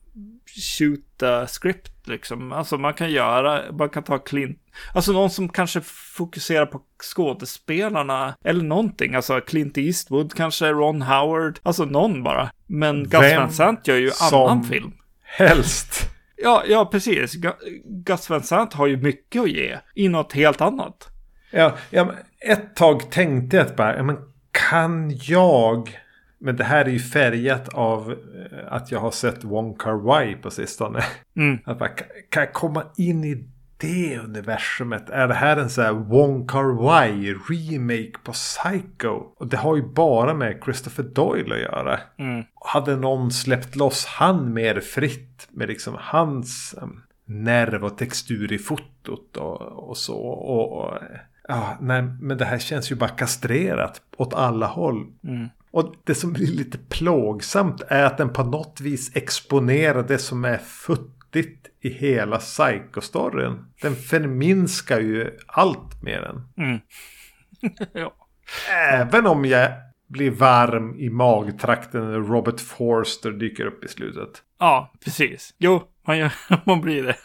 shoot 0.61 0.99
the 1.19 1.47
script 1.47 2.07
liksom. 2.07 2.51
Alltså 2.51 2.77
man 2.77 2.93
kan 2.93 3.11
göra, 3.11 3.61
man 3.71 3.89
kan 3.89 4.03
ta 4.03 4.17
Clint, 4.17 4.59
alltså 4.93 5.11
någon 5.11 5.29
som 5.29 5.49
kanske 5.49 5.81
fokuserar 6.15 6.65
på 6.65 6.81
skådespelarna 7.03 8.35
eller 8.43 8.63
någonting. 8.63 9.15
Alltså 9.15 9.41
Clint 9.41 9.77
Eastwood, 9.77 10.33
kanske 10.33 10.65
Ron 10.71 11.01
Howard, 11.01 11.59
alltså 11.63 11.85
någon 11.85 12.23
bara. 12.23 12.49
Men 12.67 13.03
Gus 13.03 13.13
Van 13.37 13.51
Sant 13.51 13.87
gör 13.87 13.95
ju 13.97 14.11
annan 14.21 14.63
film. 14.63 14.93
Helst. 15.23 16.09
Ja, 16.43 16.63
ja 16.67 16.85
precis. 16.85 17.35
Gu- 17.35 17.81
Gus 17.85 18.29
Van 18.29 18.43
Sant 18.43 18.73
har 18.73 18.87
ju 18.87 18.97
mycket 18.97 19.41
att 19.41 19.49
ge 19.49 19.77
i 19.95 20.07
något 20.09 20.33
helt 20.33 20.61
annat. 20.61 21.07
Ja, 21.51 21.73
ja, 21.89 22.13
ett 22.39 22.75
tag 22.75 23.11
tänkte 23.11 23.57
jag 23.57 23.65
att 23.65 23.75
bara, 23.75 24.03
men 24.03 24.17
kan 24.51 25.11
jag... 25.23 25.97
Men 26.39 26.55
det 26.55 26.63
här 26.63 26.85
är 26.85 26.89
ju 26.89 26.99
färgat 26.99 27.69
av 27.69 28.11
eh, 28.11 28.73
att 28.73 28.91
jag 28.91 28.99
har 28.99 29.11
sett 29.11 29.43
Wong 29.43 29.75
Kar 29.77 29.93
Wai 29.93 30.35
på 30.35 30.51
sistone. 30.51 31.03
Mm. 31.35 31.59
Att 31.65 31.79
bara, 31.79 31.89
kan, 31.89 32.07
kan 32.29 32.43
jag 32.43 32.53
komma 32.53 32.83
in 32.97 33.23
i 33.23 33.47
det 33.77 34.19
universumet? 34.19 35.09
Är 35.09 35.27
det 35.27 35.33
här 35.33 35.57
en 35.57 35.69
sån 35.69 35.83
här 35.83 35.93
Wong 35.93 36.47
Kar 36.47 36.83
Wai 36.83 37.33
remake 37.33 38.13
på 38.23 38.31
Psycho? 38.31 39.23
Och 39.37 39.47
det 39.47 39.57
har 39.57 39.75
ju 39.75 39.93
bara 39.93 40.33
med 40.33 40.61
Christopher 40.63 41.03
Doyle 41.03 41.53
att 41.53 41.59
göra. 41.59 41.99
Mm. 42.17 42.43
Hade 42.65 42.95
någon 42.95 43.31
släppt 43.31 43.75
loss 43.75 44.05
han 44.05 44.53
mer 44.53 44.79
fritt 44.79 45.47
med 45.51 45.67
liksom 45.67 45.95
hans 45.99 46.75
um, 46.81 47.01
nerv 47.25 47.83
och 47.85 47.97
textur 47.97 48.53
i 48.53 48.57
fotot 48.57 49.37
och, 49.37 49.61
och 49.89 49.97
så. 49.97 50.17
Och, 50.17 50.77
och, 50.77 50.93
ja, 51.47 51.77
nej, 51.81 52.01
men 52.21 52.37
det 52.37 52.45
här 52.45 52.59
känns 52.59 52.91
ju 52.91 52.95
bara 52.95 53.09
kastrerat 53.09 54.01
åt 54.17 54.33
alla 54.33 54.67
håll. 54.67 55.07
Mm. 55.23 55.47
Och 55.77 55.95
det 56.03 56.15
som 56.15 56.33
blir 56.33 56.47
lite 56.47 56.77
plågsamt 56.77 57.81
är 57.87 58.03
att 58.03 58.17
den 58.17 58.33
på 58.33 58.43
något 58.43 58.81
vis 58.81 59.15
exponerar 59.15 60.03
det 60.03 60.17
som 60.17 60.45
är 60.45 60.57
futtigt 60.57 61.67
i 61.81 61.89
hela 61.89 62.37
Psycho-storyn. 62.37 63.65
Den 63.81 63.95
förminskar 63.95 64.99
ju 64.99 65.37
allt 65.47 66.03
med 66.03 66.23
den. 66.23 66.67
Mm. 66.67 66.79
ja. 67.93 68.13
Även 68.71 69.27
om 69.27 69.45
jag 69.45 69.71
blir 70.07 70.31
varm 70.31 70.99
i 70.99 71.09
magtrakten 71.09 72.11
när 72.11 72.19
Robert 72.19 72.59
Forster 72.59 73.31
dyker 73.31 73.65
upp 73.65 73.83
i 73.83 73.87
slutet. 73.87 74.29
ja, 74.59 74.93
precis. 75.03 75.53
Jo, 75.57 75.83
man, 76.07 76.17
gör, 76.17 76.31
man 76.65 76.81
blir 76.81 77.03
det. 77.03 77.17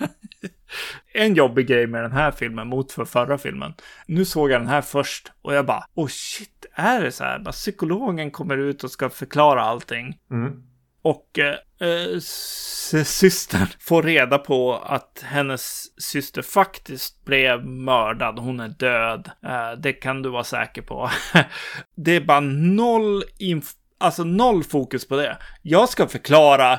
En 1.14 1.34
jobbig 1.34 1.66
grej 1.66 1.86
med 1.86 2.02
den 2.02 2.12
här 2.12 2.30
filmen 2.30 2.68
mot 2.68 2.92
för 2.92 3.04
förra 3.04 3.38
filmen. 3.38 3.74
Nu 4.06 4.24
såg 4.24 4.50
jag 4.50 4.60
den 4.60 4.68
här 4.68 4.82
först 4.82 5.32
och 5.42 5.54
jag 5.54 5.66
bara, 5.66 5.84
oh 5.94 6.08
shit, 6.08 6.61
är 6.74 7.00
det 7.02 7.12
så 7.12 7.24
här? 7.24 7.38
Bara 7.38 7.52
Psykologen 7.52 8.30
kommer 8.30 8.56
ut 8.58 8.84
och 8.84 8.90
ska 8.90 9.10
förklara 9.10 9.62
allting. 9.62 10.18
Mm. 10.30 10.62
Och 11.04 11.38
eh, 11.38 11.88
eh, 11.88 12.18
sy- 12.20 13.04
systern 13.04 13.66
får 13.80 14.02
reda 14.02 14.38
på 14.38 14.74
att 14.74 15.24
hennes 15.26 15.84
syster 16.02 16.42
faktiskt 16.42 17.24
blev 17.24 17.66
mördad. 17.66 18.38
Hon 18.38 18.60
är 18.60 18.68
död. 18.68 19.30
Eh, 19.46 19.72
det 19.78 19.92
kan 19.92 20.22
du 20.22 20.28
vara 20.30 20.44
säker 20.44 20.82
på. 20.82 21.10
det 21.96 22.16
är 22.16 22.20
bara 22.20 22.40
noll 22.40 23.24
inf- 23.40 23.76
Alltså 24.00 24.24
noll 24.24 24.64
fokus 24.64 25.08
på 25.08 25.16
det. 25.16 25.38
Jag 25.62 25.88
ska 25.88 26.06
förklara 26.06 26.72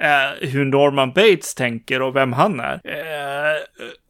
eh, 0.00 0.48
hur 0.48 0.64
Norman 0.64 1.12
Bates 1.12 1.54
tänker 1.54 2.02
och 2.02 2.16
vem 2.16 2.32
han 2.32 2.60
är. 2.60 2.80
Eh, 2.84 3.56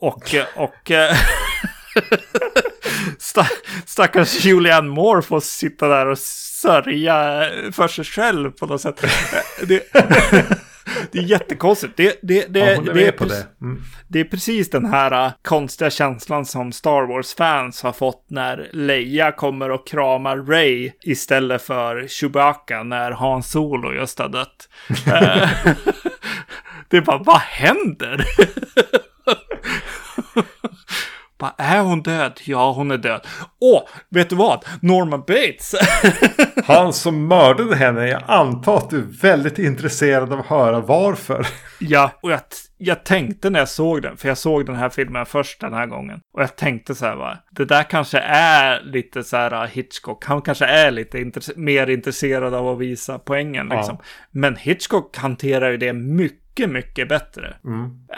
och, 0.00 0.34
och 0.56 0.90
eh, 0.90 1.14
sta- 3.18 3.46
stackars 3.86 4.44
Julianne 4.44 4.88
Moore 4.88 5.22
får 5.22 5.40
sitta 5.40 5.88
där 5.88 6.06
och 6.06 6.18
sörja 6.18 7.44
för 7.72 7.88
sig 7.88 8.04
själv 8.04 8.50
på 8.50 8.66
något 8.66 8.80
sätt. 8.80 9.04
Det, 9.62 9.92
det 11.12 11.18
är 11.18 11.22
jättekonstigt. 11.22 11.92
Det, 11.96 12.18
det, 12.22 12.46
det, 12.48 12.58
Ja, 12.60 12.80
det, 12.80 12.90
är 12.90 12.94
med 12.94 13.16
på 13.16 13.24
prec- 13.24 13.28
det. 13.28 13.46
Mm. 13.66 13.82
det 14.08 14.20
är 14.20 14.24
precis 14.24 14.70
den 14.70 14.86
här 14.86 15.26
uh, 15.26 15.32
konstiga 15.42 15.90
känslan 15.90 16.46
som 16.46 16.72
Star 16.72 17.06
Wars-fans 17.06 17.82
har 17.82 17.92
fått 17.92 18.26
när 18.30 18.68
Leia 18.72 19.32
kommer 19.32 19.70
och 19.70 19.86
kramar 19.86 20.36
Ray 20.36 20.92
istället 21.02 21.62
för 21.62 22.08
Chewbacca 22.08 22.82
när 22.82 23.10
Han 23.10 23.42
Solo 23.42 23.92
just 23.92 24.18
har 24.18 24.28
dött. 24.28 24.68
Eh, 25.06 25.48
det 26.88 26.96
är 26.96 27.00
bara, 27.00 27.18
vad 27.18 27.40
händer? 27.40 28.24
Bara, 31.40 31.54
är 31.58 31.80
hon 31.80 32.02
död? 32.02 32.40
Ja, 32.44 32.72
hon 32.72 32.90
är 32.90 32.98
död. 32.98 33.26
Åh, 33.60 33.82
vet 34.08 34.30
du 34.30 34.36
vad? 34.36 34.64
Norman 34.80 35.20
Bates. 35.20 35.74
Han 36.64 36.92
som 36.92 37.28
mördade 37.28 37.76
henne, 37.76 38.08
jag 38.08 38.22
antar 38.26 38.76
att 38.76 38.90
du 38.90 38.98
är 38.98 39.22
väldigt 39.22 39.58
intresserad 39.58 40.32
av 40.32 40.40
att 40.40 40.46
höra 40.46 40.80
varför. 40.80 41.46
ja, 41.78 42.10
och 42.22 42.32
jag, 42.32 42.40
jag 42.78 43.04
tänkte 43.04 43.50
när 43.50 43.58
jag 43.58 43.68
såg 43.68 44.02
den, 44.02 44.16
för 44.16 44.28
jag 44.28 44.38
såg 44.38 44.66
den 44.66 44.76
här 44.76 44.88
filmen 44.88 45.26
först 45.26 45.60
den 45.60 45.74
här 45.74 45.86
gången. 45.86 46.20
Och 46.34 46.42
jag 46.42 46.56
tänkte 46.56 46.94
så 46.94 47.06
här, 47.06 47.16
va, 47.16 47.38
det 47.50 47.64
där 47.64 47.82
kanske 47.82 48.18
är 48.18 48.80
lite 48.84 49.24
så 49.24 49.36
här 49.36 49.64
uh, 49.64 49.70
Hitchcock. 49.70 50.24
Han 50.24 50.42
kanske 50.42 50.66
är 50.66 50.90
lite 50.90 51.18
intresse 51.18 51.52
mer 51.56 51.90
intresserad 51.90 52.54
av 52.54 52.68
att 52.68 52.78
visa 52.78 53.18
poängen 53.18 53.68
liksom. 53.68 53.96
Ja. 53.98 54.04
Men 54.30 54.56
Hitchcock 54.56 55.16
hanterar 55.16 55.70
ju 55.70 55.76
det 55.76 55.92
mycket, 55.92 56.70
mycket 56.70 57.08
bättre. 57.08 57.56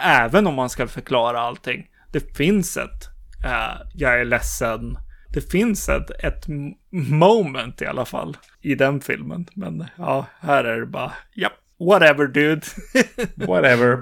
Även 0.00 0.46
om 0.46 0.54
man 0.54 0.70
ska 0.70 0.86
förklara 0.86 1.40
allting. 1.40 1.86
Det 2.12 2.36
finns 2.36 2.76
ett, 2.76 3.11
eh, 3.44 3.80
jag 3.94 4.20
är 4.20 4.24
ledsen. 4.24 4.98
Det 5.28 5.50
finns 5.50 5.88
ett, 5.88 6.10
ett 6.10 6.44
moment 6.90 7.82
i 7.82 7.86
alla 7.86 8.04
fall 8.04 8.36
i 8.60 8.74
den 8.74 9.00
filmen. 9.00 9.46
Men 9.54 9.84
ja, 9.96 10.26
här 10.40 10.64
är 10.64 10.80
det 10.80 10.86
bara, 10.86 11.12
ja, 11.34 11.50
whatever 11.78 12.26
dude. 12.26 12.66
Whatever. 13.46 13.98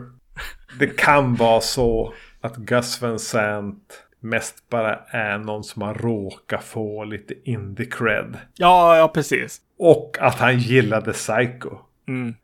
Det 0.79 0.87
kan 0.87 1.35
vara 1.35 1.61
så 1.61 2.15
att 2.41 2.57
Gus 2.57 3.03
Van 3.03 3.19
Sant 3.19 4.07
mest 4.21 4.69
bara 4.71 4.97
är 4.97 5.39
någon 5.39 5.65
som 5.65 5.83
har 5.83 5.95
råkat 5.95 6.65
få 6.65 7.05
lite 7.05 7.35
indie 7.45 7.87
cred. 7.87 8.37
ja, 8.55 8.97
ja, 8.97 9.09
precis. 9.09 9.61
Och 9.79 10.17
att 10.21 10.39
han 10.39 10.59
gillade 10.59 11.13
Psycho. 11.13 11.71
Mm. 12.09 12.35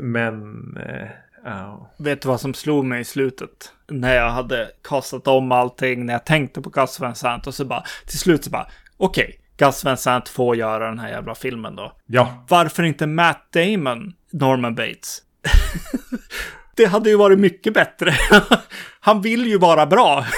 Men... 0.00 0.56
Eh, 0.76 1.08
ja. 1.44 1.90
Vet 1.98 2.22
du 2.22 2.28
vad 2.28 2.40
som 2.40 2.54
slog 2.54 2.84
mig 2.84 3.00
i 3.00 3.04
slutet? 3.04 3.72
När 3.88 4.14
jag 4.16 4.30
hade 4.30 4.70
kastat 4.88 5.28
om 5.28 5.52
allting, 5.52 6.06
när 6.06 6.12
jag 6.12 6.26
tänkte 6.26 6.62
på 6.62 6.70
Gus 6.70 7.00
Van 7.00 7.14
Sant 7.14 7.46
och 7.46 7.54
så 7.54 7.64
bara 7.64 7.84
till 8.06 8.18
slut 8.18 8.44
så 8.44 8.50
bara 8.50 8.66
okej, 8.96 9.40
Gus 9.56 9.84
Van 9.84 9.96
Sant 9.96 10.28
får 10.28 10.56
göra 10.56 10.86
den 10.88 10.98
här 10.98 11.08
jävla 11.08 11.34
filmen 11.34 11.76
då. 11.76 11.92
ja, 12.06 12.44
Varför 12.48 12.82
inte 12.82 13.06
Matt 13.06 13.46
Damon, 13.52 14.12
Norman 14.32 14.74
Bates? 14.74 15.18
det 16.76 16.84
hade 16.84 17.10
ju 17.10 17.16
varit 17.16 17.38
mycket 17.38 17.74
bättre. 17.74 18.14
Han 19.00 19.22
vill 19.22 19.46
ju 19.46 19.58
vara 19.58 19.86
bra. 19.86 20.24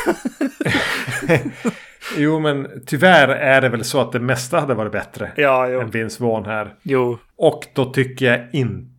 jo 2.16 2.41
men 2.41 2.83
tyvärr 2.87 3.29
är 3.29 3.61
det 3.61 3.69
väl 3.69 3.85
så 3.85 4.01
att 4.01 4.12
det 4.12 4.20
mesta 4.20 4.61
hade 4.61 4.74
varit 4.74 4.93
bättre 4.93 5.33
ja, 5.37 5.69
än. 5.69 5.91
Vince 5.91 6.23
Vaughn 6.23 6.45
här. 6.47 6.74
Jo, 6.83 7.19
Och 7.37 7.66
då 7.74 7.93
tycker 7.93 8.27
jag 8.27 8.49
inte 8.53 8.91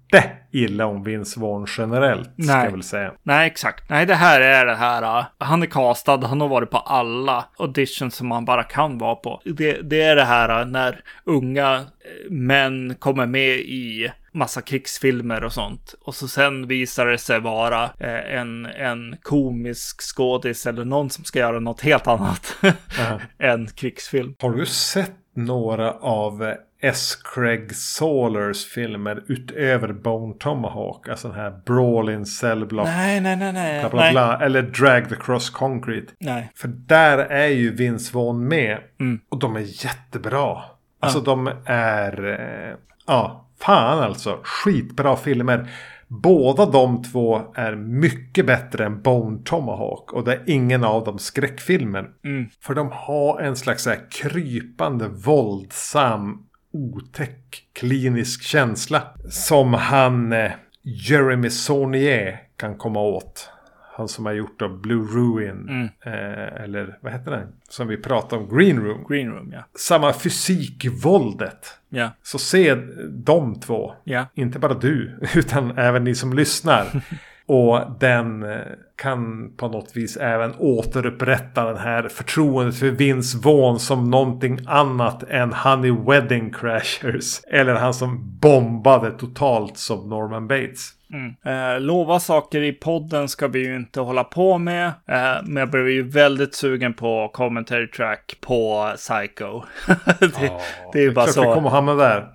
illa 0.51 0.85
om 0.85 1.03
Vince 1.03 1.39
Vaughn 1.39 1.65
generellt. 1.77 2.27
Ska 2.43 2.53
Nej. 2.55 2.65
jag 2.65 2.71
väl 2.71 2.83
säga. 2.83 3.11
nej 3.23 3.47
exakt. 3.47 3.89
Nej, 3.89 4.05
det 4.05 4.15
här 4.15 4.41
är 4.41 4.65
det 4.65 4.75
här. 4.75 5.19
uh, 5.19 5.25
Han 5.37 5.61
är 5.61 5.67
castad, 5.67 6.17
han 6.27 6.41
har 6.41 6.47
varit 6.47 6.69
på 6.71 6.77
alla 6.77 7.45
auditions 7.57 8.15
som 8.15 8.31
han 8.31 8.45
bara 8.45 8.63
kan 8.63 8.97
vara 8.97 9.15
på. 9.15 9.41
Det, 9.45 9.81
det 9.81 10.01
är 10.01 10.15
det 10.15 10.23
här 10.25 10.61
uh, 10.61 10.67
när 10.71 11.01
unga 11.23 11.75
eh, 11.75 12.31
män 12.31 12.95
kommer 12.99 13.25
med 13.25 13.55
i 13.59 14.11
massa 14.33 14.61
krigsfilmer 14.61 15.43
och 15.43 15.53
sånt. 15.53 15.95
Och 16.01 16.15
så 16.15 16.27
sen 16.27 16.67
visar 16.67 17.05
det 17.05 17.17
sig 17.17 17.39
vara 17.39 17.83
eh, 17.83 18.35
en, 18.39 18.65
en 18.65 19.17
komisk 19.21 20.01
skådis 20.01 20.67
eller 20.67 20.85
någon 20.85 21.09
som 21.09 21.23
ska 21.23 21.39
göra 21.39 21.59
något 21.59 21.81
helt 21.81 22.07
annat 22.07 22.55
än 23.39 23.67
krigsfilm. 23.67 24.35
Har 24.41 24.51
du 24.51 24.65
sett 24.65 25.11
några 25.35 25.91
av 25.91 26.43
eh, 26.43 26.55
S. 26.83 27.15
Craig 27.23 27.75
Saulers 27.75 28.65
filmer 28.65 29.23
utöver 29.27 29.93
Bone 29.93 30.33
Tomahawk? 30.39 31.07
Alltså 31.09 31.27
den 31.27 31.37
här 31.37 31.61
Brawl 31.65 32.09
in 32.09 32.25
Cell 32.25 32.65
Block. 32.65 32.87
Nej, 32.87 33.21
nej, 33.21 33.35
nej, 33.35 33.53
nej. 33.53 33.79
Bla, 33.79 33.89
bla, 33.89 34.01
nej. 34.01 34.11
bla, 34.11 34.39
eller 34.41 34.61
Drag 34.61 35.09
the 35.09 35.15
Cross 35.15 35.49
Concrete. 35.49 36.13
nej. 36.19 36.51
För 36.55 36.67
där 36.67 37.17
är 37.17 37.47
ju 37.47 37.75
Vince 37.75 38.17
Vaughn 38.17 38.47
med. 38.47 38.77
Mm. 38.99 39.19
Och 39.29 39.39
de 39.39 39.55
är 39.55 39.85
jättebra. 39.85 40.57
Alltså 40.99 41.19
de 41.19 41.51
är... 41.65 42.25
Eh, 42.25 42.77
ja, 43.07 43.47
fan 43.59 43.99
alltså. 43.99 44.39
Skitbra 44.43 45.15
filmer. 45.15 45.69
Båda 46.07 46.65
de 46.65 47.03
två 47.03 47.41
är 47.55 47.75
mycket 47.75 48.45
bättre 48.45 48.85
än 48.85 49.01
Bone 49.01 49.39
Tomahawk. 49.45 50.13
Och 50.13 50.23
det 50.23 50.33
är 50.33 50.43
ingen 50.45 50.83
av 50.83 51.03
dem 51.03 51.19
skräckfilmer. 51.19 52.09
Mm. 52.25 52.49
För 52.61 52.73
de 52.75 52.89
har 52.93 53.39
en 53.39 53.55
slags 53.55 53.83
så 53.83 53.89
här 53.89 53.99
krypande, 54.11 55.07
våldsam, 55.07 56.45
otäck, 56.73 57.63
klinisk 57.73 58.43
känsla. 58.43 59.03
Som 59.29 59.73
han, 59.73 60.33
eh, 60.33 60.51
Jeremy 60.81 61.49
Saunier, 61.49 62.39
kan 62.57 62.75
komma 62.77 62.99
åt. 63.01 63.49
Han 63.95 64.07
som 64.07 64.25
har 64.25 64.33
gjort 64.33 64.59
då 64.59 64.69
Blue 64.69 65.07
Ruin. 65.07 65.67
Mm. 65.69 65.83
Eh, 66.05 66.63
eller 66.63 66.97
vad 67.01 67.11
heter 67.13 67.31
den? 67.31 67.47
Som 67.69 67.87
vi 67.87 67.97
pratade 67.97 68.41
om, 68.43 68.57
Green 68.57 68.79
Room. 68.83 69.05
Green 69.09 69.31
Room, 69.31 69.51
ja. 69.53 69.63
Samma 69.75 70.13
fysik 70.13 70.85
i 70.85 70.89
våldet. 70.89 71.67
Ja, 71.89 72.11
Så 72.23 72.37
se 72.39 72.75
de 73.09 73.59
två. 73.59 73.93
ja. 74.03 74.25
Inte 74.33 74.59
bara 74.59 74.73
du, 74.73 75.19
utan 75.35 75.77
även 75.77 76.03
ni 76.03 76.15
som 76.15 76.33
lyssnar. 76.33 77.03
Och 77.45 77.79
den 77.99 78.43
eh, 78.43 78.59
kan 78.95 79.51
på 79.57 79.67
något 79.67 79.97
vis 79.97 80.17
även 80.17 80.53
återupprätta 80.57 81.65
den 81.65 81.77
här 81.77 82.07
förtroendet 82.07 82.75
för 82.75 82.89
Vince 82.89 83.37
Vaughn 83.37 83.79
som 83.79 84.09
någonting 84.09 84.59
annat 84.67 85.23
än 85.23 85.53
Honey 85.53 85.91
Wedding 85.91 86.53
Crashers. 86.53 87.41
Eller 87.47 87.73
han 87.73 87.93
som 87.93 88.37
bombade 88.39 89.11
totalt 89.11 89.77
som 89.77 90.09
Norman 90.09 90.47
Bates. 90.47 90.91
Mm. 91.13 91.35
Eh, 91.45 91.79
lova 91.81 92.19
saker 92.19 92.61
i 92.61 92.71
podden 92.73 93.29
ska 93.29 93.47
vi 93.47 93.59
ju 93.59 93.75
inte 93.75 93.99
hålla 93.99 94.23
på 94.23 94.57
med. 94.57 94.87
Eh, 94.87 95.35
men 95.43 95.55
jag 95.55 95.69
blev 95.69 95.89
ju 95.89 96.09
väldigt 96.09 96.55
sugen 96.55 96.93
på 96.93 97.29
commentary 97.33 97.87
track 97.87 98.37
på 98.41 98.91
Psycho. 98.95 99.61
det, 100.19 100.51
det 100.93 100.99
är 100.99 101.03
ju 101.03 101.11
bara 101.11 101.25
Klart 101.25 101.45
vi 101.45 101.49
så. 101.49 101.53
kommer 101.53 101.69
hamna 101.69 101.95
där. 101.95 102.27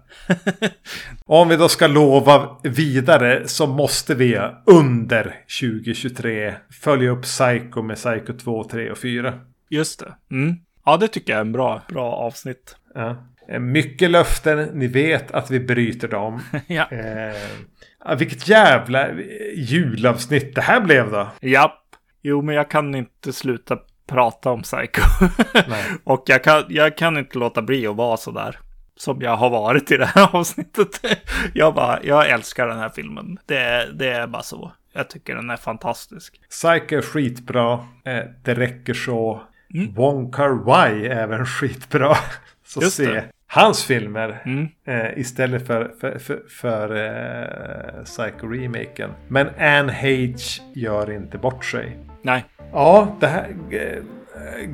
Om 1.26 1.48
vi 1.48 1.56
då 1.56 1.68
ska 1.68 1.86
lova 1.86 2.56
vidare 2.62 3.48
så 3.48 3.66
måste 3.66 4.14
vi 4.14 4.40
under 4.66 5.34
2023 5.60 6.54
följa 6.82 7.10
upp 7.10 7.22
Psycho 7.22 7.82
med 7.82 7.96
Psycho 7.96 8.32
2, 8.32 8.64
3 8.64 8.90
och 8.90 8.98
4. 8.98 9.34
Just 9.70 10.00
det. 10.00 10.14
Mm. 10.30 10.56
Ja, 10.84 10.96
det 10.96 11.08
tycker 11.08 11.32
jag 11.32 11.36
är 11.36 11.44
en 11.44 11.52
bra, 11.52 11.82
bra 11.88 12.12
avsnitt. 12.12 12.76
Ja. 12.94 13.16
Eh, 13.48 13.58
Mycket 13.60 14.10
löften, 14.10 14.68
ni 14.72 14.86
vet 14.86 15.30
att 15.30 15.50
vi 15.50 15.60
bryter 15.60 16.08
dem. 16.08 16.40
ja. 16.66 16.86
Eh, 16.90 16.98
ja, 16.98 17.34
vilket 18.16 18.48
jävla 18.48 19.08
julavsnitt 19.54 20.54
det 20.54 20.60
här 20.60 20.80
blev 20.80 21.10
då. 21.10 21.28
Japp. 21.40 21.80
Jo, 22.22 22.42
men 22.42 22.54
jag 22.54 22.70
kan 22.70 22.94
inte 22.94 23.32
sluta 23.32 23.78
prata 24.06 24.50
om 24.50 24.62
Psycho. 24.62 25.02
Och 26.04 26.22
jag 26.26 26.44
kan, 26.44 26.64
jag 26.68 26.96
kan 26.96 27.16
inte 27.16 27.38
låta 27.38 27.62
bli 27.62 27.86
att 27.86 27.96
vara 27.96 28.16
så 28.16 28.30
där. 28.30 28.58
Som 28.96 29.22
jag 29.22 29.36
har 29.36 29.50
varit 29.50 29.90
i 29.90 29.96
det 29.96 30.06
här 30.06 30.28
avsnittet. 30.36 31.00
jag 31.54 31.74
bara, 31.74 32.02
jag 32.02 32.30
älskar 32.30 32.66
den 32.66 32.78
här 32.78 32.88
filmen. 32.88 33.38
Det, 33.46 33.88
det 33.94 34.08
är 34.08 34.26
bara 34.26 34.42
så. 34.42 34.72
Jag 34.92 35.10
tycker 35.10 35.34
den 35.34 35.50
är 35.50 35.56
fantastisk. 35.56 36.40
Psycho 36.50 36.96
är 36.96 37.02
skitbra. 37.02 37.72
Eh, 38.04 38.24
det 38.44 38.54
räcker 38.54 38.94
så. 38.94 39.42
Mm. 39.74 39.94
Wong 39.94 40.32
Kar 40.32 40.64
Wai 40.64 41.06
är 41.06 41.10
även 41.10 41.46
skitbra. 41.46 42.16
Så 42.66 42.82
Just 42.82 42.96
se 42.96 43.10
det. 43.10 43.24
Hans 43.50 43.84
filmer. 43.84 44.42
Mm. 44.44 44.68
Eh, 44.86 45.18
istället 45.18 45.66
för, 45.66 45.92
för, 46.00 46.18
för, 46.18 46.40
för 46.48 46.96
eh, 46.96 48.04
Psycho-remaken. 48.04 49.10
Men 49.28 49.48
Anne 49.58 49.92
Hage 49.92 50.62
gör 50.74 51.10
inte 51.10 51.38
bort 51.38 51.64
sig. 51.64 51.96
Nej, 52.22 52.44
Ja, 52.72 53.16
det 53.20 53.26
här... 53.26 53.46
Eh, 53.70 54.02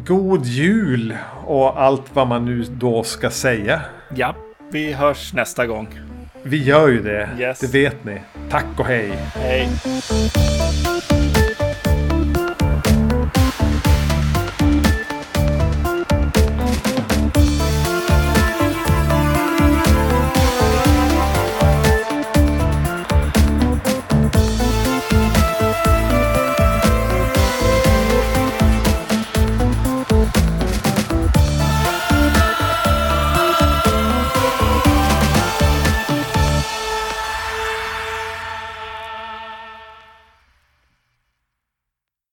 god 0.06 0.44
jul 0.44 1.16
och 1.46 1.82
allt 1.82 2.02
vad 2.14 2.28
man 2.28 2.44
nu 2.44 2.62
då 2.70 3.02
ska 3.02 3.30
säga. 3.30 3.80
ja. 4.14 4.34
Vi 4.72 4.92
hörs 4.92 5.32
nästa 5.32 5.66
gång. 5.66 5.88
Vi 6.42 6.62
gör 6.64 6.88
ju 6.88 7.02
det. 7.02 7.28
Yes. 7.38 7.60
Det 7.60 7.78
vet 7.78 8.04
ni. 8.04 8.20
Tack 8.50 8.64
och 8.78 8.86
hej. 8.86 9.10
Hej. 9.34 9.68